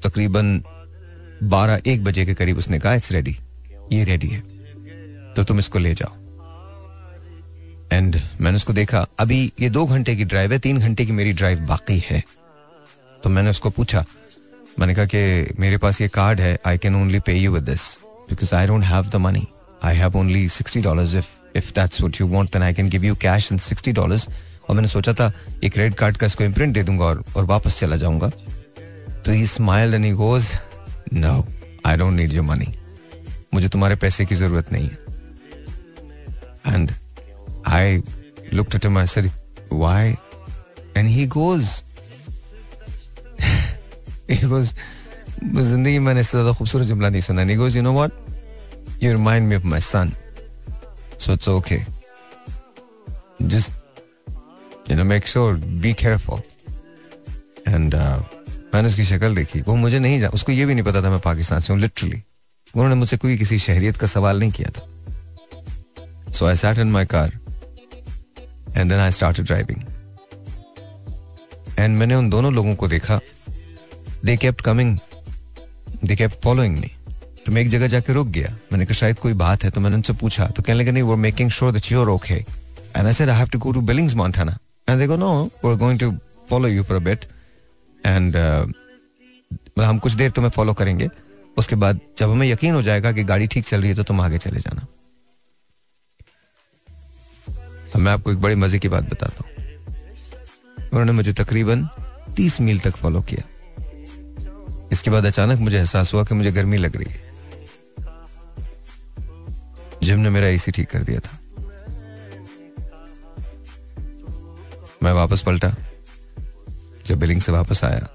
तकरीबन 0.04 0.62
बारह 1.44 1.82
एक 1.88 2.04
बजे 2.04 2.26
के 2.26 2.34
करीब 2.34 2.58
उसने 2.58 2.80
कहा 2.80 2.94
इट्स 2.94 3.12
रेडी 3.12 3.38
ये 3.92 4.04
रेडी 4.04 4.28
है। 4.28 4.40
तो 5.34 5.44
तुम 5.44 5.60
इसको 5.60 5.80
ले 5.80 5.94
जाओ. 5.94 6.14
एंड 7.94 8.16
मैंने 8.42 8.56
उसको 8.56 8.74
देखा 8.74 9.06
अभी 9.20 9.40
ये 9.62 9.70
दो 9.70 9.86
घंटे 9.86 10.16
की 10.16 10.26
ड्राइव 10.26 10.54
है 10.54 10.60
तीन 10.60 10.80
घंटे 10.80 11.06
की 11.06 11.12
मेरी 11.12 11.34
ड्राइव 11.34 11.60
बाकी 11.66 12.02
है. 12.10 12.24
तो 13.24 13.30
मैंने 13.30 13.50
उसको 13.50 13.70
पूछा 13.70 14.06
मैंने 14.80 14.96
कहा 14.96 15.06
कि 15.06 15.54
मेरे 15.60 15.78
पास 15.78 16.02
ये 16.02 16.08
कार्ड 16.08 16.42
है 16.42 16.58
I 16.68 16.78
can 16.78 16.96
only 16.96 17.20
pay 17.20 17.34
you 17.34 17.52
with 17.52 17.64
this 17.64 17.88
because 18.30 18.54
I 18.56 18.68
don't 18.68 18.84
have 18.84 19.10
the 19.10 19.16
money 19.16 19.46
I 19.84 19.96
have 19.96 20.18
only 20.18 20.48
sixty 20.50 20.82
dollar 20.82 21.18
if 21.18 21.28
if 21.58 21.72
that's 21.76 22.02
what 22.02 22.22
you 22.22 22.28
want 22.28 22.52
then 22.54 22.64
I 22.64 22.74
can 22.74 22.90
give 22.90 23.06
you 23.06 23.16
cash 23.16 23.52
in 23.52 23.58
sixty 23.58 23.92
dollars 23.92 24.28
और 24.70 24.76
मैंने 24.76 24.88
सोचा 24.88 25.14
था 25.14 25.32
ये 25.64 25.70
credit 25.70 25.98
card 26.00 26.18
का 26.18 26.28
इसको 26.28 26.44
imprint 26.44 26.74
दे 26.74 26.84
दूँगा 26.84 27.06
और, 27.06 27.24
और 27.38 27.46
वापस 27.46 27.80
चला 27.80 27.96
जाऊँगा. 27.96 28.32
तो 29.28 29.34
he 29.34 29.46
smiled 29.48 29.96
and 29.96 30.06
he 30.06 30.12
goes 30.20 30.46
no 31.14 31.32
I 31.86 31.98
don't 31.98 32.14
need 32.14 32.34
your 32.34 32.44
money 32.46 32.68
मुझे 33.54 33.70
तुम्हारे 33.70 33.96
पैसे 33.96 34.26
की 34.26 34.36
ज़रूरत 34.36 34.72
नहीं 34.72 34.88
है. 34.88 34.98
And 36.68 36.92
I 37.68 37.98
looked 38.54 38.76
at 38.76 38.86
him 38.86 38.98
I 38.98 39.08
said 39.08 39.30
why 39.74 40.16
and 40.98 41.08
he 41.08 41.26
goes 41.36 41.66
he 44.32 44.48
goes 44.48 44.74
ज़िंदगी 45.44 45.98
मैंने 46.00 46.20
इससे 46.20 46.38
ज़्यादा 46.38 46.58
खूबसूरत 46.58 46.86
जुमला 46.88 47.10
नहीं 47.10 47.22
सुना 47.22 47.44
नहीं 47.44 47.58
goes 47.58 47.78
you 47.78 47.84
know 47.84 47.94
what 47.94 49.04
you 49.04 49.12
remind 49.12 49.48
me 49.50 49.56
of 49.56 49.66
my 49.66 49.82
son 49.82 50.14
so 51.20 51.34
it's 51.34 51.50
okay 51.50 51.82
just 53.42 53.72
you 54.92 54.98
know 54.98 55.04
make 55.04 55.28
sure 55.28 55.56
be 55.56 55.94
careful 55.94 56.42
and 57.68 57.96
मैंने 58.74 58.88
उसकी 58.88 59.04
शक्ल 59.06 59.36
देखी। 59.36 59.62
वो 59.62 59.76
मुझे 59.76 60.00
नहीं 60.00 60.20
जा, 60.20 60.30
उसको 60.30 60.52
ये 60.52 60.66
भी 60.66 60.74
नहीं 60.76 60.86
पता 60.86 61.02
था 61.04 61.10
मैं 61.10 61.20
पाकिस्तान 61.22 61.60
से 61.60 61.74
हूँ 61.74 61.82
लिटरली 61.82 62.22
उन्होंने 62.74 62.96
मुझसे 62.96 63.18
कोई 63.18 63.38
किसी 63.38 63.60
शहरियत 63.60 63.98
का 63.98 64.08
सवाल 64.08 64.40
नहीं 64.40 64.52
किया 64.52 64.70
था। 64.70 66.32
So 66.32 66.46
I 66.46 66.56
sat 66.56 66.80
in 66.80 66.92
my 66.92 67.06
car 67.06 67.32
and 68.78 68.90
then 68.90 69.00
I 69.00 69.12
start 69.12 69.42
driving 69.42 69.82
and 71.80 71.98
मैंने 71.98 72.16
उन 72.16 72.30
दोनों 72.30 72.54
लोगों 72.54 72.76
को 72.76 72.88
देखा। 72.88 73.20
They 74.26 74.36
kept 74.38 74.62
coming 74.62 74.98
they 76.06 76.16
kept 76.16 76.42
following 76.44 76.78
me 76.78 76.92
तो 77.46 77.52
मैं 77.52 77.62
एक 77.62 77.70
जगह 77.70 77.88
जाके 77.88 78.14
रुक 78.14 78.28
गया। 78.28 78.50
मैंने 78.72 78.86
कहा, 78.86 78.94
शायद 78.94 79.20
कोई 79.20 79.34
बात 79.34 79.64
है। 79.64 79.70
तो 79.72 79.82
मैंने 79.82 79.96
उनसे 79.96 80.14
पूछा। 80.14 80.46
तो 80.46 80.64
कहने 80.64 80.80
लगे, 80.80 80.92
नहीं 80.92 81.04
वो 81.04 81.16
making 81.16 81.50
sure 81.52 81.72
that 81.72 81.92
you 81.92 82.02
are 82.02 82.08
okay 82.10 82.34
and 82.34 83.06
I 83.06 83.14
said 83.14 83.30
I 83.30 83.38
have 83.38 83.48
to 83.50 83.60
go 83.60 83.72
to 83.72 83.82
Billings 83.82 84.16
Montana 84.16 84.58
and 84.88 85.00
they 85.00 85.08
go 85.08 85.16
no 85.18 85.32
we 85.64 85.70
are 85.70 85.76
going 85.78 86.00
to 86.00 86.12
follow 86.50 86.68
you 86.68 86.84
for 86.84 86.98
a 86.98 87.04
bit 87.04 87.26
and 88.06 88.36
uh, 88.36 88.68
मतलब 89.52 89.84
हम 89.84 89.98
कुछ 90.00 90.14
देर 90.14 90.32
तुम्हें 90.32 90.52
follow 90.52 90.74
करेंगे। 90.74 91.10
उसके 91.58 91.76
बाद 91.76 92.00
जब 92.18 92.32
हमें 92.32 92.48
यकीन 92.48 92.74
हो 92.74 92.82
जाएगा 92.82 93.12
कि 93.12 93.24
गाड़ी 93.24 93.48
ठीक 93.48 93.66
चल 93.66 93.82
रही 93.82 93.90
है 93.90 93.96
तो 93.96 94.04
तुम 94.04 94.22
आगे 94.22 94.38
चले 94.38 94.60
जाना। 94.60 94.88
मैं 97.96 98.12
आपको 98.12 98.32
एक 98.32 98.38
बड़ी 98.38 98.56
मज़े 98.56 98.80
की 98.80 98.90
बात 98.90 99.04
बताता 99.04 99.44
हूँ। 99.44 99.66
उन्होंने 100.78 101.12
मुझे 101.12 101.34
तकरीबन 101.34 101.88
तीस 102.36 102.60
मील 102.62 102.80
तक 102.80 102.96
फॉलो 102.96 103.22
किया। 103.22 103.44
इसके 104.92 105.10
बाद 105.10 105.26
अचानक 105.26 105.60
मुझे 105.60 105.78
एहसास 105.78 106.14
हुआ 106.14 106.24
कि 106.24 106.36
मुझे 106.36 106.52
गर्मी 106.52 106.78
लग 106.78 106.96
रही 106.96 107.14
है। 107.14 107.26
जिम 110.04 110.20
ने 110.20 110.30
मेरा 110.30 110.48
एसी 110.48 110.72
ठीक 110.72 110.90
कर 110.90 111.04
दिया 111.04 111.20
था। 111.20 111.38
मैं 115.04 115.14
वापस 115.14 115.42
पलटा। 115.42 115.76
जब 117.08 117.20
बिलिंग 117.20 117.42
से 117.42 117.52
वापस 117.52 117.84
आया, 117.84 118.08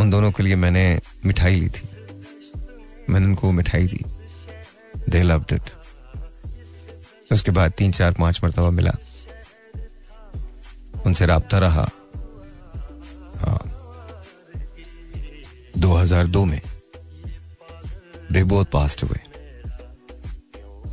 उन 0.00 0.10
दोनों 0.10 0.30
के 0.32 0.42
लिए 0.42 0.56
मैंने 0.56 1.00
मिठाई 1.26 1.56
ली 1.56 1.68
थी। 1.68 1.88
मैंने 3.10 3.26
उनको 3.26 3.52
मिठाई 3.52 3.86
दी। 3.86 4.04
दे 5.08 5.22
लव्ड 5.22 5.52
इट 5.52 5.70
उसके 7.32 7.50
बाद 7.50 7.72
तीन, 7.72 7.92
चार, 7.92 8.12
पाँच 8.12 8.40
मरतबा 8.44 8.70
मिला। 8.70 8.96
उनसे 11.06 11.26
रहा। 11.58 11.90
हज़ार 15.96 16.26
दो 16.26 16.44
में 16.44 16.60
दे 18.32 18.42
बोथ 18.44 18.64
पास्ट 18.64 19.04
हुए 19.04 19.18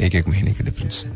एक 0.05 0.15
एक 0.15 0.27
महीने 0.27 0.53
के 0.53 0.63
डिफरेंस 0.63 0.93
से। 0.93 1.09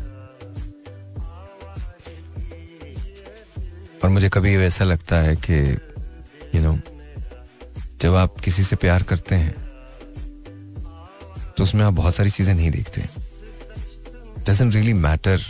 और 4.06 4.10
मुझे 4.12 4.28
कभी 4.28 4.54
ऐसा 4.56 4.84
लगता 4.84 5.16
है 5.16 5.34
कि 5.36 5.54
यू 6.54 6.60
नो 6.62 6.78
जब 8.00 8.14
आप 8.14 8.34
किसी 8.40 8.64
से 8.64 8.76
प्यार 8.76 9.02
करते 9.02 9.34
हैं 9.34 9.54
तो 11.56 11.64
उसमें 11.64 11.84
आप 11.84 11.92
बहुत 11.92 12.14
सारी 12.14 12.30
चीज़ें 12.30 12.54
नहीं 12.54 12.70
देखते। 12.70 13.02
डजेंट 14.48 14.74
रियली 14.74 14.92
मैटर 14.92 15.42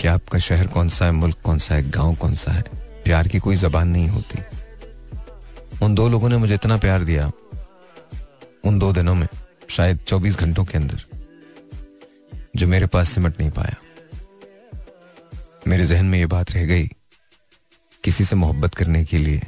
कि 0.00 0.08
आपका 0.08 0.38
शहर 0.38 0.66
कौन 0.66 0.88
सा 0.88 1.04
है, 1.04 1.12
मुल्क 1.12 1.36
कौन 1.42 1.58
सा 1.58 1.74
है, 1.74 1.90
गाँव 1.90 2.14
कौन 2.14 2.34
सा 2.34 2.52
है, 2.52 2.62
प्यार 3.04 3.28
की 3.28 3.38
कोई 3.38 3.56
जबान 3.56 3.88
नहीं 3.88 4.08
होती। 4.08 4.38
उन 5.82 5.94
दो 5.94 6.08
लोगों 6.08 6.28
ने 6.28 6.36
मुझे 6.36 6.54
इतना 6.54 6.76
प्यार 6.76 7.04
दिया, 7.04 7.30
उन 8.64 8.78
दो 8.78 8.92
दिनों 8.92 9.14
में, 9.14 9.26
शायद 9.70 10.00
24 10.06 10.36
घंटों 10.36 10.64
के 10.64 10.78
अंदर, 10.78 11.04
जो 12.56 12.66
मेरे 12.66 12.86
पास 12.86 13.10
सिमट 13.10 13.40
नहीं 13.40 13.50
पाया। 13.50 13.76
मेरे 15.68 15.86
जहन 15.86 16.06
में 16.06 16.18
यह 16.18 16.26
बात 16.26 16.50
रह 16.50 16.66
गई 16.66 16.88
किसी 18.04 18.24
से 18.24 18.36
मोहब्बत 18.36 18.74
करने 18.74 19.04
के 19.04 19.18
लिए 19.18 19.40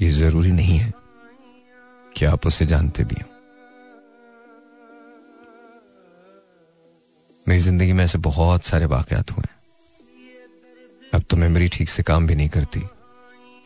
ये 0.00 0.08
ज़रूरी 0.10 0.52
नहीं 0.52 0.78
है 0.78 0.92
कि 2.16 2.24
आप 2.24 2.46
उसे 2.46 2.66
जानते 2.66 3.04
भी 3.04 3.16
हो। 3.20 3.28
मेरी 7.46 7.60
ज़िंदगी 7.60 7.92
में 7.92 8.04
ऐसे 8.04 8.18
बहुत 8.20 8.64
सारे 8.64 8.86
वाकयात 8.86 9.30
हुए 9.30 9.44
अब 11.12 11.22
तो 11.30 11.36
मेमोरी 11.36 11.68
ठीक 11.68 11.88
से 11.88 12.02
काम 12.02 12.26
भी 12.26 12.34
नहीं 12.34 12.48
करती, 12.48 12.80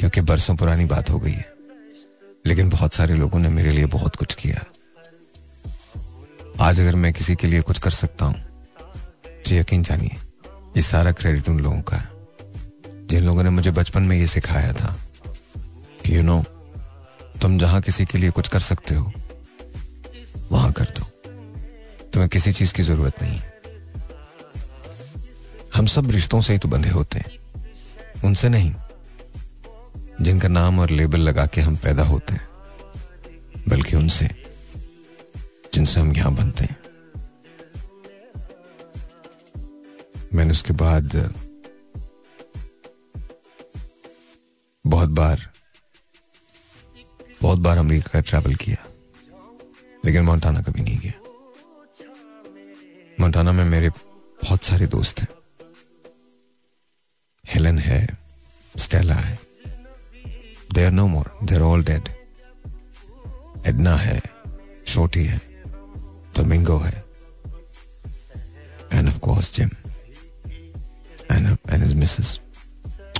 क्योंकि 0.00 0.20
बरसों 0.22 0.54
पुरानी 0.56 0.84
बात 0.86 1.10
हो 1.10 1.18
गई 1.18 1.32
है। 1.32 1.52
लेकिन 2.46 2.68
बहुत 2.70 2.94
सारे 2.94 3.14
लोगों 3.14 3.38
ने 3.38 3.48
मेरे 3.50 3.70
लिए 3.70 3.86
बहुत 3.88 4.16
कुछ 4.16 4.34
किया। 4.36 4.64
आज 6.60 6.80
अगर 6.80 6.94
मैं 6.96 7.12
किसी 7.12 7.34
के 7.34 7.46
लिए 7.46 7.60
कुछ 7.62 7.78
कर 7.78 7.90
सकता 7.92 8.24
हूँ 8.24 8.34
तो 9.24 9.54
यकीन 9.54 9.82
जानिए, 9.82 10.16
ये 10.76 10.82
सारा 10.82 11.12
क्रेडिट 11.12 11.48
उन 11.48 11.60
लोगों 11.60 11.80
का 11.82 11.96
है। 11.96 12.12
जिन 13.14 13.24
लोगों 13.24 13.42
ने 13.42 13.50
मुझे 13.50 13.70
बचपन 13.70 14.02
में 14.02 14.16
ये 14.16 14.26
सिखाया 14.26 14.72
था 14.72 14.88
कि 16.04 16.16
यू 16.16 16.22
नो 16.22 16.42
तुम 17.42 17.58
जहाँ 17.58 17.80
किसी 17.82 18.04
के 18.04 18.18
लिए 18.18 18.30
कुछ 18.30 18.48
कर 18.48 18.60
सकते 18.60 18.94
हो, 18.94 19.12
वहाँ 20.52 20.72
कर 20.72 20.84
दो। 20.84 21.04
तुम्हें 22.12 22.28
किसी 22.28 22.52
चीज़ 22.52 22.72
की 22.74 22.82
ज़रूरत 22.82 23.22
नहीं 23.22 23.40
हम 25.74 25.86
सब 25.86 26.10
रिश्तों 26.10 26.40
से 26.40 26.52
ही 26.52 26.58
तो 26.58 26.68
बंधे 26.68 26.90
होते 26.90 27.18
हैं। 27.18 28.22
उनसे 28.24 28.48
नहीं, 28.48 28.74
जिनका 30.20 30.48
नाम 30.48 30.78
और 30.78 30.90
लेबल 30.90 31.20
लगा 31.20 31.46
के 31.46 31.60
हम 31.60 31.76
पैदा 31.76 32.02
होते 32.02 32.34
हैं, 32.34 32.48
बल्कि 33.68 33.96
उनसे, 33.96 34.28
जिनसे 35.74 36.00
हम 36.00 36.12
यहाँ 36.16 36.34
बनते 36.34 36.64
हैं। 36.64 36.76
मैंने 40.34 40.50
उसके 40.50 40.72
बाद 40.72 41.16
बार 45.14 45.52
बहुत 47.42 47.58
बार 47.58 47.78
अमेरिका 47.78 48.20
ट्रैवल 48.20 48.54
किया 48.54 48.86
लेकिन 50.04 50.24
मोन्टाना 50.24 50.62
कभी 50.62 50.80
नहीं 50.80 50.98
गया। 50.98 51.18
मोन्टाना 53.20 53.52
में 53.52 53.64
मेरे 53.64 53.88
बहुत 53.88 54.64
सारे 54.64 54.86
दोस्त 54.86 55.20
हैं। 55.20 55.28
हेलन 57.46 57.78
है 57.78 58.06
स्टेला 58.76 59.14
है। 59.14 59.38
They 60.74 60.84
are 60.84 60.90
no 60.90 61.06
more 61.06 61.38
they 61.42 61.54
are 61.54 61.62
all 61.62 61.84
dead 61.84 62.08
Edna 63.66 63.96
है 63.96 64.20
छोटी 64.86 65.24
है 65.24 65.54
Domingo 66.34 66.78
है। 66.84 67.04
And 68.92 69.08
of 69.10 69.18
course 69.26 69.48
Jim 69.56 69.70
and, 71.30 71.58
and 71.72 71.82
his 71.82 71.94
missus. 72.00 72.30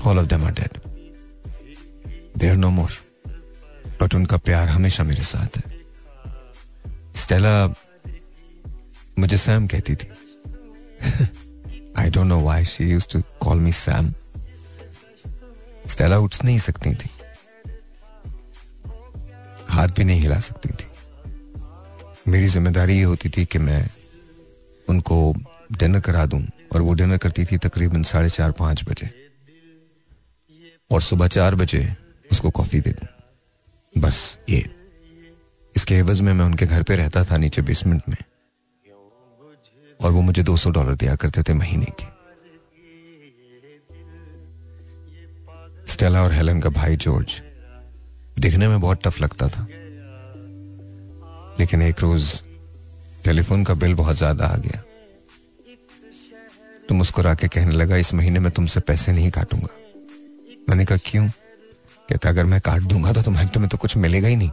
All 0.05 0.19
of 0.23 0.29
them 0.33 0.43
are 0.49 0.55
dead 0.61 0.84
they 2.35 2.57
no 2.57 2.71
more, 2.71 2.91
but 4.03 4.15
उनका 4.15 4.37
प्यार 4.37 4.69
हमेशा 4.69 5.05
मेरे 5.05 5.23
साथ 5.23 5.57
है। 5.57 5.63
स्टेला, 7.15 7.67
मुझे 9.19 9.37
सैम 9.37 9.67
कहती 9.67 9.95
थी। 9.95 10.09
I 11.99 12.11
don't 12.11 12.27
know 12.27 12.41
why 12.41 12.65
she 12.65 12.85
used 12.85 13.13
to 13.13 13.23
call 13.41 13.59
me 13.59 13.73
Sam 13.73 14.13
Stella 15.89 16.19
उठ 16.19 16.45
नहीं 16.45 16.59
सकती 16.59 16.95
थी। 16.95 17.11
हाथ 19.69 19.89
भी 19.89 20.05
नहीं 20.05 20.21
हिला 20.21 20.39
सकती 20.41 20.69
थी। 20.69 20.87
मेरी 22.31 22.47
ज़िम्मेदारी 22.47 22.97
ये 22.97 23.03
होती 23.05 23.29
थी 23.29 23.45
कि 23.45 23.59
मैं 23.59 23.89
उनको 24.89 25.35
डिनर 25.73 26.01
करा 26.01 26.25
दूँ, 26.27 26.43
और 26.75 26.83
वो 26.83 26.95
डिनर 26.95 27.19
करती 27.19 27.45
थी 27.45 27.59
तकरीबन 27.59 28.03
साढ़े 28.03 28.29
चार 28.31 28.53
पाँच 28.53 28.85
बजे। 28.85 29.11
और 30.91 31.03
सुबह 31.03 31.29
चार 31.29 31.55
बजे 31.55 31.85
उसको 32.35 32.51
कॉफ़ी 32.51 32.81
दे 32.81 32.91
दूँ। 32.91 33.09
बस 33.95 34.39
ये। 34.49 34.65
इसके 35.75 35.95
एवज 35.95 36.21
में 36.21 36.33
मैं 36.33 36.45
उनके 36.45 36.67
घर 36.67 36.83
पे 36.83 36.97
रहता 36.97 37.25
था 37.25 37.37
नीचे 37.37 37.63
बेसमेंट 37.63 38.03
में। 38.09 38.17
और 40.01 40.13
वो 40.13 40.21
मुझे 40.21 40.43
200 40.43 40.71
डॉलर 40.71 40.95
दिया 40.95 41.15
करते 41.15 41.43
थे 41.43 41.55
महीने 41.55 41.87
के। 42.01 42.13
स्टेला 45.93 46.23
और 46.23 46.33
हेलन 46.33 46.61
का 46.61 46.71
भाई 46.71 46.97
जॉर्ज 46.97 47.41
दिखने 48.41 48.69
में 48.69 48.81
बहुत 48.81 49.03
टफ 49.05 49.21
लगता 49.21 49.49
था। 49.49 49.67
लेकिन 51.61 51.83
एक 51.83 52.01
रोज 52.01 52.43
टेलीफोन 53.25 53.65
का 53.65 53.75
बिल 53.75 53.95
बहुत 53.95 54.17
ज़्यादा 54.17 54.47
आ 54.47 54.57
गया। 54.57 54.83
तो 56.89 56.95
मुस्कुरा 56.95 57.35
के 57.35 57.49
कहने 57.49 57.73
लगा, 57.73 57.97
इस 57.97 58.15
महीने 58.15 58.41
में 58.41 58.51
तुमसे 58.53 58.81
पैसे 58.81 59.13
नहीं 59.13 59.31
काटूँगा। 59.31 59.69
मैंने 60.69 60.85
कहा, 60.85 60.99
क्यों? 61.07 61.29
कहता 62.09 62.29
अगर 62.29 62.45
मैं 62.45 62.61
काट 62.61 62.83
दूँगा 62.83 63.13
तो 63.13 63.23
तुम्हें 63.23 63.47
तुम्हें 63.49 63.69
तो 63.71 63.77
कुछ 63.77 63.97
मिलेगा 63.97 64.29
ही 64.29 64.37
नहीं। 64.37 64.51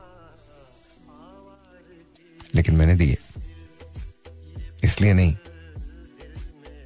लेकिन 2.55 2.75
मैंने 2.75 2.95
दिए। 2.95 3.17
इसलिए 4.83 5.13
नहीं 5.13 5.35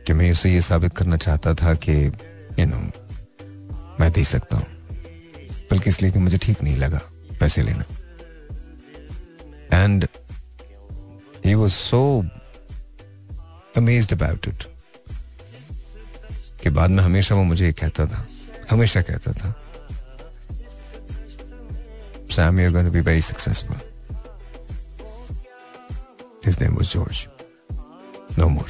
कि 0.05 0.13
मैं 0.13 0.31
उसे 0.31 0.53
ये 0.53 0.61
साबित 0.61 0.95
करना 0.97 1.17
चाहता 1.17 1.53
था 1.53 1.73
कि 1.73 1.93
यू 2.59 2.65
नो 2.65 2.77
मैं 3.99 4.11
दे 4.11 4.23
सकता 4.23 4.57
हूँ। 4.57 4.65
बल्कि 5.71 5.89
इसलिए 5.89 6.11
कि 6.11 6.19
मुझे 6.19 6.37
ठीक 6.37 6.63
नहीं 6.63 6.77
लगा 6.77 7.01
पैसे 7.39 7.63
लेना। 7.63 7.85
And 9.73 10.07
he 11.45 11.53
was 11.53 11.73
so 11.73 12.01
amaze 13.77 14.13
about 14.13 14.47
it 14.47 14.63
कि 16.63 16.69
बाद 16.69 16.89
में 16.89 17.03
हमेशा 17.03 17.35
वो 17.35 17.43
मुझे 17.43 17.71
कहता 17.73 18.05
था, 18.05 18.25
हमेशा 18.71 19.01
कहता 19.01 19.31
था 19.31 19.53
Sam, 22.29 22.59
you're 22.59 22.71
going 22.71 22.85
to 22.85 22.91
be 22.91 23.01
very 23.01 23.21
successful. 23.21 23.77
His 26.43 26.59
name 26.59 26.75
was 26.75 26.91
George. 26.91 27.27
No 28.37 28.49
more. 28.49 28.69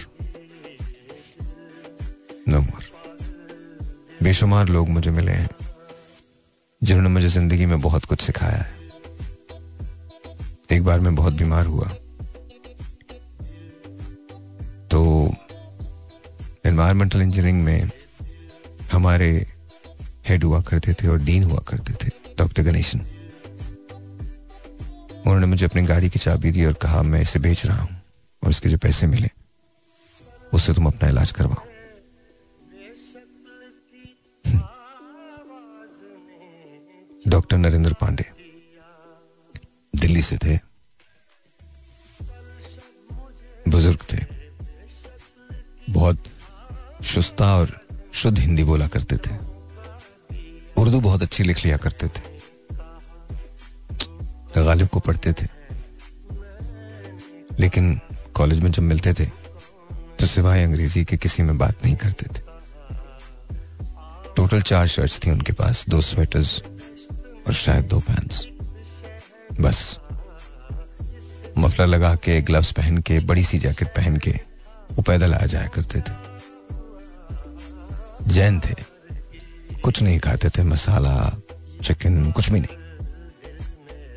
No 2.45 2.61
more. 2.61 2.81
बेशुमार 4.23 4.69
लोग 4.69 4.89
मुझे 4.89 5.11
मिले 5.11 5.31
हैं 5.31 5.49
जिन्होंने 6.81 7.09
मुझे 7.09 7.27
ज़िंदगी 7.27 7.65
में 7.65 7.79
बहुत 7.81 8.05
कुछ 8.05 8.21
सिखाया 8.21 8.57
है 8.57 8.83
एक 10.71 10.83
बार 10.83 10.99
मैं 10.99 11.13
बहुत 11.15 11.33
बीमार 11.33 11.65
हुआ 11.65 11.87
तो 14.91 15.01
एनवायरमेंटल 16.65 17.21
इंजीनियरिंग 17.21 17.63
में 17.63 17.89
हमारे 18.91 19.29
हेड 20.27 20.43
हुआ 20.43 20.61
करते 20.69 20.93
थे 20.93 21.07
और 21.07 21.19
डीन 21.23 21.43
हुआ 21.43 21.63
करते 21.67 21.93
थे 22.03 22.11
डॉक्टर 22.37 22.63
गणेशन 22.63 23.05
उन्होंने 25.25 25.47
मुझे 25.47 25.65
अपनी 25.65 25.81
गाड़ी 25.81 26.09
की 26.09 26.19
चाबी 26.19 26.51
दी 26.51 26.65
और 26.65 26.73
कहा, 26.73 27.01
मैं 27.01 27.21
इसे 27.21 27.39
बेच 27.39 27.65
रहा 27.65 27.81
हूँ 27.81 28.01
और 28.43 28.49
इसके 28.49 28.69
जो 28.69 28.77
पैसे 28.77 29.07
मिले 29.07 29.29
उससे 30.53 30.73
तुम 30.73 30.87
अपना 30.87 31.09
इलाज 31.09 31.31
करवाओ। 31.31 31.65
डॉक्टर 37.27 37.57
नरेंद्र 37.57 37.93
पांडे 38.01 38.25
दिल्ली 39.93 40.21
से 40.21 40.37
थे, 40.37 40.59
बुज़ुर्ग 43.69 43.99
थे, 44.13 44.17
बहुत 45.89 46.23
शुस्ता 47.03 47.57
और 47.57 47.79
शुद्ध 48.13 48.39
हिंदी 48.39 48.63
बोला 48.63 48.87
करते 48.87 49.17
थे, 49.17 49.35
उर्दू 50.81 51.01
बहुत 51.01 51.23
अच्छी 51.23 51.43
लिख 51.43 51.65
लिया 51.65 51.77
करते 51.77 52.07
थे। 52.07 52.34
गालिब 54.75 54.87
को 54.87 54.99
पढ़ते 54.99 55.33
थे। 55.33 55.47
लेकिन 57.59 57.99
कॉलेज 58.33 58.59
में 58.59 58.71
जब 58.71 58.83
मिलते 58.83 59.13
थे 59.13 59.25
तो 60.19 60.25
सिवाय 60.25 60.63
अंग्रेज़ी 60.63 61.05
के 61.05 61.17
किसी 61.17 61.43
में 61.43 61.57
बात 61.57 61.85
नहीं 61.85 61.95
करते 61.95 62.25
थे। 62.25 62.41
टोटल 64.35 64.61
चार 64.61 64.87
शर्ट्स 64.87 65.19
थी 65.19 65.31
उनके 65.31 65.53
पास, 65.53 65.85
दो 65.89 66.01
स्वेटर्स 66.01 66.63
और 67.47 67.53
शायद 67.53 67.85
दो 67.85 67.99
पैंट्स। 67.99 68.47
बस। 69.61 69.99
मफलर 71.57 71.87
लगा 71.87 72.15
के, 72.15 72.41
ग्लव्स 72.41 72.71
पहन 72.71 72.97
के, 72.97 73.19
बड़ी 73.19 73.43
सी 73.43 73.59
जैकेट 73.59 73.87
पहन 73.87 74.17
के, 74.17 74.31
वो 74.91 75.01
पैदल 75.01 75.33
आ 75.33 75.45
जाया 75.45 75.67
करते 75.67 75.99
थे। 75.99 76.13
जैन 78.27 78.59
थे। 78.59 78.75
कुछ 79.79 80.01
नहीं 80.01 80.19
खाते 80.19 80.49
थे, 80.49 80.63
मसाला, 80.63 81.37
चिकन, 81.83 82.31
कुछ 82.31 82.49
भी 82.49 82.59
नहीं। 82.59 82.84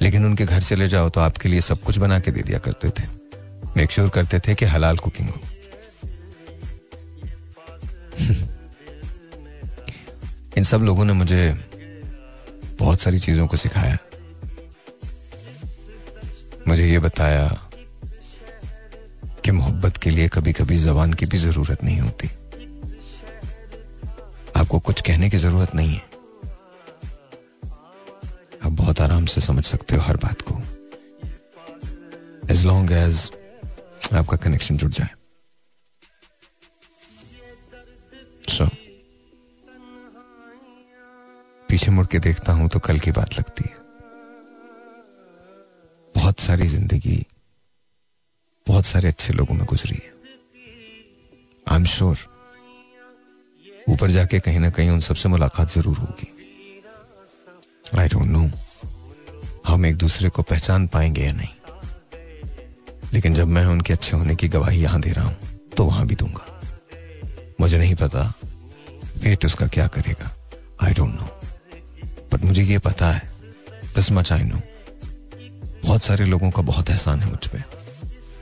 लेकिन 0.08 0.24
उनके 0.24 0.44
घर 0.44 0.62
चले 0.62 0.88
जाओ 0.88 1.08
तो 1.08 1.20
आपके 1.20 1.48
लिए 1.48 1.60
सब 1.60 1.80
कुछ 1.80 1.98
बना 1.98 2.20
के 2.20 2.30
दे 2.30 2.42
दिया 2.42 2.58
करते 2.58 2.90
थे। 2.90 3.02
मेक 3.76 3.90
श्योर 3.90 4.08
करते 4.08 4.40
थे 4.40 4.54
कि 4.54 4.64
हलाल 4.64 4.96
कुकिंग 4.96 5.28
हो। 5.28 5.40
इन 10.58 10.64
सब 10.64 10.80
लोगों 10.80 11.04
ने 11.04 11.12
मुझे 11.12 11.58
बहुत 12.78 13.00
सारी 13.00 13.18
चीज़ों 13.18 13.46
को 13.46 13.56
सिखाया। 13.56 13.98
मुझे 16.68 16.88
ये 16.88 16.98
बताया 16.98 17.58
कि 19.44 19.50
मोहब्बत 19.50 19.96
के 19.96 20.10
लिए 20.10 20.28
कभी 20.28 20.52
कभी 20.52 20.76
जबान 20.76 21.12
की 21.12 21.26
भी 21.26 21.38
ज़रूरत 21.38 21.84
नहीं 21.84 22.00
होती। 22.00 22.30
आपको 24.56 24.78
कुछ 24.78 25.00
कहने 25.00 25.30
की 25.30 25.36
ज़रूरत 25.36 25.74
नहीं 25.74 25.94
है। 25.94 26.07
बहुत 28.98 29.10
आराम 29.10 29.26
से 29.26 29.40
समझ 29.40 29.64
सकते 29.64 29.96
हो 29.96 30.02
हर 30.02 30.16
बात 30.16 30.40
को। 30.42 30.54
एज 32.50 32.64
लॉन्ग 32.66 32.92
एज 32.92 33.30
आपका 34.12 34.36
कनेक्शन 34.36 34.76
जुड़ 34.76 34.90
जाए। 34.92 35.08
सो 38.48 38.64
so, 38.64 38.70
पीछे 41.68 41.90
मुड़ 41.90 42.06
के 42.06 42.18
देखता 42.18 42.52
हूँ 42.52 42.68
तो 42.68 42.78
कल 42.80 42.98
की 42.98 43.10
बात 43.12 43.38
लगती 43.38 43.64
है। 43.68 43.76
बहुत 46.14 46.40
सारी 46.40 46.66
ज़िंदगी 46.66 47.24
बहुत 48.66 48.84
सारे 48.84 49.08
अच्छे 49.08 49.32
लोगों 49.32 49.54
में 49.54 49.66
गुजरी 49.66 49.96
है। 49.96 50.12
आई 51.66 51.76
एम 51.76 51.84
श्योर 51.86 52.16
ऊपर 53.88 54.10
जाके 54.10 54.40
कहीं 54.40 54.60
ना 54.60 54.70
कहीं 54.70 54.90
उन 54.90 55.00
सबसे 55.06 55.28
मुलाकात 55.28 55.70
ज़रूर 55.72 55.98
होगी। 55.98 56.32
आई 57.98 58.08
डोंट 58.08 58.26
नो 58.28 58.50
हम 59.68 59.86
एक 59.86 59.96
दूसरे 59.96 60.28
को 60.28 60.42
पहचान 60.42 60.86
पाएँगे 60.86 61.24
या 61.24 61.32
नहीं। 61.32 61.48
लेकिन 63.12 63.34
जब 63.34 63.48
मैं 63.48 63.64
उनके 63.66 63.92
अच्छे 63.92 64.16
होने 64.16 64.34
की 64.34 64.48
गवाही 64.48 64.80
यहाँ 64.82 65.00
दे 65.00 65.10
रहा 65.10 65.24
हूँ 65.24 65.36
तो 65.76 65.84
वहाँ 65.84 66.06
भी 66.06 66.14
दूँगा। 66.14 66.46
मुझे 67.60 67.78
नहीं 67.78 67.94
पता 67.94 68.22
फेट 69.22 69.44
उसका 69.44 69.66
क्या 69.68 69.86
करेगा। 69.88 70.30
आई 70.82 70.94
डोंट 70.94 71.14
नो 71.14 71.28
बट 72.32 72.44
मुझे 72.44 72.62
ये 72.64 72.78
पता 72.80 73.10
है 73.12 73.22
दिस 73.94 74.10
मच 74.12 74.32
आई 74.32 74.42
नो 74.44 74.60
बहुत 75.82 76.02
सारे 76.02 76.24
लोगों 76.24 76.50
का 76.50 76.62
बहुत 76.62 76.90
एहसान 76.90 77.20
है 77.20 77.30
मुझ 77.30 77.46
पर 77.46 77.62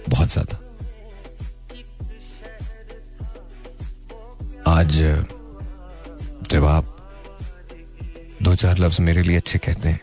बहुत 0.08 0.32
ज़्यादा। 0.32 0.62
आज, 4.68 4.96
जब 6.50 6.64
आप 6.66 6.96
दो 8.42 8.54
चार 8.54 8.78
लफ्ज 8.78 9.00
मेरे 9.00 9.22
लिए 9.22 9.36
अच्छे 9.36 9.58
कहते 9.58 9.88
हैं 9.88 10.00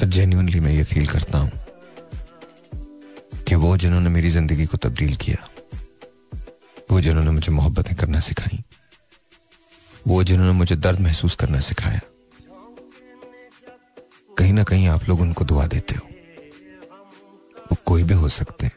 तो 0.00 0.06
जेन्यूनली 0.06 0.60
मैं 0.60 0.72
ये 0.72 0.82
फील 0.84 1.06
करता 1.06 1.38
हूँ 1.38 1.50
कि 3.48 3.54
वो 3.56 3.76
जिन्होंने 3.76 4.10
मेरी 4.10 4.28
ज़िंदगी 4.30 4.66
को 4.66 4.76
तब्दील 4.78 5.14
किया, 5.16 5.48
वो 6.90 7.00
जिन्होंने 7.00 7.30
मुझे 7.30 7.52
मोहब्बतें 7.52 7.94
करना 7.96 8.20
सिखाई, 8.20 8.62
वो 10.06 10.22
जिन्होंने 10.24 10.52
मुझे 10.52 10.76
दर्द 10.76 11.00
महसूस 11.00 11.34
करना 11.34 11.60
सिखाया, 11.60 12.00
कहीं 14.38 14.52
ना 14.52 14.62
कहीं 14.64 14.86
आप 14.88 15.08
लोग 15.08 15.20
उनको 15.20 15.44
दुआ 15.44 15.66
देते 15.66 15.94
हो। 15.94 16.06
वो 17.70 17.76
कोई 17.86 18.02
भी 18.02 18.14
हो 18.14 18.28
सकते 18.30 18.66
हैं। 18.66 18.76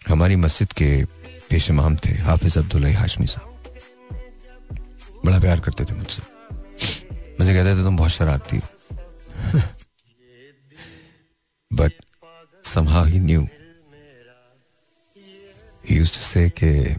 हमारी 0.00 0.36
मस्जिद 0.36 0.72
के 0.72 1.04
पेश 1.50 1.70
इमाम 1.70 1.96
थे 1.96 2.12
हाफिज 2.22 2.58
अब्दुल्ला 2.58 2.98
हाशमी 2.98 3.26
साहब। 3.26 3.50
बड़ा 5.24 5.38
प्यार 5.40 5.60
करते 5.60 5.84
थे 5.84 5.94
मुझसे। 5.94 6.22
मुझे 7.40 7.52
कहते 7.54 7.70
थे, 7.70 7.82
तुम 7.84 7.96
बहुत 7.96 8.10
शरारती 8.10 8.56
हो। 8.56 8.68
But 11.72 11.92
somehow 12.64 13.04
he 13.04 13.18
knew. 13.18 13.46
He 15.88 15.98
used 16.00 16.50
के 16.50 16.94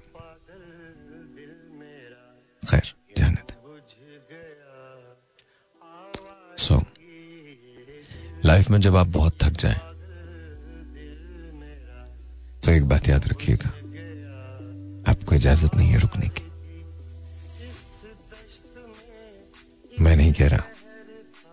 खैर 2.63 2.93
जाने 3.17 3.41
सो 6.57 6.81
लाइफ 8.45 8.69
में 8.69 8.79
जब 8.81 8.95
आप 8.95 9.07
बहुत 9.07 9.37
थक 9.43 9.51
जाएँ 9.51 9.79
तो 12.63 12.71
एक 12.71 12.85
बात 12.85 13.07
याद 13.07 13.27
रखिएगा 13.27 13.69
आपको 15.11 15.35
इजाज़त 15.35 15.75
नहीं 15.75 15.89
है 15.89 15.99
रुकने 15.99 16.29
की 16.29 16.43
मैं 20.03 20.15
नहीं 20.15 20.33
कह 20.33 20.47
रहा 20.47 20.67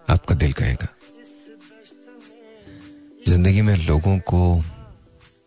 आपका 0.09 0.35
दिल 0.35 0.53
कहेगा 0.53 0.94
ज़िंदगी 3.29 3.63
में 3.63 3.77
लोगों 3.79 4.19
को 4.21 4.39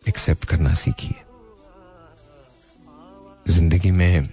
एक्सेप्ट 0.03 0.45
करना 0.45 0.73
सीखिए। 0.73 1.15
ज़िंदगी 3.47 3.91
में 3.91 4.29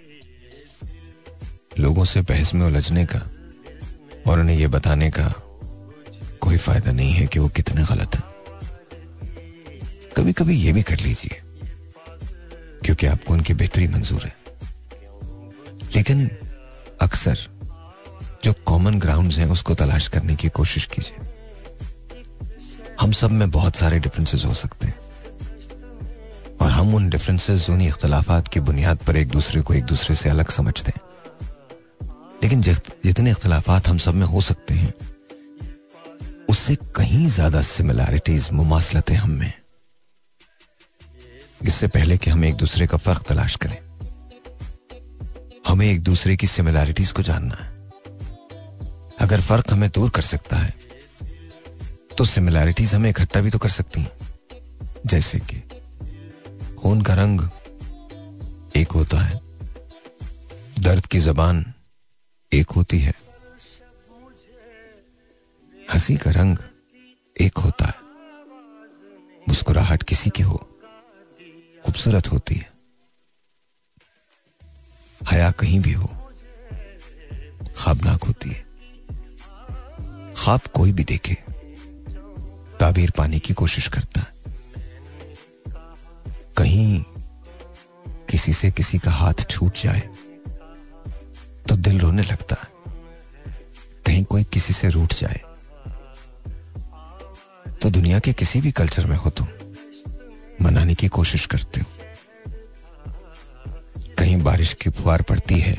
लोगों 1.79 2.05
से 2.05 2.21
बहस 2.23 2.53
में 2.55 2.65
उलझने 2.67 3.05
का 3.07 3.19
और 4.27 4.41
उन्हें 4.41 4.57
यह 4.57 4.69
बताने 4.69 5.11
का 5.11 5.29
कोई 6.41 6.57
फ़ायदा 6.57 6.93
नहीं 6.93 7.13
है 7.13 7.27
कि 7.27 7.39
वो 7.39 7.49
कितने 7.49 7.85
गलत 7.85 8.17
है। 8.17 8.23
कभी 10.17 10.33
कभी 10.33 10.57
ये 10.57 10.73
भी 10.73 10.83
कर 10.83 11.01
लीजिए, 11.01 11.41
क्योंकि 12.85 13.07
आपको 13.07 13.35
उनकी 13.35 13.55
बेहतरी 13.55 13.89
मंजूर 13.89 14.25
है। 14.25 14.35
लेकिन 15.95 16.29
अक्सर 17.03 17.39
जो 18.45 18.53
कॉमन 18.67 18.99
ग्राउंड्स 18.99 19.39
हैं 19.39 19.47
उसको 19.51 19.75
तलाश 19.75 20.09
करने 20.09 20.35
की 20.37 20.49
कोशिश 20.49 20.87
कीजिए। 20.87 21.33
हम 23.05 23.13
सब 23.13 23.31
में 23.33 23.51
बहुत 23.51 23.77
सारे 23.77 23.99
डिफरेंसेस 24.01 24.45
हो 24.45 24.53
सकते 24.55 24.87
हैं। 24.87 24.99
और 26.59 26.71
हम 26.71 26.95
उन 26.95 27.09
डिफरेंसेस 27.11 27.69
उन 27.71 27.81
इख्तलाफात 27.83 28.47
की 28.49 28.61
बुनियाद 28.63 28.99
पर 28.99 29.17
एक 29.17 29.29
दूसरे 29.31 29.61
को 29.61 29.75
एक 29.75 29.85
दूसरे 29.87 30.15
से 30.17 30.31
अलग 30.31 30.51
समझते 30.51 30.93
हैं। 30.93 31.03
लेकिन 32.43 32.63
जितने 32.63 33.31
इख्तलाफात 33.31 33.89
हम 33.89 33.99
सब 33.99 34.15
में 34.15 34.27
हो 34.27 34.41
सकते 34.41 34.75
हैं, 34.75 34.93
उससे 36.49 36.77
कहीं 36.97 37.27
ज़्यादा 37.29 37.61
सिमिलैरिटीज 37.63 38.49
मुमासलतें 38.53 39.15
हम 39.17 39.31
में 39.33 39.53
इससे 41.61 41.87
पहले 41.89 42.17
कि 42.17 42.31
हम 42.31 42.45
एक 42.45 42.55
दूसरे 42.57 42.87
का 42.87 42.97
फ़र्क 42.99 43.23
तलाश 43.29 43.57
करें, 43.57 43.79
हमें 45.69 45.87
एक 45.87 46.03
दूसरे 46.03 46.37
की 46.37 46.47
सिमिलैरिटीज 46.47 47.13
को 47.13 47.23
जानना 47.23 47.55
है। 47.55 47.69
अगर 49.21 49.41
फ़र्क 49.43 49.73
हमें 49.73 49.89
दूर 49.91 50.11
कर 50.11 50.23
सकता 50.25 50.57
है 50.57 50.73
तो 52.19 52.25
सिमिलैरिटीज 52.25 52.95
हमें 52.95 53.09
इकट्ठा 53.11 53.41
भी 53.41 53.51
तो 53.51 53.59
कर 53.59 53.69
सकती 53.69 54.01
हैं। 54.01 54.11
जैसे 55.07 55.39
कि 55.41 55.57
खून 56.77 57.01
का 57.03 57.15
रंग 57.15 57.41
एक 58.77 58.93
होता 58.93 59.19
है, 59.21 59.41
दर्द 60.81 61.07
की 61.07 61.21
जबान 61.21 61.65
एक 62.53 62.71
होती 62.71 62.99
है, 62.99 63.15
हँसी 65.93 66.17
का 66.17 66.31
रंग 66.31 66.59
एक 67.37 67.59
होता 67.59 67.87
है, 67.87 67.95
मुस्कुराहट 69.49 70.03
किसी 70.03 70.31
की 70.31 70.43
हो, 70.43 70.57
खूबसूरत 71.85 72.31
होती 72.33 72.55
है, 72.55 72.69
हया 75.21 75.51
कहीं 75.51 75.81
भी 75.81 75.93
हो, 75.93 76.09
खाबनाक 77.77 78.25
होती 78.25 78.51
है। 78.51 78.63
ख्वाब 80.35 80.61
कोई 80.75 80.93
भी 80.93 81.05
देखे। 81.05 81.37
ताबीर 82.85 83.11
पाने 83.17 83.39
की 83.41 83.53
कोशिश 83.55 83.87
करता 83.89 84.21
है। 84.21 84.33
कहीं 86.57 87.03
किसी 88.31 88.53
से 88.53 88.71
किसी 88.71 88.99
का 88.99 89.11
हाथ 89.13 89.45
छूट 89.51 89.73
जाए 89.77 90.01
तो 91.69 91.77
दिल 91.77 91.99
रोने 92.01 92.23
लगता 92.23 92.57
है। 92.57 92.69
कहीं 94.07 94.25
कोई 94.25 94.45
किसी 94.45 94.73
से 94.73 94.89
रूठ 94.91 95.15
जाए 95.15 95.41
तो 97.83 97.91
दुनिया 97.91 98.19
के 98.19 98.33
किसी 98.35 98.61
भी 98.61 98.73
कल्चर 98.73 99.07
में 99.07 99.17
हो 99.17 99.31
तुम, 99.31 99.47
मनाने 100.63 100.95
की 100.95 101.09
कोशिश 101.09 101.47
करते 101.47 101.81
हो। 101.81 101.87
कहीं 104.19 104.37
बारिश 104.43 104.73
की 104.75 104.91
फुहार 104.91 105.23
पड़ती 105.23 105.59
है 105.61 105.77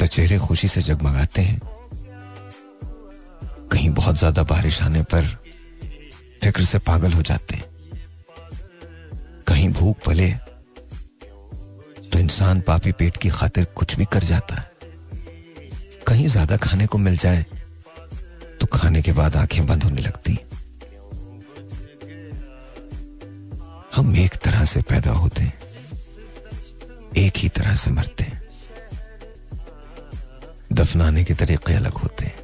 तो 0.00 0.06
चेहरे 0.06 0.38
खुशी 0.38 0.68
से 0.68 0.82
जगमगाते 0.82 1.42
हैं। 1.42 1.60
कहीं 3.72 3.90
बहुत 3.92 4.18
ज़्यादा 4.18 4.42
बारिश 4.46 4.82
आने 4.82 5.02
पर 5.04 5.24
फ़िक्र 6.42 6.62
से 6.64 6.78
पागल 6.80 7.12
हो 7.12 7.22
जाते 7.22 7.56
हैं। 7.56 7.64
कहीं 9.48 9.68
भूख 9.70 9.96
पले 10.06 10.30
तो 12.04 12.18
इंसान 12.18 12.60
पापी 12.60 12.92
पेट 12.92 13.16
की 13.16 13.28
खातिर 13.30 13.64
कुछ 13.76 13.96
भी 13.96 14.04
कर 14.12 14.24
जाता 14.24 14.54
है। 14.54 14.68
कहीं 16.06 16.26
ज़्यादा 16.28 16.56
खाने 16.58 16.86
को 16.86 16.98
मिल 16.98 17.16
जाए 17.16 17.44
तो 18.60 18.66
खाने 18.68 19.02
के 19.02 19.12
बाद 19.12 19.36
आँखें 19.36 19.64
बंद 19.66 19.82
होने 19.82 20.00
लगती 20.02 20.38
हम 23.94 24.16
एक 24.16 24.34
तरह 24.44 24.64
से 24.64 24.80
पैदा 24.82 25.10
होते 25.12 25.42
हैं, 25.42 25.58
एक 27.18 27.36
ही 27.36 27.48
तरह 27.50 27.74
से 27.74 27.90
मरते 27.90 28.24
हैं। 28.24 28.40
दफनाने 30.72 31.24
के 31.24 31.34
तरीके 31.34 31.74
अलग 31.74 31.92
होते 31.94 32.26
हैं। 32.26 32.39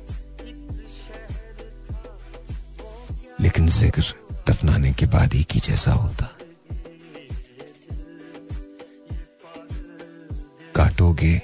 ज़िक्र 3.77 4.03
दफनाने 4.49 4.93
के 4.93 5.07
बाद 5.07 5.35
एक 5.35 5.53
ही 5.53 5.61
जैसा 5.61 5.93
होता। 5.93 6.27
काटोगे 10.77 11.37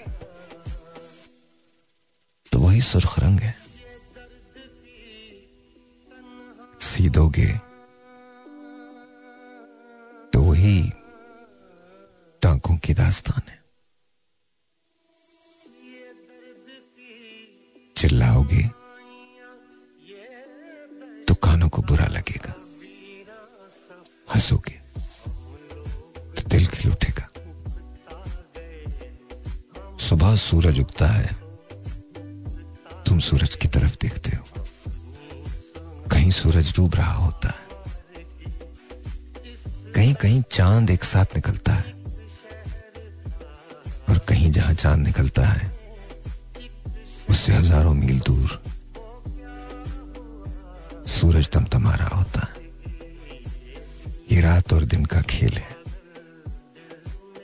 तो 2.53 2.59
वही 2.59 2.81
सुर्ख 2.81 3.19
रंग 3.19 3.41
है। 3.41 3.55
सीधोगे 6.83 7.47
तो 10.33 10.43
वही 10.43 10.79
टांकों 12.43 12.77
की 12.77 12.95
दास्तान 12.95 13.43
है। 13.49 13.61
चिल्लाओगे 17.97 18.69
कानों 21.43 21.69
को 21.69 21.83
बुरा 21.83 22.07
लगेगा। 22.07 22.55
हंसोगे 24.35 24.81
तो 26.35 26.49
दिल 26.49 26.67
खिल 26.67 26.91
उठेगा। 26.93 27.29
सुबह 30.01 30.37
सूरज 30.37 30.81
उगता 30.81 31.07
है, 31.07 31.31
तुम 33.07 33.19
सूरज 33.21 33.57
की 33.57 33.69
तरफ़ 33.69 33.97
देखते 34.03 34.37
हो। 34.37 34.45
कहीं 36.09 36.31
सूरज 36.31 36.75
डूब 36.77 36.95
रहा 36.95 37.15
होता 37.15 37.49
है। 37.49 37.71
कहीं 39.95 40.15
कहीं 40.15 40.43
चाँद 40.51 40.91
एक 40.91 41.05
साथ 41.05 41.37
निकलता 41.37 41.73
है। 41.73 41.93
और 44.09 44.19
कहीं 44.19 44.51
जहाँ 44.53 44.75
चाँद 44.75 44.99
निकलता 44.99 45.47
है, 45.47 45.71
उससे 47.31 47.53
हज़ारों 47.53 47.95
मील 47.95 48.21
दूर 48.21 48.63
सूरज 51.07 51.49
तमतमा 51.49 51.95
रहा 51.95 52.17
होता 52.17 52.49
ये 54.33 54.41
रात 54.41 54.73
और 54.73 54.85
दिन 54.85 55.05
का 55.05 55.21
खेल 55.23 55.53
है। 55.53 55.77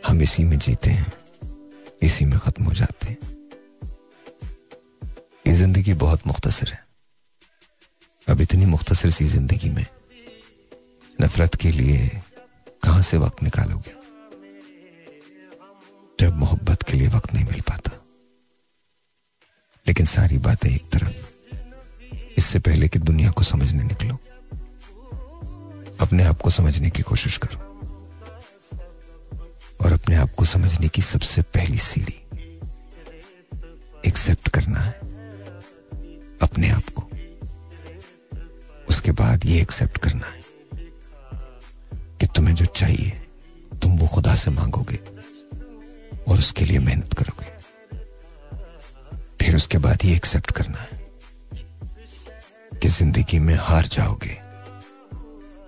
हम 0.06 0.22
इसी 0.22 0.44
में 0.44 0.58
जीते 0.58 0.90
हैं, 0.90 1.12
इसी 2.02 2.24
में 2.24 2.38
खत्म 2.38 2.64
हो 2.64 2.72
जाते 2.72 3.08
हैं। 3.08 3.18
ये 5.46 5.52
ज़िंदगी 5.52 5.94
बहुत 5.94 6.26
मुख्तसर 6.26 6.68
है। 6.68 6.86
अब 8.28 8.40
इतनी 8.40 8.66
मुख्तसर 8.66 9.10
सी 9.10 9.24
ज़िंदगी 9.24 9.70
में 9.70 9.86
नफरत 11.20 11.54
के 11.54 11.70
लिए 11.70 12.08
कहाँ 12.82 13.02
से 13.02 13.18
वक्त 13.18 13.42
निकालोगे? 13.42 13.94
जब 16.20 16.36
मोहब्बत 16.36 16.82
के 16.82 16.96
लिए 16.96 17.08
वक्त 17.08 17.34
नहीं 17.34 17.44
मिल 17.44 17.60
पाता। 17.60 17.90
लेकिन 19.86 20.06
सारी 20.06 20.38
बातें 20.38 20.70
एक 20.70 20.90
तरफ़। 20.90 21.37
इससे 22.38 22.58
पहले 22.58 22.88
कि 22.88 22.98
दुनिया 22.98 23.30
को 23.30 23.42
समझने 23.42 23.82
निकलो। 23.82 24.14
अपने 26.00 26.22
आप 26.22 26.40
को 26.40 26.50
समझने 26.50 26.90
की 26.90 27.02
कोशिश 27.02 27.36
करो। 27.36 27.58
और 29.84 29.92
अपने 29.92 30.14
आप 30.14 30.30
को 30.36 30.44
समझने 30.44 30.88
की 30.88 31.02
सबसे 31.02 31.42
पहली 31.42 31.78
सीढ़ी 31.78 32.24
एक्सेप्ट 34.06 34.48
करना 34.48 34.80
है। 34.80 34.92
अपने 36.42 36.70
आप 36.70 36.82
को। 36.96 37.02
उसके 38.88 39.12
बाद 39.12 39.44
ये 39.44 39.62
एक्सेप्ट 39.62 39.98
करना 39.98 40.26
है 40.26 40.42
कि 42.20 42.26
तुम्हें 42.26 42.54
जो 42.54 42.64
चाहिए, 42.64 43.10
तुम 43.82 43.98
वो 43.98 44.06
खुदा 44.06 44.34
से 44.34 44.50
मांगोगे 44.50 45.00
और 46.28 46.38
उसके 46.38 46.64
लिए 46.64 46.78
मेहनत 46.78 47.14
करोगे। 47.14 47.48
फिर 49.40 49.56
उसके 49.56 49.78
बाद 49.78 49.98
ये 50.04 50.16
एक्सेप्ट 50.16 50.50
करना 50.50 50.78
है 50.78 50.87
कि 52.82 52.88
ज़िंदगी 52.88 53.38
में 53.38 53.54
हार 53.54 53.86
जाओगे, 53.86 54.36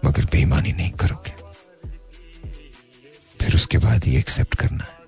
मगर 0.05 0.25
बेईमानी 0.25 0.73
नहीं 0.73 0.91
करोगे। 1.01 1.35
फिर 3.41 3.55
उसके 3.55 3.79
बाद 3.79 4.07
ये 4.07 4.19
एक्सेप्ट 4.19 4.55
करना 4.55 4.85
है 4.85 4.99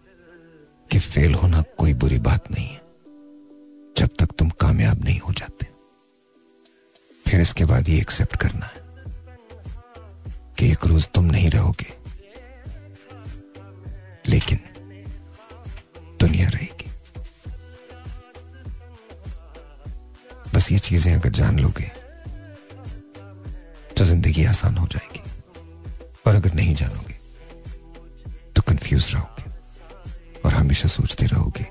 कि 0.91 0.99
फेल 0.99 1.35
होना 1.35 1.63
कोई 1.79 1.95
बुरी 1.95 2.19
बात 2.19 2.51
नहीं 2.51 2.69
है, 2.69 2.81
जब 3.97 4.09
तक 4.19 4.33
तुम 4.39 4.51
कामयाब 4.61 5.05
नहीं 5.05 5.19
हो 5.19 5.33
जाते। 5.33 5.67
फिर 7.27 7.41
इसके 7.41 7.65
बाद 7.65 7.89
ये 7.89 7.99
एक्सेप्ट 7.99 8.37
करना 8.37 8.67
है 8.67 8.81
कि 10.59 10.71
एक 10.73 10.87
रोज 10.87 11.09
तुम 11.09 11.25
नहीं 11.25 11.51
रहोगे। 11.51 11.93
लेकिन 14.29 14.59
दुनिया 16.21 16.49
रहेगी 16.49 16.72
बस 20.55 20.71
ये 20.73 20.79
चीज़ें 20.79 21.15
अगर 21.15 21.31
जान 21.33 21.59
लोगे 21.59 21.91
तो 23.97 24.05
ज़िंदगी 24.05 24.45
आसान 24.45 24.77
हो 24.77 24.87
जाएगी। 24.87 25.21
और 26.27 26.35
अगर 26.35 26.55
नहीं 26.55 26.75
जानोगे 26.75 27.15
तो 28.57 28.63
कंफ्यूज 28.63 29.11
रहोगे। 29.15 29.51
और 30.41 30.55
हमेशा 30.55 30.89
सोचते 30.89 31.27
रहोगे, 31.27 31.67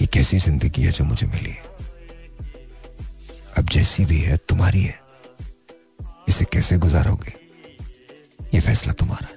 ये 0.00 0.06
कैसी 0.06 0.38
ज़िंदगी 0.38 0.82
है 0.82 0.92
जो 0.92 1.04
मुझे 1.04 1.26
मिली 1.26 1.50
है? 1.50 1.64
अब 3.56 3.68
जैसी 3.72 4.04
भी 4.04 4.20
है, 4.20 4.36
तुम्हारी 4.38 4.82
है। 4.82 4.98
इसे 6.28 6.44
कैसे 6.44 6.78
गुजारोगे? 6.78 7.32
ये 8.54 8.60
फैसला 8.60 8.92
तुम्हारा 8.92 9.28
है। 9.28 9.35